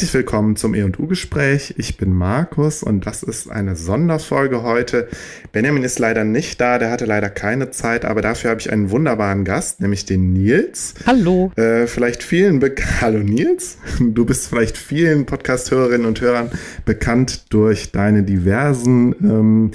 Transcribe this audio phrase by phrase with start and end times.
[0.00, 1.74] Herzlich willkommen zum E&U-Gespräch.
[1.76, 5.08] Ich bin Markus und das ist eine Sonderfolge heute.
[5.52, 8.90] Benjamin ist leider nicht da, der hatte leider keine Zeit, aber dafür habe ich einen
[8.90, 10.94] wunderbaren Gast, nämlich den Nils.
[11.04, 11.52] Hallo.
[11.56, 13.76] Äh, vielleicht vielen, Be Hallo Nils.
[14.00, 16.50] Du bist vielleicht vielen Podcast-Hörerinnen und Hörern
[16.86, 19.70] bekannt durch deine diversen ähm,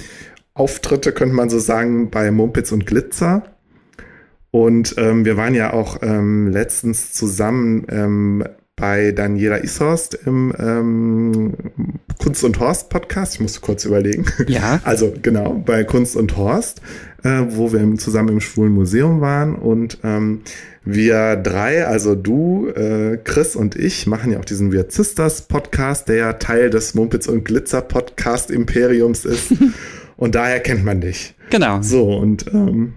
[0.54, 3.44] Auftritte, könnte man so sagen, bei Mumpitz und Glitzer.
[4.50, 8.44] Und ähm, wir waren ja auch ähm, letztens zusammen ähm,
[8.76, 11.54] bei Daniela Ishorst im ähm,
[12.22, 13.34] Kunst und Horst Podcast.
[13.34, 14.26] Ich musste kurz überlegen.
[14.46, 14.80] Ja.
[14.84, 16.82] Also genau, bei Kunst und Horst,
[17.24, 20.42] äh, wo wir zusammen im Schwulen Museum waren und ähm,
[20.84, 26.08] wir drei, also du, äh, Chris und ich, machen ja auch diesen Weird Sisters Podcast,
[26.08, 29.52] der ja Teil des Mumpitz und Glitzer Podcast Imperiums ist.
[30.16, 31.34] und daher kennt man dich.
[31.50, 31.80] Genau.
[31.82, 32.94] So, und ähm,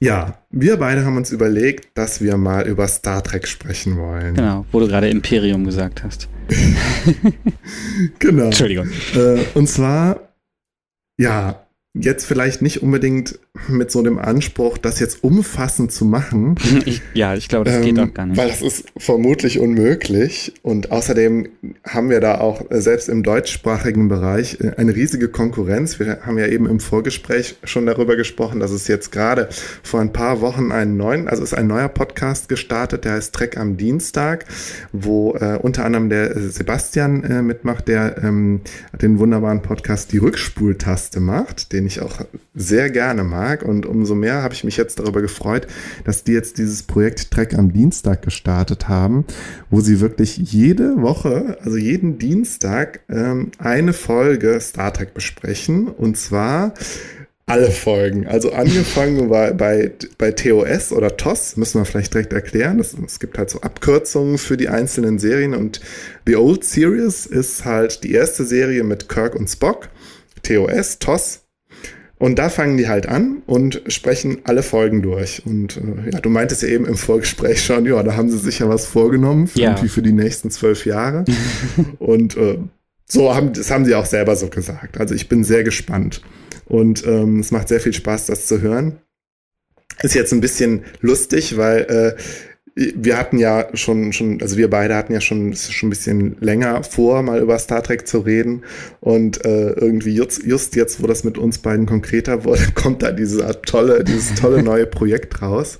[0.00, 4.34] ja, wir beide haben uns überlegt, dass wir mal über Star Trek sprechen wollen.
[4.34, 6.28] Genau, wo du gerade Imperium gesagt hast.
[8.18, 8.44] genau.
[8.44, 8.88] Entschuldigung.
[9.14, 10.20] Äh, und zwar,
[11.18, 11.65] ja,
[12.00, 16.56] jetzt vielleicht nicht unbedingt mit so dem Anspruch, das jetzt umfassend zu machen.
[16.84, 18.36] Ich, ja, ich glaube, das ähm, geht auch gar nicht.
[18.36, 20.52] Weil das ist vermutlich unmöglich.
[20.62, 21.48] Und außerdem
[21.84, 25.98] haben wir da auch äh, selbst im deutschsprachigen Bereich äh, eine riesige Konkurrenz.
[25.98, 29.48] Wir haben ja eben im Vorgespräch schon darüber gesprochen, dass es jetzt gerade
[29.82, 33.56] vor ein paar Wochen einen neuen, also ist ein neuer Podcast gestartet, der heißt Trek
[33.56, 34.44] am Dienstag,
[34.92, 38.60] wo äh, unter anderem der Sebastian äh, mitmacht, der ähm,
[39.00, 42.20] den wunderbaren Podcast Die Rückspultaste macht, den ich auch
[42.54, 43.62] sehr gerne mag mag.
[43.62, 45.66] Und umso mehr habe ich mich jetzt darüber gefreut,
[46.04, 49.24] dass die jetzt dieses Projekt Trek am Dienstag gestartet haben,
[49.70, 55.88] wo sie wirklich jede Woche, also jeden Dienstag, ähm, eine Folge Star Trek besprechen.
[55.88, 56.74] Und zwar
[57.48, 58.26] alle Folgen.
[58.26, 62.78] Also angefangen bei, bei, bei TOS oder TOS, müssen wir vielleicht direkt erklären.
[62.78, 65.80] Das, es gibt halt so Abkürzungen für die einzelnen Serien und
[66.26, 69.88] The Old Series ist halt die erste Serie mit Kirk und Spock.
[70.42, 71.45] TOS, TOS
[72.18, 75.42] und da fangen die halt an und sprechen alle Folgen durch.
[75.44, 78.60] Und äh, ja, du meintest ja eben im Vorgespräch schon, ja, da haben sie sich
[78.60, 79.70] ja was vorgenommen für, ja.
[79.70, 81.24] irgendwie für die nächsten zwölf Jahre.
[81.98, 82.58] und äh,
[83.06, 84.98] so haben, das haben sie auch selber so gesagt.
[84.98, 86.22] Also ich bin sehr gespannt.
[86.64, 88.98] Und ähm, es macht sehr viel Spaß, das zu hören.
[90.02, 92.22] Ist jetzt ein bisschen lustig, weil äh,
[92.76, 96.82] wir hatten ja schon, schon, also wir beide hatten ja schon, schon ein bisschen länger
[96.82, 98.64] vor, mal über Star Trek zu reden.
[99.00, 103.12] Und äh, irgendwie just, just jetzt, wo das mit uns beiden konkreter wurde, kommt da
[103.12, 105.78] dieser tolle, dieses tolle neue Projekt raus.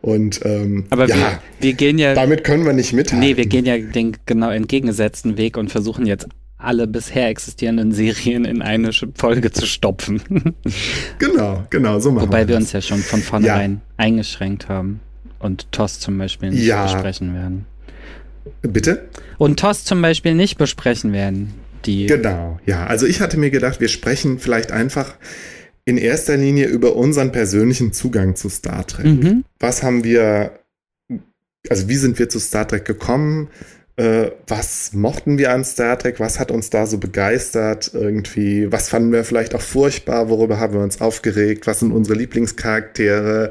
[0.00, 2.14] Und ähm, aber ja, wir, wir gehen ja.
[2.14, 3.20] Damit können wir nicht mithalten.
[3.20, 6.26] Nee, wir gehen ja den genau entgegengesetzten Weg und versuchen jetzt
[6.56, 10.22] alle bisher existierenden Serien in eine Folge zu stopfen.
[11.18, 13.80] genau, genau, so machen Wobei wir, wir uns ja schon von vornherein ja.
[13.98, 15.00] eingeschränkt haben
[15.44, 16.84] und TOS zum Beispiel nicht ja.
[16.84, 17.66] besprechen werden.
[18.62, 19.08] Bitte?
[19.38, 21.54] Und TOS zum Beispiel nicht besprechen werden.
[21.84, 22.86] Die genau, ja.
[22.86, 25.16] Also ich hatte mir gedacht, wir sprechen vielleicht einfach
[25.84, 29.04] in erster Linie über unseren persönlichen Zugang zu Star Trek.
[29.04, 29.44] Mhm.
[29.60, 30.58] Was haben wir,
[31.68, 33.48] also wie sind wir zu Star Trek gekommen?
[33.96, 36.18] Äh, was mochten wir an Star Trek?
[36.20, 37.92] Was hat uns da so begeistert?
[37.92, 40.30] Irgendwie, was fanden wir vielleicht auch furchtbar?
[40.30, 41.66] Worüber haben wir uns aufgeregt?
[41.66, 43.50] Was sind unsere Lieblingscharaktere?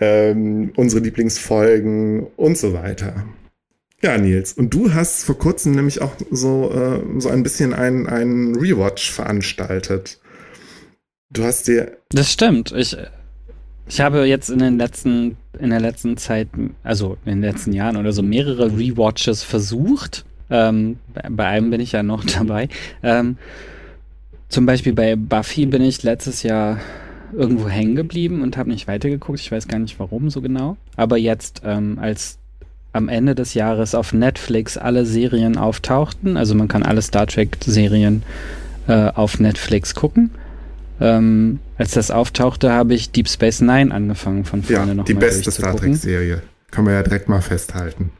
[0.00, 3.24] Ähm, unsere Lieblingsfolgen und so weiter.
[4.02, 8.56] Ja, Nils, und du hast vor kurzem nämlich auch so, äh, so ein bisschen einen,
[8.56, 10.18] Rewatch veranstaltet.
[11.30, 11.98] Du hast dir.
[12.08, 12.72] Das stimmt.
[12.72, 12.96] Ich,
[13.86, 16.48] ich habe jetzt in den letzten, in der letzten Zeit,
[16.82, 20.24] also in den letzten Jahren oder so mehrere Rewatches versucht.
[20.48, 20.98] Ähm,
[21.28, 22.70] bei einem bin ich ja noch dabei.
[23.02, 23.36] Ähm,
[24.48, 26.80] zum Beispiel bei Buffy bin ich letztes Jahr
[27.32, 29.40] irgendwo hängen geblieben und habe nicht weitergeguckt.
[29.40, 30.76] Ich weiß gar nicht warum so genau.
[30.96, 32.38] Aber jetzt, ähm, als
[32.92, 38.22] am Ende des Jahres auf Netflix alle Serien auftauchten, also man kann alle Star Trek-Serien
[38.88, 40.30] äh, auf Netflix gucken.
[41.00, 45.14] Ähm, als das auftauchte, habe ich Deep Space Nine angefangen von vorne ja, noch die
[45.14, 46.42] beste Star Trek-Serie.
[46.70, 48.10] Kann man ja direkt mal festhalten.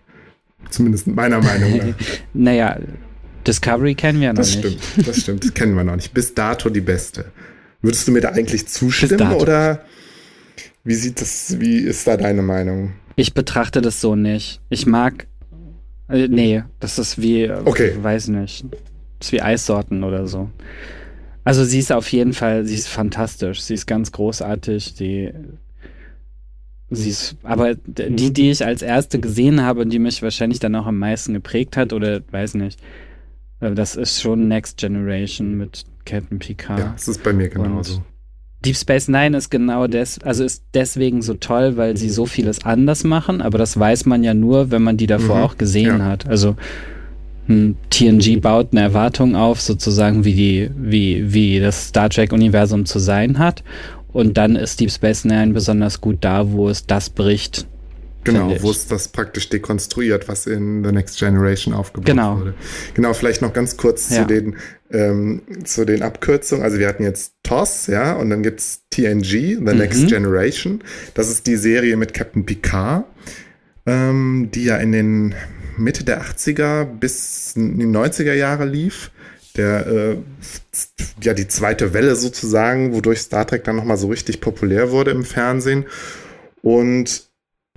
[0.70, 1.94] Zumindest meiner Meinung nach.
[2.34, 2.78] naja,
[3.46, 4.64] Discovery kennen wir ja noch das nicht.
[4.64, 6.14] Das stimmt, das stimmt, das kennen wir noch nicht.
[6.14, 7.26] Bis dato die beste.
[7.82, 9.82] Würdest du mir da eigentlich zustimmen oder
[10.84, 12.92] wie sieht das, wie ist da deine Meinung?
[13.16, 14.60] Ich betrachte das so nicht.
[14.68, 15.26] Ich mag,
[16.08, 17.92] äh, nee, das ist wie, okay.
[18.00, 18.64] weiß nicht,
[19.18, 20.50] das ist wie Eissorten oder so.
[21.44, 25.32] Also sie ist auf jeden Fall, sie ist fantastisch, sie ist ganz großartig, die,
[26.90, 30.74] sie ist, aber die, die ich als erste gesehen habe und die mich wahrscheinlich dann
[30.74, 32.78] auch am meisten geprägt hat oder weiß nicht,
[33.60, 36.78] äh, das ist schon Next Generation mit Captain Picard.
[36.78, 38.02] Ja, das ist bei mir genauso.
[38.64, 42.64] Deep Space Nine ist genau des, also ist deswegen so toll, weil sie so vieles
[42.64, 46.00] anders machen, aber das weiß man ja nur, wenn man die davor mhm, auch gesehen
[46.00, 46.04] ja.
[46.04, 46.28] hat.
[46.28, 46.56] Also
[47.46, 52.98] hm, TNG baut eine Erwartung auf, sozusagen, wie die, wie, wie das Star Trek-Universum zu
[52.98, 53.64] sein hat.
[54.12, 57.66] Und dann ist Deep Space Nine besonders gut da, wo es das bricht.
[58.24, 62.38] Genau, wo es das praktisch dekonstruiert, was in The Next Generation aufgebaut genau.
[62.38, 62.54] wurde.
[62.94, 64.22] Genau, vielleicht noch ganz kurz ja.
[64.22, 64.56] zu den
[64.90, 66.64] ähm, zu den Abkürzungen.
[66.64, 69.64] Also wir hatten jetzt TOS, ja, und dann gibt's TNG, The mhm.
[69.64, 70.82] Next Generation.
[71.14, 73.04] Das ist die Serie mit Captain Picard,
[73.86, 75.34] ähm, die ja in den
[75.76, 79.10] Mitte der 80er bis in die 90er Jahre lief.
[79.56, 80.16] Der, äh,
[81.22, 85.24] ja, die zweite Welle sozusagen, wodurch Star Trek dann nochmal so richtig populär wurde im
[85.24, 85.86] Fernsehen.
[86.62, 87.29] Und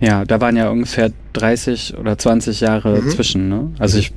[0.04, 3.10] ja, da waren ja ungefähr 30 oder 20 Jahre mhm.
[3.10, 3.72] zwischen, ne?
[3.78, 4.12] Also ich,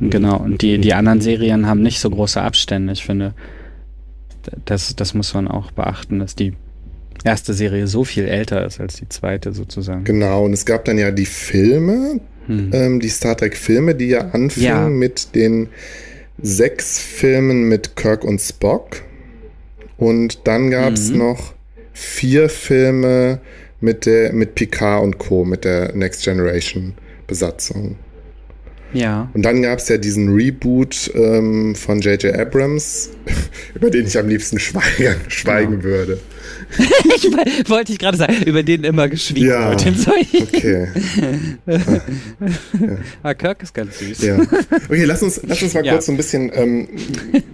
[0.00, 2.92] genau, und die, die anderen Serien haben nicht so große Abstände.
[2.92, 3.34] Ich finde,
[4.64, 6.54] das, das muss man auch beachten, dass die
[7.24, 10.04] erste Serie so viel älter ist als die zweite sozusagen.
[10.04, 12.70] Genau, und es gab dann ja die Filme, hm.
[12.72, 14.88] ähm, die Star Trek-Filme, die ja anfingen ja.
[14.88, 15.68] mit den
[16.40, 19.02] sechs Filmen mit Kirk und Spock.
[19.96, 21.18] Und dann gab es mhm.
[21.18, 21.54] noch
[21.92, 23.38] vier Filme
[23.82, 26.94] mit, der, mit Picard und Co., mit der Next Generation
[27.26, 27.96] Besatzung.
[28.92, 29.30] Ja.
[29.32, 32.34] Und dann gab es ja diesen Reboot ähm, von J.J.
[32.34, 33.10] Abrams,
[33.74, 35.84] über den ich am liebsten schweigen, schweigen genau.
[35.84, 36.20] würde.
[37.16, 39.86] ich wollte ich gerade sagen, über den immer geschwiegen ja, wird.
[40.42, 40.88] Okay.
[41.66, 41.78] ja.
[43.22, 44.22] Ah, Kirk ist ganz süß.
[44.22, 44.40] Ja.
[44.88, 45.92] Okay, lass uns, lass uns mal ja.
[45.92, 46.88] kurz so ein bisschen ähm,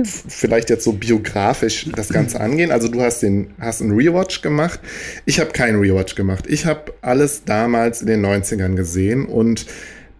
[0.04, 2.70] vielleicht jetzt so biografisch das Ganze angehen.
[2.70, 4.80] Also du hast den, hast einen Rewatch gemacht.
[5.24, 6.44] Ich habe keinen Rewatch gemacht.
[6.48, 9.66] Ich habe alles damals in den 90ern gesehen und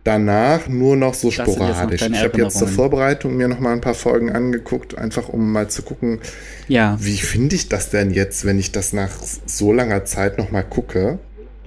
[0.09, 2.01] danach nur noch so sporadisch.
[2.01, 5.53] Noch ich habe jetzt zur Vorbereitung mir noch mal ein paar Folgen angeguckt, einfach um
[5.53, 6.21] mal zu gucken,
[6.67, 6.97] ja.
[6.99, 9.11] wie finde ich das denn jetzt, wenn ich das nach
[9.45, 11.19] so langer Zeit noch mal gucke.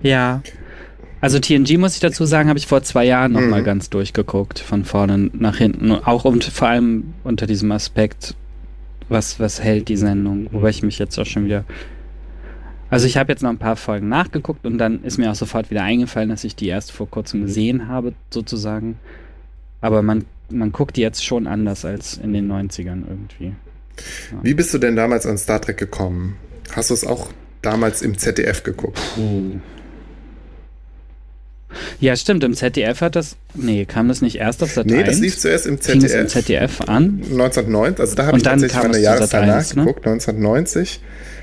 [0.02, 0.42] Ja.
[1.22, 3.50] Also TNG muss ich dazu sagen, habe ich vor zwei Jahren noch mhm.
[3.50, 8.34] mal ganz durchgeguckt, von vorne nach hinten, auch und vor allem unter diesem Aspekt,
[9.08, 11.64] was was hält die Sendung, wobei ich mich jetzt auch schon wieder
[12.92, 15.72] also ich habe jetzt noch ein paar Folgen nachgeguckt und dann ist mir auch sofort
[15.72, 19.00] wieder eingefallen, dass ich die erst vor kurzem gesehen habe, sozusagen.
[19.80, 23.54] Aber man, man guckt die jetzt schon anders als in den 90ern irgendwie.
[24.32, 24.40] Ja.
[24.44, 26.36] Wie bist du denn damals an Star Trek gekommen?
[26.74, 27.30] Hast du es auch
[27.62, 29.00] damals im ZDF geguckt?
[29.18, 29.58] Oh.
[32.02, 32.44] Ja, stimmt.
[32.44, 33.38] Im ZDF hat das.
[33.54, 36.14] Nee, kam das nicht erst auf Sat Nee, das lief zuerst im ZDF.
[36.14, 37.22] Im ZDF an?
[37.24, 38.02] 1990.
[38.02, 40.06] Also da habe ich tatsächlich meine Jahreszahl nachgeguckt.
[40.06, 40.12] Ne?
[40.12, 41.00] 1990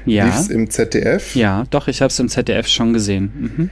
[0.09, 0.27] ja.
[0.27, 1.35] lief es im ZDF.
[1.35, 3.33] Ja, doch, ich habe es im ZDF schon gesehen.
[3.57, 3.71] Mhm.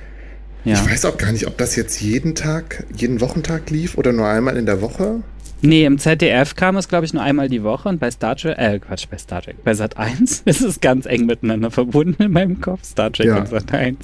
[0.64, 0.74] Ja.
[0.74, 4.26] Ich weiß auch gar nicht, ob das jetzt jeden Tag, jeden Wochentag lief oder nur
[4.26, 5.22] einmal in der Woche.
[5.62, 8.58] Nee, im ZDF kam es, glaube ich, nur einmal die Woche und bei Star Trek,
[8.58, 12.32] äh, Quatsch, bei Star Trek, bei Sat 1 ist es ganz eng miteinander verbunden in
[12.32, 13.38] meinem Kopf, Star Trek ja.
[13.38, 13.96] und Sat 1.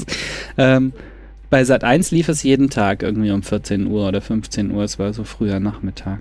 [0.56, 0.92] Ähm,
[1.50, 4.98] bei Sat 1 lief es jeden Tag irgendwie um 14 Uhr oder 15 Uhr, es
[4.98, 6.20] war so früher Nachmittag.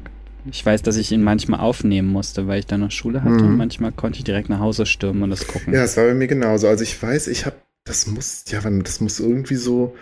[0.49, 3.51] Ich weiß, dass ich ihn manchmal aufnehmen musste, weil ich da noch Schule hatte mhm.
[3.51, 5.73] und manchmal konnte ich direkt nach Hause stürmen und das gucken.
[5.73, 6.67] Ja, es war bei mir genauso.
[6.67, 9.95] Also ich weiß, ich habe, das muss, ja, das muss irgendwie so,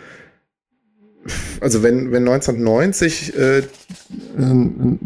[1.60, 3.64] also wenn, wenn 1990 äh,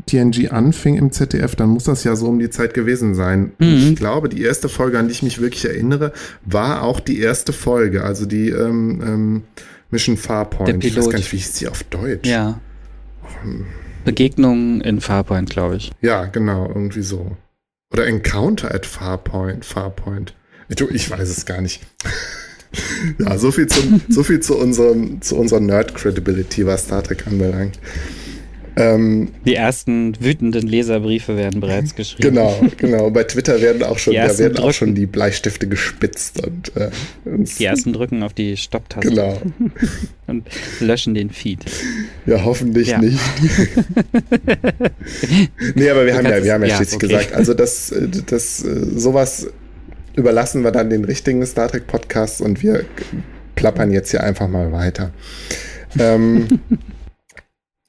[0.05, 3.53] TNG anfing im ZDF, dann muss das ja so um die Zeit gewesen sein.
[3.57, 3.77] Mhm.
[3.77, 6.13] Ich glaube, die erste Folge, an die ich mich wirklich erinnere,
[6.45, 9.43] war auch die erste Folge, also die ähm, ähm,
[9.89, 10.83] Mission Farpoint.
[10.83, 12.27] Ich weiß gar nicht, wie hieß sie auf Deutsch.
[12.27, 12.59] Ja.
[13.43, 13.65] Um,
[14.03, 15.91] Begegnungen in Farpoint, glaube ich.
[16.01, 17.37] Ja, genau, irgendwie so.
[17.91, 20.33] Oder Encounter at Farpoint, Farpoint.
[20.69, 21.81] Ich, ich weiß es gar nicht.
[23.19, 27.79] ja, so viel, zum, so viel zu, unserem, zu unserer Nerd-Credibility, was Star Trek anbelangt.
[28.75, 32.35] Ähm, die ersten wütenden Leserbriefe werden bereits geschrieben.
[32.35, 33.09] Genau, genau.
[33.11, 36.89] Bei Twitter werden auch schon, da werden auch schon die Bleistifte gespitzt und äh,
[37.25, 39.09] die ersten drücken auf die Stopptaste.
[39.09, 39.39] Genau.
[40.27, 40.47] und
[40.79, 41.59] löschen den Feed.
[42.25, 42.99] Ja, hoffentlich ja.
[42.99, 43.19] nicht.
[45.75, 47.07] nee, aber wir haben ja, wir haben ja, ja schließlich okay.
[47.07, 47.93] gesagt, also das,
[48.25, 49.47] das sowas
[50.15, 52.85] überlassen wir dann den richtigen Star Trek Podcasts und wir
[53.55, 55.11] plappern jetzt hier einfach mal weiter.
[55.99, 56.47] Ähm,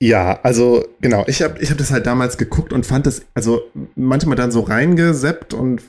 [0.05, 3.63] ja, also genau, ich habe ich hab das halt damals geguckt und fand das, also
[3.97, 5.81] manchmal dann so reingeseppt und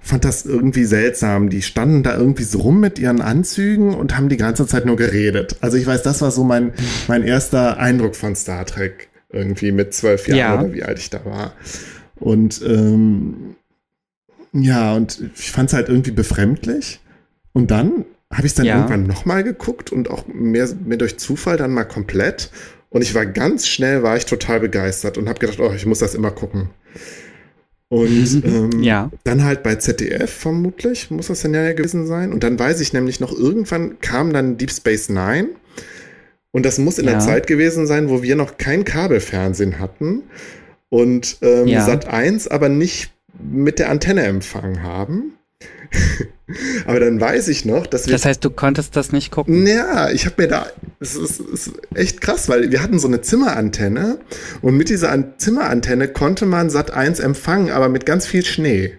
[0.00, 1.48] fand das irgendwie seltsam.
[1.48, 4.96] Die standen da irgendwie so rum mit ihren Anzügen und haben die ganze Zeit nur
[4.96, 5.58] geredet.
[5.60, 6.72] Also ich weiß, das war so mein,
[7.06, 10.58] mein erster Eindruck von Star Trek irgendwie mit zwölf Jahren ja.
[10.58, 11.52] oder wie alt ich da war.
[12.16, 13.54] Und ähm,
[14.52, 16.98] ja, und ich fand es halt irgendwie befremdlich.
[17.52, 18.74] Und dann habe ich es dann ja.
[18.74, 22.50] irgendwann nochmal geguckt und auch mehr, mehr durch Zufall dann mal komplett.
[22.96, 25.98] Und ich war ganz schnell, war ich total begeistert und habe gedacht, oh, ich muss
[25.98, 26.70] das immer gucken.
[27.88, 29.10] Und ähm, ja.
[29.22, 32.32] dann halt bei ZDF vermutlich, muss das dann ja gewesen sein.
[32.32, 35.48] Und dann weiß ich nämlich noch, irgendwann kam dann Deep Space Nine.
[36.52, 37.10] Und das muss in ja.
[37.10, 40.22] der Zeit gewesen sein, wo wir noch kein Kabelfernsehen hatten
[40.88, 41.84] und ähm, ja.
[41.84, 45.35] Sat 1 aber nicht mit der Antenne empfangen haben.
[46.86, 48.12] Aber dann weiß ich noch, dass wir.
[48.12, 49.66] Das heißt, du konntest das nicht gucken?
[49.66, 50.66] Ja, ich habe mir da.
[51.00, 54.18] Es ist, ist, echt krass, weil wir hatten so eine Zimmerantenne
[54.62, 58.94] und mit dieser An Zimmerantenne konnte man Sat 1 empfangen, aber mit ganz viel Schnee.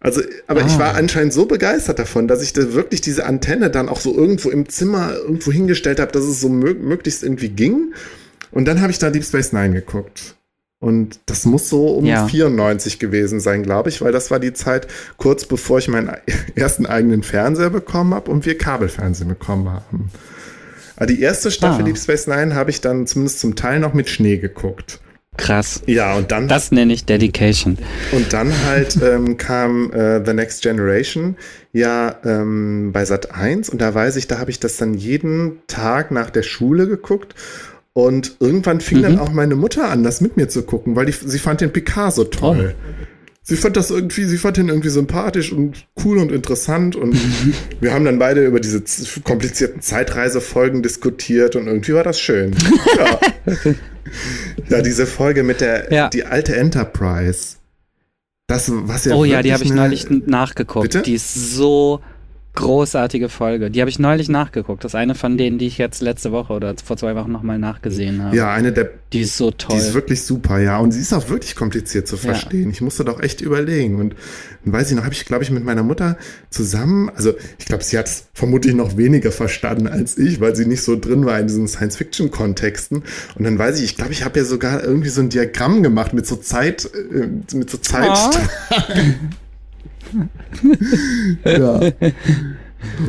[0.00, 0.66] Also, aber ah.
[0.66, 4.14] ich war anscheinend so begeistert davon, dass ich da wirklich diese Antenne dann auch so
[4.14, 7.94] irgendwo im Zimmer irgendwo hingestellt habe, dass es so mö möglichst irgendwie ging.
[8.52, 10.36] Und dann habe ich da Deep Space Nine geguckt.
[10.80, 12.26] Und das muss so um ja.
[12.26, 16.12] 94 gewesen sein, glaube ich, weil das war die Zeit kurz bevor ich meinen
[16.54, 20.10] ersten eigenen Fernseher bekommen habe und wir Kabelfernsehen bekommen haben.
[20.96, 21.84] Aber die erste Staffel ah.
[21.84, 25.00] Deep Space Nine habe ich dann zumindest zum Teil noch mit Schnee geguckt.
[25.36, 25.82] Krass.
[25.86, 26.48] Ja, und dann.
[26.48, 27.78] Das nenne ich Dedication.
[28.10, 31.36] Und dann halt ähm, kam äh, The Next Generation
[31.72, 35.58] ja ähm, bei Sat 1 und da weiß ich, da habe ich das dann jeden
[35.68, 37.36] Tag nach der Schule geguckt.
[37.98, 39.02] Und irgendwann fing mhm.
[39.02, 41.72] dann auch meine Mutter an, das mit mir zu gucken, weil die, sie fand den
[41.72, 42.76] Picard so toll.
[42.78, 43.04] Oh.
[43.42, 47.16] Sie fand das irgendwie, sie fand ihn irgendwie sympathisch und cool und interessant und
[47.80, 48.84] wir haben dann beide über diese
[49.24, 52.54] komplizierten Zeitreisefolgen diskutiert und irgendwie war das schön.
[52.96, 53.74] Ja.
[54.68, 56.08] Ja, diese Folge mit der ja.
[56.08, 57.56] die alte Enterprise.
[58.46, 60.84] Das, was ja oh ja, die habe ich neulich nachgeguckt.
[60.84, 61.02] Bitte?
[61.02, 62.00] Die ist so
[62.58, 63.70] großartige Folge.
[63.70, 64.82] Die habe ich neulich nachgeguckt.
[64.82, 67.58] Das ist eine von denen, die ich jetzt letzte Woche oder vor zwei Wochen nochmal
[67.58, 68.36] nachgesehen habe.
[68.36, 68.90] Ja, eine der.
[69.12, 69.76] Die ist so toll.
[69.76, 70.78] Die ist wirklich super, ja.
[70.78, 72.64] Und sie ist auch wirklich kompliziert zu verstehen.
[72.64, 72.70] Ja.
[72.70, 74.00] Ich musste doch echt überlegen.
[74.00, 74.16] Und
[74.64, 76.18] weiß ich noch, habe ich, glaube ich, mit meiner Mutter
[76.50, 80.66] zusammen, also ich glaube, sie hat es vermutlich noch weniger verstanden als ich, weil sie
[80.66, 83.04] nicht so drin war in diesen Science-Fiction-Kontexten.
[83.36, 86.12] Und dann weiß ich, ich glaube, ich habe ja sogar irgendwie so ein Diagramm gemacht
[86.12, 88.10] mit so Zeit, äh, mit so Zeit.
[88.12, 88.74] Oh.
[91.44, 91.80] ja.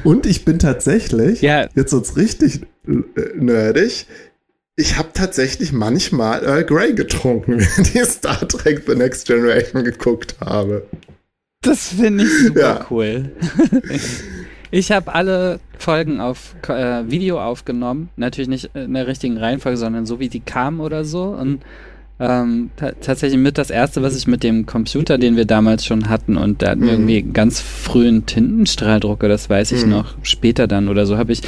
[0.03, 1.67] Und ich bin tatsächlich, ja.
[1.75, 3.01] jetzt wird's richtig äh,
[3.35, 4.07] nerdig,
[4.79, 10.37] ich habe tatsächlich manchmal Earl Grey getrunken, während ich Star Trek The Next Generation geguckt
[10.39, 10.87] habe.
[11.61, 12.85] Das finde ich super ja.
[12.89, 13.31] cool.
[14.71, 18.09] ich habe alle Folgen auf äh, Video aufgenommen.
[18.15, 21.23] Natürlich nicht in der richtigen Reihenfolge, sondern so wie die kamen oder so.
[21.23, 21.61] Und
[22.21, 26.35] ähm, tatsächlich mit das erste, was ich mit dem Computer, den wir damals schon hatten,
[26.35, 27.07] und da hatten wir mhm.
[27.07, 29.91] irgendwie ganz frühen Tintenstrahldrucker, das weiß ich mhm.
[29.91, 31.41] noch, später dann oder so, habe ich,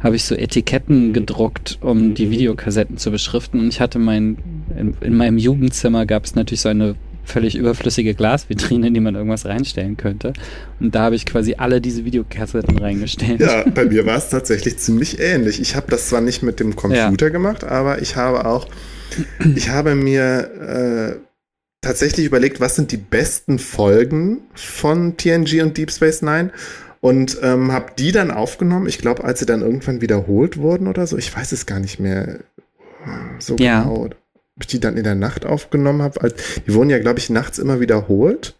[0.00, 3.60] habe ich so Etiketten gedruckt, um die Videokassetten zu beschriften.
[3.60, 4.36] Und ich hatte mein,
[4.78, 6.94] in, in meinem Jugendzimmer gab es natürlich so eine
[7.24, 10.34] völlig überflüssige Glasvitrine, in die man irgendwas reinstellen könnte.
[10.80, 13.40] Und da habe ich quasi alle diese Videokassetten reingestellt.
[13.40, 15.60] Ja, bei mir war es tatsächlich ziemlich ähnlich.
[15.60, 17.32] Ich habe das zwar nicht mit dem Computer ja.
[17.32, 18.66] gemacht, aber ich habe auch
[19.56, 21.20] ich habe mir äh,
[21.80, 26.52] tatsächlich überlegt, was sind die besten Folgen von TNG und Deep Space Nine
[27.00, 28.88] und ähm, habe die dann aufgenommen.
[28.88, 31.16] Ich glaube, als sie dann irgendwann wiederholt wurden oder so.
[31.16, 32.40] Ich weiß es gar nicht mehr
[33.38, 33.82] so ja.
[33.82, 34.04] genau.
[34.04, 36.34] Ob ich die dann in der Nacht aufgenommen habe.
[36.66, 38.56] Die wurden ja, glaube ich, nachts immer wiederholt.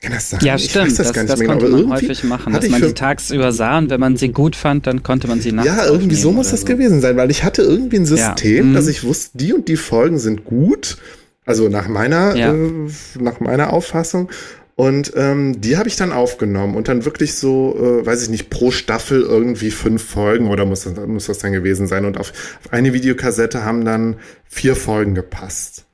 [0.00, 0.40] Kann das sein?
[0.42, 0.98] Ja, stimmt.
[0.98, 4.00] das, das, das genau, konnte man häufig machen, dass man die tagsüber sah und wenn
[4.00, 6.66] man sie gut fand, dann konnte man sie nachts Ja, irgendwie so muss das so.
[6.66, 8.74] gewesen sein, weil ich hatte irgendwie ein System, ja.
[8.74, 8.90] dass mhm.
[8.90, 10.98] ich wusste, die und die Folgen sind gut.
[11.46, 12.52] Also nach meiner, ja.
[12.54, 14.30] äh, nach meiner Auffassung.
[14.76, 18.50] Und ähm, die habe ich dann aufgenommen und dann wirklich so, äh, weiß ich nicht,
[18.50, 22.04] pro Staffel irgendwie fünf Folgen oder muss das, muss das dann gewesen sein.
[22.04, 22.32] Und auf,
[22.64, 25.84] auf eine Videokassette haben dann vier Folgen gepasst.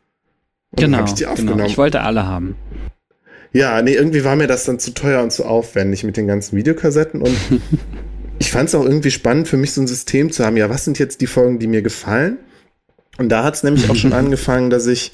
[0.70, 1.34] Und genau, ich genau.
[1.34, 1.66] Genau.
[1.66, 2.56] Ich wollte alle haben.
[3.52, 6.56] Ja, nee, irgendwie war mir das dann zu teuer und zu aufwendig mit den ganzen
[6.56, 7.36] Videokassetten und
[8.38, 10.56] ich fand es auch irgendwie spannend für mich so ein System zu haben.
[10.56, 12.38] Ja, was sind jetzt die Folgen, die mir gefallen?
[13.18, 15.12] Und da hat es nämlich auch schon angefangen, dass ich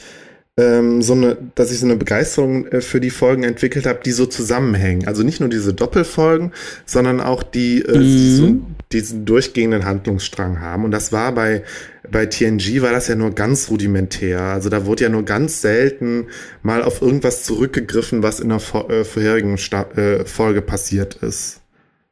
[0.58, 4.12] ähm, so eine, dass ich so eine Begeisterung äh, für die Folgen entwickelt habe, die
[4.12, 5.06] so zusammenhängen.
[5.06, 6.52] Also nicht nur diese Doppelfolgen,
[6.86, 8.02] sondern auch die, äh, mhm.
[8.02, 8.56] die so
[8.92, 10.84] diesen durchgehenden Handlungsstrang haben.
[10.84, 11.62] Und das war bei
[12.10, 14.40] bei TNG war das ja nur ganz rudimentär.
[14.40, 16.26] Also da wurde ja nur ganz selten
[16.62, 21.60] mal auf irgendwas zurückgegriffen, was in der vor, äh, vorherigen Sta äh, Folge passiert ist.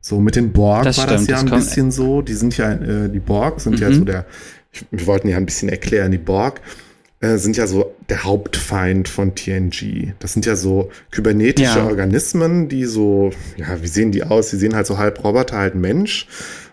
[0.01, 2.23] So mit den Borg das war stimmt, das ja ein bisschen so.
[2.23, 3.83] Die sind ja, äh, die Borg sind mhm.
[3.83, 4.27] ja so der,
[4.73, 6.61] ich, wir wollten ja ein bisschen erklären, die Borg
[7.21, 10.15] äh, sind ja so der Hauptfeind von TNG.
[10.19, 11.87] Das sind ja so kybernetische ja.
[11.87, 14.51] Organismen, die so, ja, wie sehen die aus?
[14.51, 16.27] Die sehen halt so halb Roboter, halb Mensch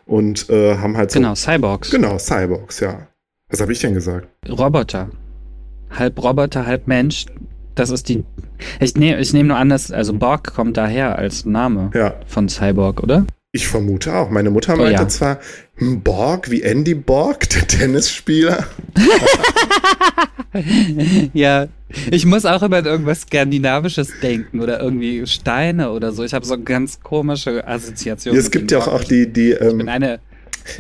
[0.05, 1.19] und äh, haben halt so.
[1.19, 1.91] Genau, Cyborgs.
[1.91, 3.07] Genau, Cyborgs, ja.
[3.50, 4.27] Was habe ich denn gesagt?
[4.50, 5.10] Roboter.
[5.89, 7.25] Halb Roboter, halb Mensch.
[7.75, 8.24] Das ist die.
[8.79, 9.91] Ich nehme ich nehm nur an, dass.
[9.91, 12.15] Also Borg kommt daher als Name ja.
[12.27, 13.25] von Cyborg, oder?
[13.53, 14.29] Ich vermute auch.
[14.29, 15.08] Meine Mutter meinte oh, ja.
[15.10, 15.39] zwar
[15.75, 18.65] hm, Borg wie Andy Borg, der Tennisspieler.
[21.34, 21.67] ja,
[22.10, 26.24] ich muss auch immer an irgendwas Skandinavisches denken oder irgendwie Steine oder so.
[26.24, 28.39] Ich habe so ganz komische Assoziationen.
[28.39, 29.51] Ja, es gibt ja auch, auch die, die.
[29.51, 29.79] Ähm,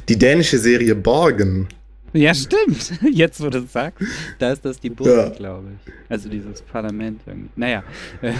[0.07, 1.67] Die dänische Serie Borgen.
[2.13, 2.93] Ja, stimmt.
[3.11, 4.03] Jetzt, wo du es sagst,
[4.39, 5.29] da ist das die Burg, ja.
[5.29, 5.93] glaube ich.
[6.09, 7.21] Also dieses Parlament.
[7.55, 7.83] Naja.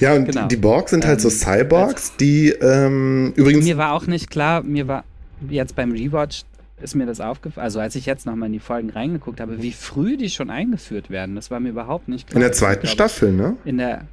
[0.00, 0.46] Ja, und genau.
[0.48, 3.64] die Borg sind halt ähm, so Cyborgs, also, die ähm, übrigens.
[3.64, 5.04] Mir war auch nicht klar, mir war
[5.48, 6.42] jetzt beim Rewatch
[6.82, 9.72] ist mir das aufgefallen, also als ich jetzt nochmal in die Folgen reingeguckt habe, wie
[9.72, 11.34] früh die schon eingeführt werden.
[11.34, 12.36] Das war mir überhaupt nicht klar.
[12.36, 13.56] In der zweiten glaube, Staffel, ne?
[13.64, 14.06] In der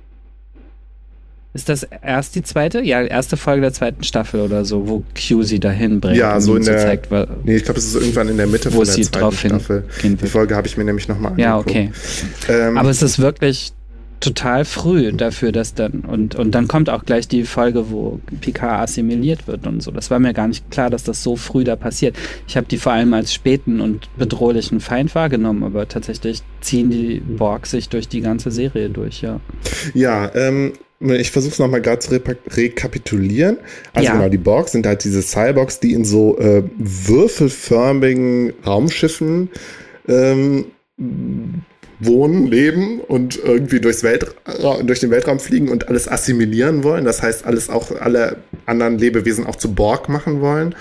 [1.54, 2.82] ist das erst die zweite?
[2.82, 6.18] Ja, erste Folge der zweiten Staffel oder so, wo Q sie dahin bringt.
[6.18, 6.78] Ja, so in der.
[6.78, 7.12] Zeigt,
[7.44, 9.84] nee, ich glaube, es ist irgendwann in der Mitte von der sie zweiten Staffel.
[10.02, 11.42] Die Folge habe ich mir nämlich nochmal angeguckt.
[11.42, 11.92] Ja, okay.
[12.48, 13.74] Ähm, Aber es ist wirklich
[14.22, 16.02] total früh dafür, dass dann.
[16.02, 19.92] Und, und dann kommt auch gleich die Folge, wo Picard assimiliert wird und so.
[19.92, 22.16] Das war mir gar nicht klar, dass das so früh da passiert.
[22.48, 27.20] Ich habe die vor allem als späten und bedrohlichen Feind wahrgenommen, aber tatsächlich ziehen die
[27.20, 29.42] Borg sich durch die ganze Serie durch, ja.
[29.94, 33.58] Ja, ähm ich versuche es nochmal gerade zu rekapitulieren.
[33.94, 34.14] Also ja.
[34.14, 39.50] genau, die Borgs sind halt diese Cyborgs, die in so äh, würfelförmigen Raumschiffen
[40.08, 40.66] ähm,
[42.00, 44.32] wohnen, leben und irgendwie durchs Weltra
[44.84, 47.06] durch den Weltraum fliegen und alles assimilieren wollen.
[47.06, 50.76] Das heißt, alles auch alle anderen Lebewesen auch zu Borg machen wollen.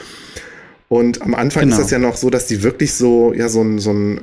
[0.88, 1.76] Und am Anfang genau.
[1.76, 4.22] ist das ja noch so, dass die wirklich so, ja, so ein, so ein,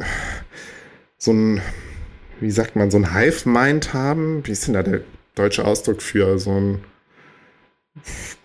[1.17, 1.61] so ein,
[2.41, 4.41] wie sagt man, so ein Hive-Mind haben.
[4.45, 5.01] Wie ist denn da der
[5.37, 6.79] deutsche Ausdruck für so ein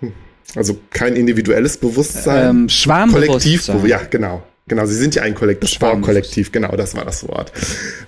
[0.54, 2.50] also kein individuelles Bewusstsein.
[2.50, 3.80] Ähm, Schwarmbewusstsein.
[3.80, 4.42] Kollektiv, ja, genau.
[4.68, 7.52] Genau, sie sind ja ein Kollektiv, Sportkollektiv, genau, das war das Wort.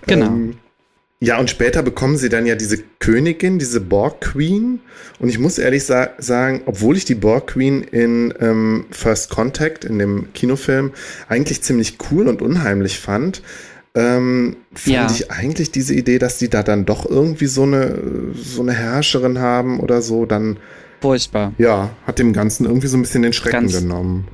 [0.07, 0.27] Genau.
[0.27, 0.57] Ähm,
[1.21, 4.81] ja, und später bekommen sie dann ja diese Königin, diese Borg Queen.
[5.19, 9.85] Und ich muss ehrlich sa sagen, obwohl ich die Borg Queen in ähm, First Contact,
[9.85, 10.93] in dem Kinofilm,
[11.29, 13.43] eigentlich ziemlich cool und unheimlich fand,
[13.95, 15.07] ähm, fand ja.
[15.11, 19.39] ich eigentlich diese Idee, dass die da dann doch irgendwie so eine, so eine Herrscherin
[19.39, 20.59] haben oder so, dann.
[21.01, 21.53] Furchtbar.
[21.59, 24.27] Ja, hat dem Ganzen irgendwie so ein bisschen den Schrecken Ganz, genommen.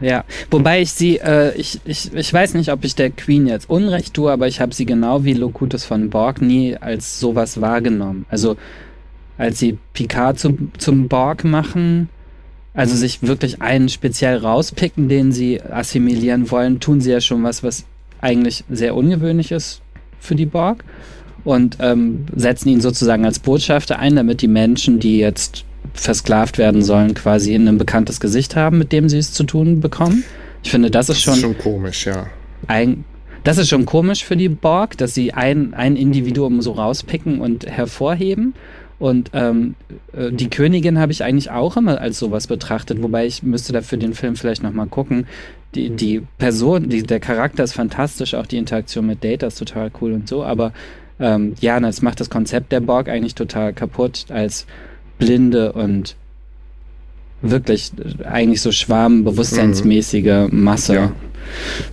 [0.00, 3.68] Ja, wobei ich sie, äh, ich, ich, ich weiß nicht, ob ich der Queen jetzt
[3.68, 8.24] Unrecht tue, aber ich habe sie genau wie Locutus von Borg nie als sowas wahrgenommen.
[8.30, 8.56] Also
[9.36, 12.08] als sie Picard zum, zum Borg machen,
[12.72, 17.62] also sich wirklich einen speziell rauspicken, den sie assimilieren wollen, tun sie ja schon was,
[17.62, 17.84] was
[18.20, 19.82] eigentlich sehr ungewöhnlich ist
[20.18, 20.84] für die Borg
[21.44, 26.82] und ähm, setzen ihn sozusagen als Botschafter ein, damit die Menschen, die jetzt versklavt werden
[26.82, 30.24] sollen, quasi ein bekanntes Gesicht haben, mit dem sie es zu tun bekommen.
[30.62, 31.32] Ich finde, das ist schon.
[31.32, 32.26] Das ist schon komisch, ja.
[32.66, 33.04] Ein,
[33.44, 37.66] das ist schon komisch für die Borg, dass sie ein, ein Individuum so rauspicken und
[37.66, 38.54] hervorheben.
[38.98, 39.76] Und ähm,
[40.12, 43.96] äh, die Königin habe ich eigentlich auch immer als sowas betrachtet, wobei ich müsste dafür
[43.96, 45.26] den Film vielleicht nochmal gucken,
[45.74, 49.90] die, die Person, die, der Charakter ist fantastisch, auch die Interaktion mit Data ist total
[50.00, 50.72] cool und so, aber
[51.20, 54.66] ähm, ja, das macht das Konzept der Borg eigentlich total kaputt als
[55.18, 56.16] blinde und
[57.42, 57.92] wirklich
[58.24, 60.62] eigentlich so schwarmbewusstseinsmäßige mhm.
[60.62, 60.94] Masse.
[60.94, 61.12] Ja.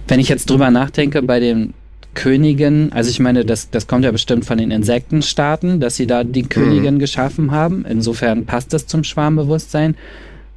[0.08, 1.74] Wenn ich jetzt drüber nachdenke, bei den
[2.14, 6.24] Königen, also ich meine, das, das kommt ja bestimmt von den Insektenstaaten, dass sie da
[6.24, 7.00] die Königin mhm.
[7.00, 7.86] geschaffen haben.
[7.88, 9.96] Insofern passt das zum Schwarmbewusstsein.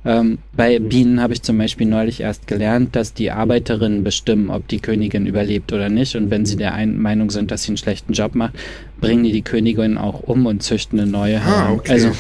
[0.03, 4.67] Ähm, bei Bienen habe ich zum Beispiel neulich erst gelernt, dass die Arbeiterinnen bestimmen, ob
[4.69, 6.17] die Königin überlebt oder nicht.
[6.17, 8.55] Und wenn sie der ein Meinung sind, dass sie einen schlechten Job macht,
[9.01, 11.93] bringen die die Königin auch um und züchten eine neue Ah, okay.
[11.93, 12.13] Also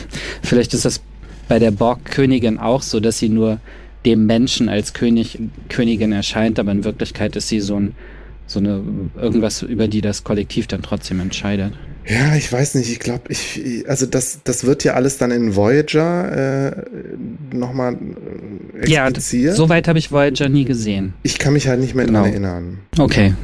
[0.42, 1.00] vielleicht ist das
[1.48, 3.60] bei der Borg-Königin auch so, dass sie nur
[4.04, 5.38] dem Menschen als König,
[5.68, 7.94] Königin erscheint, aber in Wirklichkeit ist sie so ein
[8.50, 8.82] so eine
[9.16, 11.72] irgendwas, über die das Kollektiv dann trotzdem entscheidet.
[12.04, 12.90] Ja, ich weiß nicht.
[12.90, 16.86] Ich glaube, ich, also das, das wird ja alles dann in Voyager äh,
[17.54, 17.96] nochmal
[18.74, 19.50] äh, expliziert.
[19.50, 21.14] Ja, soweit habe ich Voyager nie gesehen.
[21.22, 22.20] Ich kann mich halt nicht mehr genau.
[22.20, 22.78] daran erinnern.
[22.98, 23.34] Okay.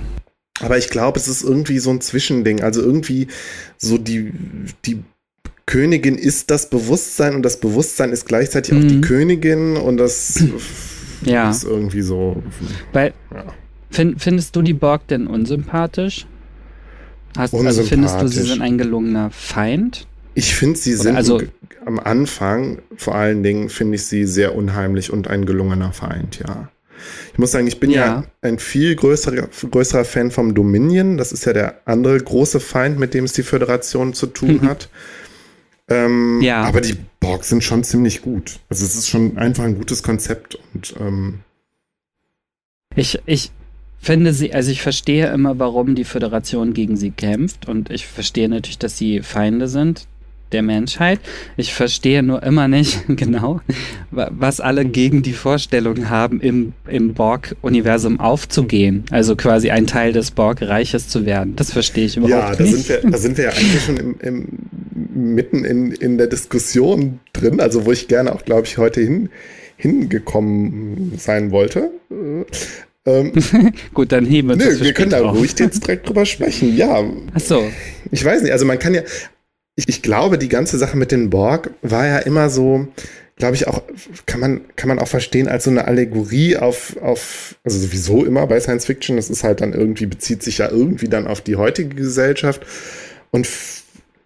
[0.60, 2.62] Aber ich glaube, es ist irgendwie so ein Zwischending.
[2.62, 3.28] Also irgendwie
[3.76, 4.32] so die,
[4.86, 5.04] die
[5.66, 8.78] Königin ist das Bewusstsein und das Bewusstsein ist gleichzeitig mhm.
[8.78, 9.02] auch die mhm.
[9.02, 10.42] Königin und das
[11.24, 11.50] ja.
[11.50, 12.42] ist irgendwie so.
[12.92, 13.44] Weil, ja.
[13.90, 16.26] Find, findest du die Borg denn unsympathisch?
[17.36, 20.06] Hast, also findest du, sie sind ein gelungener Feind?
[20.34, 21.40] Ich finde, sie sind also,
[21.84, 26.70] am Anfang, vor allen Dingen, finde ich sie sehr unheimlich und ein gelungener Feind, ja.
[27.32, 31.18] Ich muss sagen, ich bin ja, ja ein viel größerer, größerer Fan vom Dominion.
[31.18, 34.88] Das ist ja der andere große Feind, mit dem es die Föderation zu tun hat.
[35.88, 36.62] Ähm, ja.
[36.62, 38.58] Aber die Borg sind schon ziemlich gut.
[38.70, 41.40] Also es ist schon einfach ein gutes Konzept und ähm,
[42.94, 43.52] ich, ich,
[44.06, 48.48] finde sie, also ich verstehe immer, warum die Föderation gegen sie kämpft und ich verstehe
[48.48, 50.06] natürlich, dass sie Feinde sind
[50.52, 51.18] der Menschheit.
[51.56, 53.60] Ich verstehe nur immer nicht genau,
[54.12, 59.04] was alle gegen die Vorstellung haben, im, im Borg-Universum aufzugehen.
[59.10, 61.56] Also quasi ein Teil des Borg-Reiches zu werden.
[61.56, 62.74] Das verstehe ich überhaupt ja, da nicht.
[62.76, 67.18] Sind wir, da sind wir ja eigentlich schon im, im, mitten in, in der Diskussion
[67.32, 69.30] drin, also wo ich gerne auch, glaube ich, heute hin,
[69.76, 71.90] hingekommen sein wollte.
[73.06, 73.32] Ähm,
[73.94, 76.76] Gut, dann heben wir uns Nö, wir können da ruhig jetzt direkt drüber sprechen.
[76.76, 77.04] Ja.
[77.34, 77.62] Ach so.
[78.10, 79.02] Ich weiß nicht, also man kann ja,
[79.76, 82.88] ich, ich glaube, die ganze Sache mit den Borg war ja immer so,
[83.36, 83.82] glaube ich, auch,
[84.26, 88.46] kann man, kann man auch verstehen als so eine Allegorie auf, auf, also sowieso immer
[88.46, 91.56] bei Science Fiction, das ist halt dann irgendwie, bezieht sich ja irgendwie dann auf die
[91.56, 92.66] heutige Gesellschaft.
[93.30, 93.46] Und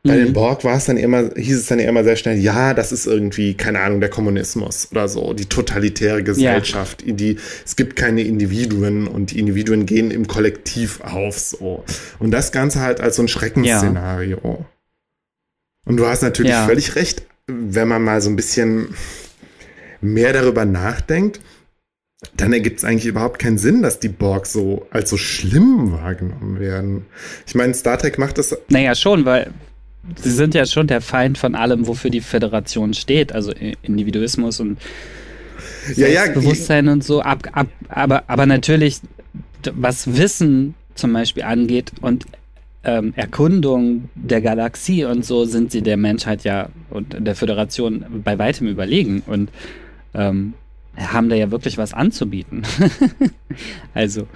[0.02, 0.24] bei mhm.
[0.24, 3.06] den Borg war es dann immer, hieß es dann immer sehr schnell, ja, das ist
[3.06, 7.04] irgendwie, keine Ahnung, der Kommunismus oder so, die totalitäre Gesellschaft.
[7.06, 7.12] Ja.
[7.12, 11.84] Die, es gibt keine Individuen und die Individuen gehen im Kollektiv auf, so.
[12.18, 14.40] Und das Ganze halt als so ein Schreckensszenario.
[14.42, 14.64] Ja.
[15.84, 16.66] Und du hast natürlich ja.
[16.66, 18.94] völlig recht, wenn man mal so ein bisschen
[20.00, 21.40] mehr darüber nachdenkt,
[22.36, 26.58] dann ergibt es eigentlich überhaupt keinen Sinn, dass die Borg so als so schlimm wahrgenommen
[26.58, 27.06] werden.
[27.46, 28.56] Ich meine, Star Trek macht das.
[28.68, 29.52] Naja, schon, weil
[30.16, 34.78] sie sind ja schon der Feind von allem, wofür die Föderation steht, also Individuismus und
[35.96, 37.22] ja, ja, Bewusstsein und so.
[37.22, 39.00] Ab, ab, aber, aber natürlich,
[39.74, 42.26] was Wissen zum Beispiel angeht und
[42.84, 48.38] ähm, Erkundung der Galaxie und so sind sie der Menschheit ja und der Föderation bei
[48.38, 49.50] weitem überlegen und
[50.14, 50.54] ähm,
[50.96, 52.62] haben da ja wirklich was anzubieten.
[53.94, 54.26] also,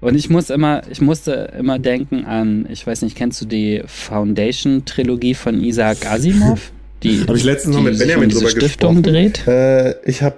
[0.00, 3.82] und ich muss immer, ich musste immer denken an, ich weiß nicht, kennst du die
[3.86, 6.72] Foundation-Trilogie von Isaac Asimov?
[7.02, 9.02] Die, habe ich letztens noch mit Benjamin drüber Stiftung gesprochen.
[9.02, 9.46] Dreht?
[9.46, 10.36] Äh, ich habe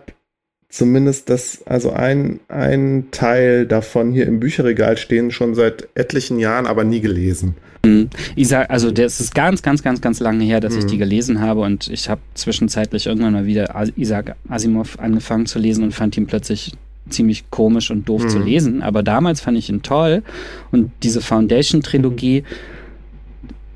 [0.68, 6.66] zumindest das, also ein, ein Teil davon hier im Bücherregal stehen, schon seit etlichen Jahren,
[6.66, 7.54] aber nie gelesen.
[7.84, 8.10] Mhm.
[8.36, 10.80] Isaac, also das ist ganz, ganz, ganz, ganz lange her, dass mhm.
[10.80, 15.58] ich die gelesen habe und ich habe zwischenzeitlich irgendwann mal wieder Isaac Asimov angefangen zu
[15.58, 16.72] lesen und fand ihn plötzlich
[17.10, 18.28] ziemlich komisch und doof mhm.
[18.28, 18.82] zu lesen.
[18.82, 20.22] Aber damals fand ich ihn toll
[20.70, 22.44] und diese Foundation-Trilogie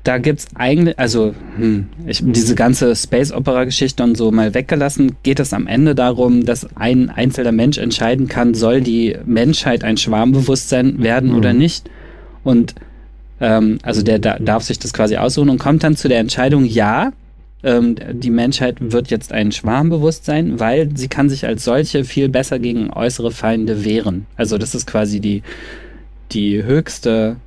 [0.03, 5.39] da gibt es eigentlich, also hm, ich, diese ganze Space-Opera-Geschichte und so mal weggelassen, geht
[5.39, 11.01] es am Ende darum, dass ein einzelner Mensch entscheiden kann, soll die Menschheit ein Schwarmbewusstsein
[11.01, 11.37] werden mhm.
[11.37, 11.89] oder nicht.
[12.43, 12.75] Und
[13.39, 16.65] ähm, also der da, darf sich das quasi aussuchen und kommt dann zu der Entscheidung,
[16.65, 17.13] ja,
[17.63, 22.59] ähm, die Menschheit wird jetzt ein Schwarmbewusstsein, weil sie kann sich als solche viel besser
[22.59, 24.25] gegen äußere Feinde wehren.
[24.35, 25.43] Also das ist quasi die,
[26.31, 27.37] die höchste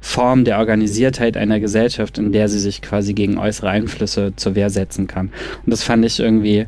[0.00, 4.68] Form der Organisiertheit einer Gesellschaft, in der sie sich quasi gegen äußere Einflüsse zur Wehr
[4.68, 5.28] setzen kann.
[5.64, 6.66] Und das fand ich irgendwie.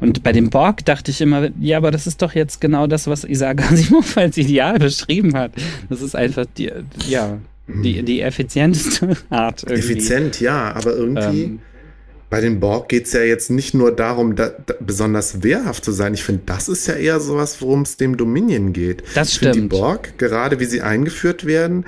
[0.00, 3.06] Und bei dem Borg dachte ich immer, ja, aber das ist doch jetzt genau das,
[3.06, 5.52] was Isaac Asimov als Ideal beschrieben hat.
[5.88, 6.72] Das ist einfach die,
[7.06, 9.62] ja, die, die effizienteste Art.
[9.62, 9.78] Irgendwie.
[9.78, 11.42] Effizient, ja, aber irgendwie.
[11.42, 11.58] Ähm,
[12.30, 15.90] bei den Borg geht es ja jetzt nicht nur darum, da, da besonders wehrhaft zu
[15.90, 16.14] sein.
[16.14, 19.02] Ich finde, das ist ja eher sowas, worum es dem Dominion geht.
[19.14, 19.56] Das ich stimmt.
[19.56, 21.84] Die Borg, gerade wie sie eingeführt werden,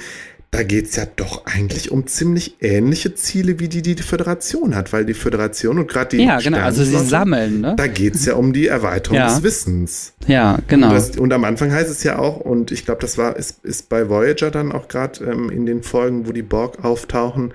[0.50, 4.74] da geht es ja doch eigentlich um ziemlich ähnliche Ziele, wie die die, die Föderation
[4.74, 7.74] hat, weil die Föderation und gerade die Ja, genau, also sie sammeln, ne?
[7.74, 9.28] Da geht es ja um die Erweiterung ja.
[9.28, 10.12] des Wissens.
[10.26, 10.88] Ja, genau.
[10.88, 13.64] Und, das, und, am Anfang heißt es ja auch, und ich glaube, das war, ist,
[13.64, 17.54] ist bei Voyager dann auch gerade ähm, in den Folgen, wo die Borg auftauchen,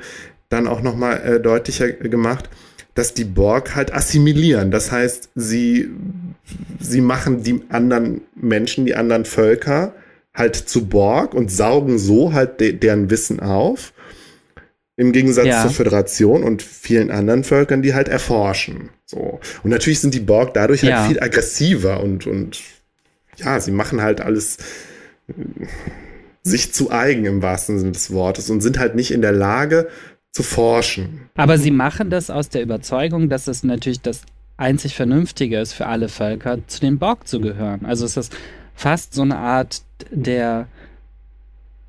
[0.49, 2.49] dann auch nochmal äh, deutlicher gemacht,
[2.97, 4.71] dass die Borg halt assimilieren.
[4.71, 5.87] Das heißt, sie,
[6.79, 9.93] sie machen die anderen Menschen, die anderen Völker,
[10.33, 13.93] halt zu Borg und saugen so halt de deren Wissen auf.
[14.95, 15.61] Im Gegensatz ja.
[15.61, 18.89] zur Föderation und vielen anderen Völkern, die halt erforschen.
[19.05, 19.39] So.
[19.61, 21.07] Und natürlich sind die Borg dadurch halt ja.
[21.07, 22.59] viel aggressiver und, und
[23.35, 24.57] ja, sie machen halt alles
[25.27, 25.33] äh,
[26.41, 29.87] sich zu eigen im wahrsten Sinne des Wortes und sind halt nicht in der Lage
[30.33, 31.29] zu forschen.
[31.35, 34.21] Aber sie machen das aus der Überzeugung, dass es natürlich das
[34.57, 37.85] einzig Vernünftige ist für alle Völker, zu den Borg zu gehören.
[37.85, 38.35] Also es ist
[38.75, 40.67] fast so eine Art der,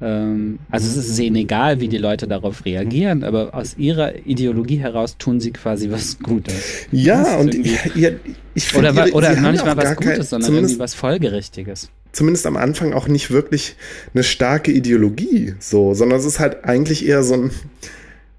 [0.01, 4.79] ähm, also es ist ihnen egal, wie die Leute darauf reagieren, aber aus ihrer Ideologie
[4.79, 6.87] heraus tun sie quasi was Gutes.
[6.93, 7.55] Ja, und
[7.95, 8.11] ja,
[8.55, 12.57] ich finde, oder, oder noch nicht mal was Gutes, sondern irgendwie was Folgerichtiges zumindest am
[12.57, 13.77] Anfang auch nicht wirklich
[14.15, 17.51] eine starke Ideologie, so, sondern es ist halt eigentlich eher so ein,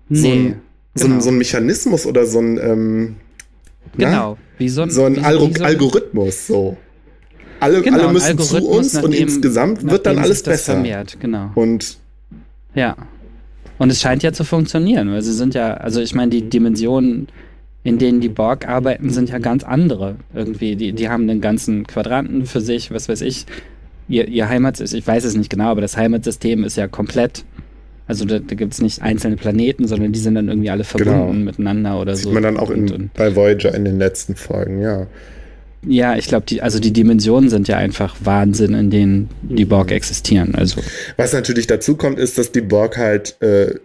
[0.10, 0.62] nee, so, ein,
[0.96, 1.22] so, ein, genau.
[1.22, 3.16] so ein Mechanismus oder so ein, ähm,
[3.98, 4.38] genau, na?
[4.58, 6.78] wie so ein, so ein, Alg so Algorithmus, so
[7.60, 10.74] alle, genau, alle müssen zu uns und dem, insgesamt wird dann alles besser.
[10.74, 11.52] Vermehrt, genau.
[11.56, 11.98] Und
[12.74, 12.96] ja.
[13.78, 17.28] Und es scheint ja zu funktionieren, weil sie sind ja, also ich meine, die Dimensionen,
[17.84, 20.18] in denen die Borg arbeiten, sind ja ganz andere.
[20.34, 23.46] Irgendwie, die, die haben den ganzen Quadranten für sich, was weiß ich.
[24.10, 27.46] Ihr, ihr Heimatsystem, ich weiß es nicht genau, aber das Heimatsystem ist ja komplett
[28.10, 31.14] also da, da gibt es nicht einzelne Planeten, sondern die sind dann irgendwie alle verbunden
[31.14, 31.34] genau.
[31.34, 32.30] miteinander oder Sieht so.
[32.32, 35.06] Sieht man dann auch in, und, bei Voyager in den letzten Folgen, ja.
[35.88, 39.92] Ja, ich glaube, die, also die Dimensionen sind ja einfach Wahnsinn, in denen die Borg
[39.92, 40.56] existieren.
[40.56, 40.82] Also.
[41.18, 43.76] Was natürlich dazu kommt, ist, dass die Borg halt äh,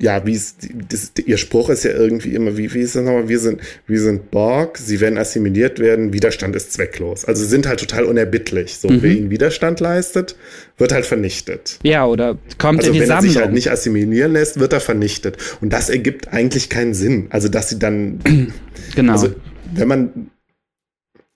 [0.00, 0.56] ja, wie es,
[0.88, 3.28] das, ihr Spruch ist ja irgendwie immer, wie, wie ist das nochmal?
[3.28, 7.26] Wir sind, wir sind Borg, sie werden assimiliert werden, Widerstand ist zwecklos.
[7.26, 8.76] Also sind halt total unerbittlich.
[8.76, 9.02] So, mhm.
[9.02, 10.36] wer ihnen Widerstand leistet,
[10.78, 11.78] wird halt vernichtet.
[11.82, 13.26] Ja, oder kommt also in die wenn Sammlung.
[13.26, 15.36] er sich halt nicht assimilieren lässt, wird er vernichtet.
[15.60, 17.26] Und das ergibt eigentlich keinen Sinn.
[17.28, 18.20] Also, dass sie dann,
[18.94, 19.12] genau.
[19.12, 19.34] Also,
[19.74, 20.30] wenn man,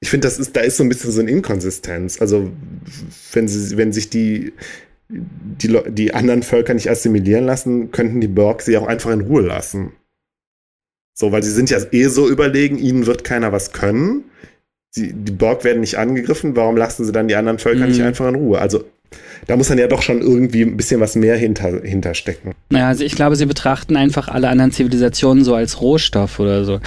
[0.00, 2.18] ich finde, das ist, da ist so ein bisschen so eine Inkonsistenz.
[2.18, 2.50] Also,
[3.34, 4.54] wenn sie, wenn sich die,
[5.08, 9.42] die, die anderen Völker nicht assimilieren lassen, könnten die Borg sie auch einfach in Ruhe
[9.42, 9.92] lassen.
[11.14, 14.24] So, weil sie sind ja eh so überlegen, ihnen wird keiner was können.
[14.90, 17.88] Sie, die Borg werden nicht angegriffen, warum lassen sie dann die anderen Völker mhm.
[17.88, 18.58] nicht einfach in Ruhe?
[18.58, 18.84] Also,
[19.46, 22.52] da muss dann ja doch schon irgendwie ein bisschen was mehr hinter, hinterstecken.
[22.72, 26.80] Ja, also ich glaube, sie betrachten einfach alle anderen Zivilisationen so als Rohstoff oder so.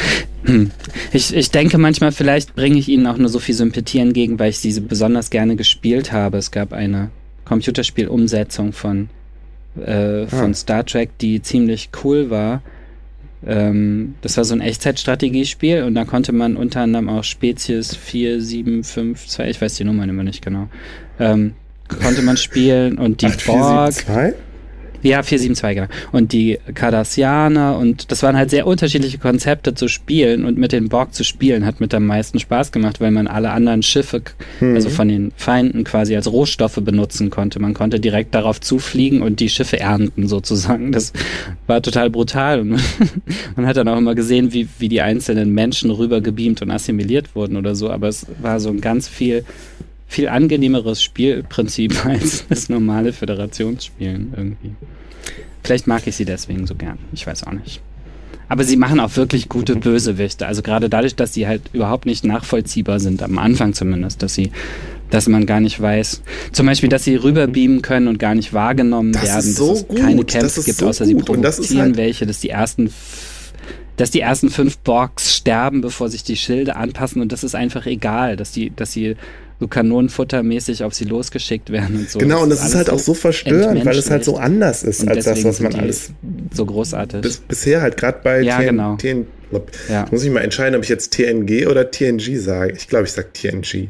[0.44, 0.72] Hm.
[1.14, 4.50] Ich, ich denke manchmal, vielleicht bringe ich ihnen auch nur so viel Sympathie entgegen, weil
[4.50, 6.38] ich sie besonders gerne gespielt habe.
[6.38, 7.12] Es gab eine
[7.48, 9.10] Computerspielumsetzung von,
[9.78, 10.54] äh, von ah.
[10.54, 12.62] Star Trek, die ziemlich cool war.
[13.46, 19.46] Ähm, das war so ein Echtzeitstrategiespiel und da konnte man unter anderem auch Spezies 4752,
[19.46, 20.68] ich weiß die Nummern immer nicht genau,
[21.20, 21.54] ähm,
[22.02, 23.94] konnte man spielen und die 8, Borg.
[23.94, 24.34] 4,
[25.08, 25.88] ja, 472, genau.
[26.12, 30.90] Und die Cardassianer und das waren halt sehr unterschiedliche Konzepte zu spielen und mit den
[30.90, 34.22] Borg zu spielen hat mit am meisten Spaß gemacht, weil man alle anderen Schiffe,
[34.60, 34.76] mhm.
[34.76, 37.60] also von den Feinden quasi als Rohstoffe benutzen konnte.
[37.60, 40.92] Man konnte direkt darauf zufliegen und die Schiffe ernten sozusagen.
[40.92, 41.14] Das
[41.68, 42.80] war total brutal und
[43.56, 47.58] man hat dann auch immer gesehen, wie, wie die einzelnen Menschen rübergebeamt und assimiliert wurden
[47.58, 49.44] oder so, aber es war so ein ganz viel
[50.08, 54.76] viel angenehmeres Spielprinzip als das normale Föderationsspielen irgendwie.
[55.64, 56.98] Vielleicht mag ich sie deswegen so gern.
[57.12, 57.82] Ich weiß auch nicht.
[58.50, 60.48] Aber sie machen auch wirklich gute Bösewichte.
[60.48, 64.52] Also gerade dadurch, dass sie halt überhaupt nicht nachvollziehbar sind, am Anfang zumindest, dass sie,
[65.10, 66.22] dass man gar nicht weiß,
[66.54, 69.88] zum Beispiel, dass sie rüberbeamen können und gar nicht wahrgenommen das werden, so dass es
[69.88, 69.98] gut.
[70.00, 72.92] keine Camps gibt, so außer sie provozieren halt welche, dass die ersten
[73.98, 77.88] dass die ersten fünf Borgs sterben, bevor sich die Schilde anpassen und das ist einfach
[77.88, 79.16] egal, dass die, dass sie
[79.60, 82.20] so kanonenfuttermäßig auf sie losgeschickt werden und so.
[82.20, 85.26] Genau, und das ist halt auch so verstörend, weil es halt so anders ist als
[85.26, 86.12] das, was man alles
[86.54, 88.96] so großartig bis, bisher halt gerade bei ja, TN, genau.
[88.98, 89.28] TN,
[89.90, 90.06] ja.
[90.12, 92.74] muss ich mal entscheiden, ob ich jetzt TNG oder TNG sage.
[92.78, 93.90] Ich glaube, ich sage TNG.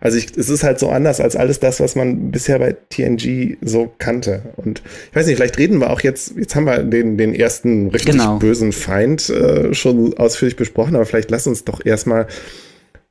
[0.00, 3.56] Also ich, es ist halt so anders als alles das, was man bisher bei TNG
[3.62, 4.42] so kannte.
[4.56, 7.88] Und ich weiß nicht, vielleicht reden wir auch jetzt, jetzt haben wir den, den ersten
[7.88, 8.38] richtig genau.
[8.38, 12.26] bösen Feind äh, schon ausführlich besprochen, aber vielleicht lass uns doch erstmal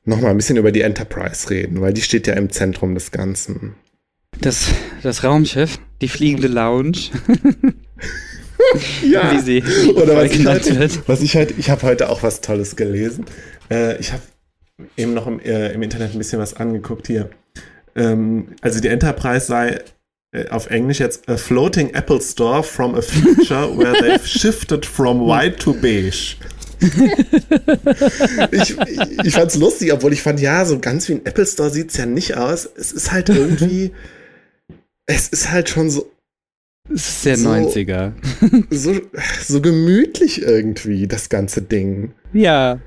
[0.04, 3.10] noch mal ein bisschen über die Enterprise reden, weil die steht ja im Zentrum des
[3.10, 3.74] Ganzen.
[4.40, 4.68] Das,
[5.02, 6.98] das Raumschiff, die fliegende Lounge.
[9.06, 9.32] ja.
[9.32, 9.62] Wie sie
[9.94, 11.08] Oder was ich, halt, wird.
[11.08, 13.26] was ich halt, ich habe heute auch was Tolles gelesen.
[13.70, 14.22] Äh, ich habe
[14.96, 17.30] eben noch im, äh, im, Internet ein bisschen was angeguckt hier.
[17.94, 19.80] Ähm, also die Enterprise sei
[20.32, 25.20] äh, auf Englisch jetzt a floating Apple Store from a future where they've shifted from
[25.20, 26.36] white to beige
[28.50, 28.76] ich,
[29.24, 31.90] ich fand es lustig, obwohl ich fand, ja, so ganz wie ein Apple Store sieht
[31.90, 32.68] es ja nicht aus.
[32.76, 33.92] Es ist halt irgendwie,
[35.06, 36.10] es ist halt schon so.
[36.92, 38.12] Es ist der so, 90er.
[38.70, 39.00] so,
[39.42, 42.12] so gemütlich irgendwie, das ganze Ding.
[42.32, 42.80] Ja.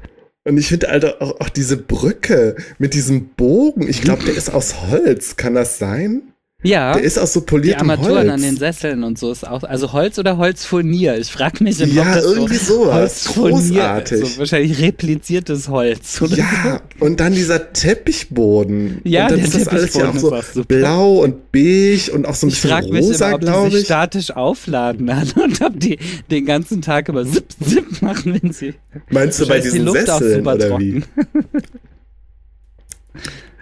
[0.43, 4.49] Und ich finde, Alter, auch, auch diese Brücke mit diesem Bogen, ich glaube, der ist
[4.53, 5.35] aus Holz.
[5.35, 6.21] Kann das sein?
[6.63, 6.93] Ja.
[6.93, 7.85] Der ist aus so poliertem.
[7.85, 8.31] Die Armaturen Holz.
[8.31, 11.15] an den Sesseln und so ist auch, also Holz oder Holzfurnier.
[11.19, 13.25] Ich frage mich, ob ja, das irgendwie so sowas.
[13.25, 14.25] Großartig.
[14.25, 16.19] So wahrscheinlich repliziertes Holz.
[16.19, 17.05] Oder ja, so.
[17.05, 19.01] und dann dieser Teppichboden.
[19.03, 20.63] Ja, und dann der ist das alles ja auch so super.
[20.67, 23.65] blau und beige und auch so ein ich bisschen frag mich rosa, immer, ob glaube
[23.65, 23.85] die sich ich.
[23.85, 25.99] statisch aufladen an und ob die
[26.31, 28.73] den ganzen Tag immer zip, zip machen, wenn sie.
[29.11, 31.03] Meinst du bei diesen die Sesseln oder wie?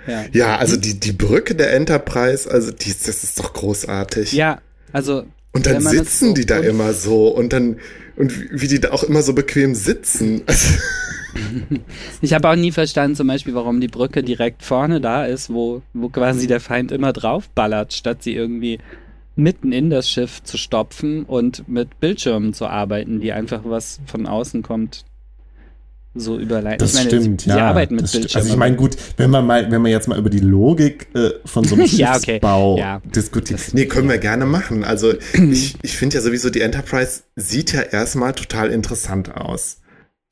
[0.08, 0.26] Ja.
[0.32, 4.34] ja, also die, die Brücke der Enterprise, also die, das ist doch großartig.
[4.34, 5.26] Ja, also.
[5.52, 7.78] Und dann sitzen so die da immer so und dann,
[8.18, 10.44] und wie die da auch immer so bequem sitzen.
[12.22, 15.82] ich habe auch nie verstanden, zum Beispiel, warum die Brücke direkt vorne da ist, wo,
[15.94, 18.80] wo quasi der Feind immer draufballert, statt sie irgendwie
[19.38, 24.28] mitten in das Schiff zu stopfen und mit Bildschirmen zu arbeiten, die einfach was von
[24.28, 25.06] außen kommt
[26.16, 26.80] so überleiten.
[26.80, 27.56] Das meine, stimmt, sie, ja.
[27.56, 28.36] Sie arbeiten mit Bildschirmen.
[28.36, 31.32] Also ich meine, gut, wenn man mal, wenn man jetzt mal über die Logik äh,
[31.46, 32.82] von so einem ja, Schiffsbau okay.
[32.82, 33.02] ja.
[33.14, 33.60] diskutiert.
[33.74, 34.84] Nee, können wir gerne machen.
[34.84, 39.78] Also ich, ich finde ja sowieso, die Enterprise sieht ja erstmal total interessant aus.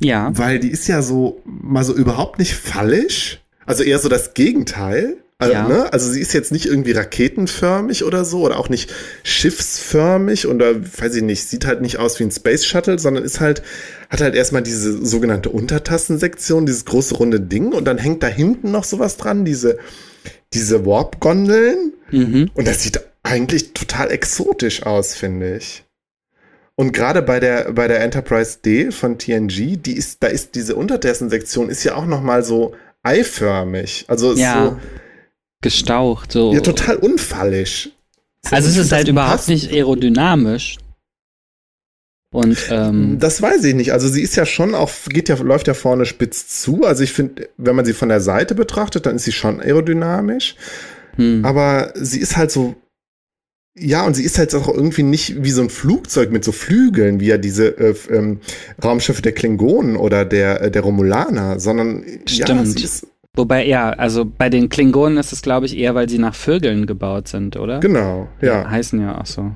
[0.02, 0.32] Ja.
[0.34, 3.42] Weil die ist ja so mal so überhaupt nicht fallisch.
[3.66, 5.18] Also eher so das Gegenteil.
[5.44, 5.68] Also, Ja.
[5.68, 5.92] ne?
[5.94, 11.16] also sie ist jetzt nicht irgendwie raketenförmig oder so oder auch nicht schiffsförmig oder weiß
[11.16, 13.62] ich nicht, sieht halt nicht aus wie ein Space Shuttle, sondern ist halt,
[14.10, 18.72] hat halt erstmal diese sogenannte Untertassensektion, dieses große runde Ding und dann hängt da hinten
[18.72, 19.78] noch sowas dran, diese,
[20.54, 22.52] diese Warp-Gondeln Mhm.
[22.54, 25.84] und das sieht eigentlich total exotisch aus, finde ich.
[26.76, 30.76] Und gerade bei der, bei der Enterprise D von TNG, die ist, da ist diese
[30.76, 34.06] Untertassensektion ist ja auch noch mal so eiförmig.
[34.08, 34.66] Also ist Ja.
[34.66, 34.78] so,
[35.64, 36.54] Gestaucht, so.
[36.54, 37.92] ja, total unfallig.
[38.52, 40.78] Also es ist halt überhaupt passt- nicht aerodynamisch.
[42.34, 43.94] Und ähm, Das weiß ich nicht.
[43.94, 46.84] Also sie ist ja schon auch, geht ja, läuft ja vorne spitz zu.
[46.84, 50.56] Also ich finde, wenn man sie von der Seite betrachtet, dann ist sie schon aerodynamisch.
[51.16, 51.46] hm.
[51.46, 52.76] Aber sie ist halt so,
[53.78, 57.20] ja, und sie ist halt auch irgendwie nicht wie so ein Flugzeug mit so Flügeln,
[57.20, 58.40] wie ja diese äh, ähm,
[58.84, 62.68] Raumschiffe der Klingonen oder der, äh, der Romulaner, sondern ja, Stimmt.
[62.68, 66.20] sie ist, Wobei, ja, also bei den Klingonen ist es, glaube ich, eher, weil sie
[66.20, 67.80] nach Vögeln gebaut sind, oder?
[67.80, 69.56] genau, ja, Heißen ja auch so.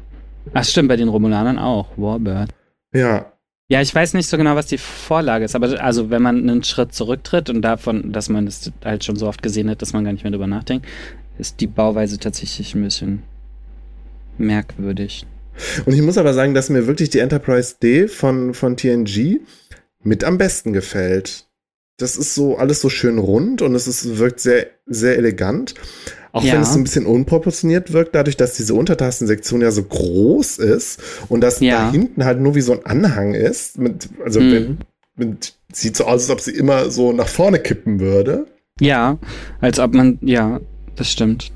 [0.53, 1.89] Ach stimmt, bei den Romulanern auch.
[1.97, 2.49] Warbird.
[2.93, 3.31] ja.
[3.69, 6.63] Ja, ich weiß nicht so genau, was die Vorlage ist, aber also wenn man einen
[6.63, 10.05] Schritt zurücktritt und davon, dass man es halt schon so oft gesehen hat, dass man
[10.05, 10.85] gar nicht mehr drüber nachdenkt,
[11.37, 13.23] ist die Bauweise tatsächlich ein bisschen
[14.37, 15.25] merkwürdig.
[15.85, 19.41] Und ich muss aber sagen, dass mir wirklich die Enterprise D von, von TNG
[20.01, 21.46] mit am besten gefällt.
[21.97, 25.73] Das ist so alles so schön rund und es ist, wirkt sehr, sehr elegant.
[26.31, 26.53] Auch Ja.
[26.53, 31.01] wenn es so ein bisschen unproportioniert wirkt, dadurch, dass diese Untertassensektion ja so groß ist
[31.29, 31.85] und dass Ja.
[31.85, 33.79] da hinten halt nur wie so ein Anhang ist.
[33.79, 34.51] Mit, also Mhm.
[34.51, 38.45] wenn, mit, sieht so aus, als ob sie immer so nach vorne kippen würde.
[38.79, 39.17] Ja,
[39.59, 40.59] als ob man, ja,
[40.95, 41.51] das stimmt.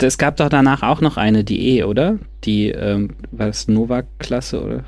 [0.00, 2.18] Es gab doch danach auch noch eine, die E, oder?
[2.44, 4.84] Die, ähm, war das Nova-Klasse, oder?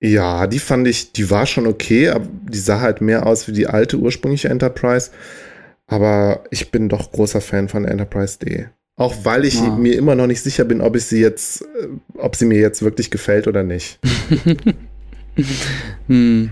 [0.00, 3.52] Ja, die fand ich, die war schon okay, aber die sah halt mehr aus wie
[3.52, 5.10] die alte ursprüngliche Enterprise.
[5.86, 8.66] Aber ich bin doch großer Fan von Enterprise D.
[8.96, 9.76] Auch weil ich Ah.
[9.76, 12.82] mir immer noch nicht sicher bin, ob ich sie jetzt, äh, ob sie mir jetzt
[12.82, 13.98] wirklich gefällt oder nicht.
[16.08, 16.50] Hm.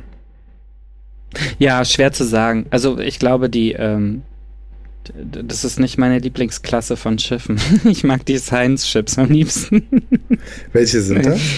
[1.58, 2.66] Ja, schwer zu sagen.
[2.70, 4.22] Also ich glaube, die, ähm,
[5.24, 7.58] das ist nicht meine Lieblingsklasse von Schiffen.
[7.84, 9.82] Ich mag die Science-Ships am liebsten.
[10.72, 11.40] Welche sind das?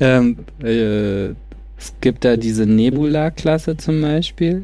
[0.00, 1.34] ähm, äh,
[1.78, 4.62] es gibt da diese Nebula-Klasse zum Beispiel.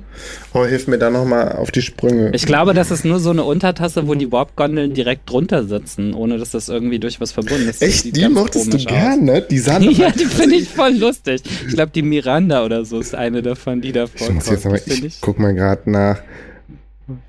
[0.55, 2.31] Oh, hilf mir da nochmal auf die Sprünge.
[2.35, 6.38] Ich glaube, das ist nur so eine Untertasse, wo die Warp-Gondeln direkt drunter sitzen, ohne
[6.38, 7.83] dass das irgendwie durch was verbunden ist.
[7.83, 8.87] Echt, die mochtest du aus.
[8.87, 9.42] gerne?
[9.42, 11.42] Die sahen Ja, halt- die finde ich voll lustig.
[11.68, 14.37] Ich glaube, die Miranda oder so ist eine davon, die da Ich vorkommt.
[14.37, 16.23] muss jetzt aber, Das find ich guck mal gerade nach.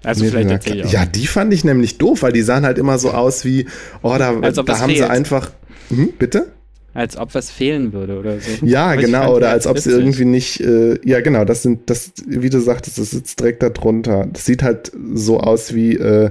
[0.04, 0.92] also vielleicht ich auch.
[0.94, 3.66] Ja, die fand ich nämlich doof, weil die sahen halt immer so aus wie,
[4.02, 5.10] oh, da, da haben sie fehlt.
[5.10, 5.52] einfach,
[5.90, 6.54] hm, bitte?
[6.94, 8.66] Als ob was fehlen würde oder so.
[8.66, 11.90] Ja, fand genau, oder ganz als ob sie irgendwie nicht, äh, ja, genau, das sind,
[11.90, 14.28] das, wie du sagtest, das sitzt direkt da drunter.
[14.32, 16.30] Das sieht halt so aus wie, äh,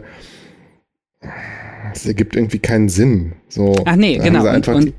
[1.93, 3.33] es ergibt irgendwie keinen Sinn.
[3.49, 4.49] So, Ach nee, genau.
[4.49, 4.93] Und, und,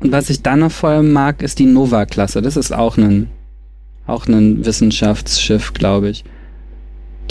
[0.00, 2.42] und was ich dann noch voll mag, ist die Nova-Klasse.
[2.42, 3.28] Das ist auch ein,
[4.06, 6.24] auch ein Wissenschaftsschiff, glaube ich.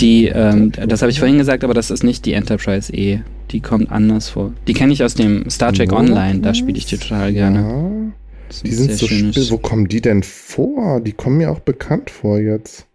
[0.01, 3.21] Die, ähm, das habe ich vorhin gesagt, aber das ist nicht die Enterprise E.
[3.51, 4.53] Die kommt anders vor.
[4.67, 7.59] Die kenne ich aus dem Star Trek Online, da spiele ich die total gerne.
[7.59, 9.49] Ja, ist die sind so still.
[9.51, 10.99] Wo kommen die denn vor?
[11.01, 12.87] Die kommen mir auch bekannt vor jetzt.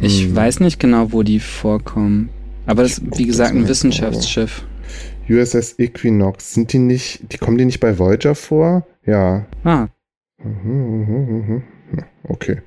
[0.00, 0.36] Ich Hm.
[0.36, 2.30] weiß nicht genau, wo die vorkommen.
[2.66, 4.64] Aber das Ich guck wie gesagt, ein Wissenschaftsschiff.
[5.28, 8.86] USS Equinox, sind die nicht, die kommen die nicht bei Voyager vor?
[9.06, 9.46] Ja.
[9.64, 9.88] Ah,
[10.42, 11.62] Mhm, mhm, mhm.
[12.24, 12.62] Okay.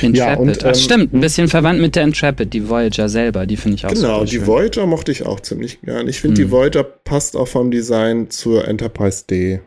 [0.00, 0.16] Intrepid.
[0.16, 3.56] Ja, und, Ach, ähm, stimmt, ein bisschen verwandt mit der Intrepid, die Voyager selber, die
[3.56, 4.46] finde ich auch Genau, die schön.
[4.46, 6.08] Voyager mochte ich auch ziemlich gern.
[6.08, 6.46] Ich finde, Hm.
[6.46, 9.60] die Voyager passt auch vom Design zur Enterprise D.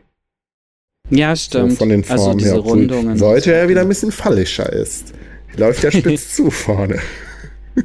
[1.12, 1.78] Ja, So stimmt.
[1.78, 2.60] von den also Formen diese her.
[2.60, 3.20] Rundungen.
[3.20, 5.14] Voyager ja wieder ein bisschen fallischer ist.
[5.56, 6.98] Die läuft ja spitz zu vorne.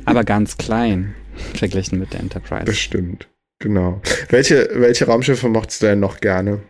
[0.07, 1.15] Aber ganz klein,
[1.55, 2.65] verglichen mit der Enterprise.
[2.65, 3.29] Das stimmt.
[3.59, 4.01] Genau.
[4.31, 6.61] Welche, welche Raumschiffe mochtest du denn noch gerne?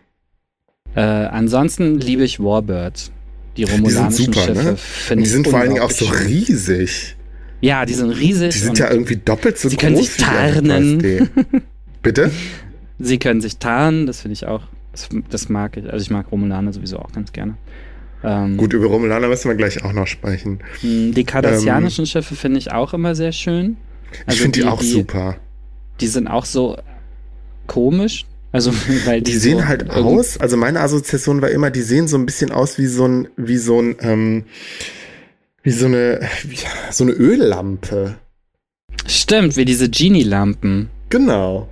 [0.96, 3.12] Äh, ansonsten liebe ich Warbirds.
[3.56, 4.76] Die sind romulanischen super, Schiffe ne?
[4.76, 7.16] finde Und ich die sind vor allen Dingen auch so riesig.
[7.60, 8.52] Ja, die sind riesig.
[8.52, 11.30] Die sind ja irgendwie doppelt so sie groß können sich wie die tarnen.
[12.02, 12.30] Bitte?
[12.98, 14.62] sie können sich tarnen, das finde ich auch.
[14.92, 15.84] Das, das mag ich.
[15.90, 17.56] Also ich mag Romulaner sowieso auch ganz gerne.
[18.22, 20.60] Ähm, Gut, über Romulaner müssen wir gleich auch noch sprechen.
[20.82, 23.76] mh, Die kardassianischen Schiffe finde ich auch immer sehr schön.
[24.12, 25.36] ich Also finde die, auch super.
[26.00, 26.76] Die sind auch so
[27.66, 28.26] komisch.
[28.52, 28.72] Also,
[29.04, 32.16] weil die, Die sehen so halt aus, also meine Assoziation war immer, die sehen so
[32.16, 34.44] ein bisschen aus wie so ein, wie so ein, ähm,
[35.62, 36.58] wie so eine, wie,
[36.90, 38.16] so eine Öllampe.
[39.06, 40.90] Stimmt, wie diese Genie-Lampen.
[41.10, 41.68] Genau.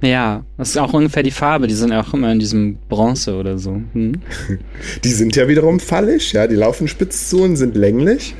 [0.00, 1.66] Ja, das ist auch ungefähr die Farbe.
[1.66, 3.82] Die sind auch immer in diesem Bronze oder so.
[3.92, 4.12] Hm?
[5.04, 8.36] Die sind ja wiederum fallisch, ja, die laufen spitz zu und sind länglich.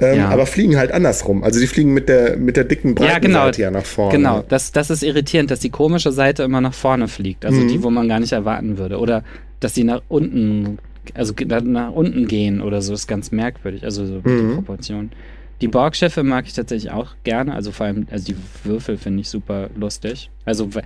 [0.00, 0.28] Ähm, Ja.
[0.30, 1.42] Aber fliegen halt andersrum.
[1.44, 3.44] Also die fliegen mit der, mit der dicken breiten Ja, genau.
[3.46, 4.16] Seite ja nach vorne.
[4.16, 7.44] Genau, das, das ist irritierend, dass die komische Seite immer nach vorne fliegt.
[7.44, 7.68] Also Mhm.
[7.68, 8.98] die, wo man gar nicht erwarten würde.
[8.98, 9.22] Oder
[9.60, 10.78] dass sie nach unten,
[11.14, 11.34] also
[11.64, 13.84] nach unten gehen oder so, ist ganz merkwürdig.
[13.84, 14.22] Also so Mhm.
[14.48, 15.10] die Proportion.
[15.60, 17.54] Die Borgschiffe mag ich tatsächlich auch gerne.
[17.54, 20.30] Also vor allem, also die Würfel finde ich super lustig.
[20.46, 20.82] Also we-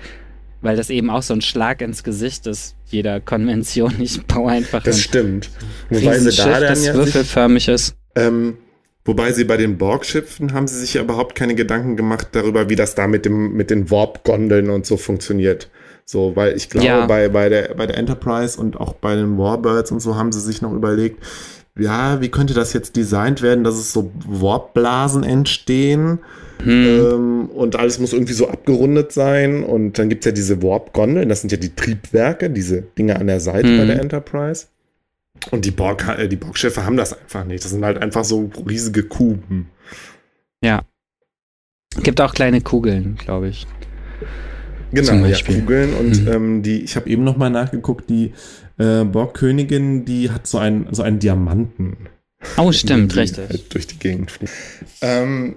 [0.62, 3.93] weil das eben auch so ein Schlag ins Gesicht ist, jeder Konvention.
[4.01, 5.51] Ich baue einfach Das ein stimmt.
[5.91, 7.95] Wobei sie da dann das ja würfelförmig ist.
[8.17, 8.57] ähm,
[9.05, 12.77] wobei sie bei den Borg-Schiffen haben sie sich ja überhaupt keine Gedanken gemacht darüber, wie
[12.77, 15.69] das da mit dem mit den Warp-Gondeln und so funktioniert.
[16.07, 17.07] So, weil ich glaube, Ja.
[17.07, 20.41] bei, bei, der, bei der Enterprise und auch bei den Warbirds und so haben sie
[20.41, 21.23] sich noch überlegt,
[21.79, 26.19] ja, wie könnte das jetzt designt werden, dass es so Warpblasen entstehen
[26.63, 26.71] Hm.
[26.87, 31.41] ähm, und alles muss irgendwie so abgerundet sein und dann gibt's ja diese Warp-Gondeln, das
[31.41, 33.79] sind ja die Triebwerke, diese Dinge an der Seite Mhm.
[33.79, 34.67] bei der Enterprise.
[35.51, 37.65] Und die Borg, äh, die Borg-Schiffe haben das einfach nicht.
[37.65, 39.71] Das sind halt einfach so riesige Kuben.
[42.03, 43.67] Gibt auch kleine Kugeln, glaube ich.
[44.93, 45.37] Genau, ja.
[45.45, 46.29] Kugeln und Mhm.
[46.33, 48.33] ähm, die, Ich habe eben noch mal nachgeguckt, die
[48.79, 52.09] äh, Borgkönigin, die hat so einen, so einen Diamanten.
[52.57, 53.49] Oh, stimmt, die richtig.
[53.49, 54.53] Halt durch die Gegend fliegen.
[55.01, 55.57] Ähm,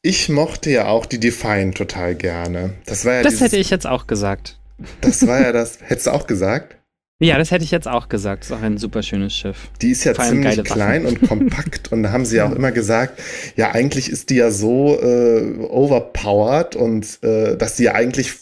[0.00, 2.74] ich mochte ja auch die Defiant total gerne.
[2.86, 4.58] Das war ja Das dieses, hätte ich jetzt auch gesagt.
[5.02, 6.76] das war ja das, hättest du auch gesagt?
[7.20, 8.44] Ja, das hätte ich jetzt auch gesagt.
[8.44, 9.68] Ist auch ein super schönes Schiff.
[9.80, 10.64] Die ist ja ziemlich Waffen.
[10.64, 13.20] klein und kompakt und da haben sie ja auch immer gesagt,
[13.56, 18.32] ja eigentlich ist die ja so äh, overpowered und äh, dass die ja eigentlich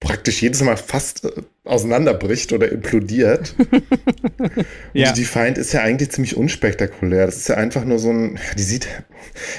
[0.00, 1.30] praktisch jedes Mal fast äh,
[1.64, 3.54] auseinanderbricht oder implodiert.
[4.92, 5.08] Ja.
[5.08, 7.26] Und die Defiant ist ja eigentlich ziemlich unspektakulär.
[7.26, 8.88] Das ist ja einfach nur so ein, die sieht,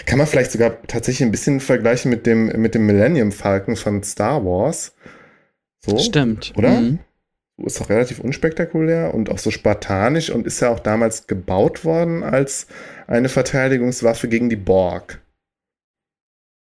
[0.05, 4.03] kann man vielleicht sogar tatsächlich ein bisschen vergleichen mit dem, mit dem Millennium Falcon von
[4.03, 4.93] Star Wars.
[5.85, 6.51] So, Stimmt.
[6.57, 6.81] oder?
[6.81, 6.99] Mhm.
[7.65, 12.23] Ist auch relativ unspektakulär und auch so spartanisch und ist ja auch damals gebaut worden
[12.23, 12.67] als
[13.07, 15.21] eine Verteidigungswaffe gegen die Borg.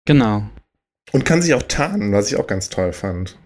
[0.06, 0.44] Genau.
[1.12, 3.38] Und kann sich auch tarnen, was ich auch ganz toll fand.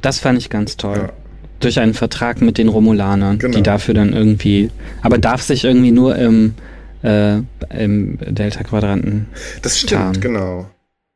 [0.00, 0.96] Das fand ich ganz toll.
[0.98, 1.12] Ja.
[1.60, 3.56] Durch einen Vertrag mit den Romulanern, Genau.
[3.56, 4.70] die dafür dann irgendwie,
[5.02, 6.54] aber darf sich irgendwie nur im,
[7.02, 7.36] äh,
[7.70, 9.28] im Delta-Quadranten.
[9.62, 10.20] Das stimmt, Tarn.
[10.20, 10.70] genau.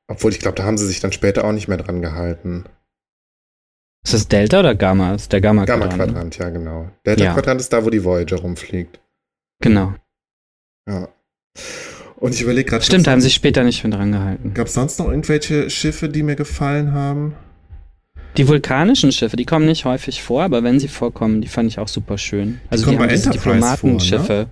[0.07, 2.65] Obwohl ich glaube, da haben sie sich dann später auch nicht mehr dran gehalten.
[4.05, 5.15] Ist das Delta oder Gamma?
[5.15, 5.99] Ist der Gamma-Quadrant.
[5.99, 6.89] Gamma-Quadrant, ja, genau.
[7.05, 9.01] Delta-Quadrant ist da, wo die Voyager rumfliegt.
[9.61, 9.95] Genau.
[10.89, 11.09] Ja.
[12.17, 12.85] Und ich überlege gerade.
[12.85, 14.55] Stimmt, da haben sie sich später nicht mehr dran gehalten.
[14.55, 17.35] Gab es sonst noch irgendwelche Schiffe, die mir gefallen haben?
[18.37, 21.79] Die vulkanischen Schiffe, die kommen nicht häufig vor, aber wenn sie vorkommen, die fand ich
[21.79, 22.61] auch super schön.
[22.71, 24.47] Also die, kommen haben bei diese Diplomatenschiffe.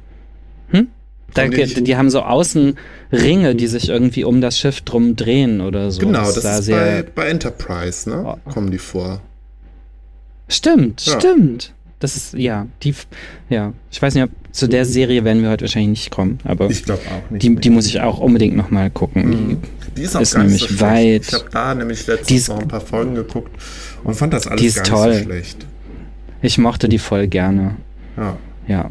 [0.71, 0.89] Hm?
[1.35, 2.79] Da, die die, die haben so außen
[3.13, 6.01] Ringe, die sich irgendwie um das Schiff drum drehen oder so.
[6.01, 8.25] genau, das sah ist bei, bei Enterprise, ne?
[8.25, 8.51] Oh.
[8.51, 9.21] Kommen die vor.
[10.49, 11.21] Stimmt, Ja.
[11.21, 11.73] stimmt.
[11.99, 12.95] Das ist, ja, die,
[13.49, 13.73] ja.
[13.91, 16.85] Ich weiß nicht, ob zu der Serie werden wir heute wahrscheinlich nicht kommen, aber Ich
[16.85, 17.43] glaube auch nicht.
[17.43, 19.29] die, die muss ich auch unbedingt nochmal gucken.
[19.31, 19.59] Mhm.
[19.97, 21.27] Die ist auch Ist nämlich so weit.
[21.27, 23.51] Ich habe da nämlich letztens noch ein paar Folgen geguckt
[24.05, 25.09] und fand das alles Die ist gar toll.
[25.09, 25.67] nicht so schlecht.
[26.43, 27.77] Ich mochte die voll gerne.
[28.19, 28.37] Ja.
[28.69, 28.91] Ja.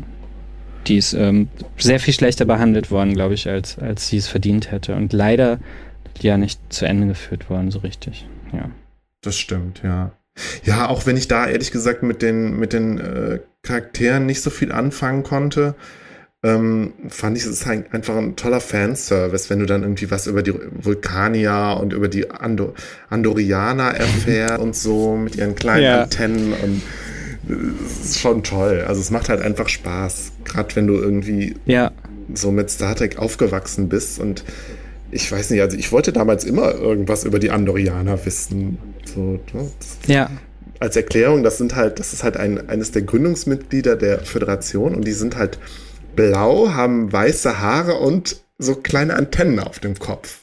[0.88, 1.48] Die ist ähm,
[1.78, 4.96] sehr viel schlechter behandelt worden, glaube ich, als, als sie es verdient hätte.
[4.96, 5.60] Und leider
[6.22, 8.28] ja nicht zu Ende geführt worden, so richtig.
[8.52, 8.70] Ja.
[9.22, 10.12] Das stimmt, ja.
[10.64, 14.50] Ja, auch wenn ich da ehrlich gesagt mit den, mit den äh, Charakteren nicht so
[14.50, 15.76] viel anfangen konnte,
[16.44, 20.54] ähm, fand ich es einfach ein toller Fanservice, wenn du dann irgendwie was über die
[20.54, 22.74] Vulkanier und über die Ando
[23.10, 26.04] Andorianer erfährst und so mit ihren kleinen Ja.
[26.04, 26.82] Antennen und
[27.48, 28.84] es ist schon toll.
[28.88, 31.92] Also es macht halt einfach Spaß, gerade wenn du irgendwie Ja,
[32.34, 34.44] so mit Star Trek aufgewachsen bist und
[35.12, 38.78] ich weiß nicht, also ich wollte damals immer irgendwas über die Andorianer wissen.
[39.06, 39.72] So, ne?
[40.08, 40.30] ja,
[40.80, 45.06] als Erklärung, das sind halt, das ist halt ein, eines der Gründungsmitglieder der Föderation und
[45.06, 45.58] die sind halt
[46.16, 50.42] blau, haben weiße Haare und so kleine Antennen auf dem Kopf.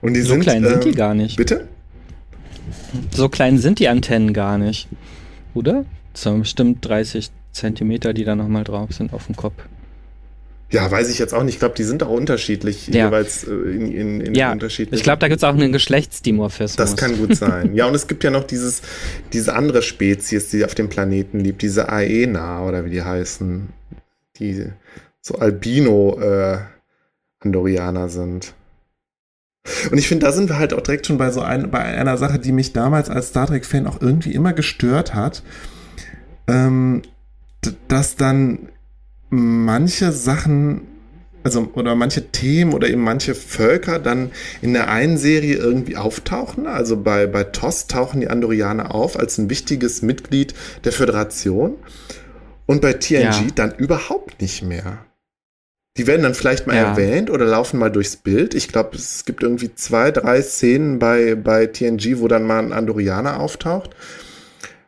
[0.00, 1.36] Und die so sind, klein sind die ähm, gar nicht.
[1.36, 1.68] Bitte?
[3.14, 4.88] So klein sind die Antennen gar nicht.
[5.54, 5.84] Oder?
[6.12, 9.54] Das sind bestimmt 30 Zentimeter, die da nochmal drauf sind auf dem Kopf.
[10.70, 11.54] Ja, weiß ich jetzt auch nicht.
[11.54, 13.06] Ich glaube, die sind auch unterschiedlich, Ja.
[13.06, 14.96] jeweils äh, in, in, in Ja, unterschiedlichen.
[14.96, 16.76] Ich glaube, da gibt es auch einen Geschlechtsdimorphismus.
[16.76, 17.74] Das kann gut sein.
[17.74, 18.82] Ja, und es gibt ja noch dieses,
[19.32, 23.68] diese andere Spezies, die auf dem Planeten lebt, diese Aena oder wie die heißen,
[24.38, 24.66] die
[25.22, 28.54] so Albino-Andorianer sind.
[29.90, 32.16] Und ich finde, da sind wir halt auch direkt schon bei so ein, bei einer
[32.16, 35.42] Sache, die mich damals als Star Trek-Fan auch irgendwie immer gestört hat,
[36.46, 37.02] ähm,
[37.88, 38.68] dass dann
[39.30, 40.82] manche Sachen,
[41.44, 44.30] also oder manche Themen oder eben manche Völker dann
[44.62, 46.66] in der einen Serie irgendwie auftauchen.
[46.66, 50.54] Also bei, bei TOS tauchen die Andorianer auf als ein wichtiges Mitglied
[50.84, 51.74] der Föderation
[52.66, 53.46] und bei TNG Ja.
[53.54, 55.04] dann überhaupt nicht mehr.
[55.96, 56.90] Die werden dann vielleicht mal Ja.
[56.90, 58.54] erwähnt oder laufen mal durchs Bild.
[58.54, 62.72] Ich glaube, es gibt irgendwie zwei, drei Szenen bei, bei TNG, wo dann mal ein
[62.72, 63.90] Andorianer auftaucht.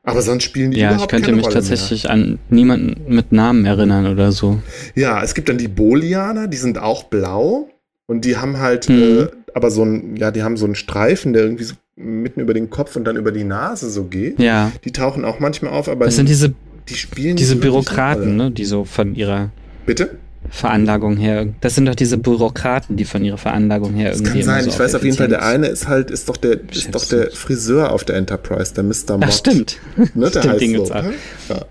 [0.03, 3.33] Aber sonst spielen die Ja, ich überhaupt könnte keine mich Rolle tatsächlich an niemanden mit
[3.33, 4.53] Namen erinnern oder so.
[4.53, 4.63] Mehr.
[4.95, 7.69] Ja, es gibt dann die Bolianer, die sind auch blau
[8.07, 8.97] und die haben halt, Mhm.
[9.21, 12.55] äh, aber so ein, ja, die haben so einen Streifen, der irgendwie so mitten über
[12.55, 14.41] den Kopf und dann über die Nase so geht.
[14.41, 14.73] Ja.
[14.85, 16.55] Die tauchen auch manchmal auf, aber Das sind diese,
[16.89, 19.51] die spielen diese Bürokraten, ne, die so von ihrer
[19.85, 20.19] Bitte?
[20.49, 21.49] Veranlagung her.
[21.61, 24.31] Das sind doch diese Bürokraten, die von ihrer Veranlagung her Das irgendwie.
[24.33, 24.65] kann immer sein.
[24.65, 27.05] so ich weiß auf jeden Fall, der eine ist halt, ist doch der, ist doch
[27.05, 29.19] der Friseur auf der Enterprise, der Mr.
[29.19, 29.25] Mott.
[29.29, 29.79] Ach, stimmt.
[29.97, 30.77] Ne, der Stimmt, heißt den so.
[30.77, 31.05] gibt's auch.
[31.49, 31.65] Ja.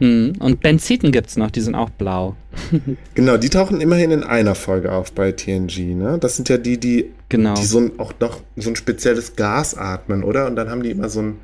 [0.00, 0.32] Mhm.
[0.40, 2.34] Und Benziten gibt's noch, die sind auch blau.
[3.14, 6.18] Genau, die tauchen immerhin in einer Folge auf bei TNG, ne?
[6.20, 7.54] Das sind ja die, die, Genau.
[7.54, 10.46] die so ein, auch noch so ein spezielles Gas atmen, oder?
[10.46, 11.36] Und dann haben die immer so ein,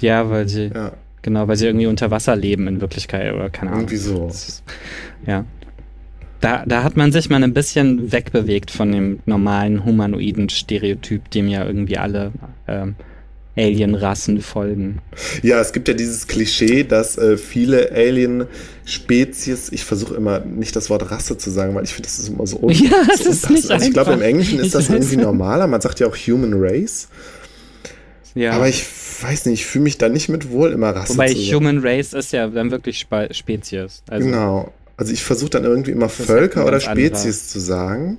[0.00, 0.92] Ja, weil sie, ja,
[1.22, 3.82] genau, weil sie irgendwie unter Wasser leben in Wirklichkeit oder keine Ahnung.
[3.84, 4.26] irgendwie so.
[4.26, 4.62] Das ist-
[5.26, 5.44] Ja.
[6.40, 11.48] Da, da hat man sich mal ein bisschen wegbewegt von dem normalen humanoiden Stereotyp, dem
[11.48, 12.32] ja irgendwie alle
[12.68, 12.94] ähm,
[13.58, 15.00] Alien-Rassen folgen.
[15.42, 20.88] Ja, es gibt ja dieses Klischee, dass äh, viele Alien-Spezies, ich versuche immer nicht das
[20.90, 23.30] Wort Rasse zu sagen, weil ich finde, das ist immer so un Ja, es so
[23.30, 24.22] ist nicht Also ich glaube, im.
[24.22, 25.66] Englischen ist das irgendwie normaler.
[25.66, 27.08] Man sagt ja auch Human Race.
[28.34, 28.52] Ja.
[28.52, 28.84] Aber ich
[29.20, 31.56] weiß nicht, ich fühle mich da nicht mit wohl, immer Rasse Wobei zu sagen.
[31.56, 34.02] Human Race ist ja dann wirklich Spe Spezies.
[34.08, 34.72] Also, genau.
[34.98, 36.80] Also ich versuche dann irgendwie immer ist Völker oder.
[36.80, 38.18] Spezies zu sagen.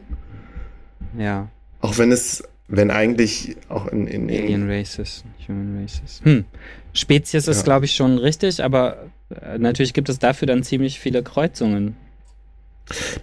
[1.17, 1.49] Ja.
[1.81, 6.21] Auch wenn es, wenn eigentlich auch in, in, in Alien Races, Human Races.
[6.23, 6.45] Hm.
[6.93, 7.63] Spezies ist, Ja.
[7.63, 11.95] glaube ich, schon richtig, aber äh, natürlich gibt es dafür dann ziemlich viele Kreuzungen.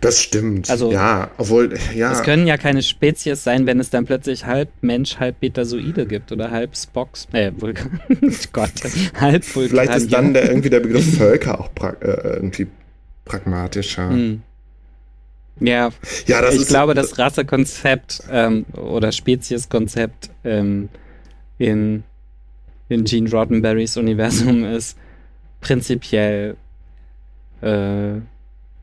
[0.00, 0.70] das stimmt.
[0.70, 2.12] Also- ja, obwohl, ja.
[2.12, 6.30] Es können ja keine Spezies sein, wenn es dann plötzlich halb Mensch, halb Betasoide gibt
[6.30, 8.00] oder halb Spocks, äh, Vulkan,
[8.52, 8.70] Gott,
[9.18, 9.70] halb Vulkan.
[9.70, 12.66] Vielleicht ist dann der, irgendwie der Begriff Völker auch pra äh, irgendwie
[13.26, 14.08] pragmatischer.
[14.08, 14.42] Hm.
[15.60, 15.90] Ja,
[16.26, 20.88] Ja, das ich ist, glaube, das Rassekonzept ähm, oder Spezieskonzept ähm,
[21.58, 22.04] in,
[22.88, 24.96] in Gene Roddenberrys Universum ist
[25.60, 26.56] prinzipiell
[27.62, 28.20] äh,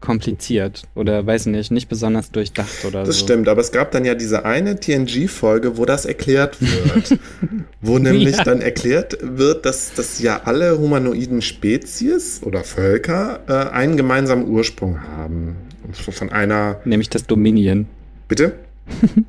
[0.04, 3.24] kompliziert oder weiß nicht, nicht besonders durchdacht oder Das so.
[3.26, 7.18] stimmt, aber es gab dann ja diese eine TNG-Folge, wo das erklärt wird.
[7.82, 8.44] wo nämlich Ja.
[8.44, 15.02] dann erklärt wird, dass, dass ja alle humanoiden Spezies oder Völker äh, einen gemeinsamen Ursprung
[15.02, 15.56] haben.
[15.94, 16.80] Von einer.
[16.86, 17.88] Nämlich das Dominion.
[18.28, 18.54] Bitte?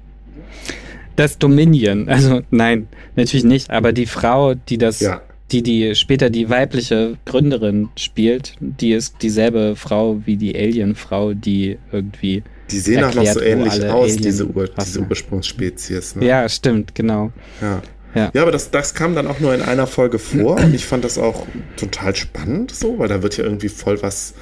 [1.17, 5.23] Das Dominion, also nein, natürlich nicht, aber die Frau, die das, Ja.
[5.53, 11.79] Die die später die weibliche Gründerin spielt, die ist dieselbe Frau wie die Alien-Frau, die
[11.93, 15.01] irgendwie Die sehen auch noch so Erklärt, ähnlich aus, Alien- diese, Ur diese?
[15.01, 16.17] Ursprungsspezies.
[16.17, 16.27] Ne?
[16.27, 17.31] Ja, stimmt, genau.
[17.61, 17.83] Ja.
[18.15, 18.31] Ja.
[18.33, 21.05] Ja, aber das, das kam dann auch nur in einer Folge vor und ich fand
[21.05, 24.35] das auch total spannend so, weil da wird ja irgendwie voll was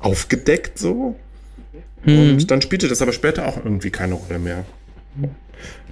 [0.00, 1.16] aufgedeckt so.
[2.02, 4.64] Hm, Und dann spielte das aber später auch irgendwie keine Rolle mehr.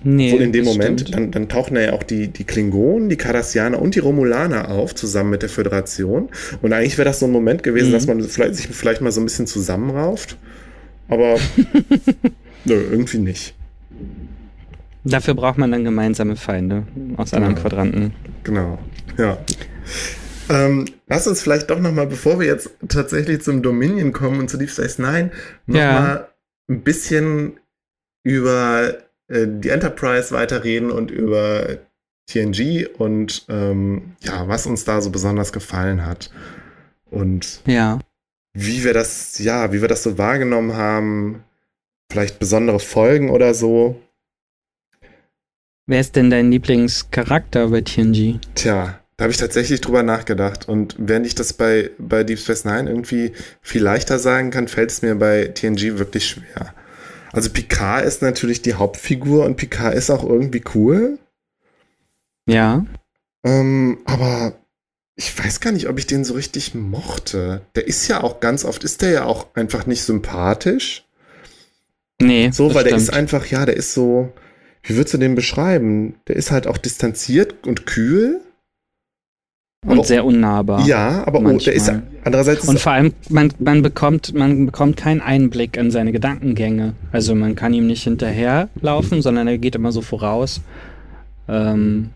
[0.05, 1.15] Nee, Wohl in dem Moment, stimmt.
[1.17, 5.31] dann, dann tauchen ja auch die, die Klingonen, die Cardassianer und die Romulaner auf, zusammen
[5.31, 6.29] mit der Föderation.
[6.63, 7.93] Und eigentlich wäre das so ein Moment gewesen, Mhm.
[7.93, 10.37] dass man vielleicht, sich vielleicht mal so ein bisschen zusammenrauft.
[11.09, 11.37] Aber
[12.65, 13.55] nö, irgendwie nicht.
[15.05, 16.85] Dafür braucht man dann gemeinsame Feinde
[17.17, 17.63] aus anderen Genau.
[17.69, 18.13] Quadranten.
[18.43, 18.79] Genau,
[19.19, 19.39] ja.
[20.49, 24.57] Ähm, lass uns vielleicht doch nochmal, bevor wir jetzt tatsächlich zum Dominion kommen und zu
[24.57, 25.31] Deep Space Nine,
[25.67, 26.29] nochmal Ja.
[26.69, 27.59] ein bisschen
[28.25, 28.95] über
[29.29, 31.79] äh, die Enterprise weiterreden und über
[32.31, 36.31] TNG und ähm, ja, was uns da so besonders gefallen hat.
[37.11, 38.01] Und Ja.
[38.53, 41.45] wie wir das, ja, wie wir das so wahrgenommen haben,
[42.11, 44.01] vielleicht besondere Folgen oder so.
[45.87, 48.41] Wer ist denn dein Lieblingscharakter bei TNG?
[48.57, 50.69] Tja, da habe ich tatsächlich drüber nachgedacht.
[50.69, 54.91] Und während ich das bei, bei Deep Space Nine irgendwie viel leichter sagen kann, fällt
[54.91, 56.75] es mir bei TNG wirklich schwer.
[57.37, 61.19] Also Picard ist natürlich die Hauptfigur und Picard ist auch irgendwie cool.
[62.47, 62.87] Ja.
[63.45, 64.55] Ähm, aber
[65.17, 67.61] ich weiß gar nicht, ob ich den so richtig mochte.
[67.75, 71.05] Der ist ja auch ganz oft, ist der ja auch einfach nicht sympathisch.
[72.23, 72.51] Nee.
[72.53, 73.03] So, weil der stimmt.
[73.03, 74.33] ist einfach, ja, der ist so,
[74.83, 76.15] wie würdest du den beschreiben?
[76.29, 78.41] Der ist halt auch distanziert und kühl.
[79.87, 80.87] Und aber- sehr unnahbar.
[80.87, 81.93] Ja, aber oh, der ist
[82.25, 86.95] andererseits Und vor allem, man, man, bekommt, man bekommt keinen Einblick in seine Gedankengänge.
[87.13, 90.61] Also man kann ihm nicht hinterherlaufen, sondern er geht immer so voraus.
[91.49, 92.11] Ähm,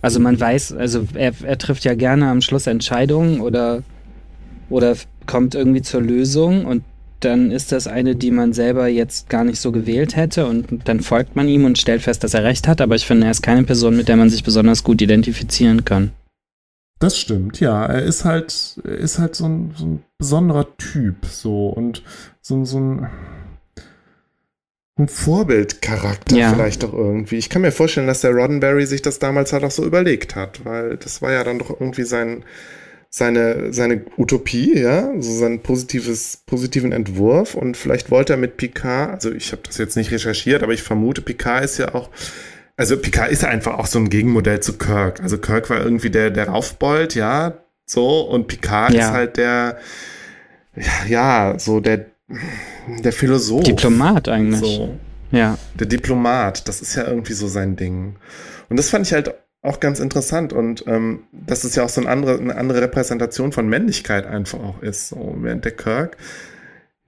[0.00, 3.82] also man weiß, also er, er trifft ja gerne am Schluss Entscheidungen oder,
[4.70, 4.96] oder
[5.26, 6.82] kommt irgendwie zur Lösung und
[7.20, 11.00] dann ist das eine, die man selber jetzt gar nicht so gewählt hätte und dann
[11.00, 13.42] folgt man ihm und stellt fest, dass er recht hat, aber ich finde, er ist
[13.42, 16.12] keine Person, mit der man sich besonders gut identifizieren kann.
[17.00, 17.86] Das stimmt, ja.
[17.86, 22.02] Er ist halt, er ist halt so ein, so ein besonderer Typ, so und
[22.40, 23.08] so, ein- so ein.
[24.98, 26.52] ein Vorbildcharakter Ja.
[26.52, 27.36] vielleicht doch irgendwie.
[27.36, 30.64] Ich kann mir vorstellen, dass der Roddenberry sich das damals halt auch so überlegt hat,
[30.64, 32.42] weil das war ja dann doch irgendwie sein,
[33.10, 39.14] seine, seine Utopie, ja, so sein positives, positiven Entwurf und vielleicht wollte er mit Picard,
[39.14, 42.10] also ich habe das jetzt nicht recherchiert, aber ich vermute, Picard ist ja auch
[42.76, 45.20] also Picard ist einfach auch so ein Gegenmodell zu Kirk.
[45.20, 47.54] Also Kirk war irgendwie der, der Raufbold, ja,
[47.84, 49.00] so, und Picard ja.
[49.00, 49.78] ist halt der,
[51.08, 52.06] ja, so der,
[53.02, 53.64] der Philosoph.
[53.64, 54.60] Diplomat eigentlich.
[54.60, 54.96] So.
[55.32, 55.58] Ja.
[55.74, 58.14] Der Diplomat, das ist ja irgendwie so sein Ding.
[58.68, 62.00] Und das fand ich halt auch ganz interessant und ähm, dass es ja auch so
[62.00, 65.08] eine andere, eine andere Repräsentation von Männlichkeit einfach auch ist.
[65.08, 66.16] So, während der Kirk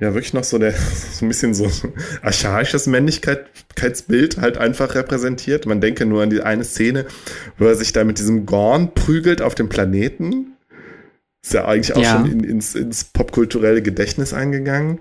[0.00, 0.72] ja wirklich noch so der
[1.12, 1.70] so ein bisschen so
[2.22, 5.66] archaisches Männlichkeitsbild halt einfach repräsentiert.
[5.66, 7.06] Man denke nur an die eine Szene,
[7.58, 10.56] wo er sich da mit diesem Gorn prügelt auf dem Planeten.
[11.42, 12.12] Ist ja eigentlich auch ja.
[12.12, 14.98] schon in, ins, ins popkulturelle Gedächtnis eingegangen.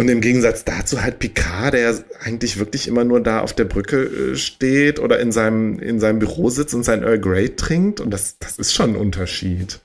[0.00, 1.94] Und im Gegensatz dazu halt Picard, der
[2.24, 6.20] eigentlich wirklich immer nur da auf der Brücke äh, steht oder in seinem, in seinem
[6.20, 8.00] Büro sitzt und sein Earl Grey trinkt.
[8.00, 9.80] Und das, das ist schon ein Unterschied.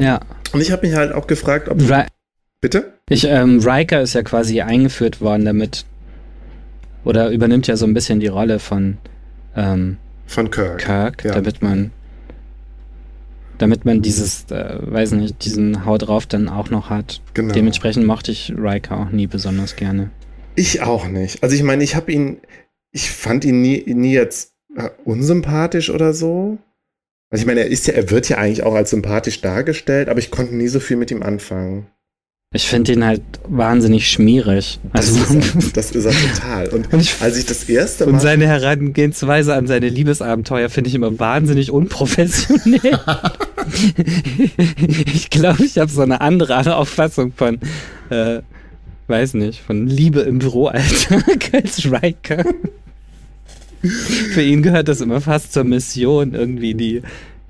[0.00, 0.18] Ja.
[0.52, 1.88] Und ich habe mich halt auch gefragt, ob.
[1.88, 2.08] Ra
[2.60, 2.94] Bitte?
[3.08, 5.84] Ich, ähm, Riker ist ja quasi eingeführt worden damit.
[7.04, 8.98] Oder übernimmt ja so ein bisschen die Rolle von.
[9.54, 10.78] Ähm, von Kirk.
[10.78, 11.34] Kirk, ja.
[11.34, 11.92] damit man.
[13.62, 17.20] Damit man dieses, äh, weiß nicht, diesen Hau drauf dann auch noch hat.
[17.32, 17.54] Genau.
[17.54, 20.10] Dementsprechend mochte ich Riker auch nie besonders gerne.
[20.56, 21.44] Ich auch nicht.
[21.44, 22.38] Also ich meine, ich habe ihn,
[22.90, 26.58] ich fand ihn nie, nie jetzt äh, unsympathisch oder so.
[27.30, 30.18] Also ich meine, er ist ja, er wird ja eigentlich auch als sympathisch dargestellt, aber
[30.18, 31.86] ich konnte nie so viel mit ihm anfangen.
[32.54, 34.80] Ich finde ihn halt wahnsinnig schmierig.
[34.92, 36.68] Also, das, ist er, das ist er total.
[36.70, 38.14] Und, und ich, als ich das erste Mal.
[38.14, 42.80] Und seine Herangehensweise an seine Liebesabenteuer finde ich immer wahnsinnig unprofessionell.
[45.14, 47.58] ich glaube, ich habe so eine andere Auffassung von,
[48.10, 48.40] äh,
[49.08, 52.44] weiß nicht, von Liebe im Büroalltag als Riker.
[53.82, 57.02] Für ihn gehört das immer fast zur Mission, irgendwie die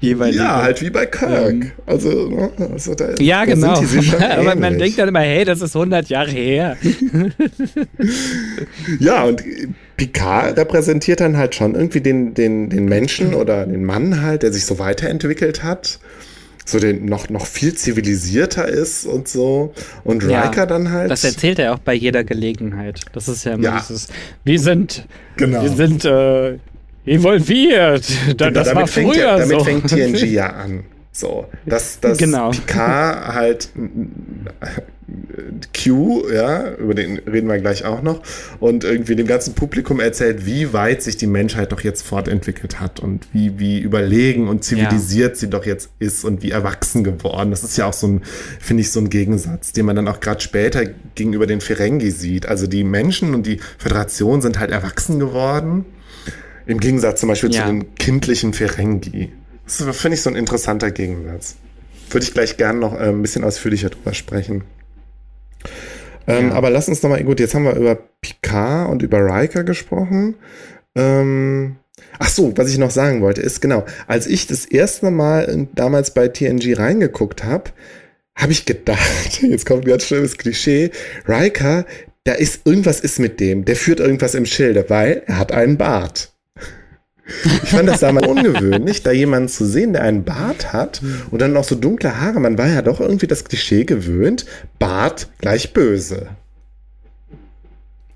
[0.03, 0.43] jeweilige.
[0.43, 1.51] Ja, halt wie bei Kirk.
[1.51, 3.75] Ähm, also, ne, also da, ja, da genau.
[4.39, 6.77] Aber man denkt dann immer, hey, das ist 100 Jahre her.
[8.99, 9.43] ja, und
[10.07, 14.53] Picard repräsentiert dann halt schon irgendwie den, den, den Menschen oder den Mann halt, der
[14.53, 15.99] sich so weiterentwickelt hat
[16.65, 19.75] so den noch, noch viel zivilisierter ist und so.
[20.05, 21.11] Und Riker ja, dann halt.
[21.11, 23.01] Das erzählt er auch bei jeder Gelegenheit.
[23.13, 23.81] Das ist ja immer ja.
[23.81, 24.09] dieses,
[24.45, 25.63] wir sind, genau.
[25.63, 26.59] wir sind äh,
[27.05, 28.09] evolviert.
[28.37, 29.65] Da, genau, das war früher ja, damit so.
[29.65, 30.85] fängt TNG ja an.
[31.15, 32.51] So, dass, dass genau.
[32.51, 33.69] Picard halt
[35.77, 38.23] Q, ja, über den reden wir gleich auch noch,
[38.61, 43.01] und irgendwie dem ganzen Publikum erzählt, wie weit sich die Menschheit doch jetzt fortentwickelt hat
[43.01, 45.39] und wie, wie überlegen und zivilisiert ja.
[45.39, 47.51] sie doch jetzt ist und wie erwachsen geworden.
[47.51, 48.23] Das ist ja auch so ein,
[48.59, 50.85] finde ich, so ein Gegensatz, den man dann auch gerade später
[51.15, 52.47] gegenüber den Ferengi sieht.
[52.47, 55.85] Also die Menschen und die Föderation sind halt erwachsen geworden
[56.65, 57.63] im Gegensatz zum Beispiel ja.
[57.63, 59.33] zu den kindlichen Ferengi.
[59.79, 61.57] Das finde ich so ein interessanter Gegensatz.
[62.11, 64.65] Würde ich gleich gerne noch äh, ein bisschen ausführlicher drüber sprechen.
[66.27, 66.55] Ähm, ja.
[66.55, 70.37] Aber lass uns nochmal, gut, jetzt haben wir über Picard und über Riker gesprochen.
[70.95, 71.77] Ähm,
[72.19, 76.15] ach so, was ich noch sagen wollte, ist genau, als ich das erste Mal damals
[76.15, 77.71] bei TNG reingeguckt habe,
[78.37, 80.91] habe ich gedacht, jetzt kommt ein ganz schlimmes Klischee,
[81.27, 81.87] Riker,
[82.25, 85.77] da ist irgendwas ist mit dem, der führt irgendwas im Schilde, weil er hat einen
[85.77, 86.32] Bart.
[87.27, 91.53] Ich fand das damals ungewöhnlich, da jemanden zu sehen, der einen Bart hat und dann
[91.53, 92.41] noch so dunkle Haare.
[92.41, 94.45] Man war ja doch irgendwie das Klischee gewöhnt.
[94.79, 96.29] Bart gleich böse.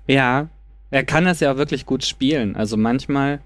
[0.07, 0.47] Ja,
[0.91, 2.55] er kann das ja auch wirklich gut spielen.
[2.55, 3.39] Also manchmal,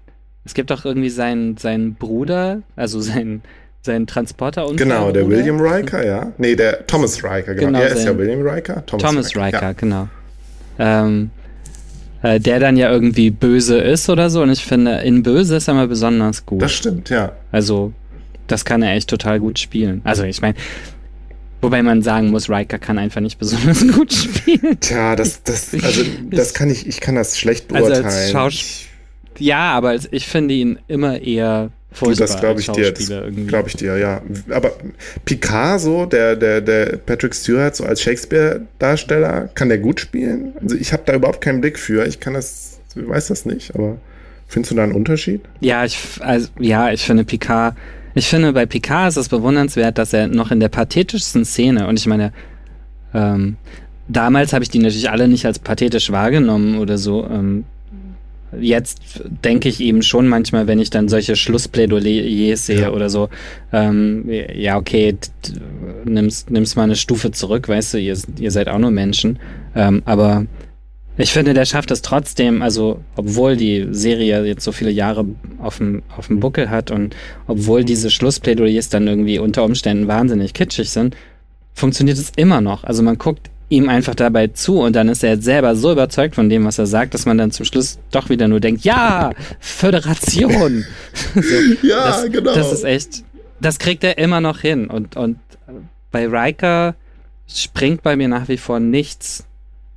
[0.44, 3.42] es gibt auch irgendwie seinen, seinen Bruder, also seinen,
[3.82, 6.32] seinen Transporter und Genau, der William Riker, ja.
[6.38, 7.66] Nee, der Thomas Riker, genau.
[7.68, 8.84] genau er ist ja William Riker.
[8.86, 9.72] Thomas, Thomas Riker, Riker ja.
[9.72, 10.08] genau.
[10.78, 11.30] Ähm,
[12.22, 14.42] äh, der dann ja irgendwie böse ist oder so.
[14.42, 16.62] Und ich finde, in Böse ist er mal besonders gut.
[16.62, 17.32] Das stimmt, ja.
[17.50, 17.92] Also,
[18.46, 20.00] das kann er echt total gut spielen.
[20.04, 20.54] Also, ich meine,
[21.60, 24.78] wobei man sagen muss, Riker kann einfach nicht besonders gut spielen.
[24.80, 28.04] Tja, das, das, also, das kann ich, ich kann das schlecht beurteilen.
[28.04, 28.88] Also als
[29.38, 32.92] ja, aber ich finde ihn immer eher Furchtbar das glaube ich dir,
[33.46, 34.22] glaube ich dir, ja.
[34.50, 34.72] Aber
[35.24, 40.54] Picasso, der, der, der Patrick Stewart, so als Shakespeare-Darsteller, kann der gut spielen?
[40.60, 42.06] Also ich habe da überhaupt keinen Blick für.
[42.06, 43.98] Ich kann das, weiß das nicht, aber
[44.48, 45.42] findest du da einen Unterschied?
[45.60, 47.76] Ja, ich, also, ja, ich finde Picard,
[48.14, 51.98] ich finde bei Picard ist es bewundernswert, dass er noch in der pathetischsten Szene, und
[51.98, 52.32] ich meine,
[53.14, 53.56] ähm,
[54.08, 57.64] damals habe ich die natürlich alle nicht als pathetisch wahrgenommen oder so, ähm,
[58.60, 59.00] jetzt
[59.44, 62.90] denke ich eben schon manchmal, wenn ich dann solche Schlussplädoyers sehe ja.
[62.90, 63.28] oder so,
[63.72, 65.16] ähm, ja, okay,
[66.04, 69.38] nimmst, nimmst mal eine Stufe zurück, weißt du, ihr, ihr seid auch nur Menschen.
[69.74, 70.46] Ähm, aber
[71.18, 75.26] ich finde, der schafft es trotzdem, also obwohl die Serie jetzt so viele Jahre
[75.58, 77.14] auf dem, auf dem Buckel hat und
[77.46, 81.16] obwohl diese Schlussplädoyers dann irgendwie unter Umständen wahnsinnig kitschig sind,
[81.74, 82.84] funktioniert es immer noch.
[82.84, 86.50] Also man guckt ihm einfach dabei zu und dann ist er selber so überzeugt von
[86.50, 90.84] dem, was er sagt, dass man dann zum Schluss doch wieder nur denkt, ja, Föderation.
[91.34, 92.54] so, ja, das, genau.
[92.54, 93.24] Das ist echt,
[93.60, 95.38] das kriegt er immer noch hin und, und
[96.10, 96.94] bei Riker
[97.48, 99.46] springt bei mir nach wie vor nichts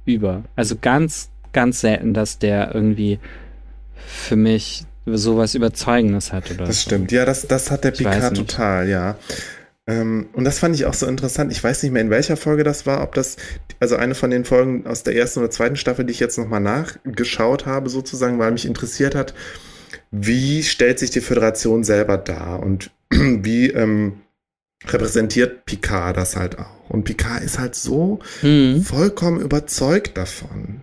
[0.06, 0.44] über.
[0.56, 3.20] Also ganz, ganz selten, dass der irgendwie
[4.08, 6.90] für mich sowas Überzeugendes hat oder Das so.
[6.90, 9.18] stimmt, ja, das, das hat der Ich Picard total, ja.
[9.88, 11.52] Ähm, und das fand ich auch so interessant.
[11.52, 13.38] Ich weiß nicht mehr, in welcher Folge das war, ob das,
[13.80, 16.60] also eine von den Folgen aus der ersten oder zweiten Staffel, die ich jetzt nochmal
[16.62, 19.34] nachgeschaut habe, sozusagen, weil mich interessiert hat,
[20.12, 24.22] wie stellt sich die Föderation selber dar und wie ähm,
[24.88, 26.90] repräsentiert Picard das halt auch.
[26.90, 28.82] Und Picard ist halt so Hm.
[28.84, 30.82] vollkommen überzeugt davon.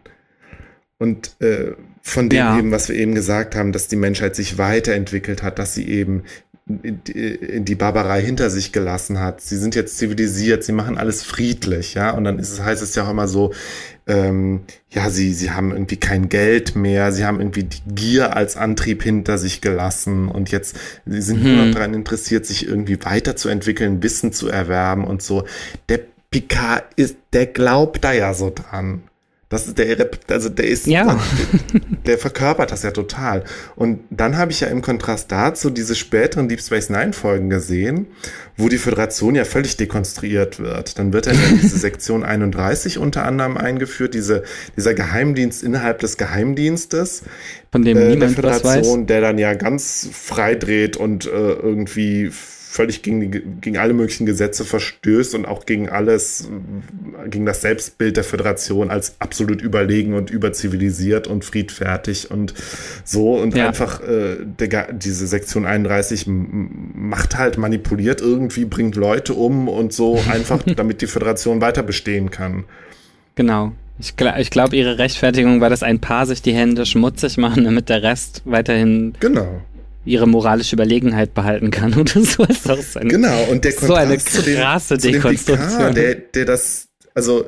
[0.99, 1.73] Und äh,
[2.03, 2.59] von dem Ja.
[2.59, 6.23] eben, was wir eben gesagt haben, dass die Menschheit sich weiterentwickelt hat, dass sie eben
[6.81, 9.41] die Barbarei hinter sich gelassen hat.
[9.41, 12.11] Sie sind jetzt zivilisiert, sie machen alles friedlich, ja.
[12.11, 13.53] Und dann ist es, heißt es ja auch immer so,
[14.07, 18.57] ähm, ja, sie, sie haben irgendwie kein Geld mehr, sie haben irgendwie die Gier als
[18.57, 21.67] Antrieb hinter sich gelassen und jetzt, sie sind nur Mhm.
[21.69, 25.45] noch daran interessiert, sich irgendwie weiterzuentwickeln, Wissen zu erwerben und so.
[25.89, 26.01] Der
[26.31, 29.03] Picard ist, der glaubt da ja so dran.
[29.53, 31.05] Das ist der, also der ist, Ja.
[31.05, 33.45] der, der verkörpert das ja total.
[33.77, 38.07] Und dann habe ich ja im Kontrast dazu diese späteren Deep Space Nine Folgen gesehen,
[38.57, 40.99] wo die Föderation ja völlig dekonstruiert wird.
[40.99, 44.43] Dann wird dann ja diese Sektion 31 unter anderem eingeführt, diese,
[44.75, 47.23] dieser Geheimdienst innerhalb des Geheimdienstes
[47.71, 48.63] Von dem äh, der niemand weiß.
[48.63, 52.31] Föderation, der dann ja ganz frei dreht und äh, irgendwie
[52.73, 56.49] völlig gegen, gegen alle möglichen Gesetze verstößt und auch gegen alles,
[57.29, 62.55] gegen das Selbstbild der Föderation als absolut überlegen und überzivilisiert und friedfertig und
[63.05, 63.69] so und Ja.
[63.69, 69.93] einfach äh, der, diese Sektion 31 m- macht halt, manipuliert irgendwie, bringt Leute um und
[69.93, 72.65] so einfach, damit die Föderation weiter bestehen kann.
[73.35, 73.73] Genau.
[73.99, 77.65] Ich, gl ich glaube, ihre Rechtfertigung war, dass ein Paar sich die Hände schmutzig machen,
[77.65, 79.61] damit der Rest weiterhin Genau.
[80.05, 82.45] Ihre moralische Überlegenheit behalten kann oder so.
[82.45, 85.13] Ist auch so eine, Genau, und der So eine Kontrast zu dem- krasse zu dem
[85.15, 85.69] Dekonstruktion.
[85.79, 87.45] Picard, der, der das, also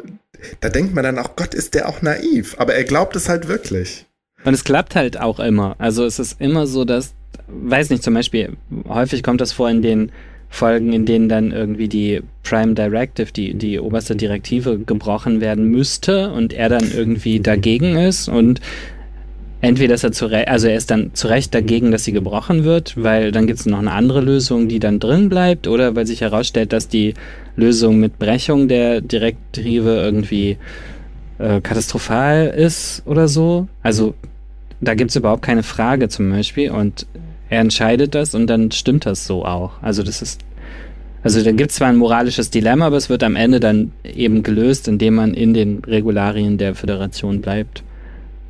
[0.61, 3.49] da denkt man dann auch, Gott, ist der auch naiv, aber er glaubt es halt
[3.49, 4.05] wirklich.
[4.45, 5.75] Und es klappt halt auch immer.
[5.79, 7.15] Also es ist immer so, dass,
[7.49, 10.13] weiß nicht, zum Beispiel, häufig kommt das vor in den
[10.51, 16.31] Folgen, in denen dann irgendwie die Prime Directive, die, die oberste Direktive gebrochen werden müsste
[16.31, 18.61] und er dann irgendwie dagegen ist und
[19.65, 22.65] entweder ist er zu Recht, also er ist dann zu Recht dagegen, dass sie gebrochen
[22.65, 26.07] wird, weil dann gibt es noch eine andere Lösung, die dann drin bleibt, oder weil
[26.07, 27.15] sich herausstellt, dass die
[27.57, 30.59] Lösung mit Brechung der Direktive irgendwie
[31.39, 33.67] äh, katastrophal ist oder so.
[33.83, 34.15] Also
[34.81, 37.07] da gibt es überhaupt keine Frage zum Beispiel und
[37.49, 39.83] er entscheidet das und dann stimmt das so auch.
[39.83, 40.41] Also das ist,
[41.23, 44.43] also da gibt es zwar ein moralisches Dilemma, aber es wird am Ende dann eben
[44.43, 47.83] gelöst, indem man in den Regularien der Föderation bleibt.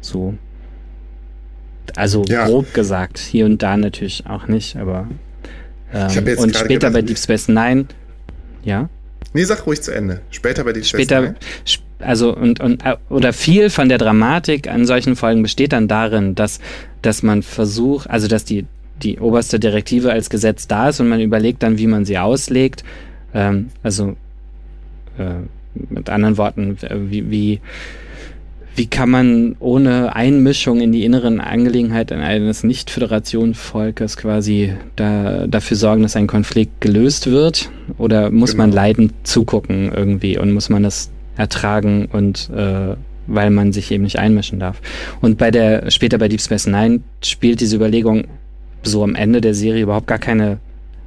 [0.00, 0.34] So.
[1.96, 2.46] Also Ja.
[2.46, 5.08] grob gesagt, hier und da natürlich auch nicht, aber
[5.92, 7.86] ähm, und später bei Deep Space Nine,
[8.64, 8.88] ja.
[9.32, 10.20] Nee, sag ruhig zu Ende.
[10.30, 11.34] Später bei die später,
[11.66, 15.88] sp- also und, und äh, oder viel von der Dramatik an solchen Folgen besteht dann
[15.88, 16.60] darin, dass,
[17.02, 18.64] dass man versucht, also dass die,
[19.02, 22.84] die oberste Direktive als Gesetz da ist und man überlegt dann, wie man sie auslegt.
[23.32, 24.16] Ähm, also
[25.18, 25.34] äh,
[25.90, 26.78] mit anderen Worten,
[27.10, 27.60] wie, wie,
[28.76, 36.02] wie kann man ohne Einmischung in die inneren Angelegenheiten eines Nicht-Föderation-Volkes quasi da, dafür sorgen,
[36.02, 37.70] dass ein Konflikt gelöst wird?
[37.98, 38.82] Oder muss man Genau.
[38.82, 42.96] leidend zugucken irgendwie und muss man das ertragen und äh,
[43.26, 44.80] weil man sich eben nicht einmischen darf?
[45.20, 48.24] Und bei der, später bei Deep Space Nine spielt diese Überlegung
[48.82, 50.58] so am Ende der Serie überhaupt gar keine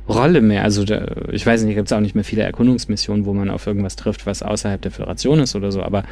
[0.08, 0.64] Rolle mehr.
[0.64, 3.68] Also da, ich weiß nicht, gibt es auch nicht mehr viele Erkundungsmissionen, wo man auf
[3.68, 6.04] irgendwas trifft, was außerhalb der Föderation ist oder so, aber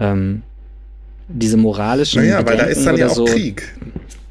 [0.00, 0.42] ähm,
[1.28, 3.62] diese moralischen Naja, weil da Bedenken ist dann ja auch so, Krieg.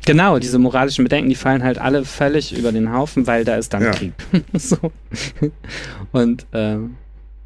[0.05, 3.73] Genau, diese moralischen Bedenken, die fallen halt alle völlig über den Haufen, weil da ist
[3.73, 3.91] dann Ja.
[3.91, 4.13] Krieg.
[4.53, 4.91] so.
[6.11, 6.95] Und ähm,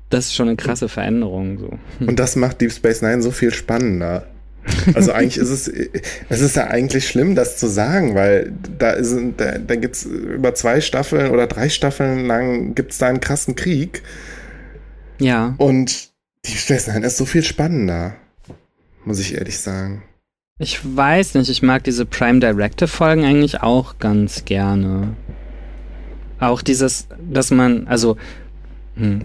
[0.10, 1.60] das ist schon eine krasse Veränderung.
[1.60, 2.06] So.
[2.06, 4.28] Und das macht Deep Space Nine so viel spannender.
[4.96, 5.68] Also eigentlich ist es,
[6.30, 10.56] es ist ja eigentlich schlimm, das zu sagen, weil da ist, da, da gibt's über
[10.56, 14.02] zwei Staffeln oder drei Staffeln lang gibt's da einen krassen Krieg
[15.20, 16.10] Ja, und
[16.48, 18.16] Deep Space Nine ist so viel spannender,
[19.06, 20.04] muss ich ehrlich sagen.
[20.60, 25.16] ich weiß nicht, ich mag diese Prime Directive Folgen eigentlich auch ganz gerne.
[26.40, 28.18] Auch dieses, dass man, also,
[28.96, 29.22] hm.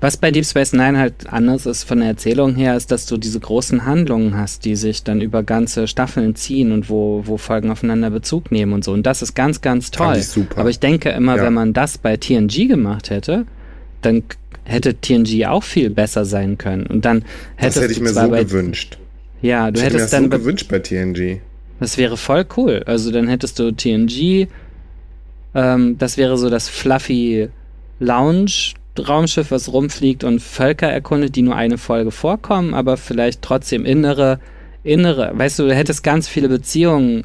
[0.00, 3.18] was bei Deep Space Nine halt anders ist von der Erzählung her, ist, dass du
[3.18, 7.70] diese großen Handlungen hast, die sich dann über ganze Staffeln ziehen und wo, wo Folgen
[7.70, 8.92] aufeinander Bezug nehmen und so.
[8.92, 10.16] Und das ist ganz, ganz toll.
[10.16, 10.58] ich super.
[10.60, 11.44] Aber ich denke immer, Ja.
[11.44, 13.46] wenn man das bei TNG gemacht hätte,
[14.00, 14.22] dann
[14.64, 16.86] hätte TNG auch viel besser sein können.
[16.86, 17.24] Und dann
[17.56, 18.98] hätte ich mir so gewünscht.
[19.42, 21.40] Ja, du ich hättest hätte dann mir das so gewünscht bei TNG.
[21.78, 22.82] Das wäre voll cool.
[22.86, 24.48] Also dann hättest du TNG,
[25.54, 27.48] ähm, das wäre so das fluffy
[27.98, 33.84] Lounge Raumschiff, was rumfliegt und Völker erkundet, die nur eine Folge vorkommen, aber vielleicht trotzdem
[33.84, 34.40] innere,
[34.82, 37.24] innere, weißt du, du hättest ganz viele Beziehungen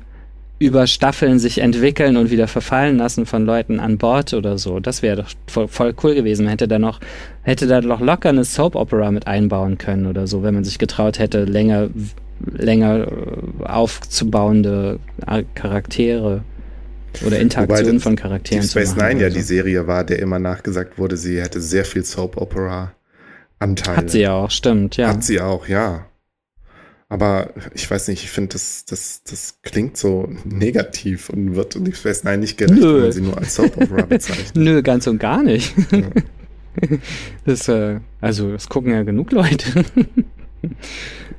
[0.65, 4.79] über Staffeln sich entwickeln und wieder verfallen lassen von Leuten an Bord oder so.
[4.79, 6.45] Das wäre doch voll, voll, cool gewesen.
[6.45, 6.99] Man hätte da noch,
[7.43, 10.79] hätte da noch locker eine Soap Opera mit einbauen können oder so, wenn man sich
[10.79, 11.89] getraut hätte, länger,
[12.51, 14.99] länger äh, aufzubauende
[15.53, 16.43] Charaktere
[17.25, 19.09] oder Interaktionen von Charakteren Deep Space zu machen.
[19.09, 19.35] Nine ja so.
[19.35, 22.91] die Serie war, der immer nachgesagt wurde, sie hätte sehr viel Soap Opera
[23.59, 23.97] Anteile.
[23.97, 25.09] Hat sie ja auch, stimmt, ja.
[25.09, 26.07] Hat sie auch, ja.
[27.07, 31.95] Aber ich weiß nicht, ich finde, das, das, das klingt so negativ und wird Deep
[31.95, 32.95] Space Nine nicht gerecht, Nö.
[32.95, 34.51] wenn man sie nur als Soap Opera bezeichnet.
[34.55, 35.73] Nö, ganz und gar nicht.
[35.91, 36.01] Ja.
[37.45, 39.85] Das, äh, also, das gucken ja genug Leute.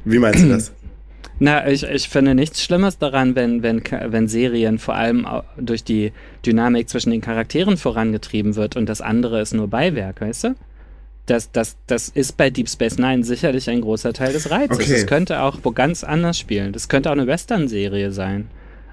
[0.07, 0.73] Wie meinst du das?
[1.39, 5.27] Na, ich, ich finde nichts Schlimmes daran, wenn, wenn, wenn Serien vor allem
[5.59, 6.13] durch die
[6.47, 10.55] Dynamik zwischen den Charakteren vorangetrieben wird und das andere ist nur Beiwerk, weißt du?
[11.27, 14.77] Das, das, das ist bei Deep Space Nine sicherlich ein großer Teil des Reizes.
[14.79, 14.93] Okay.
[14.95, 16.73] Es könnte auch wo ganz anders spielen.
[16.73, 18.49] Das könnte auch eine Western-Serie sein.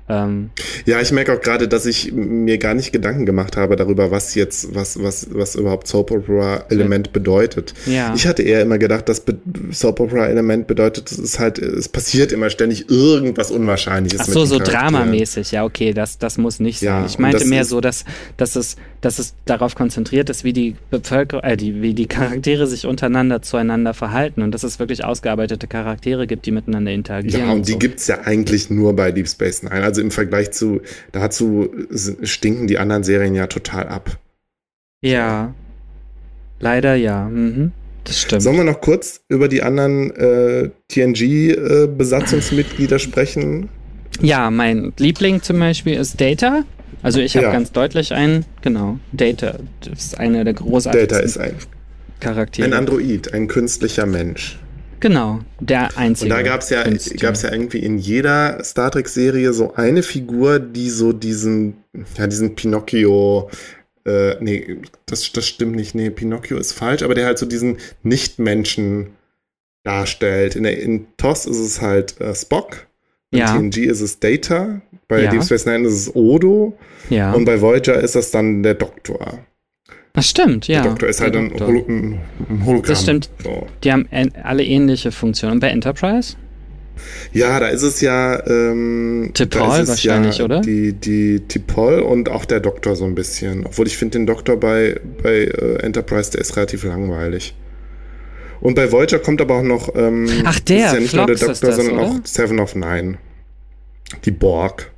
[0.10, 0.50] Ähm,
[0.86, 4.36] Ja, ich merke auch gerade, dass ich mir gar nicht Gedanken gemacht habe darüber, was
[4.36, 7.74] jetzt, was, was, was überhaupt Soap Opera Element bedeutet.
[7.86, 8.14] ja.
[8.16, 9.38] Ich hatte eher immer gedacht, dass Be
[9.72, 14.22] Soap Opera Element bedeutet, es ist halt, es passiert immer ständig irgendwas Unwahrscheinliches.
[14.22, 16.88] Ach so, so dramamäßig, ja, okay, das, das muss nicht sein.
[16.88, 18.04] Ja, ich und meinte mehr so, dass,
[18.38, 22.68] dass, es, dass es darauf konzentriert ist, wie die Bevölkerung, äh, die, wie die Charaktere
[22.68, 27.48] sich untereinander zueinander verhalten und dass es wirklich ausgearbeitete Charaktere gibt, die miteinander interagieren.
[27.48, 27.78] Ja, und die so.
[27.78, 29.84] gibt's ja eigentlich nur bei Deep Space Nine.
[29.84, 30.82] Also im Vergleich zu,
[31.12, 31.70] dazu
[32.24, 34.18] stinken die anderen Serien ja total ab.
[35.02, 35.54] Ja.
[36.60, 37.28] Leider ja.
[37.30, 37.72] Mhm.
[38.06, 38.42] Das stimmt.
[38.42, 43.70] Sollen wir noch kurz über die anderen äh, TNG-Besatzungsmitglieder sprechen?
[44.22, 46.64] Ja, mein Liebling zum Beispiel ist Data.
[47.02, 47.52] Also ich habe Ja.
[47.52, 49.58] ganz deutlich einen, genau, Data.
[49.82, 51.56] Das ist einer der großartigsten Data ist ein,
[52.20, 52.68] Charaktere.
[52.68, 54.60] ein Android, ein künstlicher Mensch.
[55.04, 56.34] Genau, der einzige.
[56.34, 57.18] Und da gab's ja, Künstler.
[57.18, 61.84] gab's ja irgendwie in jeder Star Trek-Serie so eine Figur, die so diesen,
[62.18, 63.50] ja, diesen Pinocchio,
[64.06, 67.78] äh, nee, das, das stimmt nicht, nee, Pinocchio ist falsch, aber der halt so diesen
[68.02, 69.10] Nicht-Menschen
[69.84, 70.56] darstellt.
[70.56, 72.88] In, der, in TOS ist es halt äh, Spock,
[73.32, 73.56] in Ja.
[73.58, 75.30] TNG ist es Data, bei Ja.
[75.32, 76.78] Deep Space Nine ist es Odo
[77.10, 77.34] Ja.
[77.34, 79.40] und bei Voyager ist das dann der Doktor.
[80.16, 80.84] Das stimmt, ja.
[80.84, 81.68] der Doktor ist halt der ein, Doktor.
[81.68, 82.20] Holo ein,
[82.66, 82.84] Hologramm.
[82.84, 83.30] Das stimmt.
[83.44, 83.68] So.
[83.84, 84.08] Die haben
[84.44, 85.54] alle ähnliche Funktionen.
[85.54, 86.36] Und bei Enterprise?
[87.32, 88.46] Ja, da ist es ja.
[88.46, 89.50] Ähm, es
[89.88, 90.62] wahrscheinlich, ja oder?
[90.62, 93.66] Die, die T'Pol und auch der Doktor so ein bisschen.
[93.66, 97.56] Obwohl ich finde den Doktor bei, bei äh, Enterprise, der ist relativ langweilig.
[98.62, 99.96] Und bei Voyager kommt aber auch noch.
[99.96, 102.08] Ähm, Ach, der, das ist ja nicht nur der Doktor, das, sondern oder?
[102.08, 103.18] auch Seven of Nine.
[104.26, 104.92] Die Borg.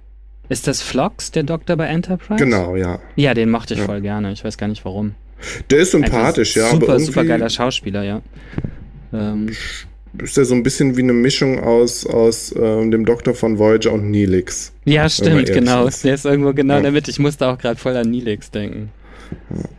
[0.50, 2.44] Ist das Phlox, der Doktor bei Enterprise?
[2.44, 3.00] Genau, ja.
[3.16, 3.86] Ja, den mochte ich Ja.
[3.86, 4.32] voll gerne.
[4.32, 5.16] Ich weiß gar nicht warum.
[5.70, 6.70] Der ist sympathisch, ja.
[6.70, 8.22] Super, aber super geiler Schauspieler, ja.
[9.14, 9.50] Ähm,
[10.22, 13.92] ist der so ein bisschen wie eine Mischung aus, aus ähm, dem Doktor von Voyager
[13.92, 14.72] und Neelix.
[14.86, 15.88] ja, stimmt, genau.
[15.88, 16.04] ist.
[16.06, 16.92] Der ist irgendwo genau Ja.
[16.92, 17.12] Mitte.
[17.12, 18.92] Ich musste auch gerade voll an Nilix denken.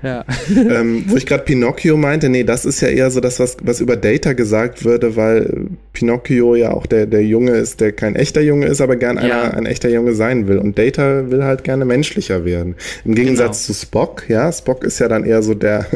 [0.03, 0.25] Ja.
[0.55, 3.81] ähm, wo ich gerade Pinocchio meinte, nee, das ist ja eher so das, was, was
[3.81, 8.41] über Data gesagt würde, weil Pinocchio ja auch der, der Junge ist, der kein echter
[8.41, 9.23] Junge ist, aber gern Ja.
[9.43, 10.59] einer, ein echter Junge sein will.
[10.59, 12.75] Und Data will halt gerne menschlicher werden.
[13.05, 13.75] Im Gegensatz Genau.
[13.79, 15.87] zu Spock, ja, Spock ist ja dann eher so der,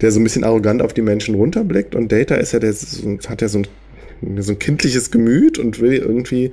[0.00, 2.74] der so ein bisschen arrogant auf die Menschen runterblickt und Data ist ja der,
[3.28, 3.66] hat ja so ein,
[4.42, 6.50] so ein kindliches Gemüt und will irgendwie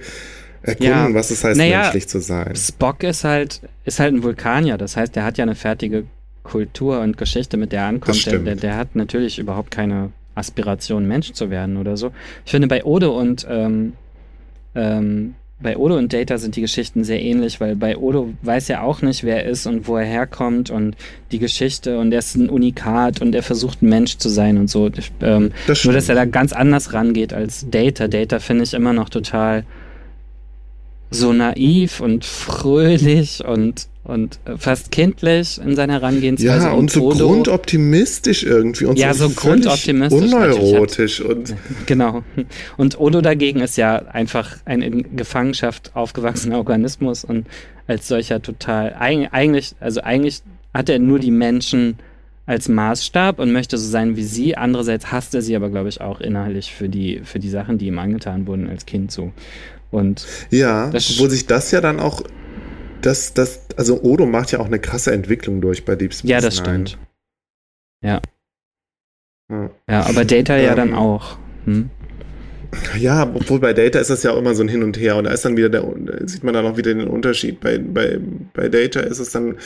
[0.62, 1.14] erkunden, Ja.
[1.14, 2.53] was es heißt, Naja, menschlich zu sein.
[2.55, 4.78] Spock ist halt, ist halt ein Vulkanier.
[4.78, 6.03] Das heißt, der hat ja eine fertige
[6.43, 8.25] Kultur und Geschichte, mit der er ankommt.
[8.25, 12.11] Der, der, der hat natürlich überhaupt keine Aspiration, Mensch zu werden oder so.
[12.45, 13.93] Ich finde, bei Odo und ähm,
[14.75, 18.83] ähm, bei Odo und Data sind die Geschichten sehr ähnlich, weil bei Odo weiß er
[18.83, 20.95] auch nicht, wer er ist und wo er herkommt und
[21.33, 24.69] die Geschichte und er ist ein Unikat und er versucht ein Mensch zu sein und
[24.69, 24.89] so.
[25.21, 28.07] Ähm, Das nur, dass er da ganz anders rangeht als Data.
[28.07, 29.65] Data finde ich immer noch total
[31.11, 36.68] so naiv und fröhlich und, und äh, fast kindlich in seiner Herangehensweise.
[36.68, 41.55] Ja, und so Odo- grundoptimistisch irgendwie und Ja, so, so grundoptimistisch Unneurotisch und
[41.86, 42.24] Genau.
[42.78, 47.45] Und Odo dagegen ist ja einfach ein in Gefangenschaft aufgewachsener Organismus und
[47.88, 50.41] als solcher total eig- eigentlich, also eigentlich
[50.74, 51.95] hat er nur die Menschen
[52.45, 54.57] als Maßstab und möchte so sein wie sie.
[54.57, 57.88] Andererseits hasst er sie aber, glaube ich, auch innerlich für die, für die Sachen, die
[57.88, 59.32] ihm angetan wurden als Kind so.
[59.91, 62.22] Und ja, obwohl sich das ja dann auch
[63.02, 66.41] das, das, also Odo macht ja auch eine krasse Entwicklung durch bei Deep Space ja,
[66.41, 66.88] das Nine.
[66.88, 66.97] stimmt.
[68.02, 68.22] Ja.
[69.50, 70.95] Ja, ja aber Data ja dann ähm.
[70.95, 71.38] auch.
[71.66, 71.89] Hm?
[73.00, 75.24] Ja, obwohl bei Data ist das ja auch immer so ein Hin und Her und
[75.24, 75.84] da ist dann wieder der,
[76.26, 77.60] sieht man dann auch wieder den Unterschied.
[77.60, 78.20] Bei, bei,
[78.54, 79.58] bei Data ist es dann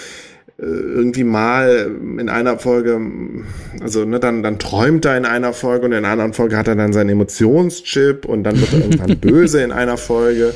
[0.58, 3.01] irgendwie mal in einer Folge,
[3.82, 6.68] also ne, dann, dann träumt er in einer Folge und in einer anderen Folge hat
[6.68, 10.54] er dann seinen Emotionschip und dann wird er irgendwann böse in einer Folge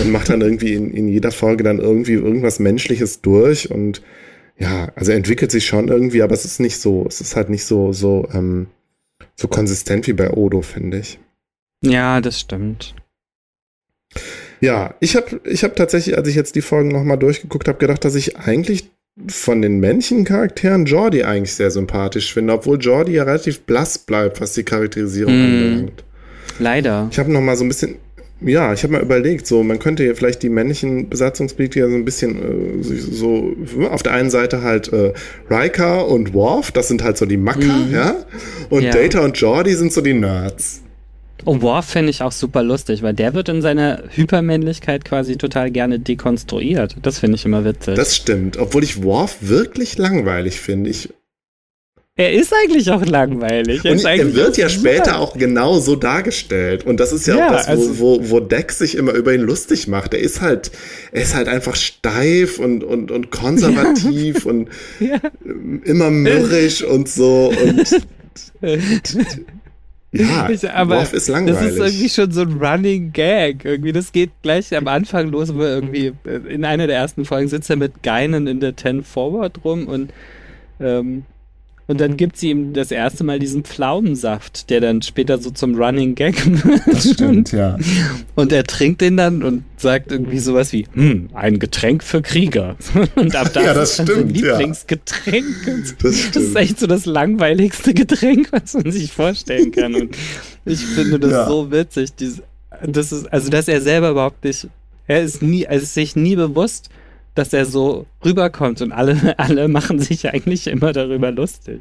[0.00, 4.02] und macht dann irgendwie in, in jeder Folge dann irgendwie irgendwas Menschliches durch und
[4.58, 7.64] ja, also entwickelt sich schon irgendwie, aber es ist nicht so, es ist halt nicht
[7.64, 8.68] so, so, ähm,
[9.34, 11.18] so konsistent wie bei Odo, finde ich.
[11.82, 12.94] Ja, das stimmt.
[14.60, 18.04] Ja, ich habe ich hab tatsächlich, als ich jetzt die Folgen nochmal durchgeguckt habe, gedacht,
[18.04, 18.92] dass ich eigentlich
[19.28, 24.40] von den männlichen Charakteren Jordi eigentlich sehr sympathisch finde, obwohl Jordi ja relativ blass bleibt,
[24.40, 26.04] was die Charakterisierung mm, anbelangt.
[26.58, 27.08] Leider.
[27.10, 27.96] Ich habe noch mal so ein bisschen,
[28.40, 32.06] ja, ich habe mal überlegt, so man könnte ja vielleicht die männlichen Besatzungsmitglieder so ein
[32.06, 33.54] bisschen äh, so
[33.90, 35.12] auf der einen Seite halt äh,
[35.50, 37.92] Riker und Worf, das sind halt so die Macker, mm.
[37.92, 38.16] ja,
[38.70, 38.92] und ja.
[38.92, 40.82] Data und Jordi sind so die Nerds.
[41.44, 45.70] Oh, Worf fände ich auch super lustig, weil der wird in seiner Hypermännlichkeit quasi total
[45.70, 46.96] gerne dekonstruiert.
[47.02, 47.94] Das finde ich immer witzig.
[47.94, 50.90] Das stimmt, obwohl ich Worf wirklich langweilig finde.
[50.90, 51.10] Ich
[52.14, 53.86] er ist eigentlich auch langweilig.
[53.86, 56.84] Er, und er wird ja später auch genau so dargestellt.
[56.84, 59.32] Und das ist ja, ja auch das, wo, also, wo, wo Dex sich immer über
[59.32, 60.12] ihn lustig macht.
[60.12, 60.70] Er ist halt,
[61.10, 64.50] er ist halt einfach steif und, und, und konservativ ja.
[64.50, 64.68] und
[65.00, 65.20] ja.
[65.84, 67.50] immer mürrisch und so.
[67.50, 68.02] Und
[70.12, 71.58] Ja, ich, aber Worf ist langweilig.
[71.58, 73.64] Das ist irgendwie schon so ein Running Gag.
[73.64, 77.48] Irgendwie, das geht gleich am Anfang los, wo irgendwie äh, in einer der ersten Folgen
[77.48, 80.12] sitzt er mit Geinen in der Ten Forward rum und
[80.80, 81.24] ähm,
[81.88, 85.74] und dann gibt sie ihm das erste Mal diesen Pflaumensaft, der dann später so zum
[85.74, 86.80] Running Gag wird.
[86.86, 87.76] Das stimmt, ja.
[88.34, 92.76] Und er trinkt den dann und sagt irgendwie sowas wie, hm, ein Getränk für Krieger.
[93.16, 95.66] Und ab da ja, das ist stimmt, sein Lieblingsgetränk.
[95.66, 95.72] Ja.
[96.02, 99.94] Das, das ist echt so das langweiligste Getränk, was man sich vorstellen kann.
[99.94, 100.16] Und
[100.64, 101.48] ich finde das ja.
[101.48, 102.10] so witzig.
[102.86, 104.68] das ist, also, dass er selber überhaupt nicht,
[105.08, 106.90] er ist nie, er ist sich nie bewusst,
[107.34, 111.80] dass er so rüberkommt und alle, alle machen sich eigentlich immer darüber lustig.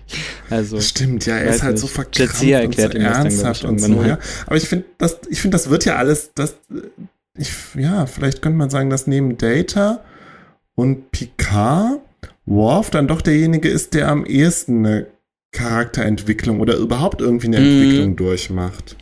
[0.49, 1.82] Also, Stimmt, ja, er ist halt nicht.
[1.82, 4.20] so verkrampft und so ernsthaft und so, ja.
[4.45, 6.56] Aber ich finde, das, ich finde, das wird ja alles, das,
[7.38, 10.04] ich, ja, vielleicht könnte man sagen, dass neben Data
[10.76, 11.99] und Picard
[12.45, 15.08] Worf dann doch derjenige ist, der am ehesten eine
[15.52, 17.66] Charakterentwicklung oder überhaupt irgendwie eine mhm.
[17.66, 18.95] Entwicklung durchmacht.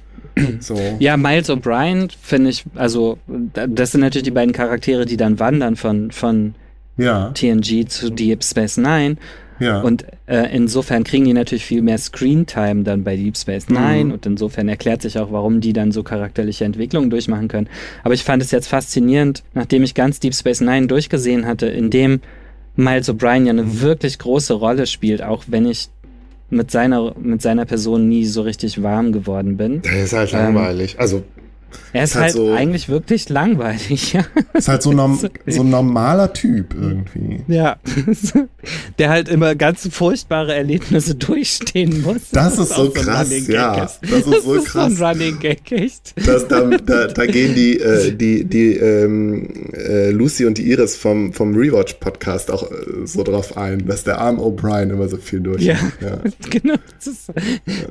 [0.60, 0.78] So.
[1.00, 3.18] Ja, Miles O'Brien finde ich, also
[3.54, 6.56] das sind natürlich die beiden Charaktere, die dann wandern von, von
[6.98, 7.32] ja.
[7.32, 9.16] TNG zu Deep Space Nine.
[9.60, 9.82] Ja.
[9.82, 14.12] Und äh, insofern kriegen die natürlich viel mehr Screentime dann bei Deep Space Nine mhm.
[14.14, 17.68] und insofern erklärt sich auch, warum die dann so charakterliche Entwicklungen durchmachen können.
[18.04, 21.90] Aber ich fand es jetzt faszinierend, nachdem ich ganz Deep Space Nine durchgesehen hatte, in
[21.90, 22.22] dem
[22.76, 23.82] Miles O'Brien ja eine mhm.
[23.82, 25.90] wirklich große Rolle spielt, auch wenn ich
[26.50, 29.82] mit seiner, mit seiner Person nie so richtig warm geworden bin.
[29.82, 31.00] Der ist halt ähm, langweilig.
[31.00, 31.24] Also
[31.93, 34.26] er ist, ist halt, halt so, eigentlich wirklich langweilig, ja.
[34.53, 37.41] Ist halt so, norm, so ein normaler Typ irgendwie.
[37.47, 37.78] Ja.
[38.99, 42.30] Der halt immer ganz furchtbare Erlebnisse durchstehen muss.
[42.32, 43.84] Das, das ist so krass, ja.
[43.84, 43.99] Ist.
[44.01, 44.93] Das ist das so ist krass.
[44.93, 46.13] So ein Running Gag, echt.
[46.26, 50.95] Das, da, da, da gehen die, äh, die, die ähm, äh, Lucy und die Iris
[50.95, 55.39] vom, vom Rewatch-Podcast auch äh, so drauf ein, dass der arm O'Brien immer so viel
[55.39, 55.61] durch.
[55.61, 56.22] Ja, ja.
[56.49, 56.76] genau.
[56.99, 57.32] Ist,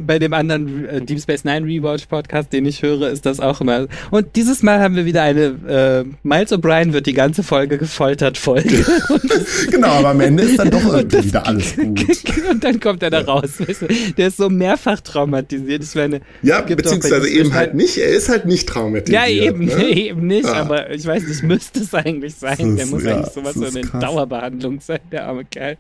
[0.04, 3.88] bei dem anderen äh, Deep Space Nine Rewatch-Podcast, den ich höre, ist das auch immer.
[4.10, 8.38] Und dieses Mal haben wir wieder eine äh, Miles O'Brien wird die ganze Folge gefoltert
[8.38, 8.84] Folge.
[9.70, 12.22] genau, aber am Ende ist dann doch irgendwie wieder alles gut.
[12.50, 13.54] Und dann kommt er da raus.
[13.58, 13.86] Weißt du?
[14.16, 15.82] Der ist so mehrfach traumatisiert.
[15.82, 17.98] Ich meine, ja, beziehungsweise eben halt nicht.
[17.98, 19.22] Er ist halt nicht traumatisiert.
[19.22, 19.84] Ja, eben, ne?
[19.84, 20.46] eben nicht.
[20.46, 20.54] Ja.
[20.54, 22.76] Aber ich weiß nicht, müsste es eigentlich sein.
[22.76, 24.00] der muss ja, eigentlich sowas so eine krass.
[24.00, 25.76] Dauerbehandlung sein, der arme Kerl.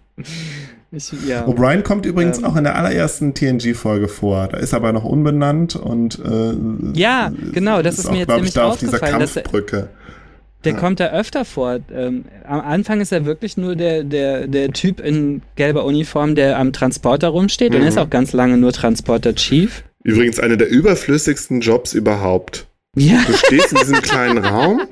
[1.26, 1.46] Ja.
[1.46, 4.48] O'Brien kommt übrigens ähm, auch in der allerersten TNG-Folge vor.
[4.48, 6.54] Da ist aber noch unbenannt und äh,
[6.98, 9.90] ja, genau, das ist, ist mir jetzt nämlich da auf dieser Kampfbrücke.
[10.64, 10.78] Der ja.
[10.78, 11.78] kommt da öfter vor.
[11.94, 16.58] Ähm, am Anfang ist er wirklich nur der, der, der Typ in gelber Uniform, der
[16.58, 17.70] am Transporter rumsteht.
[17.70, 17.76] Mhm.
[17.76, 18.00] Und er ist mhm.
[18.00, 19.84] auch ganz lange nur Transporter Chief.
[20.02, 22.66] Übrigens einer der überflüssigsten Jobs überhaupt.
[22.96, 23.22] Ja.
[23.26, 24.80] Du stehst in diesem kleinen Raum.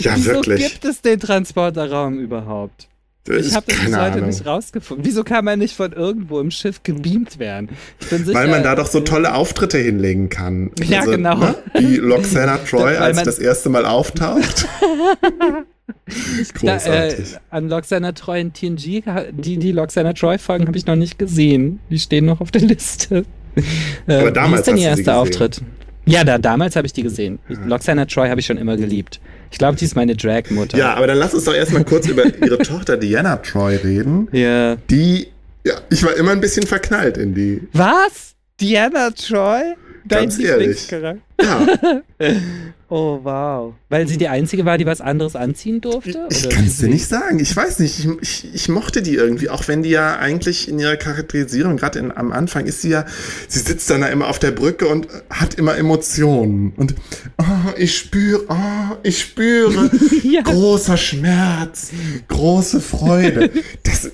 [0.00, 0.62] Ja, Wieso wirklich.
[0.62, 2.88] gibt es den Transporterraum überhaupt?
[3.26, 5.06] Ich habe das bis heute nicht rausgefunden.
[5.06, 7.70] Wieso kann man nicht von irgendwo im Schiff gebeamt werden?
[7.98, 10.70] Sicher, Weil man da doch so tolle Auftritte hinlegen kann.
[10.82, 11.38] Ja, also, genau.
[11.38, 11.54] Ne?
[11.78, 14.66] Wie Loxana Troy, als das erste Mal auftaucht.
[16.54, 16.60] Großartig.
[16.60, 19.02] Da, äh, an Loxana Troy in TNG,
[19.32, 21.80] die, die Loxana Troy-Folgen habe ich noch nicht gesehen.
[21.90, 23.24] Die stehen noch auf der Liste.
[24.06, 25.62] Äh, Aber damals wie ist denn ihr erster Auftritt?
[26.06, 27.38] Ja, da, damals habe ich die gesehen.
[27.48, 27.68] Mhm.
[27.68, 29.20] Loxana Troy habe ich schon immer geliebt.
[29.50, 30.76] Ich glaube, die ist meine Drag-Mutter.
[30.76, 34.28] Ja, aber dann lass uns doch erstmal kurz über ihre Tochter Diana Troy reden.
[34.32, 34.76] Ja.
[34.90, 35.28] Die,
[35.64, 37.62] ja, ich war immer ein bisschen verknallt in die.
[37.72, 38.34] Was?
[38.60, 39.74] Diana Troy?
[40.04, 40.90] Dein Ganz ehrlich.
[40.90, 41.66] Ja,
[42.96, 43.74] Oh, wow.
[43.88, 46.28] Weil sie die einzige war, die was anderes anziehen durfte?
[46.30, 47.40] ich kann es dir nicht sagen.
[47.40, 47.98] Ich weiß nicht.
[47.98, 52.16] Ich, ich, ich mochte die irgendwie, auch wenn die ja eigentlich in ihrer Charakterisierung, gerade
[52.16, 53.04] am Anfang ist sie ja,
[53.48, 56.72] sie sitzt dann da immer auf der Brücke und hat immer Emotionen.
[56.76, 56.94] Und
[57.38, 59.90] oh, ich spüre, oh, ich spüre
[60.22, 60.42] Ja.
[60.42, 61.90] großer Schmerz,
[62.28, 63.50] große Freude.
[63.82, 64.12] Das,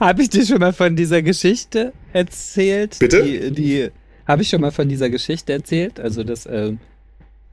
[0.00, 2.98] Habe ich dir schon mal von dieser Geschichte erzählt?
[2.98, 3.22] Bitte?
[3.22, 3.90] Die, die
[4.26, 5.98] habe ich schon mal von dieser Geschichte erzählt?
[5.98, 6.78] Also, dass ähm,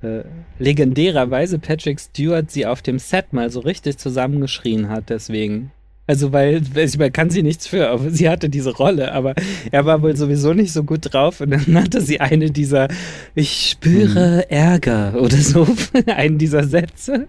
[0.02, 0.24] äh,
[0.60, 5.72] legendärerweise Patrick Stewart sie auf dem Set mal so richtig zusammengeschrien hat, deswegen.
[6.08, 9.34] Also, weil, ich meine, kann sie nichts für, aber sie hatte diese Rolle, aber
[9.72, 12.88] er war wohl sowieso nicht so gut drauf und dann hatte sie eine dieser,
[13.34, 15.68] ich spüre Ärger oder so,
[16.08, 17.28] einen dieser Sätze.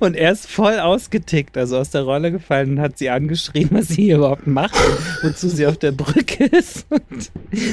[0.00, 3.88] Und er ist voll ausgetickt, also aus der Rolle gefallen und hat sie angeschrien, was
[3.88, 4.74] sie hier überhaupt macht
[5.22, 7.30] und wozu sie auf der Brücke ist und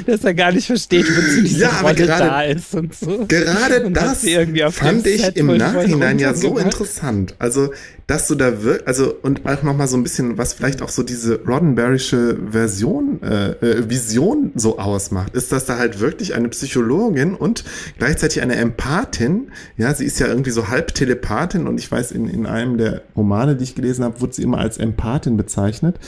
[0.08, 3.26] dass er gar nicht versteht, wozu diese Ja, aber Rolle gerade- da ist und so.
[3.28, 7.36] Gerade Und das sie irgendwie auf fand ich Set im Nachhinein ja so interessant.
[7.39, 7.72] Also,
[8.08, 11.04] dass du da wirklich, also, und auch nochmal so ein bisschen, was vielleicht auch so
[11.04, 17.36] diese Roddenberrysche Version, äh, äh, Vision so ausmacht, ist, dass da halt wirklich eine Psychologin
[17.36, 17.64] und
[18.00, 22.27] gleichzeitig eine Empathin, ja, sie ist ja irgendwie so halb Telepathin und ich weiß, in,
[22.27, 25.99] in einem der Romane, die ich gelesen habe, wurde sie immer als Empathin bezeichnet.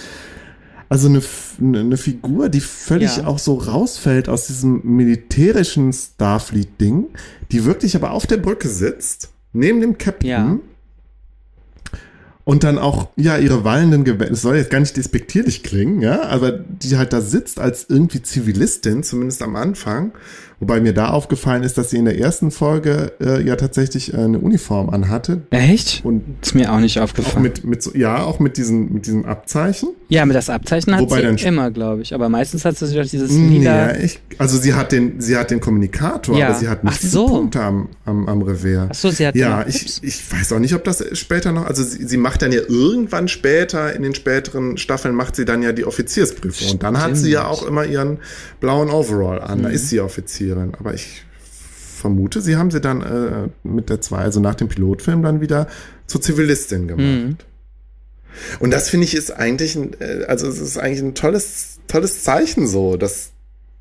[0.90, 1.22] Also eine,
[1.60, 3.26] eine Figur, die völlig Ja.
[3.26, 7.08] auch so rausfällt aus diesem militärischen Starfleet-Ding,
[7.52, 10.30] die wirklich aber auf der Brücke sitzt, neben dem Captain.
[10.30, 10.60] Ja.
[12.46, 16.24] Und dann auch, ja, ihre wallenden Gewänder, es soll jetzt gar nicht despektierlich klingen, ja,
[16.24, 20.12] aber die halt da sitzt als irgendwie Zivilistin, zumindest am Anfang.
[20.64, 24.18] Wobei mir da aufgefallen ist, dass sie in der ersten Folge äh, ja tatsächlich äh,
[24.18, 25.42] eine Uniform anhatte.
[25.50, 26.06] Echt?
[26.06, 27.44] Und Ist mir auch nicht auch aufgefallen.
[27.44, 29.90] mit, mit so, ja, auch mit diesem, mit diesem Abzeichen.
[30.08, 32.14] ja, mit das Abzeichen hat Wobei sie dann- immer, glaube ich.
[32.14, 33.98] Aber meistens hat sie doch dieses Nee, lila.
[33.98, 36.48] ich, also sie hat den, sie hat den Kommunikator, Ja.
[36.50, 37.28] aber sie hat nicht Ach so.
[37.28, 38.88] Punkte am, am, am Revers.
[38.92, 41.66] Ach so, sie hat Ja, noch ich, ich weiß auch nicht, ob das später noch,
[41.66, 45.62] also sie, sie macht dann ja irgendwann später, in den späteren Staffeln macht sie dann
[45.62, 46.72] ja die Offiziersprüfung.
[46.72, 48.20] Und dann hat sie ja auch immer ihren
[48.62, 49.64] blauen Overall an, Mhm.
[49.64, 50.00] da ist sie
[50.54, 50.74] Offizierin.
[50.80, 55.24] Aber ich vermute, sie haben sie dann äh, mit der zwei, also nach dem Pilotfilm
[55.24, 55.68] dann wieder
[56.08, 57.06] zur Zivilistin gemacht.
[57.06, 57.38] Mhm.
[58.60, 62.24] Und das finde ich ist eigentlich ein, äh, also es ist eigentlich ein tolles, tolles
[62.24, 63.32] Zeichen so, dass,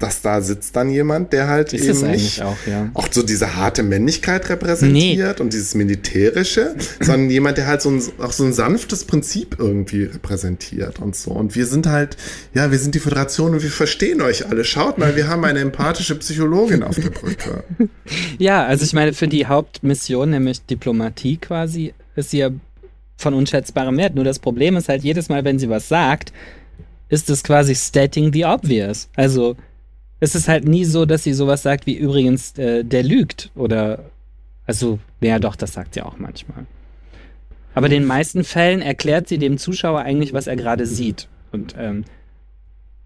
[0.03, 2.91] dass da sitzt dann jemand, der halt Ist eben nicht auch, ja.
[2.95, 8.03] auch so diese harte Männlichkeit repräsentiert und dieses Militärische, sondern jemand, der halt so ein,
[8.19, 11.31] auch so ein sanftes Prinzip irgendwie repräsentiert und so.
[11.31, 12.17] Und wir sind halt,
[12.53, 14.65] ja, wir sind die Föderation und wir verstehen euch alle.
[14.65, 17.65] Schaut mal, wir haben eine empathische Psychologin auf der Brücke.
[18.39, 22.51] Ja, also ich meine, für die Hauptmission, nämlich Diplomatie quasi, ist sie ja
[23.17, 24.15] von unschätzbarem Wert.
[24.15, 26.33] Nur das Problem ist halt, jedes Mal, wenn sie was sagt,
[27.09, 29.09] ist es quasi stating the obvious.
[29.17, 29.57] Also
[30.23, 34.05] es ist halt nie so, dass sie sowas sagt wie übrigens, äh, der lügt oder
[34.66, 36.65] also, ja doch, das sagt sie auch manchmal.
[37.74, 41.27] Aber in den meisten Fällen erklärt sie dem Zuschauer eigentlich, was er gerade sieht.
[41.51, 42.05] Und ähm,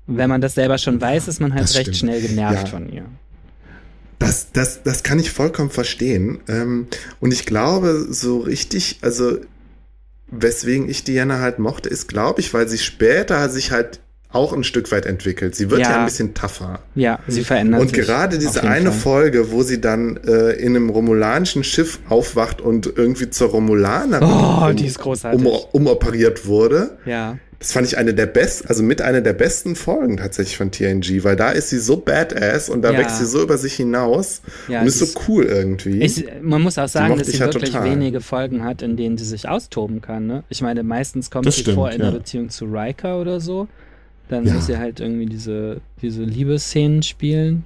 [0.06, 1.96] wenn man das selber schon weiß, ist man halt Das recht stimmt.
[1.96, 2.66] schnell genervt Ja.
[2.66, 3.06] von ihr.
[4.18, 6.40] Das, das, das kann ich vollkommen verstehen.
[6.48, 6.86] Ähm,
[7.20, 9.38] und ich glaube, so richtig, also
[10.30, 14.00] weswegen ich Diana halt mochte, ist, glaube ich, weil sie später sich halt
[14.36, 15.54] auch ein Stück weit entwickelt.
[15.56, 15.98] Sie wird ja, Ja.
[16.00, 16.78] ein bisschen tougher.
[16.94, 17.98] Ja, sie verändert Und sich.
[18.06, 19.00] gerade auf diese eine Fall.
[19.00, 24.68] Folge, wo sie dann äh, in einem romulanischen Schiff aufwacht und irgendwie zur Romulanerin Oh,
[25.32, 27.38] um, um, umoperiert wurde, Ja.
[27.58, 31.24] das fand ich eine der besten, also mit einer der besten Folgen tatsächlich von TNG,
[31.24, 32.98] weil da ist sie so badass und da Ja.
[32.98, 36.00] wächst sie so über sich hinaus Ja, und ist so cool irgendwie.
[36.02, 37.90] Ich, man muss auch sagen, dass sie halt wirklich total.
[37.90, 40.26] wenige Folgen hat, in denen sie sich austoben kann.
[40.26, 40.44] Ne?
[40.48, 43.68] Ich meine, meistens kommt Das sie stimmt, vor in der Beziehung zu Riker oder so.
[44.28, 44.54] Dann Ja.
[44.54, 47.64] muss sie halt irgendwie diese, diese Liebesszenen spielen.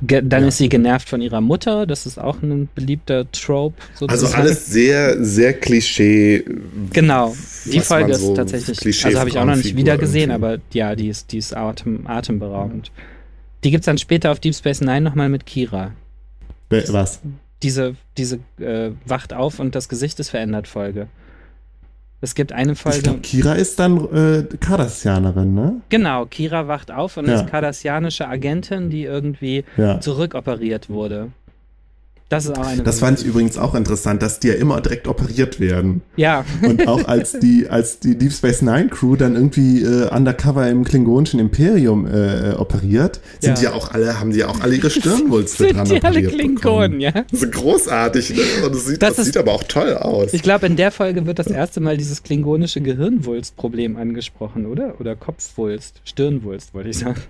[0.00, 0.48] Ge dann Ja.
[0.48, 1.84] ist sie genervt von ihrer Mutter.
[1.84, 3.74] Das ist auch ein beliebter Trope.
[3.94, 4.10] Sozusagen.
[4.26, 6.44] also alles sehr, sehr Klischee.
[6.92, 7.34] Genau.
[7.64, 8.78] Die Folge man ist so tatsächlich.
[8.78, 10.46] Klischee Also habe ich auch noch nicht Frauenfigur wieder gesehen, irgendwie.
[10.46, 12.92] aber ja, die ist, die ist atem, atemberaubend.
[13.64, 15.92] Die gibt es dann später auf Deep Space Nine nochmal mit Kira.
[16.70, 17.20] Was?
[17.64, 21.08] diese, diese äh, Wacht auf und das Gesicht ist verändert Folge.
[22.20, 23.00] Es gibt eine Ich Folge.
[23.02, 25.80] glaube, Kira ist dann äh, Cardassianerin, ne?
[25.88, 27.34] genau, Kira wacht auf und Ja.
[27.40, 30.00] ist kardassianische Agentin, die irgendwie Ja.
[30.00, 31.28] zurückoperiert wurde.
[32.30, 32.82] Das ist auch eine.
[32.82, 36.02] Das fand ich übrigens auch interessant, dass die ja immer direkt operiert werden.
[36.16, 40.68] Ja, Und auch als die, als die Deep Space Nine Crew dann irgendwie äh, undercover
[40.68, 43.54] im klingonischen Imperium äh, operiert, Sind Ja.
[43.54, 46.22] die ja auch alle, haben die ja auch alle ihre Stirnwulste dran sind die alle
[46.22, 47.00] Klingonen, bekommen.
[47.00, 47.12] ja.
[47.32, 48.42] So großartig, ne?
[48.66, 50.34] Und das sieht, Das das, ist- sieht aber auch toll aus.
[50.34, 55.00] Ich glaube, in der Folge wird das erste Mal dieses klingonische Gehirnwulstproblem angesprochen, oder?
[55.00, 57.22] Oder Kopfwulst, Stirnwulst, wollte ich sagen.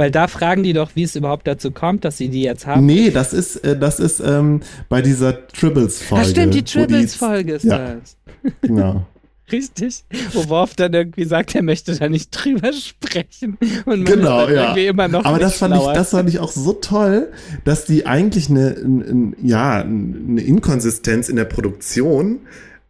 [0.00, 2.86] Weil da fragen die doch, wie es überhaupt dazu kommt, dass sie die jetzt haben.
[2.86, 6.24] Nee, das ist, äh, das ist ähm, bei dieser Tribbles-Folge.
[6.24, 7.96] Ach stimmt, die Tribbles-Folge ist ja.
[7.96, 8.16] das.
[8.62, 9.06] Genau.
[9.52, 10.04] Richtig.
[10.32, 13.58] Wo Worf dann irgendwie sagt, er möchte da nicht drüber sprechen.
[13.84, 14.62] Und man Genau, ist ja.
[14.62, 17.30] irgendwie immer noch Aber nicht das fand, ich, das fand ich auch so toll,
[17.64, 22.38] dass die eigentlich eine, ein- ein- ja, eine Inkonsistenz in der Produktion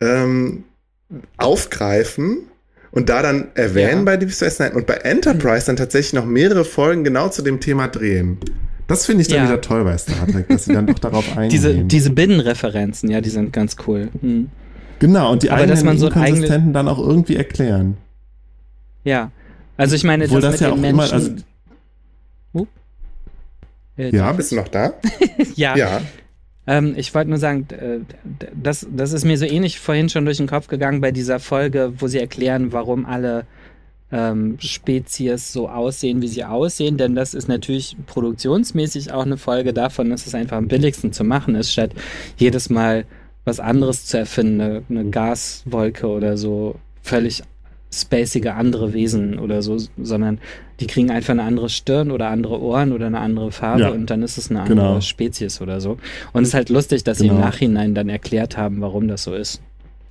[0.01, 0.63] ähm,
[1.39, 2.39] aufgreifen
[2.93, 4.05] und da dann erwähnen Ja.
[4.05, 7.61] bei Deep Space Nine und bei Enterprise dann tatsächlich noch mehrere Folgen genau zu dem
[7.61, 8.39] Thema drehen.
[8.89, 9.45] Das finde ich dann Ja.
[9.45, 11.51] wieder toll bei Star Trek, dass sie dann doch darauf eingehen.
[11.51, 14.09] diese, diese Binnenreferenzen, ja, die sind ganz cool.
[14.21, 14.49] Hm.
[14.99, 17.97] genau, und die Aber eigenen so Inkonsistenten dann auch irgendwie erklären.
[19.05, 19.31] Ja.
[19.77, 21.15] Also ich meine, Obwohl das, das mit ja den auch immer, Menschen.
[21.15, 22.67] also,
[23.97, 24.95] Äh, ja, Bist du noch da?
[25.57, 25.77] ja.
[25.77, 26.01] Ja.
[26.67, 27.67] Ähm, ich wollte nur sagen,
[28.55, 31.93] das, das ist mir so ähnlich vorhin schon durch den Kopf gegangen bei dieser Folge,
[31.99, 33.47] wo sie erklären, warum alle
[34.13, 36.97] ähm, Spezies so aussehen, wie sie aussehen.
[36.97, 41.25] Denn das ist natürlich produktionsmäßig auch eine Folge davon, dass es einfach am billigsten zu
[41.25, 41.93] machen ist, statt
[42.37, 43.05] jedes Mal
[43.45, 47.43] was anderes zu erfinden, eine, eine Gaswolke oder so, völlig
[47.93, 50.39] spacige andere Wesen oder so, sondern
[50.79, 53.89] die kriegen einfach eine andere Stirn oder andere Ohren oder eine andere Farbe Ja.
[53.91, 55.01] und dann ist es eine andere Genau.
[55.01, 55.99] Spezies oder so.
[56.33, 57.47] Und es ist halt lustig, dass sie im Genau.
[57.47, 59.61] Nachhinein dann erklärt haben, warum das so ist.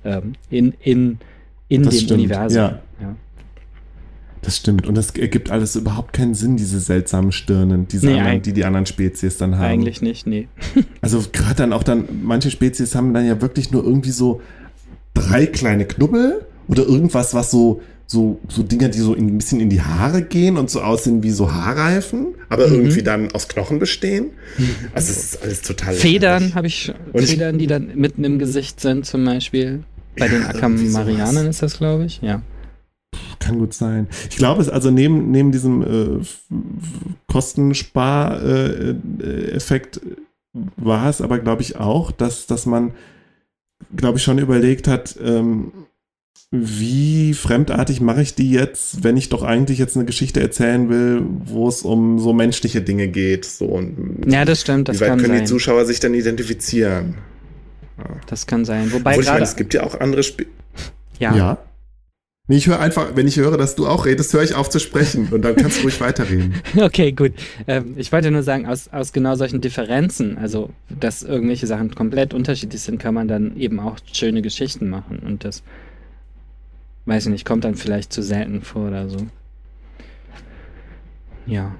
[0.04, 1.18] Ähm, in in,
[1.68, 2.56] in Das dem stimmt, Universum.
[2.58, 2.78] ja.
[3.00, 3.16] Ja.
[4.42, 4.86] das stimmt.
[4.86, 8.64] Und das ergibt alles überhaupt keinen Sinn, diese seltsamen Stirnen, diese Nee, anderen, die die
[8.64, 9.64] anderen Spezies dann haben.
[9.64, 10.48] Eigentlich nicht, nee.
[11.02, 14.40] Also gerade dann auch dann, manche Spezies haben dann ja wirklich nur irgendwie so
[15.14, 19.60] drei kleine Knubbel oder irgendwas, was so, so, so Dinger, die so in, ein bisschen
[19.60, 22.28] in die Haare gehen und so aussehen wie so Haarreifen.
[22.48, 22.74] Aber Mhm.
[22.74, 24.30] irgendwie dann aus Knochen bestehen.
[24.94, 28.80] Also es ist alles total Federn habe ich, Und Federn, die dann mitten im Gesicht
[28.80, 29.84] sind zum Beispiel.
[30.18, 32.20] Bei den Ja, irgendwie Akamarianern ist das, glaube ich.
[32.22, 32.42] Ja.
[33.38, 34.08] Kann gut sein.
[34.28, 40.00] Ich glaube, es also neben, neben diesem äh, F- F- Kostenspar-Effekt
[40.76, 42.90] war es aber, glaube ich, auch, dass, dass man,
[43.96, 45.72] glaube ich, schon überlegt hat, ähm,
[46.50, 51.22] wie fremdartig mache ich die jetzt, wenn ich doch eigentlich jetzt eine Geschichte erzählen will,
[51.44, 53.44] wo es um so menschliche Dinge geht.
[53.44, 55.46] So, und ja, das stimmt, das wie weit kann können die sein.
[55.46, 57.14] Zuschauer sich dann identifizieren?
[58.26, 58.92] Das kann sein.
[58.92, 59.50] Wobei Obwohl ich meine, gerade.
[59.50, 60.48] es gibt ja auch andere Spiele.
[61.18, 61.58] Ja, Ja.
[62.48, 64.80] Nee, ich höre einfach, wenn ich höre, dass du auch redest, höre ich auf zu
[64.80, 66.54] sprechen und dann kannst du ruhig weiterreden.
[66.76, 67.32] Okay, gut.
[67.68, 72.34] Ähm, ich wollte nur sagen, aus, aus genau solchen Differenzen, also dass irgendwelche Sachen komplett
[72.34, 75.20] unterschiedlich sind, kann man dann eben auch schöne Geschichten machen.
[75.24, 75.62] Und das,
[77.06, 79.18] weiß ich nicht, kommt dann vielleicht zu selten vor oder so.
[81.46, 81.74] Ja.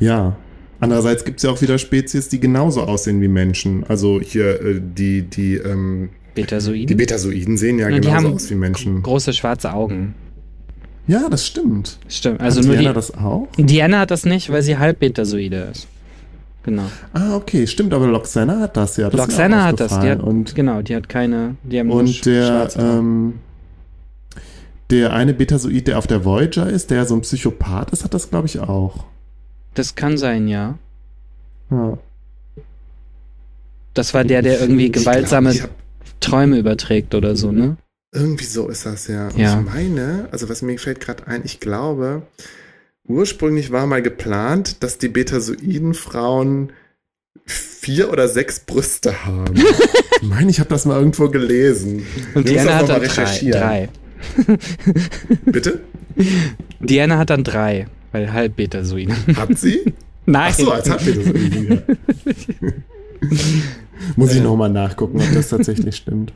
[0.00, 0.36] Ja.
[0.80, 3.84] Andererseits gibt es ja auch wieder Spezies, die genauso aussehen wie Menschen.
[3.88, 6.86] Also hier äh, die, die, ähm, Betasoiden.
[6.88, 9.02] die Betasoiden sehen ja Ja, die genauso haben aus wie Menschen.
[9.02, 10.14] Große schwarze Augen.
[11.06, 11.98] Ja, das stimmt.
[12.08, 12.40] Stimmt.
[12.40, 12.94] Also Hat nur Diana die.
[12.94, 13.48] das auch?
[13.56, 15.86] Diana hat das nicht, weil sie halb Betasoide ist.
[16.64, 16.84] Genau.
[17.12, 19.10] Ah, okay, stimmt, aber Loxana hat das ja.
[19.10, 19.98] Das Loxana hat das.
[19.98, 21.56] Die hat, und, genau, die hat keine.
[21.64, 22.98] Die haben nur und der, schwarze Augen.
[22.98, 23.34] ähm,
[24.92, 28.30] der eine Betasoid, der auf der Voyager ist, der so ein Psychopath ist, hat das,
[28.30, 29.04] glaube ich, auch.
[29.74, 30.78] Das kann sein, ja.
[31.70, 31.98] Ja.
[33.94, 35.70] Das war der, der irgendwie Ich glaub, gewaltsame ich hab-
[36.20, 37.76] Träume überträgt oder so, ne?
[38.14, 39.28] Irgendwie so ist das ja.
[39.28, 39.58] Und Ja.
[39.58, 42.22] Ich meine, also was mir fällt gerade ein, ich glaube,
[43.08, 46.72] ursprünglich war mal geplant, dass die Betasoiden-Frauen
[47.44, 49.54] vier oder sechs Brüste haben.
[50.22, 52.06] Ich meine, ich habe das mal irgendwo gelesen.
[52.36, 53.60] Und Diana das hat mal drei, recherchieren.
[53.60, 53.88] drei.
[55.44, 55.80] Bitte?
[56.80, 59.14] Diana hat dann drei, weil halb Betasoide.
[59.36, 59.92] Hat sie?
[60.26, 60.52] Nein.
[60.52, 61.80] Ach so, als hat wir das irgendwie.
[64.16, 64.42] Muss ich Äh.
[64.42, 66.32] nochmal nachgucken, ob das tatsächlich stimmt.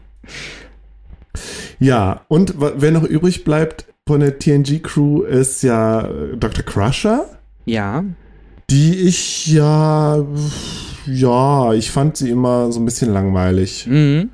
[1.79, 6.65] Ja, und wer noch übrig bleibt von der TNG-Crew ist ja äh, Dr.
[6.65, 7.27] Crusher,
[7.65, 8.05] Ja,
[8.71, 10.25] die ich ja,
[11.07, 13.87] ja, ich fand sie immer so ein bisschen langweilig.
[13.89, 14.31] mhm.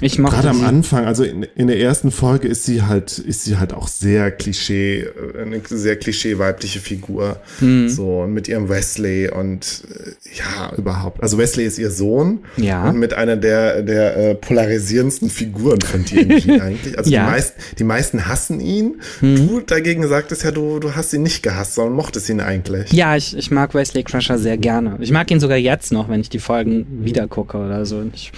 [0.00, 0.64] Ich mochte Gerade am.
[0.64, 4.30] Anfang, also in, in der ersten Folge ist sie halt, ist sie halt auch sehr
[4.30, 7.38] Klischee, äh, eine sehr Klischee weibliche Figur.
[7.60, 7.88] Mhm.
[7.88, 11.22] So, und mit ihrem Wesley und äh, ja, überhaupt.
[11.22, 12.88] Also Wesley ist ihr Sohn Ja.
[12.88, 16.96] Und mit einer der, der äh, polarisierendsten Figuren von TNG eigentlich.
[16.98, 17.24] Also Ja.
[17.26, 19.00] die, meisten, die meisten hassen ihn.
[19.20, 19.36] Mhm.
[19.36, 22.92] Du dagegen sagtest ja, du, du hast ihn nicht gehasst, sondern mochtest ihn eigentlich.
[22.92, 24.96] Ja, ich, ich mag Wesley Crusher sehr gerne.
[25.00, 28.02] Ich mag ihn sogar jetzt noch, wenn ich die Folgen wieder gucke oder so.
[28.14, 28.32] Ich,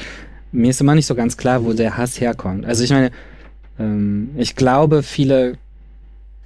[0.52, 2.64] mir ist immer nicht so ganz klar, wo der Hass herkommt.
[2.66, 3.10] Also ich meine,
[3.78, 5.54] ähm, ich glaube, viele,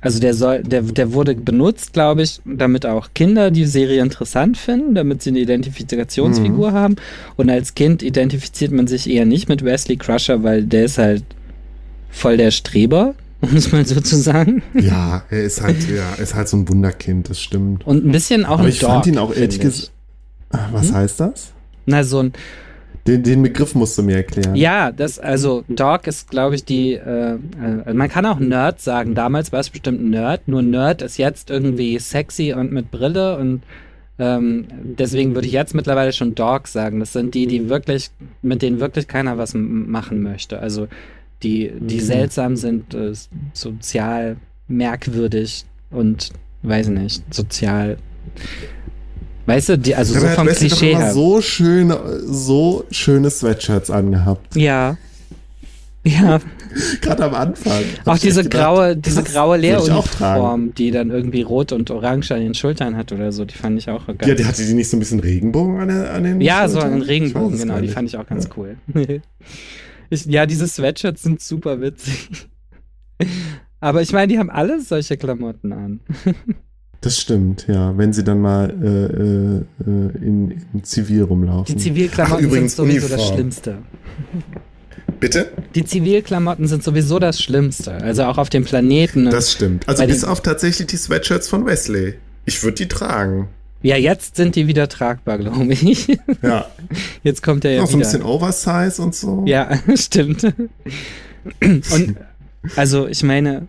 [0.00, 4.56] also der soll, der, der wurde benutzt, glaube ich, damit auch Kinder die Serie interessant
[4.56, 6.96] finden, damit sie eine Identifikationsfigur haben.
[7.36, 11.24] Und als Kind identifiziert man sich eher nicht mit Wesley Crusher, weil der ist halt
[12.10, 14.62] voll der Streber, um es mal so zu sagen.
[14.74, 17.86] Ja, er ist halt, ja, ist halt so ein Wunderkind, das stimmt.
[17.86, 19.90] Und ein bisschen auch Aber ein ich Dog, fand ihn auch ehrlich gesagt.
[20.72, 21.52] Was heißt das?
[21.84, 22.32] Na, so ein,
[23.06, 24.54] Den, den Begriff musst du mir erklären.
[24.56, 27.34] ja, das, also Dog ist, glaube ich, die, äh,
[27.86, 29.14] äh, man kann auch Nerd sagen.
[29.14, 33.62] Damals war es bestimmt Nerd, nur Nerd ist jetzt irgendwie sexy und mit Brille und
[34.18, 34.66] ähm,
[34.98, 37.00] deswegen würde ich jetzt mittlerweile schon Dog sagen.
[37.00, 38.10] Das sind die, die wirklich,
[38.42, 40.58] mit denen wirklich keiner was machen möchte.
[40.58, 40.88] Also
[41.42, 42.00] die, die Mhm.
[42.00, 43.12] seltsam sind, äh,
[43.52, 44.36] sozial
[44.68, 46.30] merkwürdig und
[46.62, 47.98] weiß nicht, sozial.
[49.46, 51.12] Weißt du, die, also so er hat vom Klischee her.
[51.12, 54.56] so schöne, so schöne Sweatshirts angehabt.
[54.56, 54.96] Ja.
[56.04, 56.40] Ja,
[57.00, 57.82] Gerade am Anfang.
[58.04, 59.56] Auch diese gedacht, graue, diese graue.
[59.56, 63.78] Lehruniform, die dann irgendwie rot und orange an den Schultern hat oder so, die fand
[63.78, 64.16] ich auch geil.
[64.24, 66.74] Ja, die hatte die nicht so ein bisschen Regenbogen an, der, an den Ja, so
[66.74, 66.92] Schultern?
[66.92, 68.50] einen Ich Regenbogen, genau, die fand ich auch ganz Ja.
[68.56, 68.76] cool.
[70.10, 72.28] ich, ja, diese Sweatshirts sind super witzig.
[73.80, 76.00] Aber ich meine, die haben alle solche Klamotten an.
[77.00, 77.96] Das stimmt, ja.
[77.96, 81.76] Wenn sie dann mal äh, äh, äh, in, in Zivil rumlaufen.
[81.76, 83.34] Die Zivilklamotten Ach, übrigens, sind sowieso das Uniform.
[83.34, 83.78] Schlimmste.
[85.20, 85.52] Bitte?
[85.74, 87.92] Die Zivilklamotten sind sowieso das Schlimmste.
[87.92, 89.30] Also auch auf dem Planeten.
[89.30, 89.88] das stimmt.
[89.88, 92.14] Also bis auf tatsächlich die Sweatshirts von Wesley.
[92.44, 93.48] Ich würde die tragen.
[93.82, 96.08] ja, jetzt sind die wieder tragbar, glaube ich.
[96.42, 96.66] Ja.
[97.22, 99.42] Jetzt kommt er ja Noch so ein bisschen Oversize und so.
[99.46, 100.44] Ja, stimmt.
[101.62, 102.16] Und
[102.76, 103.68] also, ich meine,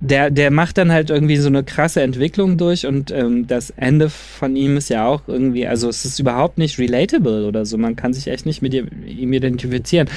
[0.00, 4.10] der, der macht dann halt irgendwie so eine krasse Entwicklung durch und ähm, das Ende
[4.10, 7.78] von ihm ist ja auch irgendwie, also es ist überhaupt nicht relatable oder so.
[7.78, 10.08] Man kann sich echt nicht mit ihm identifizieren.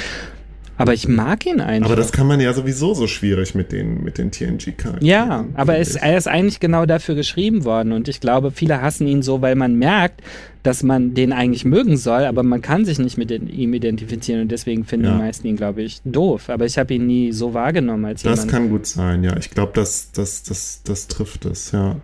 [0.80, 1.88] Aber ich mag ihn einfach.
[1.91, 5.06] Aber das kann man ja sowieso so schwierig mit den, mit den TNG-Charakteren.
[5.06, 9.06] Ja, aber es, er ist eigentlich genau dafür geschrieben worden und ich glaube, viele hassen
[9.06, 10.22] ihn so, weil man merkt,
[10.64, 14.41] dass man den eigentlich mögen soll, aber man kann sich nicht mit den, ihm identifizieren
[14.41, 15.11] und deswegen finden Ja.
[15.14, 16.49] die meisten ihn, glaube ich, doof.
[16.49, 18.51] Aber ich habe ihn nie so wahrgenommen als Das jemand.
[18.51, 19.35] kann gut sein, ja.
[19.38, 21.97] Ich glaube, das, das, das, das trifft es, ja.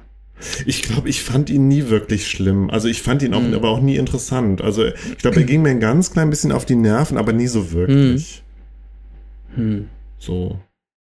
[0.65, 2.69] Ich glaube, ich fand ihn nie wirklich schlimm.
[2.69, 3.53] Also ich fand ihn auch, Hm.
[3.53, 4.61] aber auch nie interessant.
[4.61, 7.47] Also ich glaube, er ging mir ein ganz klein bisschen auf die Nerven, aber nie
[7.47, 8.41] so wirklich.
[9.56, 9.90] Hm.
[10.18, 10.60] So.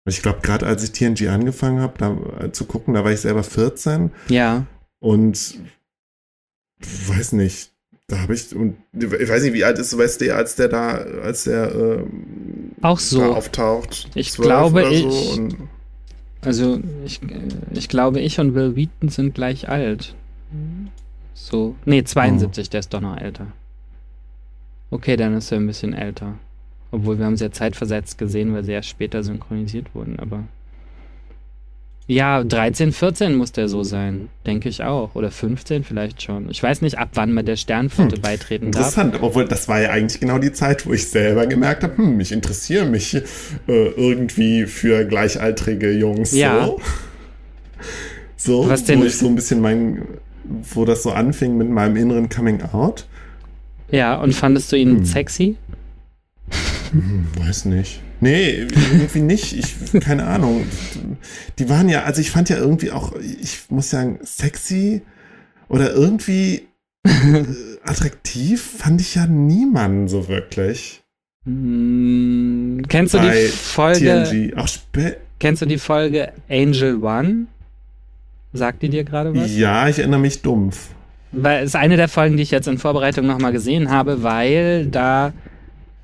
[0.09, 3.21] Ich glaube, gerade als ich TNG angefangen habe, da äh, zu gucken, da war ich
[3.21, 4.67] selber 14 Ja,
[5.01, 5.59] und
[6.81, 7.73] weiß nicht,
[8.07, 11.45] da habe ich und ich weiß nicht, wie alt ist Wesley, als der da, als
[11.45, 13.19] der ähm, auch so.
[13.21, 14.09] da auftaucht.
[14.15, 15.57] Ich 12 glaube, so ich- und
[16.43, 17.27] Also ich, äh,
[17.73, 20.15] ich glaube, ich und Will Wheaton sind gleich alt.
[21.35, 21.75] So.
[21.85, 23.49] Nee, 72, der ist doch noch älter.
[24.91, 26.39] Okay, dann ist er ein bisschen älter.
[26.91, 30.45] Obwohl wir haben sehr zeitversetzt gesehen, weil sie erst später synchronisiert wurden, aber.
[32.09, 35.17] Ja, 13, 14 muss der so sein, denke ich auch.
[35.17, 36.49] Oder 15 vielleicht schon.
[36.51, 38.97] Ich weiß nicht, ab wann man der Sternflotte Hm, beitreten darf.
[38.97, 42.21] Interessant, obwohl das war ja eigentlich genau die Zeit, wo ich selber gemerkt habe, hm,
[42.21, 43.23] ich interessiere mich äh,
[43.67, 46.31] irgendwie für gleichaltrige Jungs.
[46.31, 46.67] Ja.
[46.67, 46.81] So,
[48.37, 50.03] so Was denn- wo ich so ein bisschen mein,
[50.45, 53.07] wo das so anfing mit meinem inneren Coming Out.
[53.91, 55.05] Ja, und fandest du ihn Hm.
[55.05, 55.57] sexy?
[56.93, 58.01] Hm, weiß nicht.
[58.21, 59.53] Nee, irgendwie nicht.
[59.53, 60.65] Ich, keine Ahnung.
[61.59, 65.03] Die waren ja, also ich fand ja irgendwie auch, ich muss sagen, sexy
[65.69, 66.67] oder irgendwie
[67.05, 67.45] äh,
[67.85, 71.03] attraktiv fand ich ja niemanden so wirklich.
[71.45, 74.25] Hm, kennst du die Folge?
[74.29, 74.57] TNG.
[74.57, 74.69] Auch
[75.39, 77.47] Kennst du die Folge Angel One?
[78.53, 79.55] Sagt die dir gerade was?
[79.55, 80.89] Ja, ich erinnere mich dumpf.
[81.33, 84.87] Weil es ist eine der Folgen, die ich jetzt in Vorbereitung nochmal gesehen habe, weil
[84.87, 85.35] da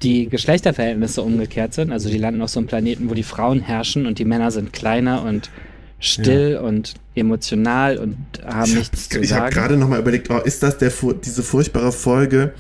[0.03, 1.93] die Geschlechterverhältnisse umgekehrt sind.
[1.93, 4.73] Also die landen auf so einem Planeten, wo die Frauen herrschen und die Männer sind
[4.73, 5.51] kleiner und
[5.99, 9.55] still und emotional und haben Ich nichts zu habe hab sagen.
[9.55, 10.93] gerade noch mal überlegt, oh, ist das der
[11.25, 12.53] diese furchtbare Folge,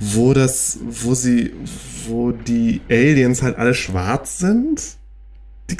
[0.00, 1.52] wo das, wo sie,
[2.06, 4.80] wo die Aliens halt alle schwarz sind?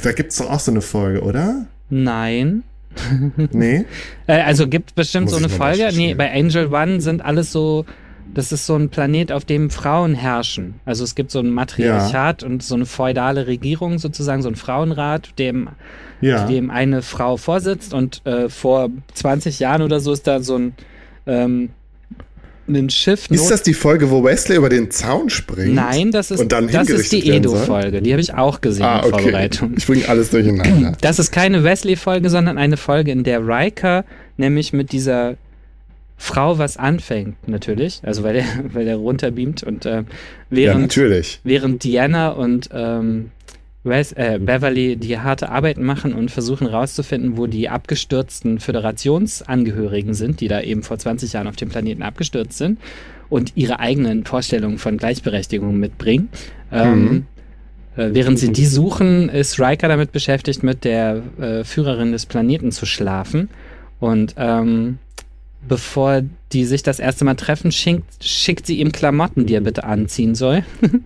[0.02, 1.66] Da gibt's doch auch so eine Folge, oder?
[1.88, 2.64] Nein.
[3.52, 3.84] Nee?
[4.26, 5.88] Äh, also gibt bestimmt Muss so eine ich Folge.
[5.94, 7.86] Nee, bei Angel One sind alles so,
[8.34, 10.74] das ist so ein Planet, auf dem Frauen herrschen.
[10.84, 15.38] Also es gibt so ein Matriarchat und so eine feudale Regierung sozusagen, so ein Frauenrat,
[15.38, 15.68] dem,
[16.20, 16.46] Ja.
[16.46, 20.72] dem eine Frau vorsitzt und äh, vor 20 Jahren oder so ist da so ein,
[21.26, 21.70] ähm,
[22.68, 23.30] ein Schiff.
[23.30, 25.74] Ist das die Folge, wo Wesley über den Zaun springt?
[25.74, 27.30] Nein, das ist, das ist die?
[27.30, 28.02] Edo-Folge.
[28.02, 29.22] Die habe ich auch gesehen Ah, in okay.
[29.22, 29.74] Vorbereitung.
[29.78, 30.92] Ich bringe alles durcheinander.
[31.00, 34.04] Das ist keine Wesley-Folge, sondern eine Folge, in der Riker
[34.36, 35.36] nämlich mit dieser
[36.20, 38.00] Frau was anfängt, natürlich.
[38.02, 40.04] Also weil der, weil der runterbeamt und äh, ja,
[40.50, 41.40] während, natürlich.
[41.44, 43.30] während Diana und ähm,
[43.84, 50.40] Wes, äh, Beverly die harte Arbeit machen und versuchen rauszufinden, wo die abgestürzten Föderationsangehörigen sind,
[50.40, 52.78] die da eben vor 20 Jahren auf dem Planeten abgestürzt sind
[53.28, 56.28] und ihre eigenen Vorstellungen von Gleichberechtigung mitbringen.
[56.72, 57.26] Ähm, Mhm.
[57.96, 62.72] äh, während sie die suchen, ist Riker damit beschäftigt, mit der äh, Führerin des Planeten
[62.72, 63.48] zu schlafen.
[64.00, 64.98] Und ähm,
[65.66, 66.22] bevor
[66.52, 70.34] die sich das erste Mal treffen, schickt, schickt sie ihm Klamotten, die er bitte anziehen
[70.34, 70.64] soll.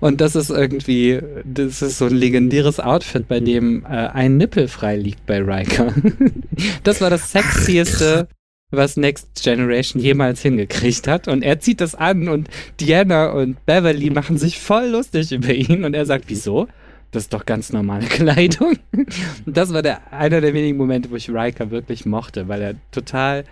[0.00, 4.66] Und das ist irgendwie, das ist so ein legendäres Outfit, bei dem äh, ein Nippel
[4.66, 5.94] frei liegt bei Riker.
[6.82, 8.26] das war das sexieste,
[8.72, 11.28] was Next Generation jemals hingekriegt hat.
[11.28, 12.48] Und er zieht das an und
[12.80, 15.84] Diana und Beverly machen sich voll lustig über ihn.
[15.84, 16.66] Und er sagt, wieso?
[17.12, 18.76] Das ist doch ganz normale Kleidung.
[19.46, 22.74] Und das war der, einer der wenigen Momente, wo ich Riker wirklich mochte, weil er
[22.90, 23.44] total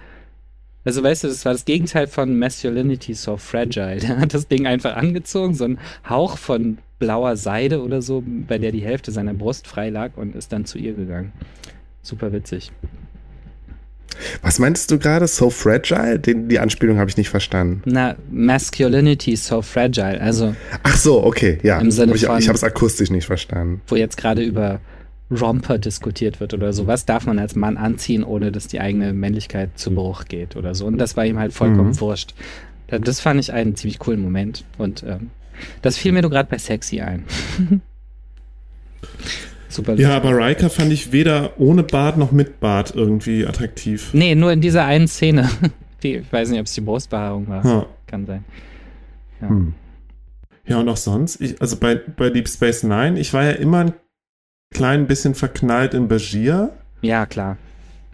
[0.85, 3.97] also weißt du, das war das Gegenteil von Masculinity so fragile.
[3.97, 5.79] Der hat das Ding einfach angezogen, so ein
[6.09, 10.37] Hauch von blauer Seide oder so, bei der die Hälfte seiner Brust frei lag und
[10.37, 11.33] ist dann zu ihr gegangen.
[12.03, 12.73] Super witzig.
[14.43, 15.27] Was meintest du gerade?
[15.27, 16.19] So fragile?
[16.19, 17.83] Den, die Anspielung habe ich nicht verstanden.
[17.85, 20.21] Na, Masculinity so fragile.
[20.21, 20.55] Also.
[20.83, 21.81] Ach so, okay, ja.
[21.81, 23.81] Im Sinne ich, von, ich habe es akustisch nicht verstanden.
[23.87, 24.81] Wo jetzt gerade über
[25.41, 26.87] Romper diskutiert wird oder so.
[26.87, 30.75] Was darf man als Mann anziehen, ohne dass die eigene Männlichkeit zu Bruch geht oder
[30.75, 30.87] so.
[30.87, 32.01] Und das war ihm halt vollkommen mhm.
[32.01, 32.35] wurscht.
[32.87, 34.65] Das fand ich einen ziemlich coolen Moment.
[34.79, 35.31] Und ähm,
[35.81, 37.25] das fiel mir nur gerade bei Sexy ein.
[39.69, 39.95] Super.
[39.95, 44.11] Ja, aber Riker fand ich weder ohne Bart noch mit Bart irgendwie attraktiv.
[44.13, 45.49] Nee, nur in dieser einen Szene.
[46.03, 47.65] Die, ich weiß nicht, ob es die Brustbehaarung war.
[47.65, 47.87] Ja.
[48.09, 48.45] Kann sein.
[49.41, 49.49] Ja.
[49.49, 49.75] Hm.
[50.67, 53.79] Ja, und auch sonst, ich, also bei, bei Deep Space Nine, ich war ja immer
[53.79, 53.93] ein
[54.73, 56.71] klein bisschen verknallt in Bashir.
[57.01, 57.57] Ja, klar.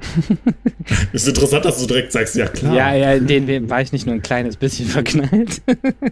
[1.13, 2.75] ist interessant, dass du direkt sagst, ja klar.
[2.75, 5.61] Ja, ja, in den war ich nicht nur ein kleines bisschen verknallt.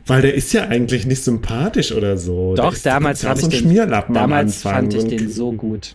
[0.07, 2.55] Weil der ist ja eigentlich nicht sympathisch oder so.
[2.57, 3.75] Doch, damals habe ich den,
[4.13, 5.95] damals fand ich den so gut.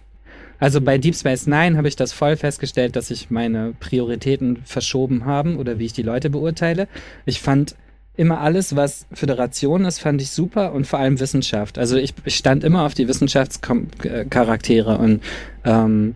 [0.60, 5.26] Also bei Deep Space Nine habe ich das voll festgestellt, dass sich meine Prioritäten verschoben
[5.26, 6.88] haben oder wie ich die Leute beurteile.
[7.26, 7.76] Ich fand
[8.16, 11.78] immer alles, was Föderation ist, fand ich super und vor allem Wissenschaft.
[11.78, 15.22] Also ich, ich stand immer auf die Wissenschaftscharaktere und
[15.64, 16.16] ähm,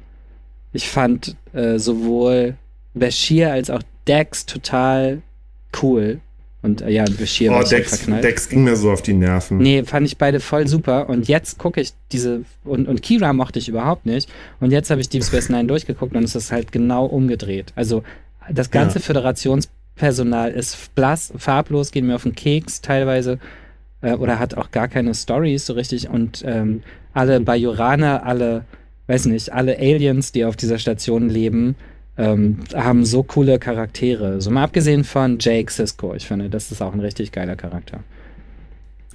[0.73, 2.55] ich fand äh, sowohl
[2.93, 5.21] Bashir als auch Dex total
[5.81, 6.19] cool.
[6.61, 8.23] Und äh, ja, Bashir oh, war Dex, verknallt.
[8.23, 9.59] Dex ging mir so auf die Nerven.
[9.59, 11.09] Nee, fand ich beide voll super.
[11.09, 14.29] Und jetzt gucke ich diese, und, und Kira mochte ich überhaupt nicht.
[14.59, 17.71] Und jetzt habe ich Deep Space Nine durchgeguckt und es ist halt genau umgedreht.
[17.75, 18.03] Also
[18.49, 19.03] das ganze ja.
[19.03, 23.39] Föderations Personal ist blass, farblos, geht mir auf den Keks teilweise
[24.01, 28.65] äh, oder hat auch gar keine Stories so richtig und ähm, alle Bajoraner, alle,
[29.07, 31.75] weiß nicht, alle Aliens, die auf dieser Station leben,
[32.17, 34.41] ähm, haben so coole Charaktere.
[34.41, 38.01] So mal abgesehen von Jake Sisko, ich finde, das ist auch ein richtig geiler Charakter.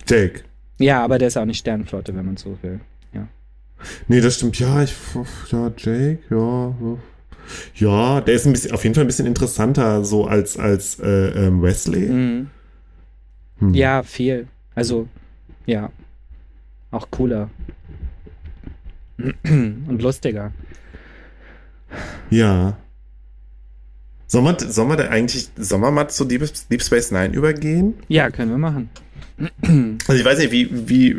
[0.06, 0.42] Jake?
[0.78, 2.80] Ja, aber der ist auch nicht Sternflotte, wenn man so will.
[3.12, 3.28] Ja.
[4.08, 4.58] Nee, das stimmt.
[4.58, 4.94] Ja, ich,
[5.52, 6.74] ja, Jake, ja,
[7.74, 11.46] ja, der ist ein bisschen, auf jeden Fall ein bisschen interessanter so als, als äh,
[11.46, 12.08] ähm, Wesley.
[12.08, 12.50] Mhm.
[13.58, 13.74] Hm.
[13.74, 14.48] Ja, viel.
[14.74, 15.08] Also,
[15.66, 15.90] ja.
[16.90, 17.50] Auch cooler.
[19.44, 20.52] Und lustiger.
[22.30, 22.76] Ja.
[24.26, 27.94] Sollen wir, sollen wir da eigentlich, sollen wir mal zu Deep, Deep Space Nine übergehen?
[28.08, 28.88] Ja, können wir machen.
[30.06, 31.16] Also ich weiß nicht, wie, wie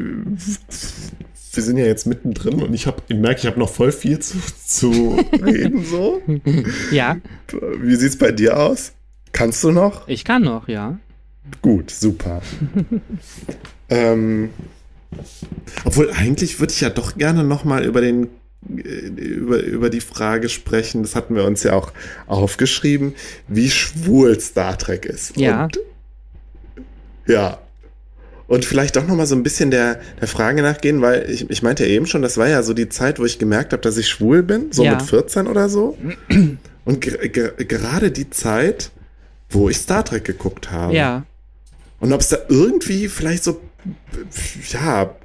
[1.54, 4.20] wir sind ja jetzt mittendrin und ich habe, ich merke, ich habe noch voll viel
[4.20, 6.22] zu, zu reden so.
[6.92, 7.18] ja.
[7.80, 8.94] Wie sieht's bei dir aus?
[9.34, 10.08] Kannst du noch?
[10.08, 10.98] Ich kann noch, ja.
[11.62, 12.42] Gut, super.
[13.90, 14.50] ähm,
[15.84, 18.30] obwohl eigentlich würde ich ja doch gerne noch mal über den
[18.78, 21.92] äh, über, über die Frage sprechen, das hatten wir uns ja auch
[22.28, 23.14] aufgeschrieben,
[23.48, 25.36] wie schwul Star Trek ist.
[25.38, 25.66] Ja.
[25.66, 25.80] Und,
[27.28, 27.60] ja,
[28.52, 31.86] und vielleicht doch nochmal so ein bisschen der, der Frage nachgehen, weil ich, ich meinte
[31.86, 34.10] ja eben schon, das war ja so die Zeit, wo ich gemerkt habe, dass ich
[34.10, 34.92] schwul bin, so ja.
[34.92, 35.98] mit 14 oder so.
[36.84, 38.92] Und gerade die Zeit,
[39.50, 40.94] wo ich Star Trek geguckt habe.
[40.94, 41.24] Ja.
[42.02, 43.62] Und ob es da irgendwie vielleicht so,
[44.74, 45.16] ja,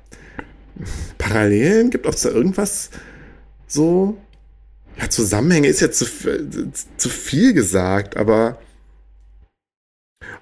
[1.18, 2.90] Parallelen gibt, ob es da irgendwas
[3.66, 4.16] so,
[5.00, 6.06] ja, Zusammenhänge ist jetzt zu,
[6.96, 8.58] zu viel gesagt, aber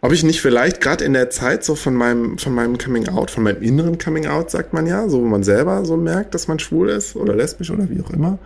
[0.04, 3.30] ob ich nicht vielleicht gerade in der Zeit so von meinem, von meinem Coming Out,
[3.30, 6.46] von meinem inneren Coming Out, sagt man ja, so wo man selber so merkt, dass
[6.46, 8.38] man schwul ist oder lesbisch oder wie auch immer.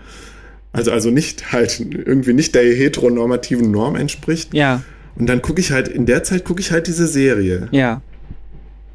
[0.73, 4.55] Also, also nicht halt irgendwie nicht der heteronormativen Norm entspricht.
[4.55, 4.83] Ja.
[5.17, 7.69] Und dann gucke ich halt, in der Zeit gucke ich halt diese Serie.
[7.73, 8.03] Ja.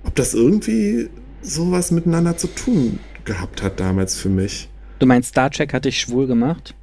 [0.06, 1.10] Ob das irgendwie
[1.42, 4.70] sowas miteinander zu tun gehabt hat damals für mich.
[5.00, 6.76] Du meinst, Star Trek hat dich schwul gemacht?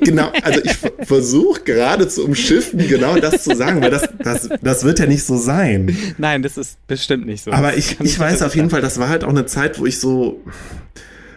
[0.00, 0.76] Genau, also ich
[1.06, 5.24] versuche gerade zu umschiffen, genau das zu sagen, weil das, das, das wird ja nicht
[5.24, 5.96] so sein.
[6.18, 7.52] Nein, das ist bestimmt nicht so.
[7.52, 9.98] Aber ich, ich weiß auf jeden Fall, das war halt auch eine Zeit, wo ich
[9.98, 10.40] so,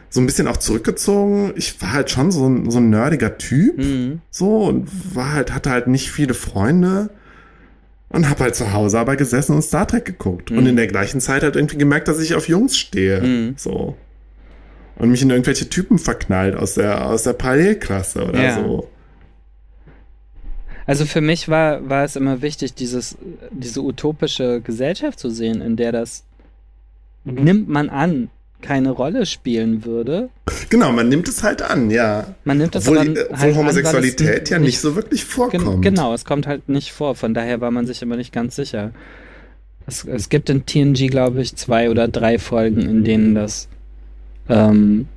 [0.09, 1.53] so ein bisschen auch zurückgezogen.
[1.55, 4.21] Ich war halt schon so ein, so ein nerdiger Typ, mhm.
[4.29, 7.09] so, und war halt, hatte halt nicht viele Freunde.
[8.09, 10.51] Und hab halt zu Hause aber gesessen und Star Trek geguckt.
[10.51, 10.67] Und Mhm.
[10.67, 13.19] in der gleichen Zeit halt irgendwie gemerkt, dass ich auf Jungs stehe.
[13.21, 13.55] Mhm.
[13.57, 13.97] So.
[14.97, 18.55] Und mich in irgendwelche Typen verknallt aus der, aus der Parallelklasse oder Ja.
[18.55, 18.87] so.
[20.85, 23.17] Also für mich war, war es immer wichtig, dieses,
[23.51, 26.23] diese utopische Gesellschaft zu sehen, in der das,
[27.23, 28.29] nimmt man an,
[28.61, 30.29] keine Rolle spielen würde.
[30.69, 32.35] Genau, man nimmt es halt an, ja.
[32.43, 35.29] Man nimmt das Obwohl, aber halt obwohl an, Homosexualität es ja nicht so wirklich Gen
[35.29, 35.81] vorkommt.
[35.81, 37.15] genau, es kommt halt nicht vor.
[37.15, 38.91] Von daher war man sich immer nicht ganz sicher.
[39.85, 43.67] Es, es gibt in TNG, glaube ich, zwei oder drei Folgen, in denen das
[44.49, 45.07] ähm,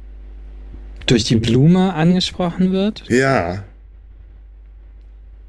[1.06, 3.04] durch die Blume angesprochen wird.
[3.08, 3.64] Ja.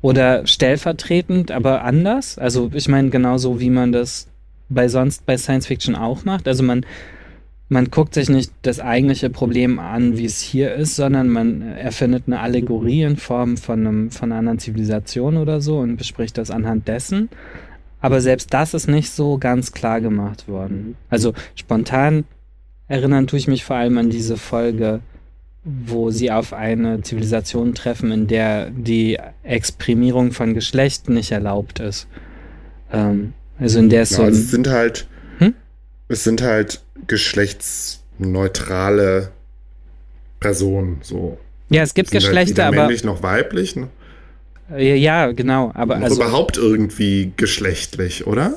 [0.02, 2.38] Oder stellvertretend, aber anders.
[2.38, 4.28] Also ich meine genauso, wie man das
[4.70, 6.48] bei sonst bei Science Fiction auch macht.
[6.48, 6.86] Also man,
[7.70, 12.24] man guckt sich nicht das eigentliche Problem an, wie es hier ist, sondern man erfindet
[12.28, 16.52] eine Allegorie in Form von, einem, von einer anderen Zivilisation oder so und bespricht das
[16.52, 17.30] anhand dessen.
[18.00, 20.96] Aber selbst das ist nicht so ganz klar gemacht worden.
[21.10, 22.26] Also spontan
[22.88, 25.02] erinnern tue ich mich vor allem an diese Folge,
[25.64, 32.08] wo sie auf eine Zivilisation treffen, in der die Exprimierung von Geschlecht nicht erlaubt ist.
[32.92, 35.08] Ähm, also in der es ja so ein, es sind halt,
[35.40, 35.54] Hm?
[36.08, 39.32] es sind halt geschlechtsneutrale
[40.40, 41.38] Personen, so.
[41.70, 43.90] ja, es gibt halt Geschlechter, weder aber männlich noch weiblich, ne?
[44.72, 48.54] ja, ja, genau, aber noch also überhaupt irgendwie geschlechtlich, oder?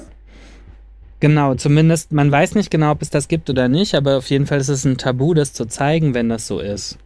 [1.21, 4.47] Genau, zumindest man weiß nicht genau, ob es das gibt oder nicht, aber auf jeden
[4.47, 6.99] Fall ist es ein Tabu, das zu zeigen, wenn das so ist.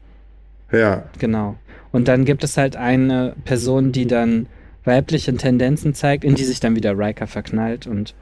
[0.73, 1.05] Ja.
[1.19, 1.57] Genau.
[1.93, 4.47] Und dann gibt es halt eine Person, die dann
[4.85, 8.15] weibliche Tendenzen zeigt, in die sich dann wieder Riker verknallt und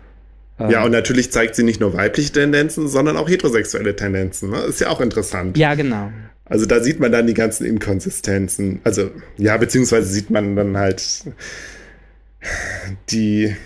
[0.59, 4.51] ähm, Ja, und natürlich zeigt sie nicht nur weibliche Tendenzen, sondern auch heterosexuelle Tendenzen.
[4.51, 4.59] Ne?
[4.59, 5.57] Ist ja auch interessant.
[5.57, 6.11] ja, genau.
[6.45, 8.81] Also da sieht man dann die ganzen Inkonsistenzen.
[8.85, 11.25] Also, ja, beziehungsweise sieht man dann halt
[13.11, 13.57] die.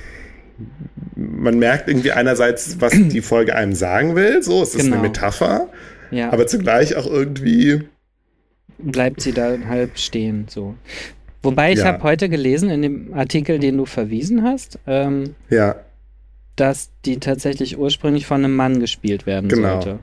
[1.17, 4.43] Man merkt irgendwie einerseits, was die Folge einem sagen will.
[4.43, 4.99] So, es ist Genau.
[4.99, 5.69] eine Metapher,
[6.11, 7.81] Ja, aber zugleich auch irgendwie.
[8.79, 10.47] bleibt sie da halb stehen.
[10.51, 10.75] So.
[11.43, 11.87] Wobei ich Ja.
[11.87, 15.77] habe heute gelesen in dem Artikel, den du verwiesen hast, ähm, Ja,
[16.57, 19.81] dass die tatsächlich ursprünglich von einem Mann gespielt werden Genau.
[19.81, 19.99] sollte.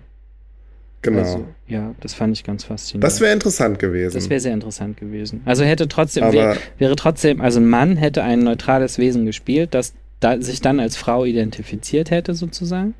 [1.03, 1.19] genau.
[1.19, 3.03] Also, ja, das fand ich ganz faszinierend.
[3.03, 4.13] das wäre interessant gewesen.
[4.15, 5.41] das wäre sehr interessant gewesen.
[5.45, 9.93] Also hätte trotzdem, wär, wäre trotzdem, also ein Mann hätte ein neutrales Wesen gespielt, das
[10.23, 12.93] da, sich dann als Frau identifiziert hätte, sozusagen.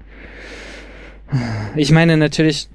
[1.76, 2.68] Ich meine natürlich,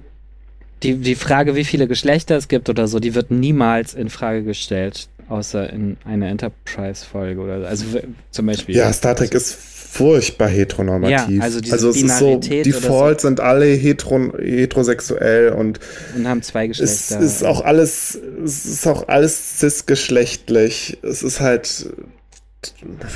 [0.82, 4.42] die, die Frage, wie viele Geschlechter es gibt oder so, die wird niemals in Frage
[4.42, 7.66] gestellt, außer in einer Enterprise-Folge oder so.
[7.66, 7.84] Also
[8.30, 8.76] zum Beispiel.
[8.76, 11.36] ja, Star Trek ist furchtbar heteronormativ.
[11.36, 15.80] Ja, also diese es ist so, Binarität Default sind alle hetero, heterosexuell und
[16.14, 17.20] Und haben zwei es Geschlechter.
[17.20, 20.98] ist auch alles, es ist auch alles cisgeschlechtlich.
[21.02, 21.86] Es ist halt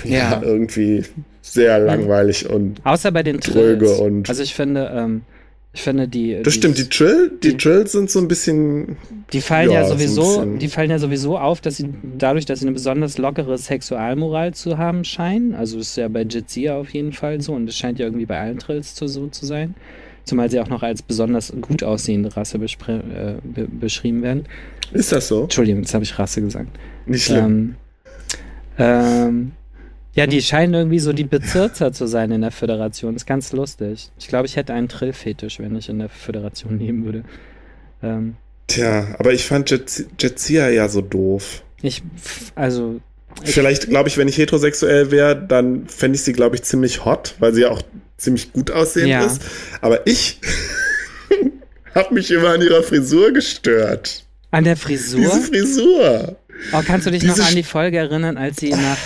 [0.05, 0.43] ja, Ja.
[0.43, 1.05] irgendwie
[1.43, 3.99] sehr langweilig und Außer bei den Trills.
[3.99, 5.23] und- Also ich finde, ähm,
[5.75, 6.39] ich finde die.
[6.43, 8.97] das stimmt, die Trill, die die- Trills sind so ein bisschen
[9.33, 11.89] Die fallen ja, Ja, sowieso, die fallen ja sowieso auf, dass sie
[12.19, 15.55] dadurch, dass sie eine besonders lockere Sexualmoral zu haben scheinen.
[15.55, 18.39] Also ist ja bei Jizia auf jeden Fall so und es scheint ja irgendwie bei
[18.39, 19.75] allen Trills zu, so zu sein.
[20.25, 24.45] Zumal sie auch noch als besonders gut aussehende Rasse äh, be beschrieben werden.
[24.93, 25.45] ist das so?
[25.45, 26.69] Entschuldigung, jetzt habe ich Rasse gesagt.
[27.07, 27.45] Nicht schlimm.
[27.45, 27.75] Ähm,
[28.79, 29.53] ähm,
[30.15, 33.17] ja, die scheinen irgendwie so die Bezirzer zu sein in der Föderation.
[33.17, 34.11] Ist ganz lustig.
[34.19, 37.25] Ich glaube, ich hätte einen Trill-Fetisch, wenn ich in der Föderation leben würde.
[38.03, 38.37] Ähm,
[38.67, 41.63] Tja, aber ich fand Jet- Jetsia ja so doof.
[41.83, 42.03] ich,
[42.55, 43.01] also,
[43.45, 47.05] ich, Vielleicht, glaube ich, wenn ich heterosexuell wäre, dann fände ich sie, glaube ich, ziemlich
[47.05, 47.83] hot, weil sie ja auch
[48.19, 49.25] ziemlich gut aussehend Ja.
[49.25, 49.41] ist.
[49.81, 50.39] Aber ich
[51.95, 54.25] habe mich immer an ihrer Frisur gestört.
[54.51, 55.21] an der Frisur.
[55.21, 56.37] Diese Frisur.
[56.73, 58.99] Oh, kannst du dich noch an die Folge erinnern, als sie nach,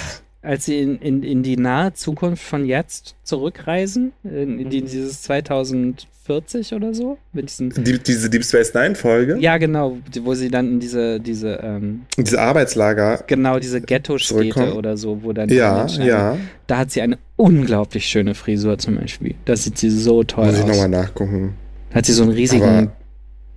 [0.42, 4.12] als sie in, in, in die nahe Zukunft von jetzt zurückreisen?
[4.24, 7.18] In, in die, dieses 2040 oder so?
[7.32, 9.36] Mit diesen, Die, diese Deep Space Nine Folge.
[9.40, 13.24] ja, genau, wo sie dann in diese, diese, ähm, Diese Arbeitslager.
[13.26, 16.36] genau, diese Ghetto-Städte oder so, wo dann Ja, Menschen- ja.
[16.66, 19.34] Da hat sie eine unglaublich schöne Frisur zum Beispiel.
[19.44, 20.68] Da sieht sie so toll Muss ich aus.
[20.68, 21.54] nochmal nachgucken.
[21.94, 22.64] Hat sie so einen riesigen.
[22.64, 22.92] Aber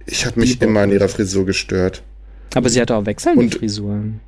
[0.05, 2.03] ich habe mich immer an ihrer Frisur gestört.
[2.69, 4.19] Sie hat auch wechselnde Und- Frisuren.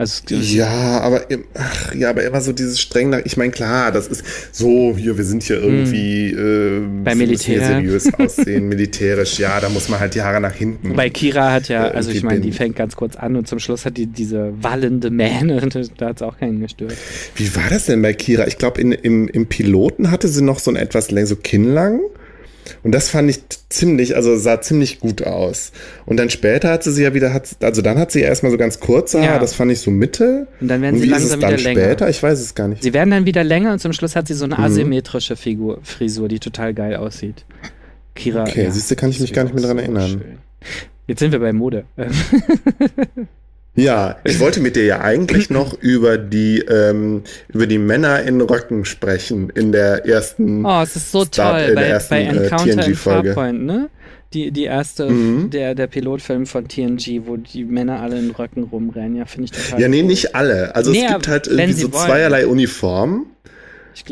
[0.00, 1.22] Also, Ja, aber
[1.54, 3.18] ach, ja, aber immer so dieses streng nach.
[3.24, 4.22] Ich meine, klar, das ist
[4.52, 7.02] so, hier, wir sind hier irgendwie äh, Hm.
[7.02, 7.66] Bei Militär.
[7.66, 10.94] seriös aussehen, militärisch, ja, da muss man halt die Haare nach hinten.
[10.94, 13.58] Bei Kira hat ja, Äh, also ich meine, die fängt ganz kurz an und zum
[13.58, 16.94] Schluss hat die diese wallende Mähne, da hat es auch keinen gestört.
[17.34, 18.46] Wie war das denn bei Kira?
[18.46, 21.98] Ich glaube, im, im Piloten hatte sie noch so ein etwas länger, so kinnlang.
[22.82, 25.72] Und das fand ich ziemlich, also sah ziemlich gut aus.
[26.06, 28.58] Und dann später hat sie sie ja wieder, hat, also dann hat sie erstmal so
[28.58, 29.38] ganz kurze Haare, Ja.
[29.38, 30.46] das fand ich so Mitte.
[30.60, 31.80] Und dann werden Und sie wie ist es langsam dann wieder länger.
[31.84, 32.08] später?
[32.08, 32.82] Ich weiß es gar nicht.
[32.82, 34.64] Sie werden dann wieder länger und zum Schluss hat sie so eine Mhm.
[34.64, 37.44] asymmetrische Figur, Frisur, die total geil aussieht.
[38.14, 38.42] Kira.
[38.42, 40.08] Okay, siehst du, kann ich mich gar nicht mehr dran so erinnern.
[40.10, 40.22] schön.
[41.06, 41.84] Jetzt sind wir bei Mode.
[43.74, 48.40] Ja, ich wollte mit dir ja eigentlich noch über die, ähm, über die Männer in
[48.40, 50.64] Röcken sprechen in der ersten.
[50.66, 53.34] Oh, es ist so Start toll in der bei, ersten, bei äh, Encounter in TNG-Folge.
[53.34, 53.88] Farpoint, ne?
[54.34, 55.48] Die, die erste, Mhm.
[55.50, 59.52] der, der Pilotfilm von TNG, wo die Männer alle in Röcken rumrennen, ja, finde ich
[59.52, 60.06] total Ja, nee, cool.
[60.08, 60.74] nicht alle.
[60.74, 62.04] Also Nee, es gibt halt irgendwie so wollen.
[62.04, 63.26] zweierlei Uniformen,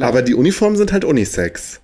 [0.00, 1.80] aber die Uniformen sind halt Unisex.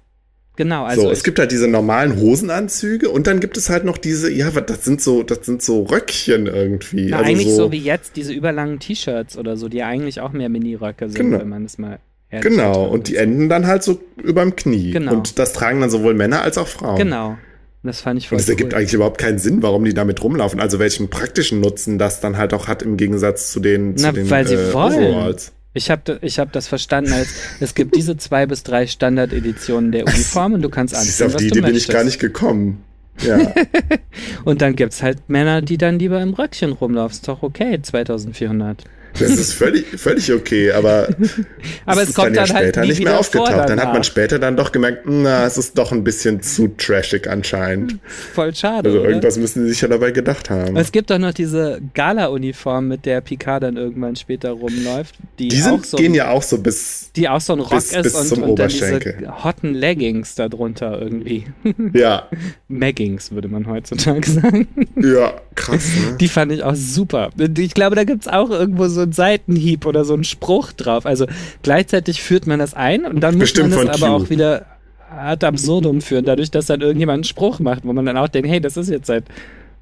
[0.56, 3.98] Genau, also so, es gibt halt diese normalen Hosenanzüge und dann gibt es halt noch
[3.98, 7.06] diese, ja, was- das sind so, das sind so Röckchen irgendwie.
[7.10, 10.20] na, also eigentlich so, so, wie jetzt diese überlangen T-Shirts oder so, die ja eigentlich
[10.20, 11.38] auch mehr Mini-Röcke sind, Genau.
[11.40, 11.98] wenn man es mal
[12.40, 14.92] Genau, und die enden dann halt so überm Knie.
[14.92, 15.12] Genau.
[15.12, 16.96] Und das tragen dann sowohl Männer als auch Frauen.
[16.96, 17.36] Genau.
[17.82, 18.78] Das fand ich voll Und es ergibt cool.
[18.78, 20.58] eigentlich überhaupt keinen Sinn, warum die damit rumlaufen.
[20.58, 24.12] Also welchen praktischen Nutzen das dann halt auch hat im Gegensatz zu den, zu Na,
[24.12, 24.94] den weil sie wollen.
[24.94, 25.52] Overalls.
[25.74, 27.28] Ich habe ich hab das verstanden als,
[27.60, 31.46] es gibt diese zwei bis drei Standardeditionen der Uniform und du kannst anziehen, auf die
[31.46, 32.82] Idee bin ich gar nicht gekommen.
[33.20, 33.52] Ja,
[34.44, 37.12] Und dann gibt's halt Männer, die dann lieber im Röckchen rumlaufen.
[37.12, 38.84] Ist doch okay, 2400.
[39.18, 41.08] das ist völlig, völlig okay, aber,
[41.86, 43.68] Aber es es kommt ist dann, dann ja halt später nie nicht mehr aufgetaucht.
[43.68, 47.28] Dann hat man später dann doch gemerkt, na, es ist doch ein bisschen zu trashig
[47.28, 47.98] anscheinend.
[48.34, 49.08] Voll schade, Also oder?
[49.08, 50.76] irgendwas müssen sie sich ja dabei gedacht haben.
[50.76, 55.56] Es gibt doch noch diese Gala-Uniform, mit der Picard dann irgendwann später rumläuft, die, Die
[55.56, 58.14] sind, so, gehen ja auch so bis, die auch so ein Rock bis- ist bis
[58.14, 59.44] und, zum und dann diese Oberschenkel.
[59.44, 61.44] hotten Leggings darunter irgendwie.
[61.92, 62.28] ja,
[62.68, 64.68] Maggings, würde man heutzutage sagen.
[64.96, 66.16] ja, krass, ne?
[66.18, 67.30] Die fand ich auch super.
[67.58, 71.06] Ich glaube, da gibt es auch irgendwo so einen Seitenhieb oder so einen Spruch drauf.
[71.06, 71.26] Also
[71.62, 74.24] gleichzeitig führt man das ein und dann muss Bestimmt man von es aber Q.
[74.24, 74.66] auch wieder
[75.10, 78.48] ad absurdum führen, dadurch, dass dann irgendjemand einen Spruch macht, wo man dann auch denkt,
[78.48, 79.24] hey, das ist jetzt seit,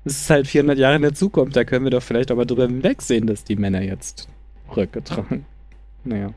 [0.05, 2.47] das ist halt 400 Jahre in der Zukunft, da können wir doch vielleicht auch mal
[2.47, 4.27] drüber hinwegsehen, dass die Männer jetzt
[4.77, 5.45] Röcke tragen.
[6.05, 6.31] Naja.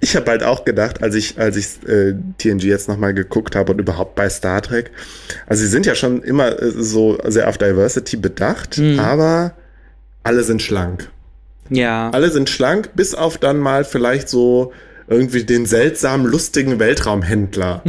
[0.00, 3.72] Ich habe halt auch gedacht, als ich, als ich äh, TNG jetzt nochmal geguckt habe
[3.72, 4.90] und überhaupt bei Star Trek,
[5.46, 8.98] also sie sind ja schon immer äh, so sehr auf Diversity bedacht, Mhm.
[9.00, 9.52] aber
[10.22, 11.10] alle sind schlank.
[11.70, 12.10] Ja.
[12.10, 14.72] Alle sind schlank, bis auf dann mal vielleicht so
[15.06, 17.82] irgendwie den seltsamen, lustigen Weltraumhändler.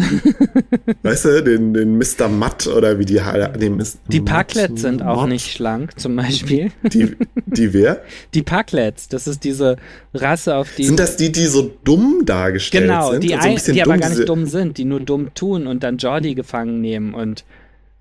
[1.03, 2.27] weißt du, den, den Mr.
[2.30, 3.61] Matt oder wie die halt.
[3.61, 5.30] Den Mis- Die Parklets sind auch Matt?
[5.30, 6.72] nicht schlank, zum Beispiel.
[6.84, 7.15] Die,
[7.45, 8.02] die wer?
[8.34, 9.77] Die Parklets, das ist diese
[10.14, 10.84] Rasse, auf die.
[10.85, 13.23] Sind das die, die so dumm dargestellt Genau, sind?
[13.23, 15.68] die, Also ein ein, bisschen die aber gar nicht dumm sind, die nur dumm tun
[15.68, 17.45] und dann Jordi gefangen nehmen und,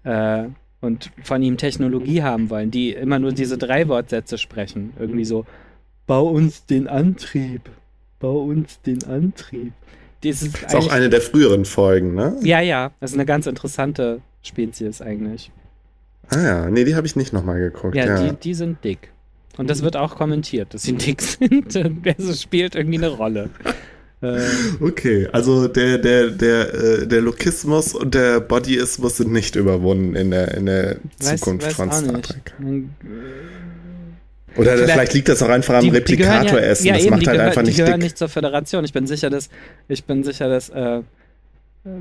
[0.03, 0.45] äh,
[0.81, 4.93] und von ihm Technologie haben wollen, die immer nur diese drei Wortsätze sprechen.
[4.99, 5.47] Irgendwie so,
[6.07, 7.63] bau uns den Antrieb,
[8.21, 9.73] bau uns den Antrieb.
[10.23, 12.37] Das ist, Das ist auch eine der früheren Folgen, ne?
[12.43, 15.51] ja, ja, das ist eine ganz interessante Spezies eigentlich.
[16.31, 17.95] Ah ja, nee, die habe ich nicht nochmal geguckt.
[17.95, 19.11] Ja, Ja, Die, die sind dick.
[19.59, 21.77] Und das wird auch kommentiert, dass sie dick sind.
[21.77, 23.51] Das spielt irgendwie eine Rolle.
[24.23, 24.41] äh,
[24.81, 30.31] Okay, also der, der, der, äh, der Lokismus und der Bodyismus sind nicht überwunden in
[30.31, 32.25] der, in der weiß, Zukunft weiß von Star nicht.
[32.31, 32.55] Trek.
[34.57, 36.87] Oder Vielleicht- vielleicht, liegt das auch einfach am die- die Replikator-Essen.
[36.87, 38.03] Ja, ja, das eben, macht die, halt gehör, einfach die nicht gehören dick.
[38.03, 38.85] nicht zur Föderation.
[38.85, 39.49] Ich bin sicher, dass
[39.89, 41.01] ich bin sicher, dass äh,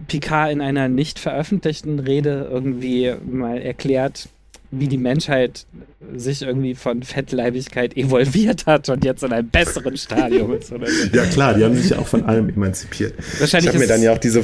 [0.08, 4.30] Picard in einer nicht veröffentlichten Rede irgendwie mal erklärt,
[4.72, 5.66] wie die Menschheit
[6.16, 10.72] sich irgendwie von Fettleibigkeit evolviert hat und jetzt in einem besseren Stadium ist.
[11.14, 13.14] Ja klar, die haben sich ja auch von allem emanzipiert.
[13.34, 14.44] Ich Wahrscheinlich habe mir dann ja auch diese,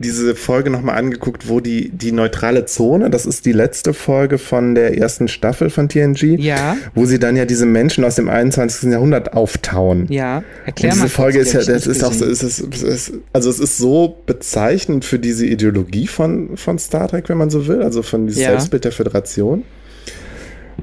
[0.00, 4.74] diese Folge nochmal angeguckt, wo die, die neutrale Zone, das ist die letzte Folge von
[4.74, 8.90] der ersten Staffel von TNG, ja, wo sie dann ja diese Menschen aus dem 21.
[8.90, 10.06] Jahrhundert auftauen.
[10.08, 10.42] ja.
[10.64, 13.12] Erklär Und mal diese Folge kurz, ist ja, das ist auch so, ist, es, ist,
[13.32, 17.66] also es ist so bezeichnend für diese Ideologie von, von Star Trek, wenn man so
[17.66, 18.48] will, also von diesem Ja.
[18.50, 19.64] Selbstbild der Föderation.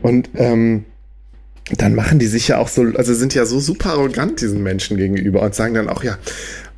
[0.03, 0.85] Und ähm,
[1.75, 4.95] dann machen die sich ja auch so, also sind ja so super arrogant diesen Menschen
[4.95, 6.17] gegenüber und sagen dann auch, ja,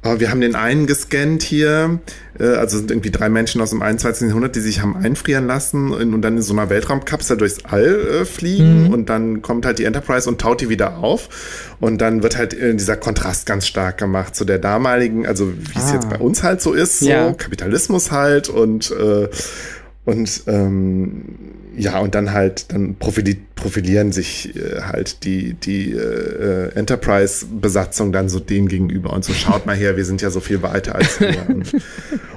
[0.02, 2.00] aber wir haben den einen gescannt hier,
[2.40, 4.28] äh, also sind irgendwie drei Menschen aus dem 21.
[4.30, 7.84] Jahrhundert, die sich haben einfrieren lassen und, dann in so einer Weltraumkapsel durchs All
[8.22, 8.94] äh, fliegen Mhm.
[8.94, 12.54] und dann kommt halt die Enterprise und taut die wieder auf und dann wird halt
[12.54, 15.94] äh, dieser Kontrast ganz stark gemacht zu der damaligen, also wie es Ah.
[15.96, 17.34] jetzt bei uns halt so ist, so Ja.
[17.34, 18.94] Kapitalismus halt und
[20.06, 21.24] und ähm,
[21.76, 28.30] ja, und dann halt, dann profili profilieren sich äh, halt die, die äh, Enterprise-Besatzung dann
[28.30, 31.20] so dem gegenüber und so, schaut mal her, wir sind ja so viel weiter als
[31.20, 31.36] ihr.
[31.50, 31.74] und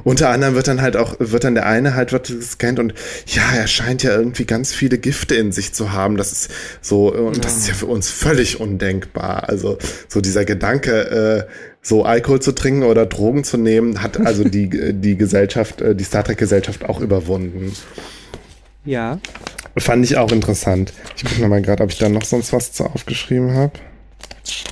[0.02, 2.92] unter anderem wird dann halt auch, wird dann der eine halt wird gescannt und
[3.26, 6.16] ja, er scheint ja irgendwie ganz viele Gifte in sich zu haben.
[6.16, 6.50] Das ist
[6.80, 9.48] so, und das ist ja für uns völlig undenkbar.
[9.48, 9.78] Also
[10.08, 11.52] so dieser Gedanke, äh,
[11.82, 16.04] so Alkohol zu trinken oder Drogen zu nehmen, hat also die, die Gesellschaft, äh, die
[16.04, 17.72] Star Trek-Gesellschaft auch überwunden.
[18.84, 19.18] Ja.
[19.76, 20.92] Fand ich auch interessant.
[21.16, 23.72] Ich gucke mal gerade, ob ich da noch sonst was zu aufgeschrieben habe.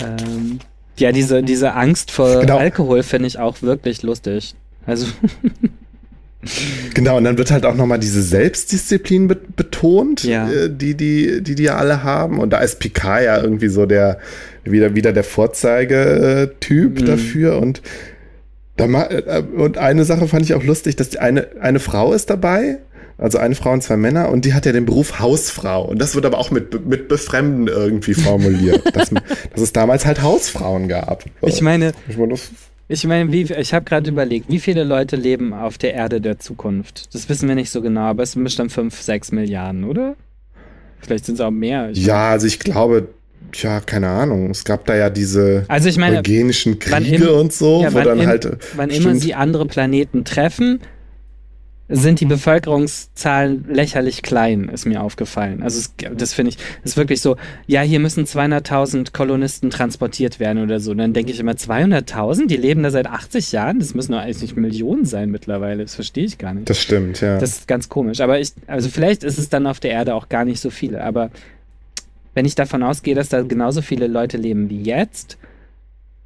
[0.01, 0.59] Ähm,
[0.99, 2.59] ja, diese, diese Angst vor genau.
[2.59, 4.55] Alkohol finde ich auch wirklich lustig.
[4.87, 5.07] Also.
[6.95, 10.51] Genau, und dann wird halt auch nochmal diese Selbstdisziplin be betont, ja.
[10.51, 12.39] äh, die, die, die die ja alle haben.
[12.39, 14.19] Und da ist Picard ja irgendwie so der,
[14.65, 17.05] wieder, wieder der Vorzeigetyp mhm.
[17.05, 17.59] dafür.
[17.59, 17.83] Und,
[18.79, 22.79] da äh, und eine Sache fand ich auch lustig, dass eine, eine Frau ist dabei,
[23.21, 25.85] also eine Frau und zwei Männer, und die hat ja den Beruf Hausfrau.
[25.85, 29.11] Und das wird aber auch mit, mit Befremden irgendwie formuliert, dass,
[29.53, 31.25] dass es damals halt Hausfrauen gab.
[31.43, 32.35] Ich meine, ich meine,
[32.89, 36.39] ich meine, wie, ich habe gerade überlegt, wie viele Leute leben auf der Erde der
[36.39, 37.15] Zukunft?
[37.15, 40.17] Das wissen wir nicht so genau, aber es sind bestimmt 5, 6 Milliarden, oder?
[41.01, 41.91] Vielleicht sind es auch mehr.
[41.93, 43.09] Ja, also ich glaube,
[43.55, 44.51] ja, keine Ahnung.
[44.51, 48.01] Es gab da ja diese also ich meine, eugenischen Kriege im, und so, ja, wo
[48.01, 48.49] dann im, halt.
[48.75, 50.81] Wann immer sie andere Planeten treffen,
[51.93, 55.63] sind die Bevölkerungszahlen lächerlich klein, ist mir aufgefallen.
[55.63, 57.37] Also es, das finde ich, ist wirklich so,
[57.67, 60.93] ja, hier müssen 200.000 Kolonisten transportiert werden oder so.
[60.93, 62.47] Und dann denke ich immer, 200.000?
[62.47, 63.81] Die leben da seit 80 Jahren?
[63.81, 65.83] Das müssen doch eigentlich Millionen sein mittlerweile.
[65.83, 66.71] Das verstehe ich gar nicht.
[66.71, 67.39] Das stimmt, ja.
[67.39, 68.21] Das ist ganz komisch.
[68.21, 71.03] Aber ich, also vielleicht ist es dann auf der Erde auch gar nicht so viele.
[71.03, 71.31] Aber
[72.35, 75.39] wenn ich davon ausgehe, dass da genauso viele Leute leben wie jetzt,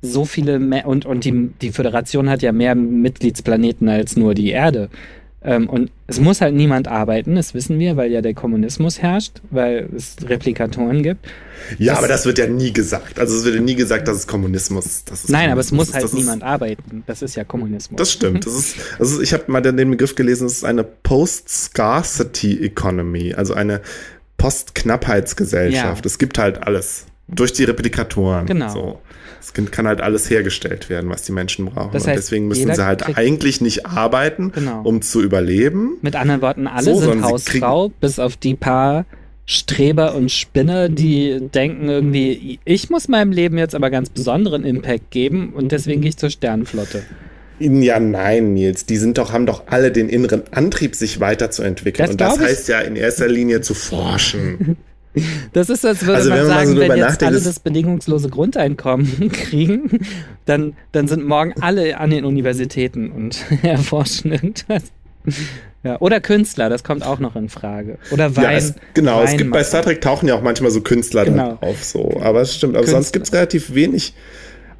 [0.02, 4.50] so viele mehr, und, und die, die Föderation hat ja mehr Mitgliedsplaneten als nur die
[4.50, 4.90] Erde.
[5.46, 9.42] Ähm, und es muss halt niemand arbeiten, das wissen wir, weil ja der Kommunismus herrscht,
[9.50, 11.26] weil es Replikatoren gibt.
[11.78, 13.18] Ja, das, aber das wird ja nie gesagt.
[13.18, 15.10] Also es wird ja nie gesagt, dass es Kommunismus ist.
[15.28, 17.04] Nein, Kommunismus aber es muss ist, halt niemand ist, arbeiten.
[17.06, 17.98] Das ist ja Kommunismus.
[17.98, 18.46] Das stimmt.
[18.46, 23.52] Das ist, also ich habe mal den Begriff gelesen, es ist eine Post-Scarcity Economy, also
[23.52, 23.82] eine
[24.38, 26.04] Post-Knappheitsgesellschaft.
[26.04, 26.06] Ja.
[26.06, 27.06] Es gibt halt alles.
[27.28, 28.46] Durch die Replikatoren.
[28.46, 28.72] Genau.
[28.72, 29.00] So.
[29.40, 31.92] Es kann halt alles hergestellt werden, was die Menschen brauchen.
[31.92, 34.82] Das heißt, und deswegen müssen sie halt eigentlich nicht arbeiten, genau.
[34.82, 35.98] um zu überleben.
[36.00, 39.04] Mit anderen Worten, alle so, sind Hausfrau, bis auf die paar
[39.46, 45.10] Streber und Spinner, die denken irgendwie, ich muss meinem Leben jetzt aber ganz besonderen Impact
[45.10, 47.02] geben und deswegen gehe ich zur Sternenflotte.
[47.58, 48.86] Ja, nein, Nils.
[48.86, 52.16] Die sind doch, haben doch alle den inneren Antrieb, sich weiterzuentwickeln.
[52.16, 54.76] Das und das heißt ja in erster Linie zu forschen.
[55.52, 58.28] Das ist, als würde also, man, wenn man sagen, so wenn jetzt alle das bedingungslose
[58.28, 60.00] Grundeinkommen kriegen,
[60.44, 64.82] dann, dann sind morgen alle an den Universitäten und erforschen irgendwas.
[65.84, 67.98] Ja, oder Künstler, das kommt auch noch in Frage.
[68.10, 68.44] Oder Wein.
[68.44, 71.24] Ja, es, genau, Wein es gibt bei Star Trek tauchen ja auch manchmal so Künstler
[71.24, 71.58] genau.
[71.60, 72.20] auf, so.
[72.20, 73.02] Aber es stimmt, aber Künstler.
[73.02, 74.14] sonst gibt es relativ wenig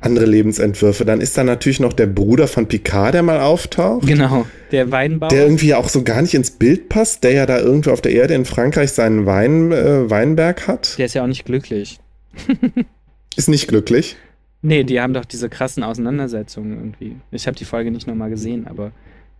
[0.04, 1.04] andere Lebensentwürfe.
[1.04, 4.06] Dann ist da natürlich noch der Bruder von Picard, der mal auftaucht.
[4.06, 5.28] Genau, der Weinbauer.
[5.28, 8.12] Der irgendwie auch so gar nicht ins Bild passt, der ja da irgendwo auf der
[8.12, 10.98] Erde in Frankreich seinen Wein, äh, Weinberg hat.
[10.98, 11.98] Der ist ja auch nicht glücklich.
[13.36, 14.16] ist nicht glücklich?
[14.62, 17.16] Nee, die haben doch diese krassen Auseinandersetzungen irgendwie.
[17.30, 18.92] Ich habe die Folge nicht nochmal gesehen, aber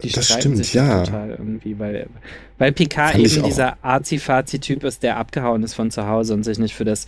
[0.03, 1.05] die das streiten stimmt, sich ja.
[1.05, 2.09] total irgendwie, weil,
[2.59, 6.59] weil Picard Fand eben dieser Arzi-Fazi-Typ ist, der abgehauen ist von zu Hause und sich
[6.59, 7.07] nicht für das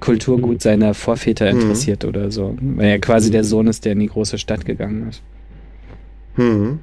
[0.00, 1.60] Kulturgut seiner Vorväter mhm.
[1.60, 2.08] interessiert mhm.
[2.08, 2.56] oder so.
[2.60, 5.22] Weil er quasi der Sohn ist, der in die große Stadt gegangen ist.
[6.36, 6.80] Mhm.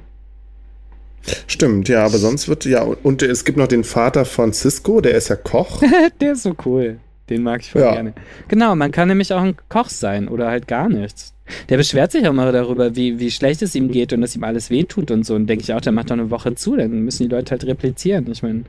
[1.46, 5.12] Stimmt, ja, aber sonst wird ja, und es gibt noch den Vater von Cisco, der
[5.12, 5.82] ist ja Koch.
[6.20, 6.98] der ist so cool.
[7.28, 7.92] Den mag ich voll ja.
[7.92, 8.14] gerne.
[8.48, 11.34] Genau, man kann nämlich auch ein Koch sein oder halt gar nichts.
[11.68, 14.44] Der beschwert sich auch mal darüber, wie, wie schlecht es ihm geht und dass ihm
[14.44, 15.34] alles wehtut und so.
[15.34, 17.64] Und denke ich auch, der macht doch eine Woche zu, dann müssen die Leute halt
[17.64, 18.30] replizieren.
[18.30, 18.64] Ich meine,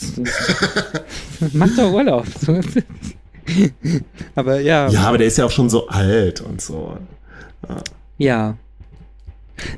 [1.52, 2.26] macht doch Urlaub.
[4.34, 4.88] aber ja.
[4.88, 6.96] Ja, aber der ist ja auch schon so alt und so.
[7.68, 7.76] Ja.
[8.18, 8.56] ja.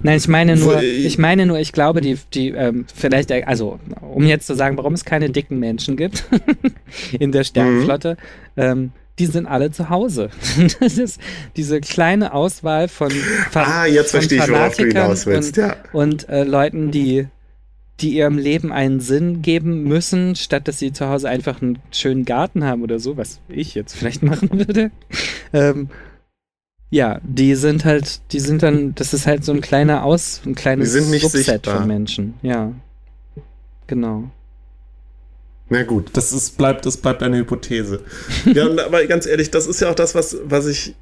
[0.03, 4.25] Nein, ich meine nur, ich meine nur, ich glaube, die, die, ähm, vielleicht, also, um
[4.25, 6.25] jetzt zu sagen, warum es keine dicken Menschen gibt
[7.19, 8.17] in der Sternenflotte,
[8.57, 8.63] mhm.
[8.63, 10.31] ähm, die sind alle zu Hause.
[10.81, 11.21] das ist
[11.57, 15.77] diese kleine Auswahl von, Fan ah, jetzt verstehe ich, worauf du hinaus willst, und, ja.
[15.93, 17.29] und äh, Leuten, die
[18.01, 22.25] die ihrem Leben einen Sinn geben müssen, statt dass sie zu Hause einfach einen schönen
[22.25, 24.91] Garten haben oder so, was ich jetzt vielleicht machen würde.
[25.53, 25.89] Ähm,
[26.91, 30.55] ja, die sind halt, die sind dann, das ist halt so ein kleiner Aus, ein
[30.55, 31.79] kleines Subset sichtbar.
[31.79, 32.35] von Menschen.
[32.43, 32.73] Ja,
[33.87, 34.31] genau.
[35.69, 38.01] Na gut, das ist, bleibt, das bleibt eine Hypothese.
[38.45, 40.95] ja, aber ganz ehrlich, das ist ja auch das, was, was ich,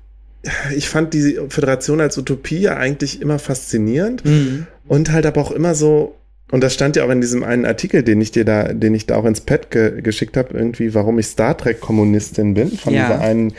[0.75, 4.67] ich fand die Föderation als Utopie ja eigentlich immer faszinierend mhm.
[4.87, 6.17] und halt aber auch immer so,
[6.53, 9.07] und das stand ja auch in diesem einen Artikel, den ich dir da, den ich
[9.07, 12.93] da auch ins Pad ge geschickt habe, irgendwie, warum ich Star Trek Kommunistin bin, von
[12.93, 13.09] ja.
[13.09, 13.55] dieser einen,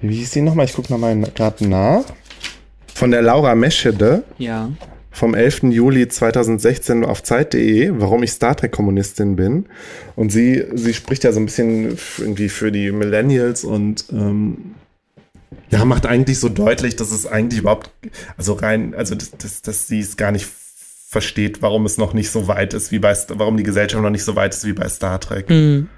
[0.00, 0.64] wie hieß die nochmal?
[0.64, 2.04] Ich gucke nochmal gerade nach.
[2.94, 4.24] Von der Laura Meschede.
[4.38, 4.70] Ja.
[5.10, 5.64] Vom 11.
[5.64, 9.66] Juli 2016 auf Zeit.de, warum ich Star Trek Kommunistin bin.
[10.16, 14.76] Und sie, sie spricht ja so ein bisschen irgendwie für die Millennials und ähm,
[15.68, 17.90] ja, macht eigentlich so deutlich, dass es eigentlich überhaupt,
[18.38, 20.46] also rein, also dass, dass, dass sie es gar nicht
[21.10, 24.22] versteht, warum es noch nicht so weit ist, wie bei, warum die Gesellschaft noch nicht
[24.22, 25.50] so weit ist wie bei Star Trek.
[25.50, 25.88] Mhm.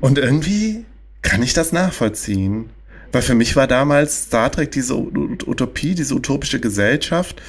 [0.00, 0.84] Und irgendwie
[1.20, 2.70] kann ich das nachvollziehen.
[3.10, 7.42] Weil für mich war damals Star Trek diese Utopie, diese utopische Gesellschaft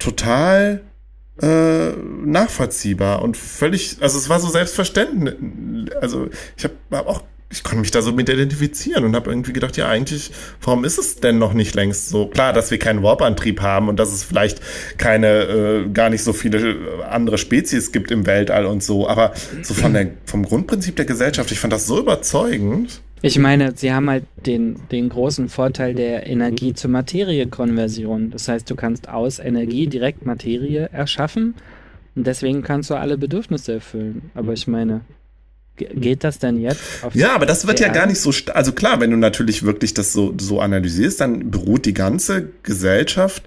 [0.00, 0.82] total
[1.40, 1.90] äh,
[2.24, 5.36] nachvollziehbar und völlig, also es war so selbstverständlich.
[6.00, 9.52] Also ich habe hab auch ich konnte mich da so mit identifizieren und habe irgendwie
[9.52, 12.26] gedacht, ja, eigentlich, warum ist es denn noch nicht längst so?
[12.26, 14.60] Klar, dass wir keinen Warp-Antrieb haben und dass es vielleicht
[14.98, 19.32] keine, äh, gar nicht so viele andere Spezies gibt im Weltall und so, aber
[19.62, 23.00] so von der, vom Grundprinzip der Gesellschaft, ich fand das so überzeugend.
[23.22, 28.30] Ich meine, sie haben halt den, den großen Vorteil der Energie zur Materie-Konversion.
[28.30, 31.54] Das heißt, du kannst aus Energie direkt Materie erschaffen
[32.14, 34.30] und deswegen kannst du alle Bedürfnisse erfüllen.
[34.34, 35.00] Aber ich meine,
[35.76, 36.80] Geht das denn jetzt?
[37.12, 40.12] ja, aber das wird ja gar nicht so, also klar, wenn du natürlich wirklich das
[40.12, 43.42] so, so analysierst, dann beruht die ganze Gesellschaft,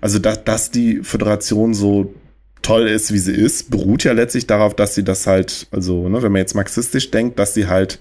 [0.00, 2.14] also dass, dass die Föderation so
[2.62, 6.22] toll ist, wie sie ist, beruht ja letztlich darauf, dass sie das halt, also, ne,
[6.22, 7.98] wenn man jetzt marxistisch denkt, dass sie halt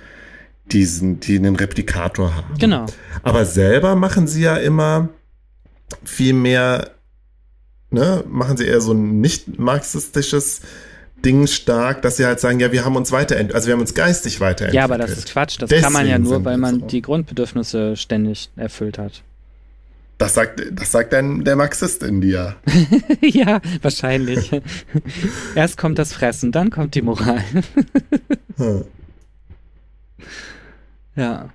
[0.71, 2.57] diesen, die einen Replikator haben.
[2.57, 2.85] Genau.
[3.21, 5.09] Aber selber machen sie ja immer
[6.03, 6.91] viel mehr,
[7.91, 10.61] ne, machen sie eher so ein nicht marxistisches
[11.23, 13.93] Ding stark, dass sie halt sagen, ja, wir haben uns weiterentwickelt, also wir haben uns
[13.93, 14.75] geistig weiterentwickelt.
[14.75, 15.61] Ja, aber das ist Quatsch.
[15.61, 16.87] Das Deswegen kann man ja nur, weil man so.
[16.87, 19.23] die Grundbedürfnisse ständig erfüllt hat.
[20.17, 22.55] Das sagt, das sagt dann der Marxist in dir.
[23.21, 24.51] ja, wahrscheinlich.
[25.55, 27.43] Erst kommt das Fressen, dann kommt die Moral.
[28.57, 28.85] hm.
[31.15, 31.49] Ja.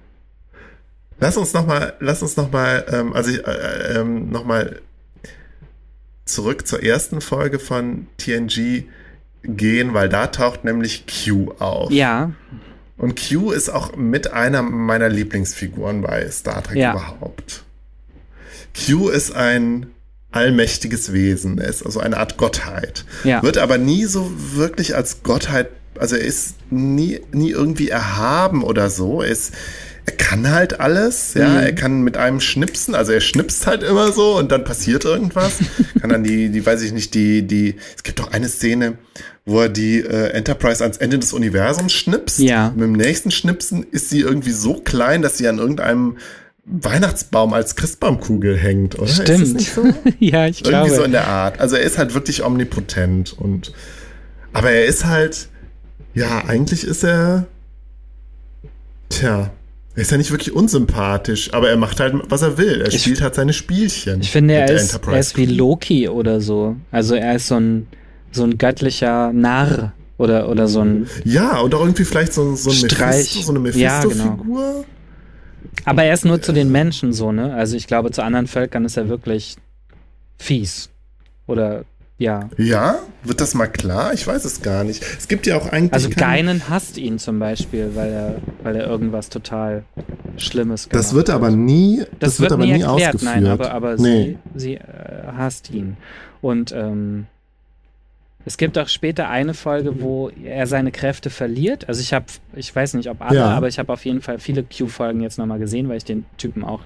[1.20, 4.80] Lass uns noch mal, lass uns noch mal, ähm, also ich, äh, ähm, noch mal
[6.24, 8.84] zurück zur ersten Folge von TNG
[9.48, 11.90] gehen, weil da taucht nämlich Q auf.
[11.90, 12.32] Ja.
[12.96, 16.92] Und Q ist auch mit einer meiner Lieblingsfiguren bei Star Trek ja.
[16.92, 17.64] überhaupt.
[18.74, 19.86] Q ist ein
[20.30, 23.04] allmächtiges Wesen, er ist also eine Art Gottheit.
[23.24, 23.42] Ja.
[23.42, 28.90] Wird aber nie so wirklich als Gottheit, also er ist nie, nie irgendwie erhaben oder
[28.90, 29.22] so.
[29.22, 29.54] Er ist,
[30.08, 31.56] er kann halt alles, ja, mhm.
[31.58, 35.58] er kann mit einem schnipsen, also er schnipst halt immer so und dann passiert irgendwas.
[36.00, 38.96] kann dann die, die, weiß ich nicht, die, die, es gibt doch eine Szene,
[39.44, 42.38] wo er die äh, Enterprise ans Ende des Universums schnipst.
[42.38, 42.70] Ja.
[42.74, 46.16] Mit dem nächsten Schnipsen ist sie irgendwie so klein, dass sie an irgendeinem
[46.64, 49.08] Weihnachtsbaum als Christbaumkugel hängt, oder?
[49.08, 49.60] Stimmt.
[49.60, 49.82] So?
[50.20, 50.86] ja, ich Irgendwie glaube.
[50.86, 51.60] Irgendwie so in der Art.
[51.60, 53.74] Also er ist halt wirklich omnipotent und,
[54.54, 55.48] aber er ist halt,
[56.14, 57.46] ja, eigentlich ist er,
[59.10, 59.50] tja,
[59.98, 62.82] er ist ja nicht wirklich unsympathisch, aber er macht halt, was er will.
[62.82, 64.20] Er ich, spielt halt seine Spielchen.
[64.20, 66.76] Ich finde, er ist, er ist wie Loki oder so.
[66.92, 67.88] Also er ist so ein,
[68.30, 71.08] so ein göttlicher Narr oder, oder so ein.
[71.24, 73.16] Ja, oder irgendwie vielleicht so, so, ein Streich.
[73.16, 74.20] Mephisto, so eine Mephisto-Figur.
[74.20, 74.84] Ja, genau.
[75.84, 77.52] Aber er ist nur zu den Menschen so, ne?
[77.54, 79.56] Also ich glaube, zu anderen Völkern ist er wirklich
[80.38, 80.90] fies.
[81.48, 81.84] Oder
[82.18, 82.50] ja.
[82.58, 82.98] Ja?
[83.22, 84.12] Wird das mal klar?
[84.12, 85.04] Ich weiß es gar nicht.
[85.16, 85.92] Es gibt ja auch eigentlich.
[85.92, 88.34] Also Geinen hasst ihn zum Beispiel, weil er,
[88.64, 89.84] weil er irgendwas total
[90.36, 93.22] Schlimmes gemacht Das wird aber nie, das, das wird, wird, aber nie, erklärt, ausgeführt.
[93.22, 94.36] Nein, aber, aber nee.
[94.54, 94.82] sie, sie äh,
[95.36, 95.96] hasst ihn.
[96.40, 97.26] Und ähm,
[98.44, 101.88] es gibt auch später eine Folge, wo er seine Kräfte verliert.
[101.88, 102.26] Also ich habe,
[102.56, 103.50] ich weiß nicht, ob alle, ja.
[103.50, 106.64] aber ich habe auf jeden Fall viele Q-Folgen jetzt nochmal gesehen, weil ich den Typen
[106.64, 106.80] auch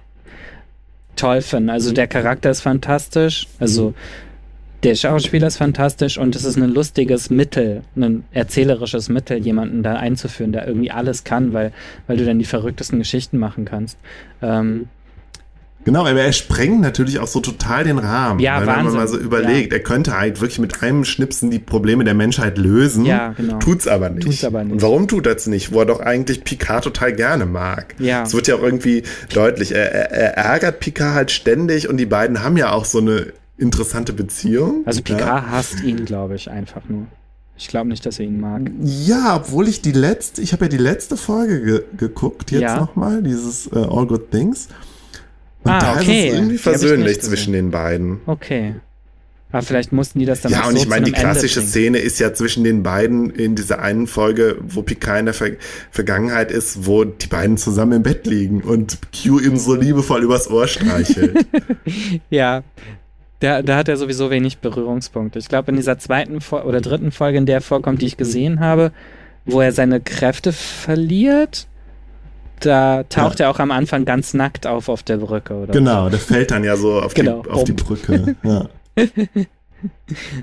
[1.16, 1.72] toll finde.
[1.72, 3.46] Also der Charakter ist fantastisch.
[3.58, 3.94] Also mhm
[4.82, 9.94] der Schauspieler ist fantastisch und es ist ein lustiges Mittel, ein erzählerisches Mittel, jemanden da
[9.94, 11.72] einzuführen, der irgendwie alles kann, weil,
[12.06, 13.98] weil du dann die verrücktesten Geschichten machen kannst.
[14.40, 14.88] Ähm,
[15.84, 18.38] Genau, aber er sprengt natürlich auch so total den Rahmen.
[18.38, 18.76] Ja, weil, Wahnsinn.
[18.76, 19.78] Wenn man mal so überlegt, ja.
[19.78, 23.04] er könnte halt wirklich mit einem Schnipsen die Probleme der Menschheit lösen.
[23.04, 23.58] Ja, genau.
[23.58, 24.24] Tut's aber nicht.
[24.24, 24.74] Tut's aber nicht.
[24.74, 25.72] Und warum tut er es nicht?
[25.72, 27.96] Wo er doch eigentlich Picard total gerne mag.
[27.98, 28.22] Ja.
[28.22, 29.02] Es wird ja auch irgendwie
[29.34, 29.72] deutlich.
[29.72, 33.32] Er, er, er ärgert Picard halt ständig und die beiden haben ja auch so eine
[33.62, 34.82] interessante Beziehung.
[34.84, 35.50] Also Picard ja.
[35.50, 37.06] hasst ihn, glaube ich, einfach nur.
[37.56, 38.70] Ich glaube nicht, dass er ihn mag.
[38.82, 42.80] Ja, obwohl ich die letzte, ich habe ja die letzte Folge ge geguckt, jetzt ja.
[42.80, 44.68] nochmal, dieses uh, All Good Things.
[45.62, 46.00] Und ah, da okay.
[46.00, 48.20] ist es irgendwie versöhnlich zwischen den beiden.
[48.26, 48.74] Okay.
[49.52, 52.18] Aber vielleicht mussten die das dann Ja, und so ich meine, die klassische Szene ist
[52.18, 55.50] ja zwischen den beiden in dieser einen Folge, wo Picard in der Ver
[55.90, 60.50] Vergangenheit ist, wo die beiden zusammen im Bett liegen und Q ihm so liebevoll übers
[60.50, 61.46] Ohr streichelt.
[62.30, 62.64] ja,
[63.42, 65.38] da, da hat er sowieso wenig Berührungspunkte.
[65.40, 68.16] Ich glaube, in dieser zweiten Fo oder dritten Folge, in der er vorkommt, die ich
[68.16, 68.92] gesehen habe,
[69.44, 71.66] wo er seine Kräfte verliert,
[72.60, 73.46] da taucht ja.
[73.46, 75.72] er auch am Anfang ganz nackt auf auf der Brücke, oder?
[75.72, 78.36] Genau, der fällt dann ja so auf, genau, die, auf die Brücke.
[78.44, 78.68] Ja.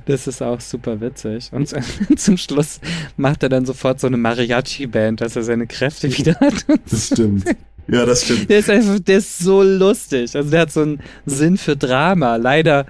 [0.06, 1.52] Das ist auch super witzig.
[1.54, 1.74] Und
[2.18, 2.82] zum Schluss
[3.16, 6.66] macht er dann sofort so eine Mariachi-Band, dass er seine Kräfte wieder hat.
[6.90, 7.46] Das stimmt.
[7.92, 8.50] Ja, das stimmt.
[8.50, 10.36] Der ist einfach, der ist so lustig.
[10.36, 12.36] Also der hat so einen Sinn für Drama.
[12.36, 12.86] Leider.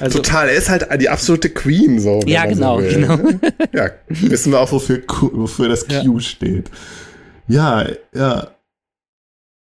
[0.00, 2.20] Also, Total, er ist halt die absolute Queen, so.
[2.26, 3.18] Ja, genau, so genau.
[3.72, 5.02] Ja, wissen wir auch, wofür.
[5.32, 6.02] wofür, Q, das Ja.
[6.04, 6.70] Q steht.
[7.48, 8.48] Ja, ja.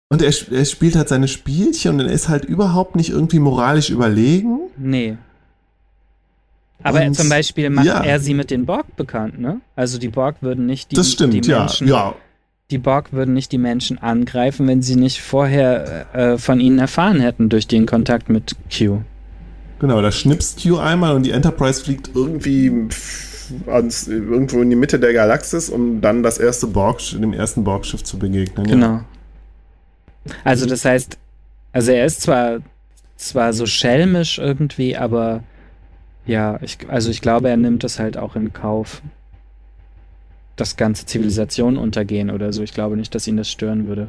[0.10, 3.90] Und er, er spielt halt seine Spielchen und er ist halt überhaupt nicht irgendwie moralisch
[3.90, 4.60] überlegen.
[4.78, 5.18] nee.
[6.84, 8.04] Aber Und- zum Beispiel macht ja.
[8.04, 9.60] er sie mit den Borg bekannt, ne?
[9.76, 11.60] Also die Borg würden nicht die, das stimmt, die ja.
[11.60, 12.14] Menschen, Ja,
[12.72, 17.20] die Borg würden nicht die Menschen angreifen, wenn sie nicht vorher äh, von ihnen erfahren
[17.20, 19.02] hätten durch den Kontakt mit Q.
[19.80, 20.02] genau.
[20.02, 22.90] Da schnipst Q einmal und die Enterprise fliegt Irgendwie
[23.68, 28.04] ans, irgendwo in die Mitte der Galaxis, um dann das erste Borg, dem ersten Borgschiff
[28.04, 28.66] zu begegnen.
[28.68, 28.74] Ja.
[28.74, 29.02] Genau.
[30.44, 31.20] Also das heißt,
[31.72, 32.62] also er ist zwar
[33.16, 35.44] zwar so schelmisch irgendwie, aber
[36.26, 39.02] ja, ich, also ich glaube, er nimmt das halt auch in Kauf,
[40.56, 42.64] dass ganze Zivilisationen untergehen oder so.
[42.64, 44.08] Ich glaube nicht, dass ihn das stören würde.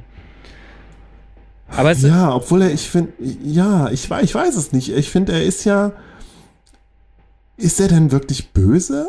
[1.68, 3.12] Aber Ja, obwohl er, ich finde,
[3.42, 4.90] ja, ich, ich weiß es nicht.
[4.90, 5.92] Ich finde, er ist ja.
[7.56, 9.08] Ist er denn wirklich böse?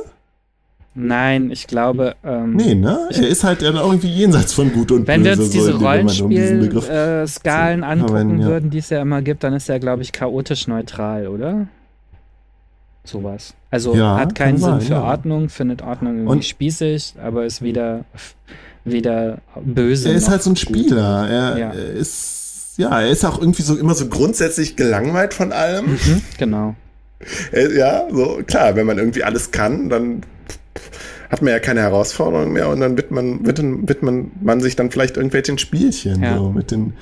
[0.99, 3.07] nein, ich glaube, ähm, Nee, ne?
[3.11, 5.43] Er ist halt dann auch irgendwie jenseits von Gut und wenn wir Böse.
[5.43, 8.47] uns diese so, wenn man um Rollenspiel-Skalen zu angucken ja.
[8.47, 11.67] würden, die es ja immer gibt, dann ist er, glaube ich, chaotisch neutral, oder?
[13.07, 13.53] Sowas.
[13.71, 15.03] Also Ja, hat keinen Sinn sein, für ja.
[15.03, 18.05] Ordnung, findet Ordnung irgendwie Und- spießig, aber ist weder,
[18.85, 20.09] weder böse.
[20.09, 20.59] Er ist halt so ein gut.
[20.59, 21.27] Spieler.
[21.29, 21.69] Er, Ja.
[21.71, 22.73] ist.
[22.77, 25.93] Ja, er ist auch irgendwie so immer so grundsätzlich gelangweilt von allem.
[25.93, 26.75] Mhm, genau.
[27.51, 30.21] Äh, Ja, so klar, wenn man irgendwie alles kann, dann
[31.31, 34.75] hat man ja keine Herausforderung mehr und dann wird man, wird, wird man, man sich
[34.75, 36.93] dann vielleicht irgendwelchen Spielchen so mit den,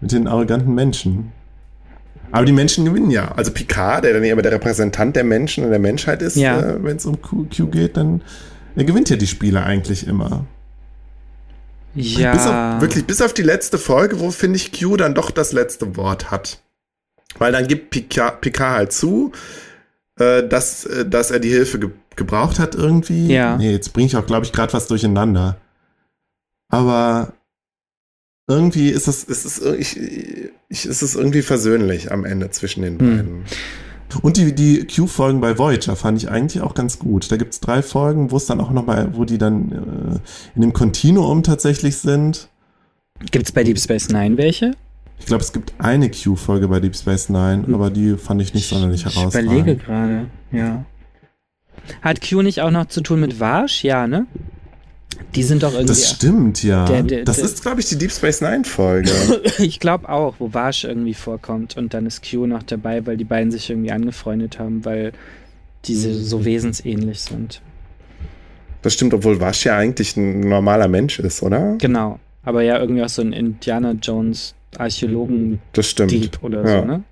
[0.00, 1.32] mit den arroganten Menschen.
[2.32, 3.32] Aber die Menschen gewinnen ja.
[3.32, 6.58] Also Picard, der dann ja aber der Repräsentant der Menschen und der Menschheit ist, Ja.
[6.60, 8.22] äh, Wenn es um Q, Q geht, dann.
[8.76, 10.44] Gewinnt ja die Spiele eigentlich immer.
[11.94, 12.32] Ja.
[12.32, 15.52] bis auf, wirklich bis auf die letzte Folge, wo finde ich Q dann doch das
[15.52, 16.60] letzte Wort hat.
[17.38, 19.32] Weil dann gibt Picard, Picard halt zu,
[20.18, 23.26] äh, dass, äh, dass er die Hilfe ge Gebraucht hat irgendwie.
[23.30, 23.58] Ja.
[23.58, 25.56] Nee, jetzt bringe ich auch, glaube ich, gerade was durcheinander.
[26.70, 27.34] Aber
[28.48, 29.26] irgendwie ist das.
[29.28, 29.98] es ist, ich,
[30.68, 33.16] ich, es ist irgendwie versöhnlich am Ende zwischen den Hm.
[33.16, 33.44] beiden.
[34.22, 37.30] Und die, die Q-Folgen bei Voyager fand ich eigentlich auch ganz gut.
[37.32, 40.18] Da gibt es drei Folgen, wo es dann auch nochmal, wo die dann äh,
[40.54, 42.48] in dem Kontinuum tatsächlich sind.
[43.32, 44.72] Gibt's bei Deep Space Nine welche?
[45.18, 48.68] Ich glaube, es gibt eine Q-Folge bei Deep Space Nine, aber die fand ich nicht
[48.68, 49.50] sonderlich Ich herausragend.
[49.50, 50.84] überlege gerade, ja.
[52.02, 53.82] Hat Q nicht auch noch zu tun mit Varsh?
[53.82, 54.26] Ja, ne?
[55.34, 55.88] Die sind doch irgendwie.
[55.88, 56.84] Das stimmt, ja.
[56.86, 59.10] Der- der- das der- ist glaube ich, die Deep Space Nine Folge.
[59.58, 63.24] Ich glaube auch, wo Varsh irgendwie vorkommt und dann ist Q noch dabei, weil die
[63.24, 65.12] beiden sich irgendwie angefreundet haben, weil
[65.86, 67.62] diese so wesensähnlich sind.
[68.82, 71.76] Das stimmt, obwohl Wasch ja eigentlich ein normaler Mensch ist, oder?
[71.78, 72.18] Genau.
[72.44, 76.42] Aber ja, irgendwie auch so ein Indiana Jones Archäologen-Dieb Das stimmt.
[76.42, 76.80] oder Ja.
[76.80, 77.02] so, ne?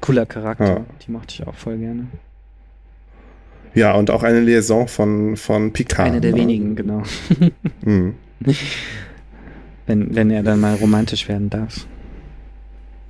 [0.00, 0.66] Cooler Charakter.
[0.66, 0.84] Ja.
[1.06, 2.06] Die mochte ich auch voll gerne.
[3.74, 6.08] Ja, und auch eine Liaison von, von Picard.
[6.08, 6.38] Eine der ne?
[6.38, 7.02] wenigen, genau.
[7.84, 8.14] Mhm.
[9.86, 11.86] Wenn, wenn er dann mal romantisch werden darf.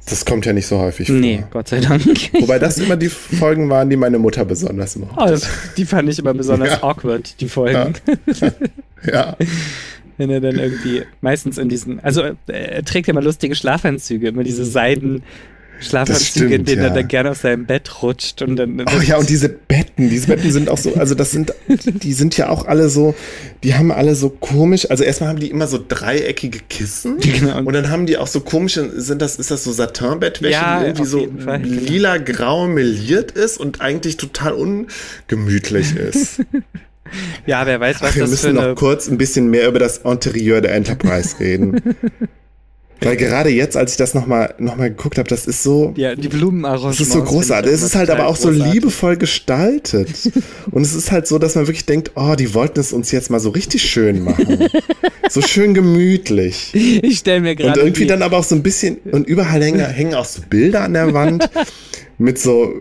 [0.07, 1.17] Das kommt ja nicht so häufig vor.
[1.17, 2.05] Nee, Gott sei Dank.
[2.41, 5.15] Wobei das immer die Folgen waren, die meine Mutter besonders mochte.
[5.17, 6.83] Oh, das, die fand ich immer besonders Ja.
[6.83, 7.95] awkward, die Folgen.
[9.07, 9.37] Ja.
[10.17, 14.29] Wenn er dann irgendwie meistens in diesen, also äh, er trägt ja immer lustige Schlafanzüge,
[14.29, 15.23] immer diese Seiden
[15.85, 16.89] Schlafanzüge, in denen ja.
[16.89, 18.81] er dann gerne aus seinem Bett rutscht und dann.
[18.81, 22.37] Oh ja, und diese Betten, diese Betten sind auch so, also das sind, die sind
[22.37, 23.15] ja auch alle so,
[23.63, 27.59] die haben alle so komisch, also erstmal haben die immer so dreieckige Kissen Genau.
[27.59, 30.87] und dann haben die auch so komische, sind das, ist das so Satinbettwäsche, Ja, die
[30.87, 31.81] irgendwie so Fall, genau.
[31.81, 36.41] lila-grau meliert ist und eigentlich total ungemütlich ist.
[37.47, 38.69] ja, wer weiß, was Ach, wir das für müssen eine.
[38.71, 41.81] noch kurz ein bisschen mehr über das Interieur der Enterprise reden.
[43.05, 46.15] Weil gerade jetzt, als ich das nochmal noch mal geguckt habe, das ist so, Ja,
[46.15, 46.99] die Blumenarrangements.
[46.99, 47.73] das ist so großartig.
[47.73, 50.09] Es ist halt aber auch so liebevoll gestaltet.
[50.71, 53.31] Und es ist halt so, dass man wirklich denkt, oh, die wollten es uns jetzt
[53.31, 54.69] mal so richtig schön machen.
[55.31, 56.71] so schön gemütlich.
[56.75, 57.81] Ich stelle mir Und gerade.
[57.81, 60.83] irgendwie die- dann aber auch so ein bisschen, und überall hängen, hängen auch so Bilder
[60.83, 61.49] an der Wand
[62.19, 62.73] mit so,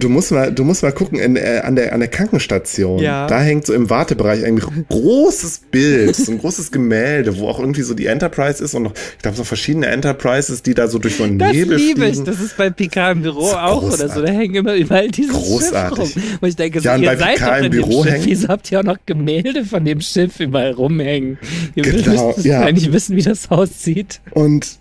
[0.00, 2.98] du musst mal, du musst mal gucken, in, äh, an, der, an der Krankenstation.
[3.00, 3.26] Ja.
[3.28, 7.82] Da hängt so im Wartebereich ein großes Bild, so ein großes Gemälde, wo auch irgendwie
[7.82, 11.16] so die Enterprise ist und noch, ich glaube, so verschiedene Enterprises, die da so durch
[11.16, 12.10] so einen Das Nebel liebe ich.
[12.16, 12.24] fliegen.
[12.24, 14.02] Das ist bei Picard im Büro auch oder so.
[14.04, 14.24] großartig.
[14.26, 16.12] Da hängen immer überall diese Großartig.
[16.12, 16.22] Schiff rum.
[16.40, 18.12] Wo ich denke, so, Ja, und ihr seid Picard doch im Büro Schiff.
[18.12, 21.38] hängen- Wieso habt ihr auch noch Gemälde von dem Schiff überall rumhängen?
[21.76, 22.60] Ihr Genau, müsst ja.
[22.62, 24.20] eigentlich wissen, wie das aussieht.
[24.32, 24.78] Und,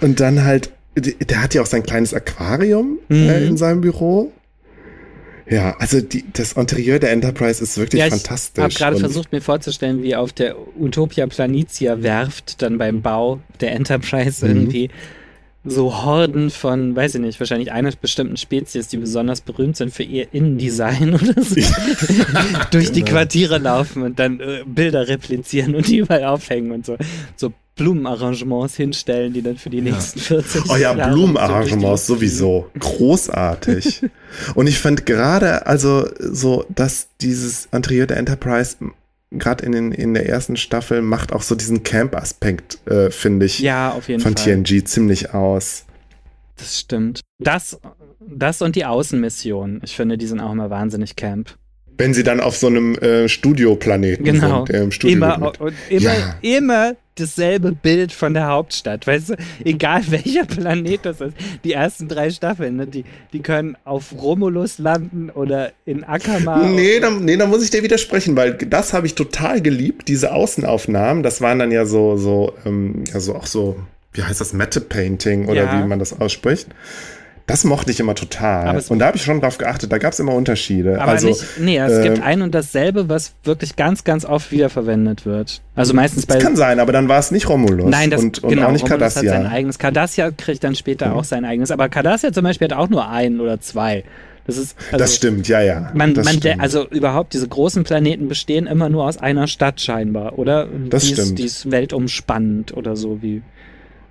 [0.00, 3.28] und dann halt, der hat ja auch sein kleines Aquarium Mhm.
[3.28, 4.32] äh, in seinem Büro.
[5.50, 8.62] Ja, also die, das Interieur der Enterprise ist wirklich Ja, ich fantastisch.
[8.62, 13.72] habe gerade versucht, mir vorzustellen, wie auf der Utopia Planitia Werft dann beim Bau der
[13.72, 14.56] Enterprise Mhm.
[14.56, 14.90] irgendwie
[15.64, 20.02] so Horden von, weiß ich nicht, wahrscheinlich einer bestimmten Spezies, die besonders berühmt sind für
[20.04, 21.56] ihr Innendesign oder so,
[22.70, 23.10] durch die Genau.
[23.12, 26.96] Quartiere laufen und dann äh, Bilder replizieren und die überall aufhängen und so,
[27.36, 32.20] so Blumenarrangements hinstellen, die dann für die nächsten 40 Oh ja, Jahre Blumenarrangements so durch
[32.22, 32.70] die- sowieso.
[32.78, 34.02] Großartig.
[34.54, 38.76] Und ich fand gerade, also so, dass dieses Interieur der Enterprise
[39.30, 43.58] gerade in, den- in der ersten Staffel macht auch so diesen Camp-Aspekt, äh, finde ich,
[43.60, 44.62] Ja, auf jeden von Fall.
[44.62, 45.84] TNG ziemlich aus.
[46.56, 47.20] Das stimmt.
[47.38, 47.78] Das,
[48.26, 49.80] das und die Außenmissionen.
[49.84, 51.56] Ich finde, die sind auch immer wahnsinnig camp.
[52.00, 54.58] Wenn sie dann auf so einem äh, Studioplaneten Genau.
[54.58, 55.52] sind, der im Studio Immer,
[55.90, 56.34] immer, Ja.
[56.42, 59.06] immer dasselbe Bild von der Hauptstadt.
[59.06, 61.34] Weißt du, egal welcher Planet das ist.
[61.64, 66.58] Die ersten drei Staffeln, ne, die, die können auf Romulus landen oder in Akama.
[66.68, 70.32] Nee, da, nee, da muss ich dir widersprechen, weil das habe ich total geliebt, diese
[70.32, 71.22] Außenaufnahmen.
[71.22, 73.76] Das waren dann ja so, so, ähm, ja, so auch so,
[74.12, 75.82] wie heißt das, Matte Painting oder Ja.
[75.82, 76.68] wie man das ausspricht.
[77.48, 78.78] Das mochte ich immer total.
[78.88, 81.00] Und da habe ich schon drauf geachtet, da gab es immer Unterschiede.
[81.00, 84.52] Aber also, nicht, nee, es gibt ähm, ein und dasselbe, was wirklich ganz, ganz oft
[84.52, 85.62] wiederverwendet wird.
[85.74, 86.34] Also meistens bei.
[86.34, 88.72] das kann sein, aber dann war es nicht Romulus Nein, das und, und genau, auch
[88.72, 89.50] nicht Romulus hat sein Cardassia.
[89.50, 89.78] eigenes.
[89.78, 91.70] Cardassia kriegt dann später auch sein eigenes.
[91.70, 94.04] Aber Cardassia zum Beispiel hat auch nur ein oder zwei.
[94.46, 94.76] Das ist.
[94.92, 95.90] Also, das stimmt, ja, ja.
[95.94, 96.60] Man, man, stimmt.
[96.60, 100.68] also überhaupt, diese großen Planeten bestehen immer nur aus einer Stadt scheinbar, oder?
[100.90, 101.38] Das die Ist, stimmt.
[101.38, 103.42] die ist weltumspannend oder so wie.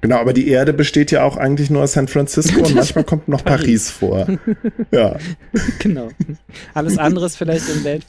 [0.08, 3.28] Genau, aber die Erde besteht ja auch eigentlich nur aus San Francisco und manchmal kommt
[3.28, 4.28] noch Paris vor.
[4.92, 5.18] Ja.
[5.80, 6.10] Genau.
[6.74, 8.06] Alles andere ist vielleicht im, Welt,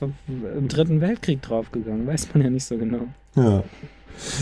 [0.56, 3.08] im Dritten Weltkrieg draufgegangen, weiß man ja nicht so genau.
[3.36, 3.64] Ja.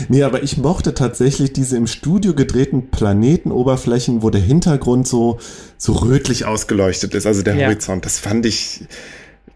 [0.09, 5.39] Nee, aber ich mochte tatsächlich diese im Studio gedrehten Planetenoberflächen, wo der Hintergrund so,
[5.77, 7.67] so rötlich rötlich ausgeleuchtet ist, also der Ja.
[7.67, 8.05] Horizont.
[8.05, 8.85] Das fand ich,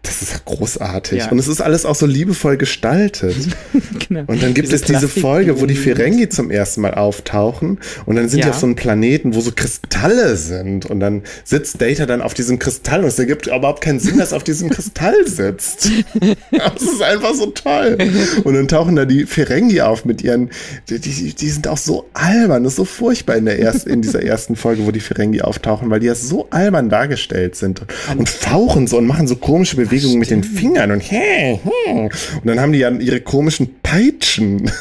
[0.02, 1.18] das ist ja großartig.
[1.20, 1.30] Ja.
[1.30, 3.36] Und es ist alles auch so liebevoll gestaltet.
[4.08, 4.24] genau.
[4.26, 7.78] Und dann gibt Diese es diese Plastik- Folge, wo die Ferengi zum ersten Mal auftauchen
[8.04, 8.46] und dann sind Ja.
[8.46, 12.34] die auf so einem Planeten, wo so Kristalle sind und dann sitzt Data dann auf
[12.34, 15.88] diesem Kristall und es ergibt überhaupt keinen Sinn, dass er auf diesem Kristall sitzt.
[16.50, 17.96] das ist einfach so toll.
[18.42, 20.50] Und dann tauchen da die Ferengi auf mit ihren,
[20.90, 24.02] die, die, die sind auch so albern, das ist so furchtbar in der ersten, in
[24.02, 28.18] dieser ersten Folge, wo die Ferengi auftauchen, weil die ja so albern dargestellt sind und,
[28.18, 31.90] und fauchen so und machen so komische Bewegungen mit den Fingern und hä, hä.
[32.02, 34.70] Und dann haben die ja ihre komischen Peitschen.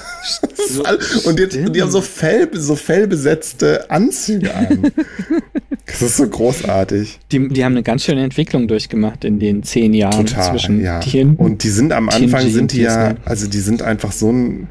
[0.69, 0.83] So-
[1.27, 4.91] und die, und die haben so, Fell, so fellbesetzte Anzüge an.
[5.87, 7.19] Das ist so großartig.
[7.31, 10.99] Die, die haben eine ganz schöne Entwicklung durchgemacht in den zehn Jahren Total, zwischen ja.
[10.99, 14.67] TN Und die sind am Anfang sind die ja, also die sind einfach so ein,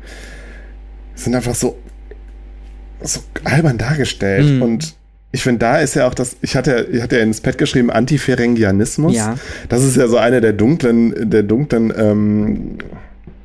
[1.16, 1.76] sind einfach so,
[3.02, 4.54] so albern dargestellt.
[4.54, 4.62] Mhm.
[4.62, 4.94] Und
[5.32, 7.90] ich finde, da ist ja auch das, ich hatte, ich hatte ja ins Pad geschrieben,
[7.90, 9.14] Antiferengianismus.
[9.14, 9.36] Ja.
[9.68, 12.78] Das ist ja so eine der dunklen, der dunklen ähm,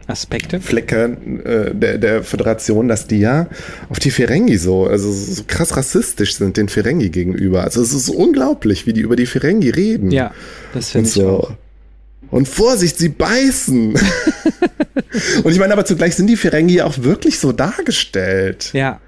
[0.07, 0.59] Aspekte.
[0.59, 3.47] Flecke äh, der, der Föderation, dass die ja
[3.89, 7.63] auf die Ferengi so, also so krass rassistisch sind den Ferengi gegenüber.
[7.63, 10.11] Also es ist so unglaublich, wie die über die Ferengi reden.
[10.11, 10.31] Ja,
[10.73, 11.29] das finde ich so.
[11.29, 11.51] auch.
[12.31, 13.93] Und Vorsicht, sie beißen.
[15.43, 18.71] und ich meine, aber zugleich sind die Ferengi auch wirklich so dargestellt.
[18.73, 18.99] Ja,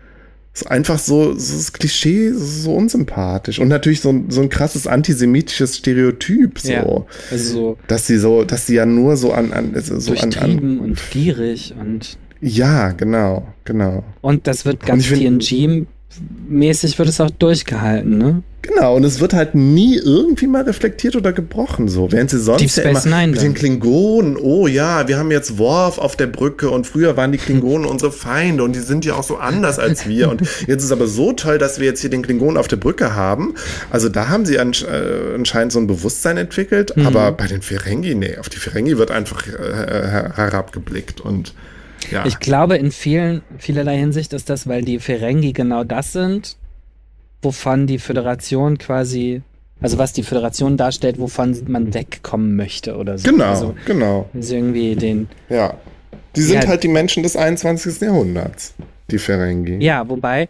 [0.58, 3.60] So einfach so, so das Klischee, so unsympathisch.
[3.60, 6.72] Und natürlich so, ein- so ein krasses antisemitisches Stereotyp, so.
[6.72, 7.06] ja.
[7.30, 10.02] Also so Dass sie so, dass sie ja nur so an, an so an,
[10.32, 10.80] durchtrieben an.
[10.80, 14.04] und gierig und Ja, genau, genau.
[14.22, 15.12] und das wird ganz ich
[16.50, 18.44] TNG-mäßig wird es auch durchgehalten, ne?
[18.64, 22.12] Genau, und es wird halt nie irgendwie mal reflektiert oder gebrochen, so.
[22.12, 23.46] Während sie sonst Deep ja Space immer Nine mit dann.
[23.46, 27.38] den Klingonen, oh ja, wir haben jetzt Worf auf der Brücke und früher waren die
[27.38, 30.92] Klingonen unsere Feinde und die sind ja auch so anders als wir und jetzt ist
[30.92, 33.54] aber so toll, dass wir jetzt hier den Klingonen auf der Brücke haben.
[33.90, 37.08] Also da haben sie ansch äh, anscheinend so ein Bewusstsein entwickelt, Mhm.
[37.08, 41.54] aber bei den Ferengi, nee, auf die Ferengi wird einfach äh, her herabgeblickt und
[42.12, 42.26] ja.
[42.26, 46.58] Ich glaube, in vielen, vielerlei Hinsicht ist das, weil die Ferengi genau das sind,
[47.42, 49.42] wovon die Föderation quasi,
[49.82, 53.30] also was die Föderation darstellt, wovon man wegkommen möchte oder so.
[53.30, 55.74] genau, Also, genau, also irgendwie den, ja.
[56.36, 56.70] Die sind Ja.
[56.70, 58.02] halt die Menschen des 21.
[58.02, 58.74] Jahrhunderts,
[59.10, 59.84] die Ferengi.
[59.84, 60.50] ja, wobei,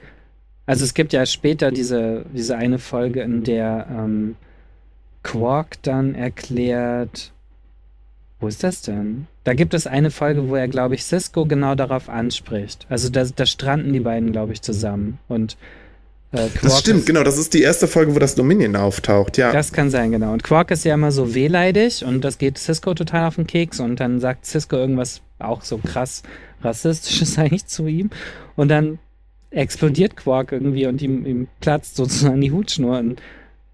[0.65, 4.35] also es gibt ja später diese, diese eine Folge, in der ähm,
[5.23, 7.31] Quark dann erklärt,
[8.39, 9.27] wo ist das denn?
[9.43, 12.85] Da gibt es eine Folge, wo er, glaube ich, Cisco genau darauf anspricht.
[12.89, 15.17] Also da, da stranden die beiden, glaube ich, zusammen.
[15.27, 15.57] Und
[16.31, 17.23] äh, Das stimmt, ist, genau.
[17.23, 19.51] Das ist die erste Folge, wo das Dominion auftaucht, ja.
[19.51, 20.33] Das kann sein, genau.
[20.33, 23.79] Und Quark ist ja immer so wehleidig und das geht Cisco total auf den Keks
[23.79, 26.23] und dann sagt Cisco irgendwas auch so krass
[26.61, 28.09] rassistisches eigentlich zu ihm
[28.55, 28.99] und dann
[29.49, 33.21] explodiert Quark irgendwie und ihm, ihm platzt sozusagen die Hutschnur und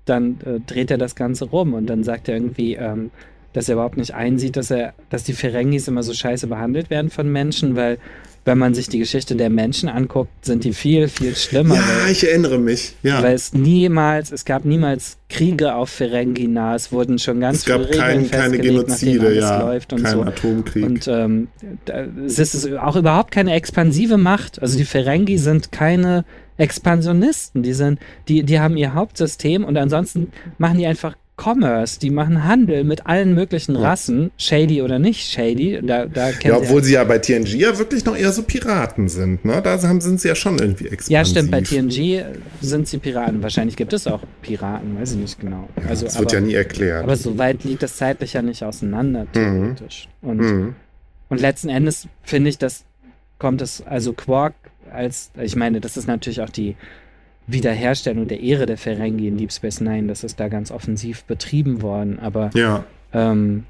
[0.06, 3.12] dann äh, dreht er das Ganze rum und dann sagt er irgendwie, ähm,
[3.54, 7.10] dass er überhaupt nicht einsieht, dass er, dass die Ferengis immer so scheiße behandelt werden
[7.10, 8.00] von Menschen, weil
[8.46, 11.76] wenn man sich die Geschichte der Menschen anguckt, sind die viel, viel schlimmer.
[11.76, 12.96] Ja, weil, ich erinnere mich.
[13.02, 13.24] Ja.
[13.24, 17.86] weil es niemals, es gab niemals Kriege auf Ferengina, es wurden schon ganz es gab
[17.86, 19.62] viele Regeln kein, keine Genozide, ja.
[19.62, 20.24] läuft und kein so.
[20.24, 20.84] Atomkrieg.
[20.84, 21.48] Und ähm,
[22.26, 24.62] es ist auch überhaupt keine expansive Macht.
[24.62, 26.26] Also die Ferengi sind keine
[26.58, 27.64] Expansionisten.
[27.64, 32.00] Die sind, die, die haben ihr Hauptsystem und ansonsten machen die einfach Commerce.
[32.00, 33.82] Die machen Handel mit allen möglichen Ja.
[33.82, 35.80] Rassen, shady oder nicht shady.
[35.84, 39.44] Da, da ja, obwohl sie ja bei TNG ja wirklich noch eher so Piraten sind,
[39.44, 39.62] ne?
[39.64, 41.10] Da haben, sind sie ja schon irgendwie expansiv.
[41.12, 41.52] ja, stimmt.
[41.52, 42.24] Bei TNG
[42.62, 43.42] sind sie Piraten.
[43.42, 45.68] Wahrscheinlich gibt es auch Piraten, weiß ich nicht genau.
[45.88, 47.04] Also, das aber, wird ja nie erklärt.
[47.04, 50.08] aber so weit liegt das zeitlich ja nicht auseinander, theoretisch.
[50.22, 50.76] Und Mhm.
[51.30, 52.86] Und letzten Endes finde ich, dass
[53.40, 54.54] kommt es, also Quark
[54.92, 56.76] als, ich meine, das ist natürlich auch die
[57.48, 61.82] Wiederherstellung der Ehre der Ferengi in Deep Space Nine, das ist da ganz offensiv betrieben
[61.82, 63.66] worden, aber Ja, ähm,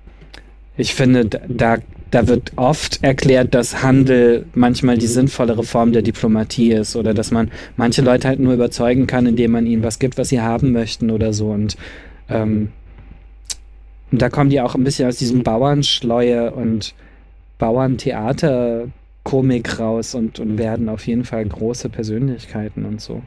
[0.76, 1.78] ich finde, da,
[2.10, 7.30] da wird oft erklärt, dass Handel manchmal die sinnvollere Form der Diplomatie ist oder dass
[7.30, 10.72] man manche Leute halt nur überzeugen kann, indem man ihnen was gibt, was sie haben
[10.72, 11.52] möchten oder so.
[11.52, 11.78] Und,
[12.28, 12.70] ähm,
[14.12, 16.96] und da kommen die auch ein bisschen aus diesem Bauernschleue und
[17.60, 23.22] Bauerntheater-Komik raus und, und werden auf jeden Fall große Persönlichkeiten und so.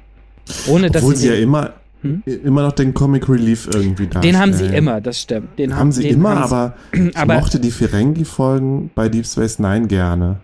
[0.69, 2.23] Ohne dass Obwohl sie sie ja immer, Hm?
[2.27, 5.59] immer noch den Comic Relief irgendwie da den haben sie immer, das stimmt.
[5.59, 6.75] Den Haben sie den immer, haben sie- aber
[7.11, 10.37] ich aber- mochte die Ferengi-Folgen bei Deep Space Nine gerne.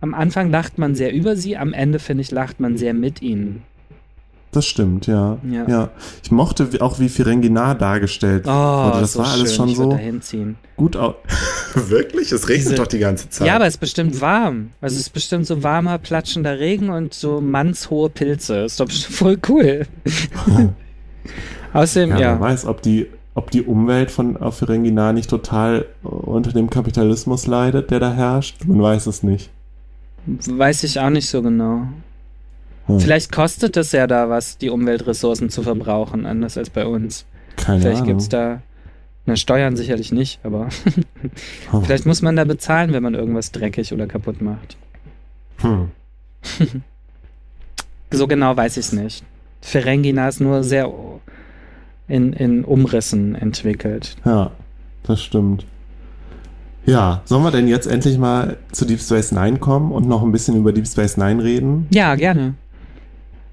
[0.00, 3.22] Am Anfang lacht man sehr über sie, am Ende, finde ich, lacht man sehr mit
[3.22, 3.62] ihnen.
[4.56, 5.36] Das stimmt, ja.
[5.46, 5.68] Ja.
[5.68, 5.90] ja.
[6.22, 9.00] Ich mochte auch, wie Ferengi nah dargestellt Oh, wurde.
[9.00, 9.68] Das so war alles schön.
[9.68, 10.56] schon so da hinziehen.
[10.78, 11.14] gut aus.
[11.74, 12.32] wirklich?
[12.32, 13.46] Es regnet Diese- doch die ganze Zeit.
[13.46, 14.70] Ja, aber es ist bestimmt warm.
[14.80, 18.60] Also es ist bestimmt so warmer, platschender Regen und so mannshohe Pilze.
[18.64, 19.86] Ist doch bestimmt voll cool.
[21.74, 22.28] Außerdem, Ja, ja.
[22.32, 26.70] wer weiß, ob die, ob die Umwelt von auf Ferengina nicht total äh, unter dem
[26.70, 28.64] Kapitalismus leidet, der da herrscht.
[28.64, 29.50] Man weiß es nicht.
[30.26, 31.88] Weiß ich auch nicht so genau.
[32.86, 33.00] Hm.
[33.00, 37.24] Vielleicht kostet es ja da was, die Umweltressourcen zu verbrauchen, anders als bei uns.
[37.56, 38.08] Keine Vielleicht Ahnung.
[38.08, 38.60] gibt es da,
[39.24, 40.68] na, Steuern sicherlich nicht, aber
[41.70, 41.82] Hm.
[41.84, 44.76] vielleicht muss man da bezahlen, wenn man irgendwas dreckig oder kaputt macht.
[45.58, 45.90] Hm.
[48.12, 49.24] So genau weiß ich es nicht.
[49.60, 50.92] Ferengina ist nur sehr
[52.06, 54.16] in, in Umrissen entwickelt.
[54.24, 54.52] Ja,
[55.02, 55.66] das stimmt.
[56.84, 60.30] Ja, sollen wir denn jetzt endlich mal zu Deep Space Nine kommen und noch ein
[60.30, 61.88] bisschen über Deep Space Nine reden?
[61.90, 62.54] Ja, gerne.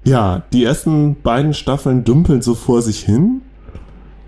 [0.04, 3.40] Ja, die ersten beiden Staffeln dümpeln so vor sich hin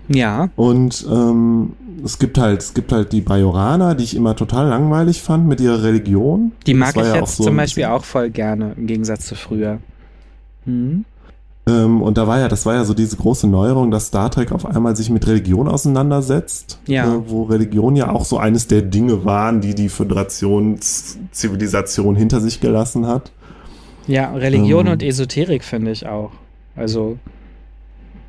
[0.07, 1.73] Ja, und ähm,
[2.03, 5.59] es gibt halt, es gibt halt die Bajoraner, die ich immer total langweilig fand mit
[5.61, 6.51] ihrer Religion.
[6.65, 8.87] die mag war ich ja auch jetzt so zum Beispiel bisschen- auch voll gerne, im
[8.87, 9.79] Gegensatz zu früher.
[10.65, 11.05] Hm?
[11.67, 14.53] Ähm, und da war ja, das war ja so diese große Neuerung, dass Star Trek
[14.53, 16.79] auf einmal sich mit Religion auseinandersetzt.
[16.87, 17.13] Ja.
[17.13, 22.61] Äh, wo Religion ja auch so eines der Dinge waren, die die Föderationszivilisation hinter sich
[22.61, 23.31] gelassen hat.
[24.07, 24.93] Ja, Religion Ähm.
[24.93, 26.31] und Esoterik finde ich auch.
[26.75, 27.17] Also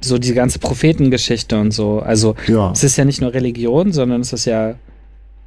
[0.01, 2.01] so die ganze Prophetengeschichte und so.
[2.01, 2.73] Also Ja.
[2.73, 4.75] es ist ja nicht nur Religion, sondern es ist ja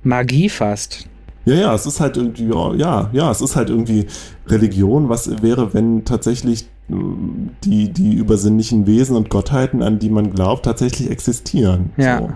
[0.04, 1.08] Magie fast.
[1.46, 4.06] Ja, ja, es ist halt irgendwie, ja, ja, es ist halt irgendwie
[4.48, 5.10] Religion.
[5.10, 7.16] Was wäre, wenn tatsächlich mh,
[7.64, 11.92] die, die übersinnlichen Wesen und Gottheiten, an die man glaubt, tatsächlich existieren?
[11.98, 12.20] Ja.
[12.20, 12.30] So.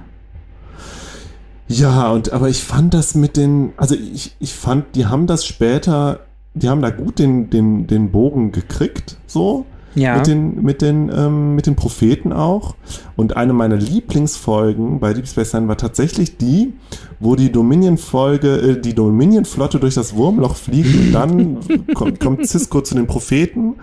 [1.67, 5.45] Ja, und aber ich fand das mit den, also ich, ich fand, die haben das
[5.45, 6.19] später,
[6.55, 9.65] die haben da gut den, den, den Bogen gekriegt, so.
[9.97, 10.17] Ja.
[10.17, 12.75] Mit den, mit den, ähm, mit den Propheten auch.
[13.15, 16.73] Und eine meiner Lieblingsfolgen bei Deep Space Nine war tatsächlich die,
[17.21, 21.59] wo die Dominion-Folge, äh, die Dominion-Flotte durch das Wurmloch fliegt und dann
[21.93, 23.75] kommt, kommt Cisco zu den Propheten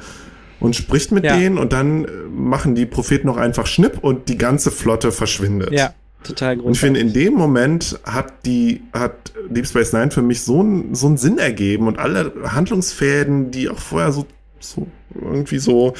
[0.60, 1.36] und spricht mit Ja.
[1.36, 5.72] denen und dann äh, machen die Propheten noch einfach Schnipp und die ganze Flotte verschwindet.
[5.72, 10.22] ja, total Und ich finde, in dem Moment hat die, hat Deep Space Nine für
[10.22, 14.26] mich so einen so einen Sinn ergeben und alle Handlungsfäden, die auch vorher so,
[14.60, 14.86] so
[15.20, 15.94] irgendwie so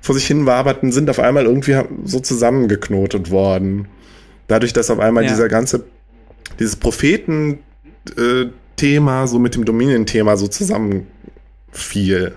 [0.00, 3.86] vor sich hin waberten, sind auf einmal irgendwie so zusammengeknotet worden.
[4.48, 5.30] Dadurch, dass auf einmal Ja.
[5.30, 5.84] dieser ganze,
[6.58, 12.34] dieses Propheten-Thema so mit dem Dominion-Thema so zusammenfiel.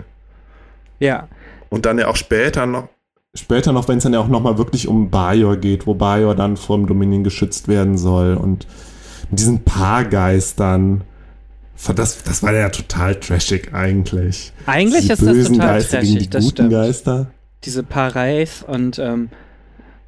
[0.98, 1.28] Ja,
[1.68, 2.88] Und dann ja auch später noch.
[3.36, 6.56] Später noch, wenn es dann ja auch nochmal wirklich um Bajor geht, wo Bajor dann
[6.56, 8.66] vom Dominion geschützt werden soll und
[9.30, 11.02] mit diesen Paargeistern.
[11.94, 14.52] Das, das war ja total trashig eigentlich.
[14.64, 16.70] eigentlich Die ist das bösen total Geister gegen trashig, die das guten stimmt.
[16.70, 17.26] Geister.
[17.64, 19.28] Diese Pareif und ähm,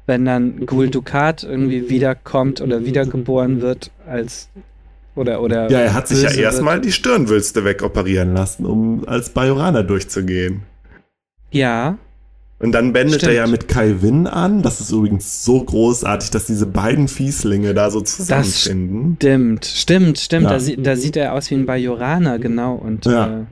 [0.07, 4.49] wenn dann Gul Dukat irgendwie wiederkommt oder wiedergeboren wird als
[5.15, 9.83] oder oder Ja, er hat sich ja erstmal die Stirnwülste wegoperieren lassen, um als Bajoraner
[9.83, 10.63] durchzugehen.
[11.51, 11.99] Ja.
[12.59, 13.31] Und dann bändet Stimmt.
[13.31, 14.61] er ja mit Kai Winn an.
[14.61, 19.15] Das ist übrigens so großartig, dass diese beiden Fieslinge da so zusammenfinden.
[19.15, 20.43] stimmt, stimmt, stimmt.
[20.43, 20.49] Ja.
[20.51, 22.75] Da, sie, da, sieht er aus wie ein Bajoraner, genau.
[22.75, 23.39] Und ja.
[23.39, 23.43] äh,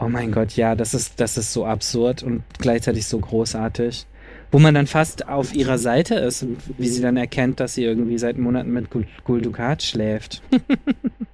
[0.00, 4.06] oh mein Gott, ja, das ist, das ist so absurd und gleichzeitig so großartig.
[4.50, 6.46] Wo man dann fast auf ihrer Seite ist,
[6.78, 8.86] wie sie dann erkennt, dass sie irgendwie seit Monaten mit
[9.24, 10.42] Gul Dukat schläft.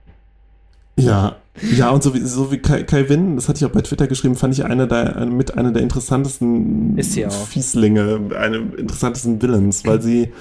[0.97, 1.37] Ja,
[1.77, 4.07] ja, und so wie, so wie Kai, Kai Winn, das hatte ich auch bei Twitter
[4.07, 10.33] geschrieben, fand ich eine der, mit einer der interessantesten Fieslinge, eine interessantesten Villains, weil sie,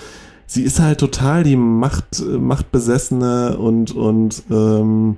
[0.48, 5.18] sie ist halt total die Macht, machtbesessene und, und ähm,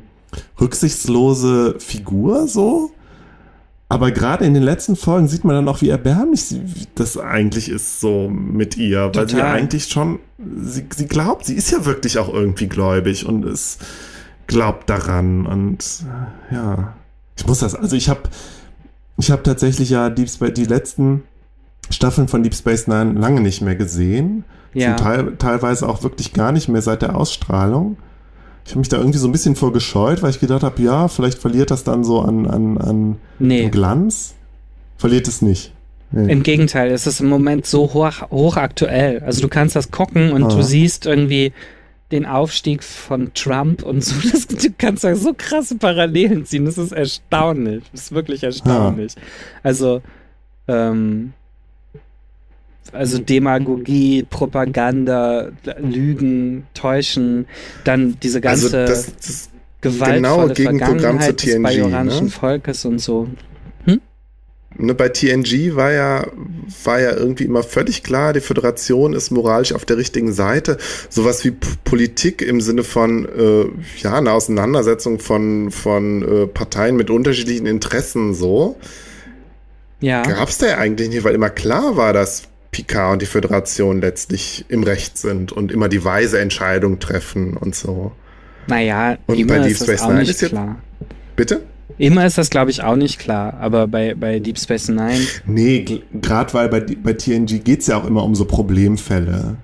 [0.59, 2.89] rücksichtslose Figur, so.
[3.87, 6.63] Aber gerade in den letzten Folgen sieht man dann auch, wie erbärmlich sie,
[6.95, 9.27] das eigentlich ist, so mit ihr, weil Total.
[9.27, 10.19] sie eigentlich schon,
[10.59, 13.77] sie, sie glaubt, sie ist ja wirklich auch irgendwie gläubig und ist,
[14.47, 16.05] glaubt daran und
[16.51, 16.93] ja,
[17.37, 18.21] ich muss das, also ich habe
[19.17, 21.23] ich habe tatsächlich ja Deep Space, die letzten
[21.89, 24.43] Staffeln von Deep Space Nine lange nicht mehr gesehen.
[24.73, 24.95] Ja.
[24.95, 27.97] Teil, teilweise auch wirklich gar nicht mehr seit der Ausstrahlung.
[28.65, 31.37] Ich habe mich da irgendwie so ein bisschen vorgescheut, weil ich gedacht habe, ja, vielleicht
[31.37, 33.69] verliert das dann so an, an, an nee.
[33.69, 34.35] Glanz.
[34.97, 35.73] Verliert es nicht.
[36.11, 36.31] Nee.
[36.31, 39.21] Im Gegenteil, es ist im Moment so hoch, hochaktuell.
[39.25, 40.47] Also du kannst das gucken und ah.
[40.47, 41.53] du siehst irgendwie,
[42.13, 44.13] den Aufstieg von Trump und so.
[44.31, 46.65] Das, du kannst da so krasse Parallelen ziehen.
[46.65, 47.83] Das ist erstaunlich.
[47.91, 49.15] Das ist wirklich erstaunlich.
[49.15, 49.21] Ja.
[49.63, 50.01] Also,
[50.67, 51.33] ähm,
[52.91, 55.49] also Demagogie, Propaganda,
[55.79, 57.47] Lügen, Täuschen,
[57.83, 59.49] dann diese also ganze also das, das
[59.81, 62.31] gewaltvolle genau Vergangenheit des bajoranischen ne?
[62.31, 63.27] Volkes und so
[64.77, 66.27] ne, bei TNG war ja,
[66.83, 70.77] war ja irgendwie immer völlig klar, die Föderation ist moralisch auf der richtigen Seite.
[71.09, 73.65] Sowas wie P Politik im Sinne von, äh,
[74.01, 78.77] ja, eine Auseinandersetzung von, von äh, Parteien mit unterschiedlichen Interessen so.
[79.99, 80.23] Ja.
[80.23, 84.65] Gab's da ja eigentlich nicht, weil immer klar war, dass Picard und die Föderation letztlich
[84.67, 88.11] im Recht sind und immer die weise Entscheidung treffen und so.
[88.67, 90.55] Naja, und bei Deep Space Nine ist jetzt.
[91.35, 91.61] Bitte?
[91.97, 95.19] Immer ist das, glaube ich, auch nicht klar, aber bei, bei Deep Space Nine.
[95.45, 99.57] Nee, gerade weil bei, bei TNG geht es ja auch immer um so Problemfälle.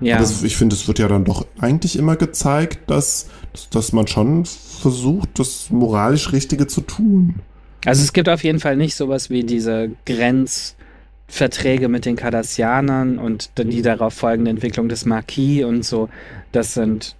[0.00, 0.18] Ja.
[0.18, 3.28] Das, ich finde, es wird ja dann doch eigentlich immer gezeigt, dass,
[3.70, 7.36] dass man schon versucht, das moralisch Richtige zu tun.
[7.84, 13.50] Also es gibt auf jeden Fall nicht sowas wie diese Grenzverträge mit den Cardassianern und
[13.58, 16.08] die darauf folgende Entwicklung des Marquis und so.
[16.52, 17.16] Das sind,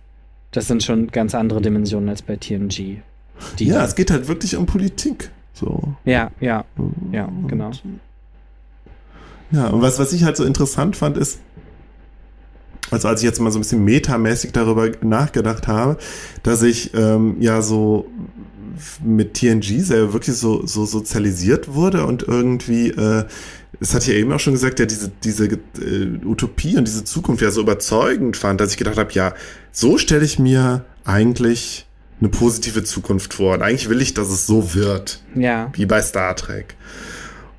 [0.51, 3.03] das sind schon ganz andere Dimensionen als bei TNG
[3.59, 5.31] ja, es geht halt wirklich um Politik.
[5.55, 5.95] So.
[6.05, 6.65] Ja, ja,
[7.13, 7.71] ja, genau.
[9.51, 11.41] Ja, und was, was ich halt so interessant fand, ist,
[12.91, 15.99] also als ich jetzt mal so ein bisschen metamäßig darüber nachgedacht habe,
[16.43, 18.07] dass ich ähm, ja so
[19.03, 23.25] mit TNG sehr wirklich so, so sozialisiert wurde und irgendwie, äh,
[23.81, 27.05] das hatte ich ja eben auch schon gesagt, ja, diese, diese äh, Utopie und diese
[27.05, 29.35] Zukunft ja so überzeugend fand, dass ich gedacht habe, ja,
[29.73, 31.88] so stelle ich mir eigentlich
[32.21, 33.55] eine positive Zukunft vor.
[33.55, 35.23] Und eigentlich will ich, dass es so wird.
[35.35, 35.71] Ja.
[35.75, 36.77] Wie bei Star Trek.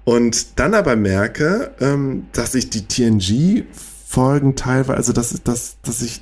[0.03, 6.21] Und dann aber merke, ähm, dass ich die TNG-Folgen teilweise, also dass, dass, dass ich,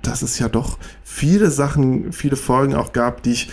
[0.00, 3.50] dass es ja doch viele Sachen, viele Folgen auch gab, die ich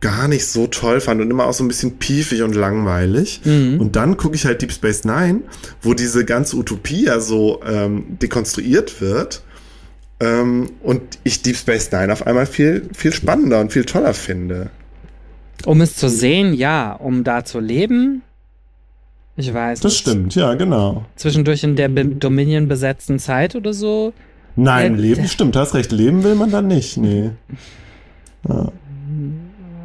[0.00, 3.40] gar nicht so toll fand und immer auch so ein bisschen piefig und langweilig.
[3.44, 3.80] Mhm.
[3.80, 5.40] Und dann gucke ich halt Deep Space Nine,
[5.82, 9.42] wo diese ganze Utopie ja so ähm, dekonstruiert wird
[10.20, 14.70] ähm, und ich Deep Space Nine auf einmal viel, viel spannender und viel toller finde.
[15.64, 16.92] Um es zu sehen, ja.
[16.92, 18.22] Um da zu leben,
[19.36, 20.00] ich weiß Das nicht.
[20.00, 21.04] stimmt, ja, genau.
[21.16, 24.12] Zwischendurch in der Dominion besetzten Zeit oder so.
[24.56, 25.92] Nein, äh, leben, stimmt, hast recht.
[25.92, 27.30] Leben will man dann nicht, nee.
[28.48, 28.70] Ja.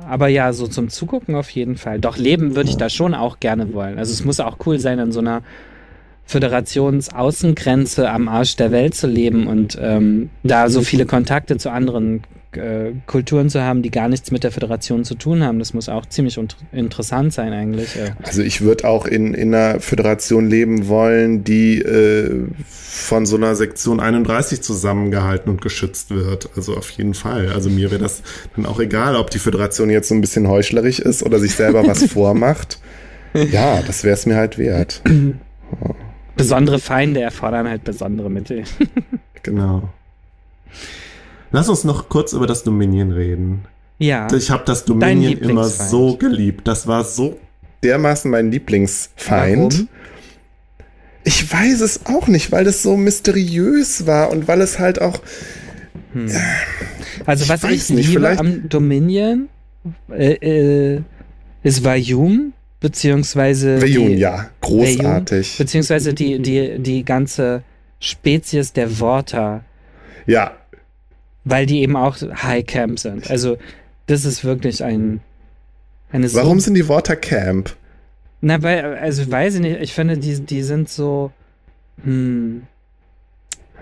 [0.07, 1.99] Aber ja, so zum Zugucken auf jeden Fall.
[1.99, 3.97] Doch leben würde ich da schon auch gerne wollen.
[3.97, 5.41] Also es muss auch cool sein, in so einer
[6.31, 12.23] Föderationsaußengrenze am Arsch der Welt zu leben und ähm, da so viele Kontakte zu anderen
[12.53, 15.59] äh, Kulturen zu haben, die gar nichts mit der Föderation zu tun haben.
[15.59, 16.39] Das muss auch ziemlich
[16.71, 17.95] interessant sein eigentlich.
[17.95, 18.15] Ja.
[18.23, 23.55] Also ich würde auch in, in einer Föderation leben wollen, die äh, von so einer
[23.55, 26.49] Sektion 31 zusammengehalten und geschützt wird.
[26.55, 27.49] Also auf jeden Fall.
[27.53, 28.21] Also mir wäre das
[28.55, 31.85] dann auch egal, ob die Föderation jetzt so ein bisschen heuchlerisch ist oder sich selber
[31.85, 32.79] was vormacht.
[33.33, 35.01] Ja, das wäre es mir halt wert.
[36.43, 38.63] Besondere Feinde erfordern halt besondere Mittel.
[39.43, 39.89] genau.
[41.51, 43.65] Lass uns noch kurz über das Dominion reden.
[43.97, 44.27] Ja.
[44.33, 46.67] Ich habe das Dominion immer so geliebt.
[46.67, 47.37] Das war so
[47.83, 49.73] dermaßen mein Lieblingsfeind.
[49.73, 49.89] Warum?
[51.23, 55.19] Ich weiß es auch nicht, weil das so mysteriös war und weil es halt auch.
[56.13, 56.27] Hm.
[56.27, 56.39] Äh,
[57.25, 59.49] also, was ich, ich liebe am Dominion
[60.09, 61.01] äh, äh,
[61.61, 63.81] ist Vayum, beziehungsweise.
[63.81, 65.47] Veyun, ja, großartig.
[65.47, 67.63] Veyun, beziehungsweise die, die, die ganze
[68.01, 69.63] Spezies der Worter.
[70.25, 70.57] Ja.
[71.45, 73.31] Weil die eben auch High Camp sind.
[73.31, 73.57] Also,
[74.07, 75.21] das ist wirklich ein.
[76.11, 77.73] Eine Warum so sind die Worter Camp?
[78.41, 81.31] Na, weil, also weiß ich nicht, ich finde, die, die sind so.
[82.03, 82.63] Hm,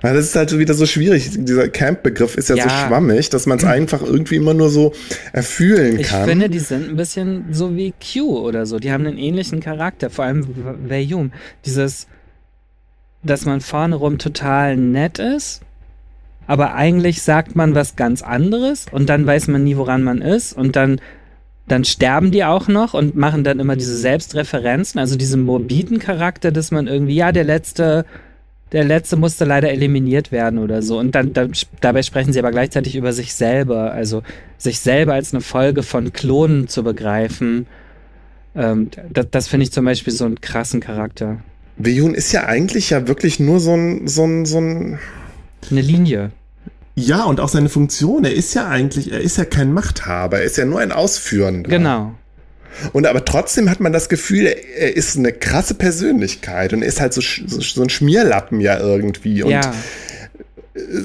[0.02, 1.30] das ist halt wieder so schwierig.
[1.34, 4.94] Dieser Camp-Begriff ist ja, ja, so schwammig, dass man es einfach irgendwie immer nur so
[5.34, 6.22] erfühlen kann.
[6.22, 8.80] Ich finde, die sind ein bisschen so wie Q oder so.
[8.80, 10.48] Die haben einen ähnlichen Charakter, vor allem
[10.88, 11.32] Vayum.
[11.66, 12.08] Dieses,
[13.24, 15.62] dass man vorne rum total nett ist,
[16.48, 20.54] aber eigentlich sagt man was ganz anderes und dann weiß man nie, woran man ist
[20.54, 21.00] und dann
[21.68, 26.52] dann sterben die auch noch und machen dann immer diese Selbstreferenzen, also diesen morbiden Charakter,
[26.52, 28.06] dass man irgendwie, ja, der letzte
[28.72, 31.00] der letzte musste leider eliminiert werden oder so.
[31.00, 31.52] Und dann, dann,
[31.82, 34.24] dabei sprechen sie aber gleichzeitig über sich selber, also
[34.58, 37.68] sich selber als eine Folge von Klonen zu begreifen.
[38.56, 41.40] Ähm, das, das finde ich zum Beispiel so einen krassen Charakter.
[41.78, 45.00] Veyun ist ja eigentlich ja wirklich nur so ein, so ein, so ein.
[45.72, 46.32] Eine Linie.
[46.96, 48.26] Ja, und auch seine Funktion.
[48.26, 51.70] Er ist ja eigentlich, er ist ja kein Machthaber, er ist ja nur ein Ausführender.
[51.70, 52.14] Genau.
[52.94, 57.14] Und aber trotzdem hat man das Gefühl, er ist eine krasse Persönlichkeit und ist halt
[57.14, 59.44] so, so, so ein Schmierlappen ja irgendwie.
[59.44, 59.74] Und ja.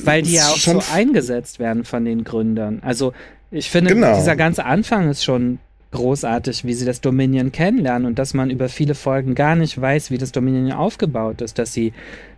[0.04, 2.80] Weil die ja auch so eingesetzt werden von den Gründern.
[2.82, 3.12] Also
[3.50, 4.16] ich finde, genau.
[4.16, 5.58] dieser ganze Anfang ist schon
[5.92, 10.10] großartig, wie sie das Dominion kennenlernen und dass man über viele Folgen gar nicht weiß,
[10.10, 11.92] wie das Dominion aufgebaut ist, dass sie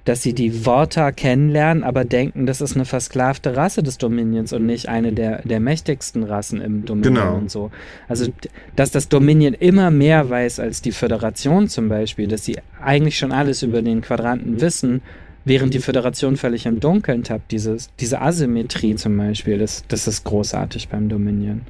[0.06, 4.64] dass sie die Worte kennenlernen, aber denken, das ist eine versklavte Rasse des Dominions und
[4.64, 7.34] nicht eine der, der mächtigsten Rassen im Dominion genau.
[7.36, 7.72] und so.
[8.08, 8.32] Also,
[8.76, 13.32] dass das Dominion immer mehr weiß als die Föderation zum Beispiel, dass sie eigentlich schon
[13.32, 15.02] alles über den Quadranten wissen,
[15.44, 17.50] während die Föderation völlig im Dunkeln tappt.
[17.50, 21.62] Dieses, diese Asymmetrie zum Beispiel, das, das ist großartig beim Dominion.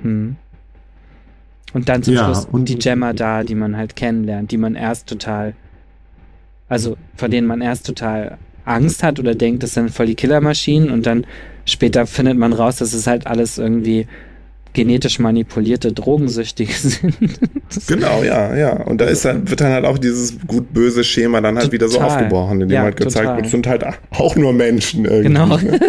[0.00, 0.36] Hm.
[1.74, 5.06] Und dann zum ja, Schluss die Gemma da, die man halt kennenlernt, die man erst
[5.06, 5.52] total
[6.72, 10.90] also vor denen man erst total Angst hat oder denkt, das sind voll die Killermaschinen
[10.90, 11.26] und dann
[11.66, 14.06] später findet man raus, dass es halt alles irgendwie
[14.72, 17.14] genetisch manipulierte Drogensüchtige sind.
[17.86, 18.72] genau, ja, ja.
[18.72, 21.72] Und da ist dann, wird dann halt auch dieses gut-böse Schema dann halt total.
[21.72, 23.36] wieder so aufgebrochen, indem ja, halt gezeigt total.
[23.36, 25.28] wird, sind halt auch nur Menschen irgendwie.
[25.28, 25.58] Genau.
[25.58, 25.80] Ne?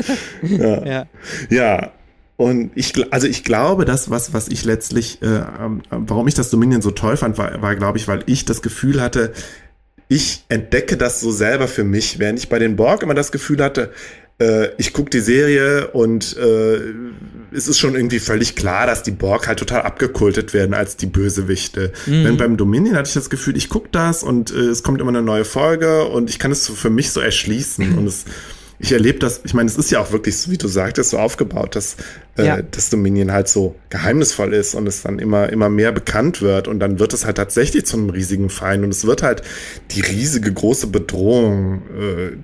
[0.60, 0.86] ja.
[0.86, 1.06] ja.
[1.50, 1.92] ja.
[2.36, 5.44] Und ich, also ich glaube, das, was, was ich letztlich, äh,
[5.92, 9.00] warum ich das Dominion so toll fand, war, war glaube ich, weil ich das Gefühl
[9.00, 9.32] hatte,
[10.08, 13.64] ich entdecke das so selber für mich, während ich bei den Borg immer das Gefühl
[13.64, 13.92] hatte,
[14.40, 16.80] äh, ich gucke die Serie und äh,
[17.56, 21.06] es ist schon irgendwie völlig klar, dass die Borg halt total abgekultet werden als die
[21.06, 21.94] Bösewichte.
[22.06, 22.24] Mhm.
[22.24, 25.10] Wenn beim Dominion hatte ich das Gefühl, ich gucke das und äh, es kommt immer
[25.10, 28.26] eine neue Folge und ich kann es so für mich so erschließen und es
[28.84, 31.18] ich erlebe das, ich meine, es ist ja auch wirklich, so wie du sagtest, so
[31.18, 31.96] aufgebaut, dass
[32.38, 32.62] äh, ja.
[32.62, 36.82] das Dominion halt so geheimnisvoll ist und es dann immer, immer mehr bekannt wird und
[36.82, 39.42] dann wird es halt tatsächlich zu einem riesigen Feind und es wird halt
[39.92, 42.38] die riesige große Bedrohung äh,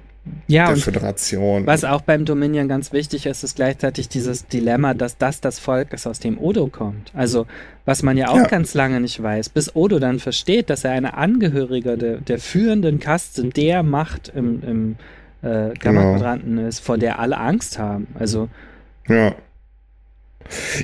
[0.47, 1.67] ja, der Föderation.
[1.67, 5.91] Was auch beim Dominion ganz wichtig ist, ist gleichzeitig dieses Dilemma, dass das das Volk
[5.91, 7.11] ist, aus dem Odo kommt.
[7.13, 7.47] Also,
[7.83, 8.47] was man ja auch ja.
[8.47, 13.01] ganz lange nicht weiß, bis Odo dann versteht, dass er eine Angehörige der, der führenden
[13.01, 14.95] Kaste der Macht im, im
[15.41, 16.67] äh, Gamma-Quadranten genau.
[16.67, 18.07] ist, vor der alle Angst haben.
[18.17, 18.49] Also.
[19.07, 19.35] Ja.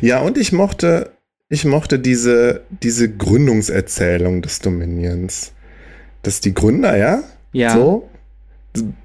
[0.02, 1.12] Ja, und ich mochte,
[1.50, 5.54] ich mochte diese, diese Gründungserzählung des Dominions.
[6.22, 7.72] Dass die Gründer, ja, ja.
[7.72, 8.10] so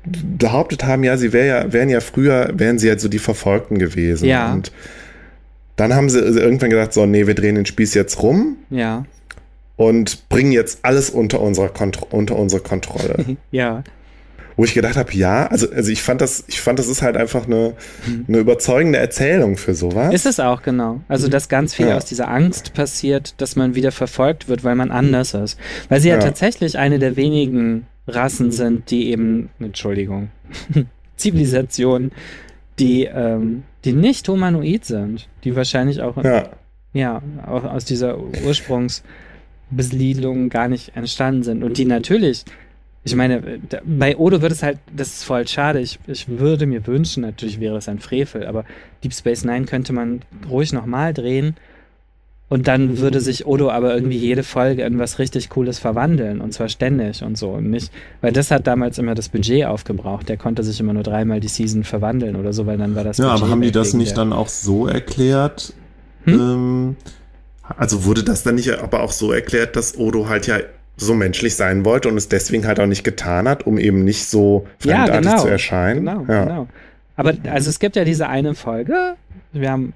[0.05, 3.79] behauptet haben, ja, sie wär ja, wären ja früher, wären sie halt so die Verfolgten
[3.79, 4.27] gewesen.
[4.27, 4.53] Ja.
[4.53, 4.73] Und
[5.77, 8.57] dann haben sie irgendwann gesagt, so, nee, wir drehen den Spieß jetzt rum.
[8.71, 9.05] Ja.
[9.77, 13.37] Und bringen jetzt alles unter unserer, Kontro unter unsere Kontrolle.
[13.51, 13.85] ja
[14.57, 17.17] wo ich gedacht habe, ja, also, also ich fand das, ich fand, das ist halt
[17.17, 17.75] einfach eine,
[18.29, 20.13] eine überzeugende Erzählung für sowas.
[20.13, 21.01] Ist es auch, genau.
[21.09, 21.97] Also, dass ganz viel ja.
[21.97, 25.59] aus dieser Angst passiert, dass man wieder verfolgt wird, weil man anders ist.
[25.89, 30.31] Weil sie ja, ja tatsächlich eine der wenigen Rassen sind, die eben, Entschuldigung,
[31.17, 32.13] Zivilisationen,
[32.79, 36.51] die, ähm, die nicht humanoid sind, die wahrscheinlich auch, ja,
[36.93, 42.45] ja auch aus dieser Ursprungsbesiedlung gar nicht entstanden sind und die natürlich
[43.03, 45.81] ich meine, bei Odo wird es halt, das ist voll schade.
[45.81, 48.65] Ich, ich würde mir wünschen, natürlich wäre das ein Frevel, aber
[49.03, 51.57] Deep Space Nine könnte man ruhig nochmal drehen
[52.51, 56.53] und dann würde sich Odo aber irgendwie jede Folge in was richtig Cooles verwandeln und
[56.53, 57.91] zwar ständig und so und nicht,
[58.21, 60.29] weil das hat damals immer das Budget aufgebraucht.
[60.29, 63.19] Der konnte sich immer nur dreimal die Season verwandeln oder so, weil dann war das.
[63.19, 65.73] Ja, Budget aber haben die das nicht dann auch so erklärt?
[66.25, 66.35] Hm?
[66.35, 66.97] Ähm,
[67.79, 70.59] also wurde das dann nicht aber auch so erklärt, dass Odo halt ja
[71.01, 74.27] so menschlich sein wollte und es deswegen halt auch nicht getan hat, um eben nicht
[74.27, 76.05] so fremdartig ja, genau, zu erscheinen.
[76.05, 76.45] Genau, ja.
[76.45, 76.69] genau.
[77.17, 79.17] Aber also es gibt ja diese eine Folge,
[79.53, 79.93] wir haben,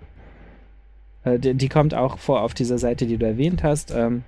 [1.24, 4.24] äh, die, die, kommt auch vor auf dieser Seite, die du erwähnt hast, ähm,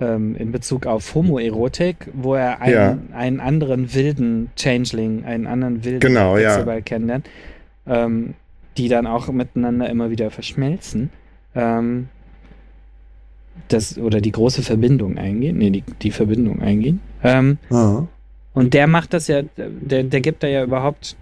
[0.00, 2.98] ähm, in Bezug auf Homoerotik, wo er einen, Ja.
[3.16, 6.80] einen anderen wilden Changeling, einen anderen wilden Genau, ja.
[6.80, 7.28] Kennenlernt,
[7.86, 8.34] ähm,
[8.76, 11.10] die dann auch miteinander immer wieder verschmelzen.
[11.54, 12.08] Ähm,
[13.72, 17.00] das, oder die große Verbindung eingehen, nee, die, die Verbindung eingehen.
[17.22, 18.06] Ähm, Ah.
[18.54, 21.16] und der macht das ja, der, der gibt da ja überhaupt,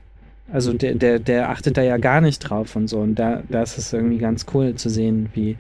[0.52, 2.98] also der, der, der achtet da ja gar nicht drauf und so.
[2.98, 5.56] Und da, da ist es irgendwie ganz cool zu sehen, wie,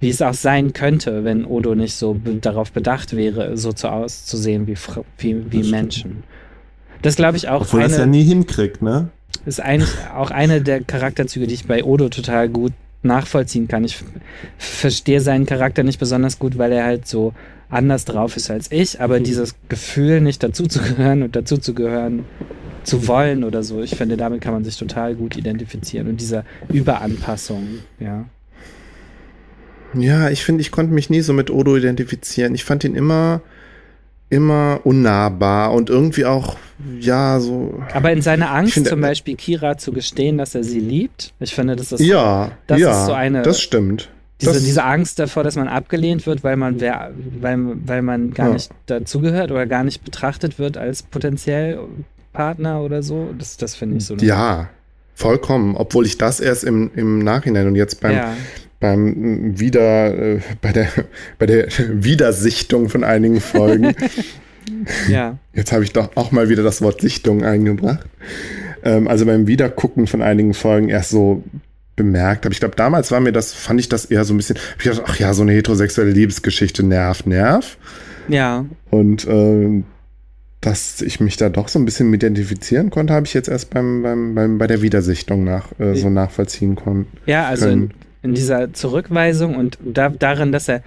[0.00, 3.88] wie es auch sein könnte, wenn Odo nicht so be darauf bedacht wäre, so zu
[3.90, 4.76] auszusehen wie,
[5.18, 5.70] wie, wie Das.
[5.70, 6.22] Menschen.
[7.02, 9.08] Das glaube ich auch Obwohl er es ja eine, nie hinkriegt, ne?
[9.44, 12.72] ist eigentlich auch eine der Charakterzüge, die ich bei Odo total gut
[13.02, 13.84] nachvollziehen kann.
[13.84, 14.02] Ich
[14.58, 17.32] verstehe seinen Charakter nicht besonders gut, weil er halt so
[17.70, 22.24] anders drauf ist als ich, aber dieses Gefühl, nicht dazuzugehören und dazuzugehören
[22.82, 26.44] zu wollen oder so, ich finde, damit kann man sich total gut identifizieren und dieser
[26.72, 28.24] Überanpassung, ja.
[29.94, 32.54] Ja, ich finde, ich konnte mich nie so mit Odo identifizieren.
[32.54, 33.40] Ich fand ihn immer,
[34.30, 36.56] immer unnahbar und irgendwie auch,
[37.00, 37.82] ja, so.
[37.94, 41.32] Aber in seiner Angst finde, zum äh, Beispiel Kira zu gestehen, dass er sie liebt,
[41.40, 44.10] ich finde, das ist Ja, das ja, ist so eine- das stimmt.
[44.40, 47.10] Diese, das, diese Angst davor, dass man abgelehnt wird, weil man, wer,
[47.40, 48.52] weil, weil man gar Ja.
[48.52, 51.80] nicht dazugehört oder gar nicht betrachtet wird als potenziell
[52.32, 54.14] Partner oder so, das, das finde ich so.
[54.14, 54.68] ja,
[55.16, 55.74] vollkommen.
[55.76, 58.36] Obwohl ich das erst im, im Nachhinein und jetzt beim, ja.
[58.80, 60.88] Beim Wieder, äh, bei der,
[61.38, 63.94] bei der Wiedersichtung von einigen Folgen
[65.08, 65.38] ja.
[65.52, 68.06] Jetzt habe ich doch auch mal wieder das Wort Sichtung eingebracht.
[68.82, 71.42] Ähm, also beim Wiedergucken von einigen Folgen erst so
[71.96, 72.52] bemerkt habe.
[72.52, 74.90] Ich glaube, damals war mir das, fand ich das eher so ein bisschen, hab ich
[74.90, 77.76] dachte, ach ja, so eine heterosexuelle Liebesgeschichte, nerv, nerv.
[78.28, 79.84] Ja, Und ähm,
[80.60, 83.70] dass ich mich da doch so ein bisschen mit identifizieren konnte, habe ich jetzt erst
[83.70, 87.06] beim, beim, beim, bei der Wiedersichtung nach, äh, so nachvollziehen können.
[87.26, 87.90] ja, also in.
[88.22, 90.82] In dieser Zurückweisung und da, darin, dass er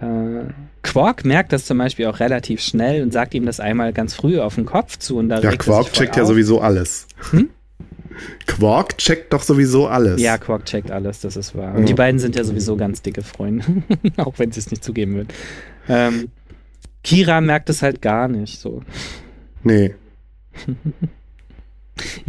[0.00, 0.44] äh,
[0.82, 4.38] Quark merkt das zum Beispiel auch relativ schnell und sagt ihm das einmal ganz früh
[4.40, 6.28] auf den Kopf zu und da Ja, Quark checkt ja auf.
[6.28, 7.06] sowieso alles.
[7.30, 7.50] Hm?
[8.46, 10.20] Quark checkt doch sowieso alles.
[10.20, 11.74] Ja, Quark checkt alles, das ist wahr.
[11.74, 11.86] Und Ja.
[11.86, 13.64] die beiden sind ja sowieso ganz dicke Freunde,
[14.16, 15.32] auch wenn sie es nicht zugeben wird.
[15.88, 16.28] Ähm,
[17.04, 18.82] Kira merkt es halt gar nicht so.
[19.62, 19.94] Nee.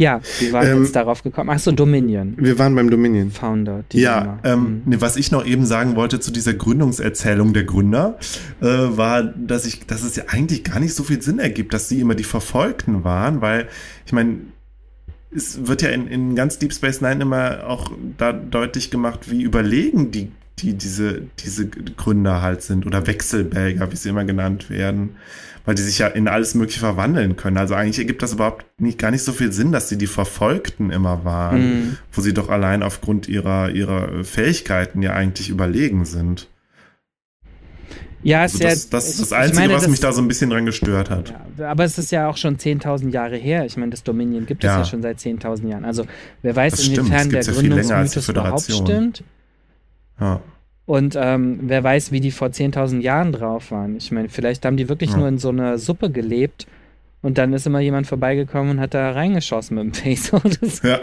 [0.00, 1.50] Ja, wie waren wir Ähm, jetzt darauf gekommen?
[1.50, 2.32] Achso, Dominion.
[2.38, 3.30] Wir waren beim Dominion.
[3.30, 3.84] Founder.
[3.92, 4.90] Ja, ähm, Mhm.
[4.92, 8.18] ne, was ich noch eben sagen wollte zu dieser Gründungserzählung der Gründer,
[8.62, 11.90] äh, war, dass ich, dass es ja eigentlich gar nicht so viel Sinn ergibt, dass
[11.90, 13.68] sie immer die Verfolgten waren, weil
[14.06, 14.38] ich meine,
[15.36, 19.42] es wird ja in, in ganz Deep Space Nine immer auch da deutlich gemacht, wie
[19.42, 25.10] überlegen die, die diese, diese Gründer halt sind oder Wechselbälger, wie sie immer genannt werden,
[25.64, 27.56] weil die sich ja in alles Mögliche verwandeln können.
[27.58, 30.90] Also eigentlich ergibt das überhaupt nicht, gar nicht so viel Sinn, dass sie die Verfolgten
[30.90, 31.96] immer waren Mhm.
[32.12, 36.48] wo sie doch allein aufgrund ihrer, ihrer Fähigkeiten ja eigentlich überlegen sind.
[38.22, 40.12] Ja, Also ist ja, das, das ich- ist das Einzige, meine, was das- mich da
[40.12, 41.32] so ein bisschen dran gestört hat.
[41.58, 43.64] Ja, aber es ist ja auch schon 10.000 Jahre her.
[43.64, 44.78] Ich meine, das Dominion gibt es Ja.
[44.80, 45.86] ja schon seit 10.000 Jahren.
[45.86, 46.04] Also
[46.42, 49.24] wer weiß, Das inwiefern das der ja Gründungsmythos überhaupt stimmt.
[50.20, 50.42] Ja.
[50.90, 53.96] Und ähm, wer weiß, wie die vor 10.000 Jahren drauf waren.
[53.96, 55.18] Ich meine, vielleicht haben die wirklich Ja.
[55.18, 56.66] nur in so einer Suppe gelebt
[57.22, 60.32] und dann ist immer jemand vorbeigekommen und hat da reingeschossen mit dem Face.
[60.82, 60.98] Ja.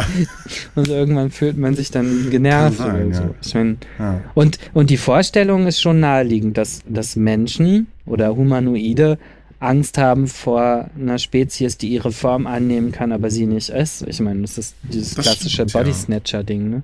[0.75, 3.23] Und irgendwann fühlt man sich dann genervt sein, oder so.
[3.23, 3.29] ja.
[3.41, 4.21] Ich meine, ja.
[4.33, 9.17] und, und die Vorstellung ist schon naheliegend, dass, dass Menschen oder Humanoide
[9.61, 14.05] Angst haben vor einer Spezies, die ihre Form annehmen kann, aber sie nicht ist.
[14.05, 15.79] Ich meine, das ist dieses Das klassische stimmt, ja.
[15.79, 16.83] Body Snatcher-Ding, ne?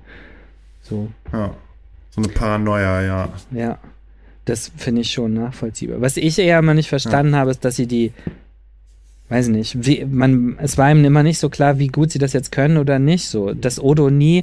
[0.80, 1.54] So, ja.
[2.14, 3.28] So eine Paranoia, ja.
[3.52, 3.78] ja.
[4.44, 6.00] Das finde ich schon nachvollziehbar.
[6.00, 8.12] Was ich eher immer nicht verstanden habe, ist, dass sie die,
[9.30, 12.32] weiß nicht, wie, man, es war ihm immer nicht so klar, wie gut sie das
[12.34, 13.54] jetzt können oder nicht so.
[13.54, 14.42] Dass Odo nie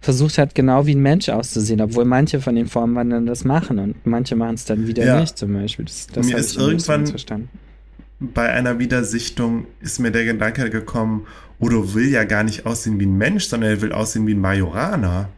[0.00, 4.06] versucht hat, genau wie ein Mensch auszusehen, obwohl manche von den Formwandlern das machen und
[4.06, 5.20] manche machen es dann wieder Ja.
[5.20, 5.86] nicht zum Beispiel.
[5.86, 7.48] Das, das Mir ist ich irgendwann- verstanden.
[8.22, 11.26] Bei einer Wiedersichtung ist mir der Gedanke gekommen,
[11.58, 14.40] Odo will ja gar nicht aussehen wie ein Mensch, sondern er will aussehen wie ein
[14.40, 15.30] Majoraner.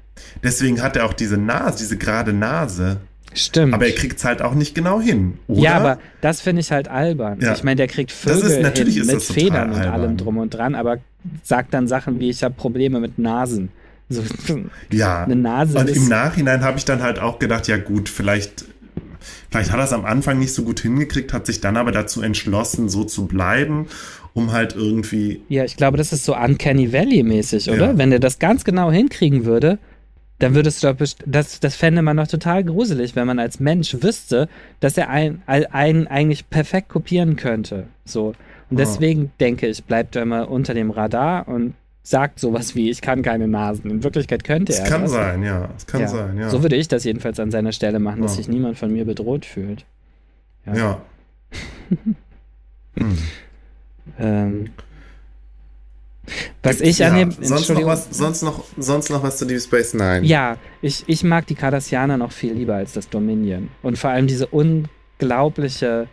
[0.43, 2.99] Deswegen hat er auch diese Nase, diese gerade Nase.
[3.35, 3.73] Stimmt.
[3.73, 5.39] Aber er kriegt es halt auch nicht genau hin.
[5.47, 5.61] Oder?
[5.63, 7.39] Ja, aber das finde ich halt albern.
[7.41, 7.55] Ja.
[7.55, 9.93] Ich meine, der kriegt Vögel ist- natürlich hin ist mit Federn und albern.
[10.01, 10.99] allem drum und dran, aber
[11.43, 13.71] sagt dann Sachen wie, ich habe Probleme mit Nasen.
[14.11, 14.23] So,
[14.93, 15.25] ja.
[15.25, 18.67] eine Nase Und im Nachhinein habe ich dann halt auch gedacht, ja gut, vielleicht,
[19.51, 22.21] vielleicht hat er es am Anfang nicht so gut hingekriegt, hat sich dann aber dazu
[22.21, 23.87] entschlossen, so zu bleiben,
[24.35, 27.93] um halt irgendwie, Ja, ich glaube, das ist so Uncanny Valley-mäßig, oder?
[27.93, 27.99] Ja.
[27.99, 29.79] Wenn der das ganz genau hinkriegen würde,
[30.43, 33.97] dann würdest du doch das, das fände man doch total gruselig, wenn man als Mensch
[34.03, 34.49] wüsste,
[34.81, 37.87] dass er einen, einen eigentlich perfekt kopieren könnte.
[38.05, 38.29] So.
[38.69, 38.85] Und Ja.
[38.85, 43.23] deswegen denke ich, bleibt er immer unter dem Radar und sagt sowas wie, ich kann
[43.23, 43.89] keine Nasen.
[43.91, 45.13] In Wirklichkeit könnte es er kann das.
[45.13, 46.09] sein, ja, es kann Ja.
[46.09, 46.49] sein, ja.
[46.51, 48.37] So würde ich das jedenfalls an seiner Stelle machen, dass Ja.
[48.39, 49.85] sich niemand von mir bedroht fühlt.
[50.67, 50.75] Ja.
[50.75, 51.03] ja.
[52.97, 53.19] hm.
[54.19, 54.71] ähm,
[56.63, 57.31] was ich ja, an dem.
[57.41, 60.23] Sonst noch, was, sonst, noch, sonst noch was zu Deep Space Nine?
[60.23, 63.69] Ja, ich, ich mag die Cardassianer noch viel lieber als das Dominion.
[63.83, 66.09] Und vor allem diese unglaubliche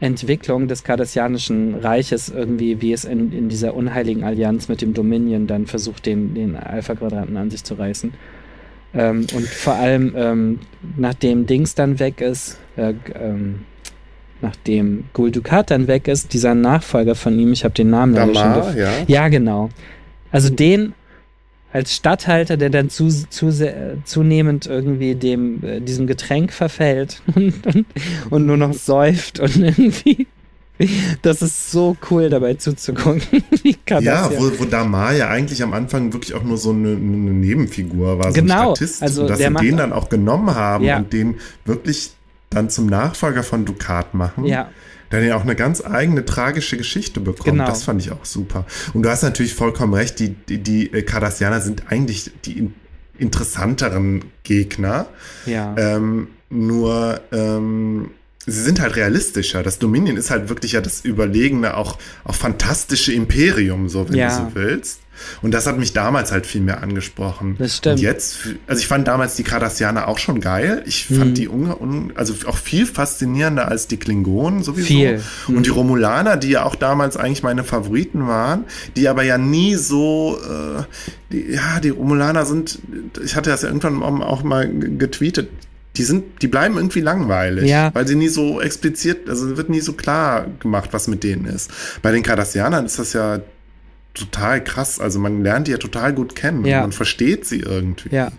[0.00, 5.46] Entwicklung des Cardassianischen Reiches, irgendwie, wie es in, in dieser unheiligen Allianz mit dem Dominion
[5.46, 8.12] dann versucht, den, den Alpha-Quadranten an sich zu reißen.
[8.94, 10.58] Ähm, und vor allem, ähm,
[10.96, 13.60] nachdem Dings dann weg ist, äh, ähm,
[14.42, 18.64] nachdem Gul Dukat dann weg ist, dieser Nachfolger von ihm, ich habe den Namen Damar,
[18.64, 18.90] schon ja.
[19.06, 19.70] ja, genau.
[20.30, 20.94] Also den
[21.72, 23.50] als Stadthalter, der dann zu, zu,
[24.04, 27.86] zunehmend irgendwie dem, äh, diesem Getränk verfällt und, und,
[28.30, 30.26] und, nur noch säuft und irgendwie.
[31.20, 33.22] Das ist so cool, dabei zuzugucken.
[34.00, 38.18] ja, wo, wo Damar ja eigentlich am Anfang wirklich auch nur so eine, eine Nebenfigur
[38.18, 39.02] war, so genau, ein Statist.
[39.02, 40.98] Also und dass sie den dann auch genommen haben ja.
[40.98, 42.12] und den wirklich
[42.54, 44.44] dann zum Nachfolger von Ducat machen.
[44.44, 44.70] Ja
[45.12, 47.44] der ja auch eine ganz eigene tragische Geschichte bekommt.
[47.44, 47.66] Genau.
[47.66, 48.64] Das fand ich auch super.
[48.94, 52.70] Und du hast natürlich vollkommen recht, die, die, die Cardassianer sind eigentlich die
[53.18, 55.06] interessanteren Gegner.
[55.44, 55.74] Ja.
[55.76, 58.10] Ähm, nur ähm,
[58.46, 59.62] sie sind halt realistischer.
[59.62, 64.28] Das Dominion ist halt wirklich ja das überlegene, auch, auch fantastische Imperium, so wenn ja.
[64.28, 65.01] du so willst.
[65.42, 67.56] Und das hat mich damals halt viel mehr angesprochen.
[67.58, 67.96] Das stimmt.
[67.96, 70.82] Und jetzt, also ich fand damals die Cardassianer auch schon geil.
[70.86, 71.34] Ich fand mhm.
[71.34, 74.86] die un, un, also auch viel faszinierender als die Klingonen sowieso.
[74.86, 75.22] Viel.
[75.48, 75.62] Und mhm.
[75.62, 78.64] die Romulaner, die ja auch damals eigentlich meine Favoriten waren,
[78.96, 80.82] die aber ja nie so, äh,
[81.32, 82.78] die, ja, die Romulaner sind,
[83.24, 85.48] ich hatte das ja irgendwann auch mal getweetet,
[85.96, 87.90] die sind, die bleiben irgendwie langweilig, ja.
[87.94, 91.70] weil sie nie so explizit, also wird nie so klar gemacht, was mit denen ist.
[92.00, 93.40] Bei den Cardassianern ist das ja
[94.14, 95.00] total krass.
[95.00, 96.64] Also man lernt die ja total gut kennen.
[96.64, 96.80] Ja.
[96.82, 98.14] Man versteht sie irgendwie.
[98.14, 98.30] Ja.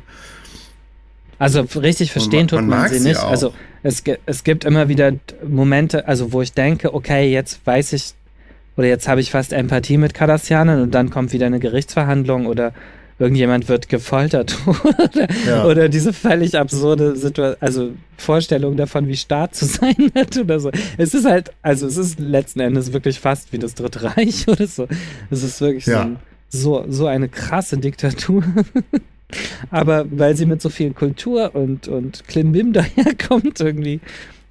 [1.40, 3.20] Also richtig verstehen man, tut man, man sie nicht.
[3.20, 3.30] Auch.
[3.30, 5.14] Also es, es gibt immer wieder
[5.46, 8.14] Momente, also wo ich denke, okay, jetzt weiß ich
[8.78, 12.74] oder jetzt habe ich fast Empathie mit Cardassianern und dann kommt wieder eine Gerichtsverhandlung oder
[13.20, 15.66] irgendjemand wird gefoltert oder, ja.
[15.66, 20.72] oder, diese völlig absurde Situation, also Vorstellung davon, wie Staat zu sein hat oder so.
[20.98, 24.68] Es ist halt, also es ist letzten Endes wirklich fast wie das Dritte Reich oder
[24.68, 24.88] so.
[25.30, 26.10] Es ist wirklich ja.
[26.50, 28.44] so, so, eine krasse Diktatur.
[29.72, 34.00] Aber weil sie mit so viel Kultur und, und Klimbim daherkommt irgendwie,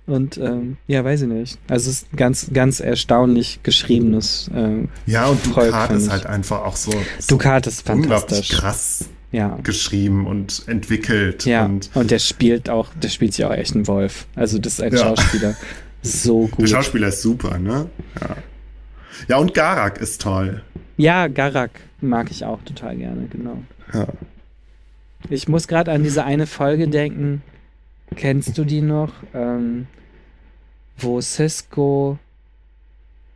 [0.06, 1.58] und ähm, ja, weiß ich nicht.
[1.68, 4.50] Also es ist ganz, ganz erstaunlich geschriebenes.
[4.54, 8.48] Äh, ja, und Ducat ist halt einfach auch so, so Ducat ist fantastisch.
[8.48, 9.58] krass ja.
[9.62, 11.44] geschrieben und entwickelt.
[11.46, 14.26] Ja, und, und, der spielt auch, der spielt sich auch echt einen Wolf.
[14.34, 14.98] Also das ist ein ja.
[14.98, 15.56] Schauspieler
[16.02, 16.60] so gut.
[16.62, 17.88] Der Schauspieler ist super, ne?
[18.20, 18.36] Ja.
[19.28, 20.62] Ja, und Garak ist toll.
[20.96, 23.62] Ja, Garak mag ich auch total gerne, genau.
[23.92, 24.06] Ja.
[25.30, 27.42] Ich muss gerade an diese eine Folge denken,
[28.14, 29.12] Kennst du die noch?
[29.34, 29.86] Ähm,
[30.98, 32.18] wo Cisco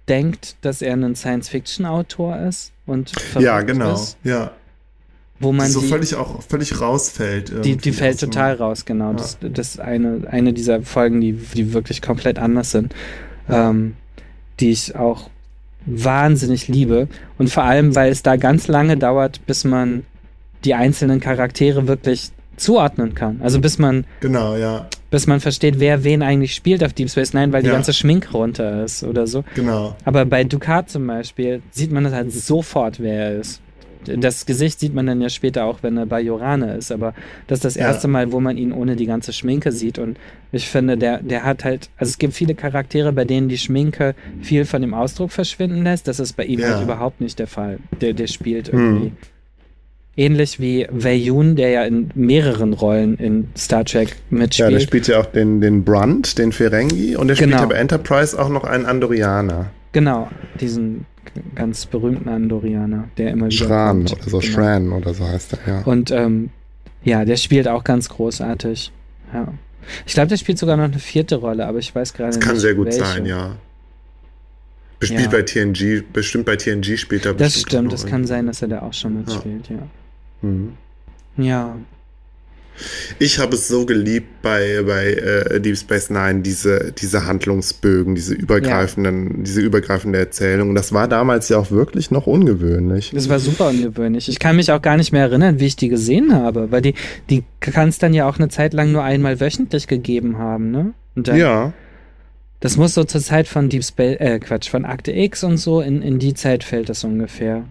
[0.09, 4.53] denkt, dass er ein Science-Fiction-Autor ist und ja, genau, ist, ja.
[5.39, 7.65] Wo man so die, völlig auch völlig rausfällt.
[7.65, 9.11] Die, die fällt total raus, genau.
[9.11, 9.17] Ja.
[9.17, 12.95] Das, das ist eine, eine dieser Folgen, die, die wirklich komplett anders sind,
[13.51, 13.97] ähm,
[14.61, 15.29] die ich auch
[15.85, 17.09] wahnsinnig liebe.
[17.37, 20.07] Und vor allem, weil es da ganz lange dauert, bis man
[20.65, 23.41] die einzelnen Charaktere wirklich zuordnen kann.
[23.43, 24.89] Also bis man genau, ja.
[25.11, 27.75] bis man versteht, wer wen eigentlich spielt auf Deep Space Nine, weil die ja.
[27.75, 29.45] ganze Schmink runter ist oder so.
[29.55, 29.97] Genau.
[30.05, 33.61] Aber bei Ducat zum Beispiel sieht man das halt sofort, wer er ist.
[34.15, 37.13] Das Gesicht sieht man dann ja später auch, wenn er bei Jorane ist, aber
[37.49, 38.13] das ist das erste ja.
[38.13, 39.99] Mal, wo man ihn ohne die ganze Schminke sieht.
[39.99, 40.17] Und
[40.53, 44.15] ich finde, der, der hat halt, also es gibt viele Charaktere, bei denen die Schminke
[44.41, 46.07] viel von dem Ausdruck verschwinden lässt.
[46.07, 46.75] Das ist bei ihm ja.
[46.75, 47.79] halt überhaupt nicht der Fall.
[48.01, 49.09] Der, der spielt irgendwie.
[49.09, 49.17] Hm
[50.19, 54.71] Ähnlich wie Wei Yun, der ja in mehreren Rollen in Star Trek mitspielt.
[54.71, 57.59] Ja, der spielt ja auch den, den Brunt, den Ferengi, und der genau.
[57.59, 59.71] spielt ja bei Enterprise auch noch einen Andorianer.
[59.93, 60.29] Genau,
[60.61, 61.05] diesen
[61.55, 64.53] ganz berühmten Andorianer, der immer wieder Schran oder so, genau.
[64.53, 65.83] Shran oder so heißt er, ja.
[65.83, 66.51] Und ähm,
[67.05, 68.93] ja, der spielt auch ganz großartig.
[69.33, 69.49] Ja.
[70.07, 72.41] Ich glaube, der spielt sogar noch eine vierte Rolle, aber ich weiß gerade nicht.
[72.41, 73.05] Das kann sehr gut welche.
[73.05, 73.57] sein, ja.
[74.99, 75.29] Bestimmt ja.
[75.29, 78.81] bei TNG, bestimmt bei TNG spielt er Das stimmt, es kann sein, dass er da
[78.81, 79.77] auch schon mitspielt, ja.
[79.77, 79.83] ja.
[80.43, 80.73] Mhm.
[81.37, 81.77] Ja.
[83.19, 88.35] Ich habe es so geliebt bei, bei äh, Deep Space Nine, diese, diese Handlungsbögen, diese
[88.35, 89.43] übergreifenden, ja.
[89.45, 90.75] diese übergreifende Erzählung.
[90.75, 93.13] Das war damals ja auch wirklich noch ungewöhnlich.
[93.15, 94.29] Das war super ungewöhnlich.
[94.29, 96.95] Ich kann mich auch gar nicht mehr erinnern, wie ich die gesehen habe, weil die,
[97.31, 100.93] die kann es dann ja auch eine Zeit lang nur einmal wöchentlich gegeben haben, ne?
[101.15, 101.73] Dann, ja.
[102.61, 105.81] Das muss so zur Zeit von Deep Space, äh, Quatsch, von Akte X und so,
[105.81, 107.65] in, in die Zeit fällt das ungefähr.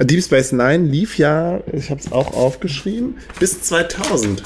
[0.00, 4.42] Deep Space Nine lief ja, ich habe es auch aufgeschrieben, bis 2000.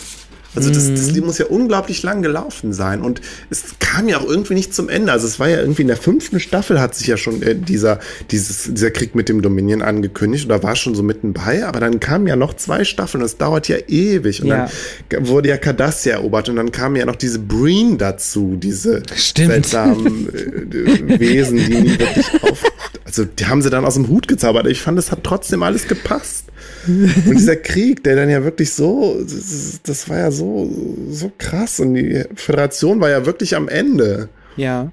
[0.55, 3.01] Also das, das muss ja unglaublich lang gelaufen sein.
[3.01, 5.11] Und es kam ja auch irgendwie nicht zum Ende.
[5.13, 8.01] Also es war ja irgendwie in der fünften Staffel hat sich ja schon äh, dieser,
[8.31, 12.01] dieses, dieser Krieg mit dem Dominion angekündigt oder war schon so mitten bei, aber dann
[12.01, 13.23] kamen ja noch zwei Staffeln.
[13.23, 14.43] Das dauert ja ewig.
[14.43, 14.69] Und Ja.
[15.09, 19.51] dann wurde ja Cardassia erobert und dann kamen ja noch diese Breen dazu, diese Stimmt.
[19.53, 22.63] seltsamen äh, Wesen, die nie wirklich auf.
[23.05, 24.67] Also die haben sie dann aus dem Hut gezaubert.
[24.67, 26.45] Ich fand, es hat trotzdem alles gepasst.
[26.87, 30.71] Und dieser Krieg, der dann ja wirklich so, das, das war ja so,
[31.11, 31.81] so krass.
[31.81, 34.29] Und die Föderation war ja wirklich am Ende.
[34.57, 34.91] Ja.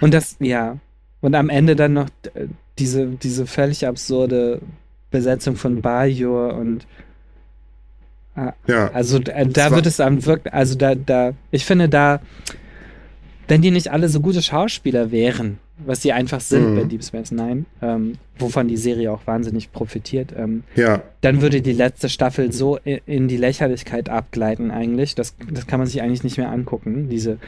[0.00, 0.78] Und das, ja.
[1.20, 2.46] Und am Ende dann noch äh,
[2.78, 4.60] diese, diese völlig absurde
[5.10, 6.86] Besetzung von Bajor und
[8.66, 8.90] Ja.
[8.92, 12.20] also äh, da wird es am wirklich, also da, da, ich finde da,
[13.46, 16.76] wenn die nicht alle so gute Schauspieler wären, was sie einfach sind Mhm.
[16.76, 21.02] bei Deep Space Nine, ähm, wovon die Serie auch wahnsinnig profitiert, ähm, Ja.
[21.20, 25.14] dann würde die letzte Staffel so in die Lächerlichkeit abgleiten eigentlich.
[25.14, 27.08] Das, das kann man sich eigentlich nicht mehr angucken.
[27.08, 27.38] Diese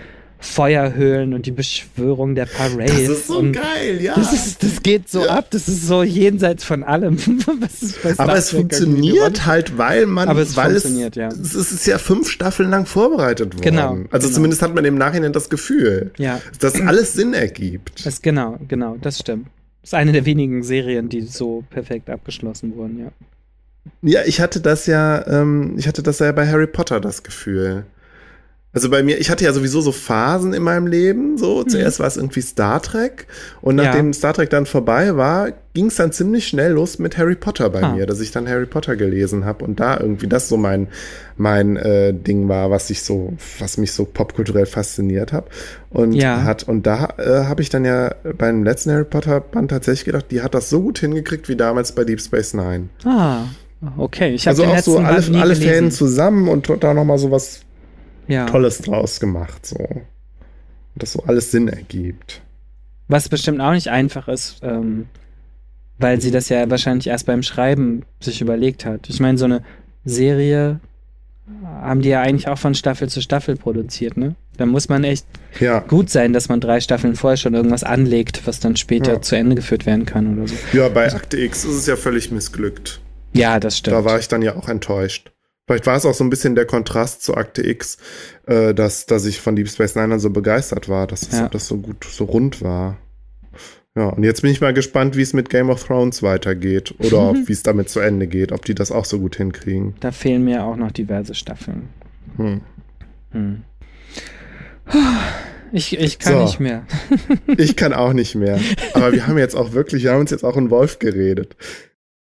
[0.44, 2.90] Feuerhöhlen und die Beschwörung der Parades.
[2.92, 4.14] Das ist so und geil, ja.
[4.14, 5.38] Das, ist, das geht so Ja.
[5.38, 7.16] ab, das ist so jenseits von allem.
[8.18, 11.28] Aber es funktioniert halt, weil man, Aber es weil funktioniert, es, ja.
[11.60, 13.62] es ist ja fünf Staffeln lang vorbereitet worden.
[13.62, 14.34] Genau, Also genau.
[14.36, 18.04] zumindest hat man im Nachhinein das Gefühl, Ja, dass alles Sinn ergibt.
[18.04, 19.46] das, genau, genau, das stimmt.
[19.82, 23.12] Das ist eine der wenigen Serien, die so perfekt abgeschlossen wurden, ja.
[24.00, 27.84] Ja, ich hatte das ja, ähm, ich hatte das ja bei Harry Potter das Gefühl.
[28.74, 31.38] Also bei mir, ich hatte ja sowieso so Phasen in meinem Leben.
[31.38, 33.26] So, zuerst war es irgendwie Star Trek
[33.60, 33.82] und Mhm.
[33.82, 33.86] Ja.
[33.86, 37.70] nachdem Star Trek dann vorbei war, ging es dann ziemlich schnell los mit Harry Potter
[37.70, 37.94] bei Ah.
[37.94, 40.88] mir, dass ich dann Harry Potter gelesen habe und da irgendwie das so mein
[41.36, 45.46] mein äh, Ding war, was ich so, was mich so popkulturell fasziniert hat
[45.90, 46.42] und Ja.
[46.44, 50.26] hat und da äh, habe ich dann ja beim letzten Harry Potter Band tatsächlich gedacht,
[50.30, 52.88] die hat das so gut hingekriegt wie damals bei Deep Space Nine.
[53.04, 53.42] Ah,
[53.96, 54.32] okay.
[54.34, 55.54] Ich habe Also auch so alle, alle.
[55.56, 57.60] Fäden zusammen und da noch mal so was
[58.28, 58.46] ja.
[58.46, 59.76] Tolles draus gemacht, so.
[59.78, 62.40] Und das so alles Sinn ergibt.
[63.08, 65.06] Was bestimmt auch nicht einfach ist, ähm,
[65.98, 69.08] weil sie das ja wahrscheinlich erst beim Schreiben sich überlegt hat.
[69.08, 69.62] Ich meine, so eine
[70.04, 70.80] Serie
[71.82, 74.34] haben die ja eigentlich auch von Staffel zu Staffel produziert, ne?
[74.56, 75.26] Da muss man echt
[75.60, 79.20] Ja, gut sein, dass man drei Staffeln vorher schon irgendwas anlegt, was dann später Ja.
[79.22, 80.54] zu Ende geführt werden kann oder so.
[80.72, 83.00] ja, bei Akte X ist es ja völlig missglückt.
[83.34, 83.96] Ja, das stimmt.
[83.96, 85.32] Da war ich dann ja auch enttäuscht.
[85.66, 87.96] Vielleicht war es auch so ein bisschen der Kontrast zu Akte X,
[88.46, 91.48] äh, dass, dass ich von Deep Space Nine dann so begeistert war, dass das, Ja.
[91.48, 92.98] das so gut, so rund war.
[93.96, 97.32] Ja, und jetzt bin ich mal gespannt, wie es mit Game of Thrones weitergeht oder
[97.46, 99.94] wie es damit zu Ende geht, ob die das auch so gut hinkriegen.
[100.00, 101.88] da fehlen mir auch noch diverse Staffeln.
[102.36, 102.60] Hm.
[103.30, 103.62] Hm.
[105.72, 106.42] Ich, ich kann So.
[106.44, 106.86] nicht mehr.
[107.56, 108.60] Ich kann auch nicht mehr.
[108.92, 111.56] Aber wir haben jetzt auch wirklich, wir haben uns jetzt auch in Wolf geredet.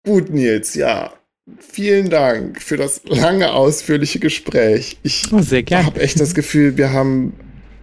[0.05, 1.13] Gut, Nils, ja.
[1.59, 4.97] Vielen Dank für das lange, ausführliche Gespräch.
[5.03, 7.33] Ich Oh, habe echt das Gefühl, wir haben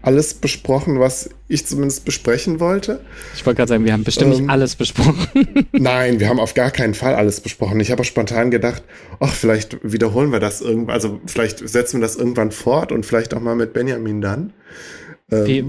[0.03, 3.01] alles besprochen, was ich zumindest besprechen wollte.
[3.35, 4.41] Ich wollte gerade sagen, wir haben bestimmt Ähm.
[4.43, 5.67] nicht alles besprochen.
[5.73, 7.81] Nein, wir haben auf gar keinen Fall alles besprochen.
[7.81, 8.83] Ich habe spontan gedacht,
[9.19, 13.35] ach, vielleicht wiederholen wir das irgendwann, also vielleicht setzen wir das irgendwann fort und vielleicht
[13.35, 14.53] auch mal mit Benjamin dann.
[15.33, 15.65] Ähm, Wie,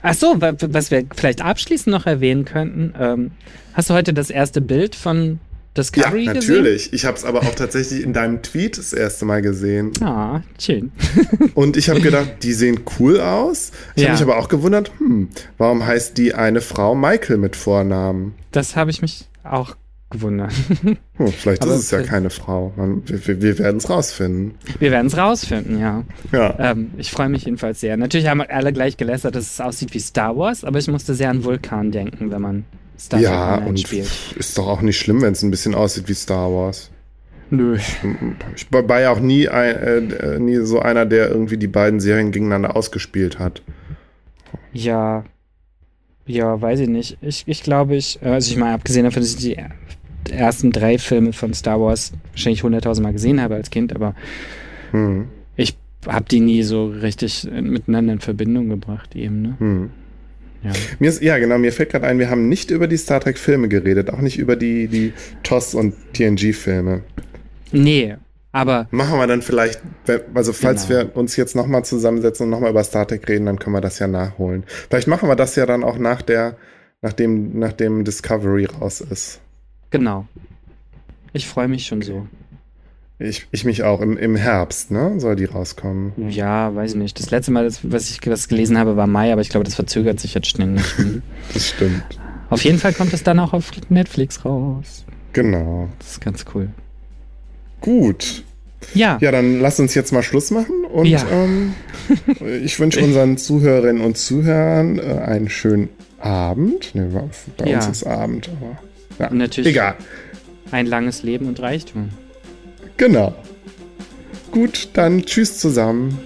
[0.00, 2.94] ach so, wa- was wir vielleicht abschließend noch erwähnen könnten.
[2.98, 3.30] Ähm,
[3.74, 5.38] hast du heute das erste Bild von
[5.76, 6.34] ja, Discovery gesehen?
[6.34, 6.92] natürlich.
[6.92, 9.92] Ich habe es aber auch tatsächlich in deinem Tweet das erste Mal gesehen.
[10.02, 10.92] Ah, schön.
[11.54, 13.72] Und ich habe gedacht, die sehen cool aus.
[13.94, 14.08] Ich Ja.
[14.10, 18.34] habe mich aber auch gewundert, hm, warum heißt die eine Frau Michael mit Vornamen?
[18.52, 19.76] Das habe ich mich auch
[20.10, 20.52] gewundert.
[20.82, 22.72] Hm, vielleicht Aber ist es ja keine Frau.
[22.76, 24.54] Man, wir wir werden es rausfinden.
[24.78, 26.04] Wir werden es rausfinden, ja.
[26.30, 26.54] Ja.
[26.58, 27.96] Ähm, ich freue mich jedenfalls sehr.
[27.96, 31.30] Natürlich haben alle gleich gelästert, dass es aussieht wie Star Wars, aber ich musste sehr
[31.30, 32.64] an Vulkan denken, wenn man
[32.98, 34.10] Star Trek ja, Online und spielt.
[34.36, 36.90] ist doch auch nicht schlimm, wenn es ein bisschen aussieht wie Star Wars.
[37.50, 37.78] Nö.
[38.56, 42.32] Ich war ja auch nie, ein, äh, nie so einer, der irgendwie die beiden Serien
[42.32, 43.62] gegeneinander ausgespielt hat.
[44.72, 45.24] Ja.
[46.26, 47.18] Ja, weiß ich nicht.
[47.20, 49.56] Ich, ich glaube, ich, also ich meine, abgesehen davon, dass ich die
[50.32, 54.14] ersten drei Filme von Star Wars wahrscheinlich hunderttausend Mal gesehen habe als Kind, aber
[54.90, 55.76] Hm, ich
[56.06, 59.54] habe die nie so richtig miteinander in Verbindung gebracht eben, ne?
[59.58, 59.90] hm.
[60.66, 60.72] Ja.
[60.98, 63.68] Mir ist, ja, genau, mir fällt gerade ein, wir haben nicht über die Star Trek-Filme
[63.68, 65.12] geredet, auch nicht über die, die
[65.42, 67.02] TOS und TNG-Filme.
[67.72, 68.16] Nee,
[68.52, 69.80] aber Machen wir dann vielleicht,
[70.34, 71.00] also falls Genau.
[71.00, 73.98] wir uns jetzt nochmal zusammensetzen und nochmal über Star Trek reden, dann können wir das
[73.98, 74.64] ja nachholen.
[74.88, 76.56] Vielleicht machen wir das ja dann auch nach der,
[77.02, 79.40] nachdem, nachdem Discovery raus ist.
[79.90, 80.26] genau.
[81.32, 82.26] Ich freue mich schon so.
[83.18, 84.00] Ich, ich mich auch.
[84.02, 85.14] Im, Im Herbst, ne?
[85.18, 86.12] Soll die rauskommen.
[86.28, 87.18] Ja, weiß ich nicht.
[87.18, 89.74] Das letzte Mal, das, was ich was gelesen habe, war Mai, aber ich glaube, das
[89.74, 90.84] verzögert sich jetzt ständig.
[91.54, 92.02] Das stimmt.
[92.50, 95.04] auf jeden Fall kommt es dann auch auf Netflix raus.
[95.32, 95.88] Genau.
[95.98, 96.68] Das ist ganz cool.
[97.80, 98.42] Gut.
[98.94, 99.16] Ja.
[99.20, 101.24] Ja, dann lass uns jetzt mal Schluss machen und Ja.
[101.30, 101.72] ähm,
[102.62, 105.88] ich wünsche unseren Zuhörerinnen und Zuhörern äh, einen schönen
[106.20, 106.94] Abend.
[106.94, 107.22] Ne, bei
[107.64, 107.76] bei Ja.
[107.78, 108.78] uns ist Abend, aber
[109.18, 109.94] ja, natürlich- egal.
[110.70, 112.10] Ein langes Leben und Reichtum.
[112.96, 113.34] Genau.
[114.50, 116.18] Gut, dann tschüss zusammen.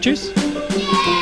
[0.00, 0.32] Tschüss.
[0.74, 1.21] Yeah.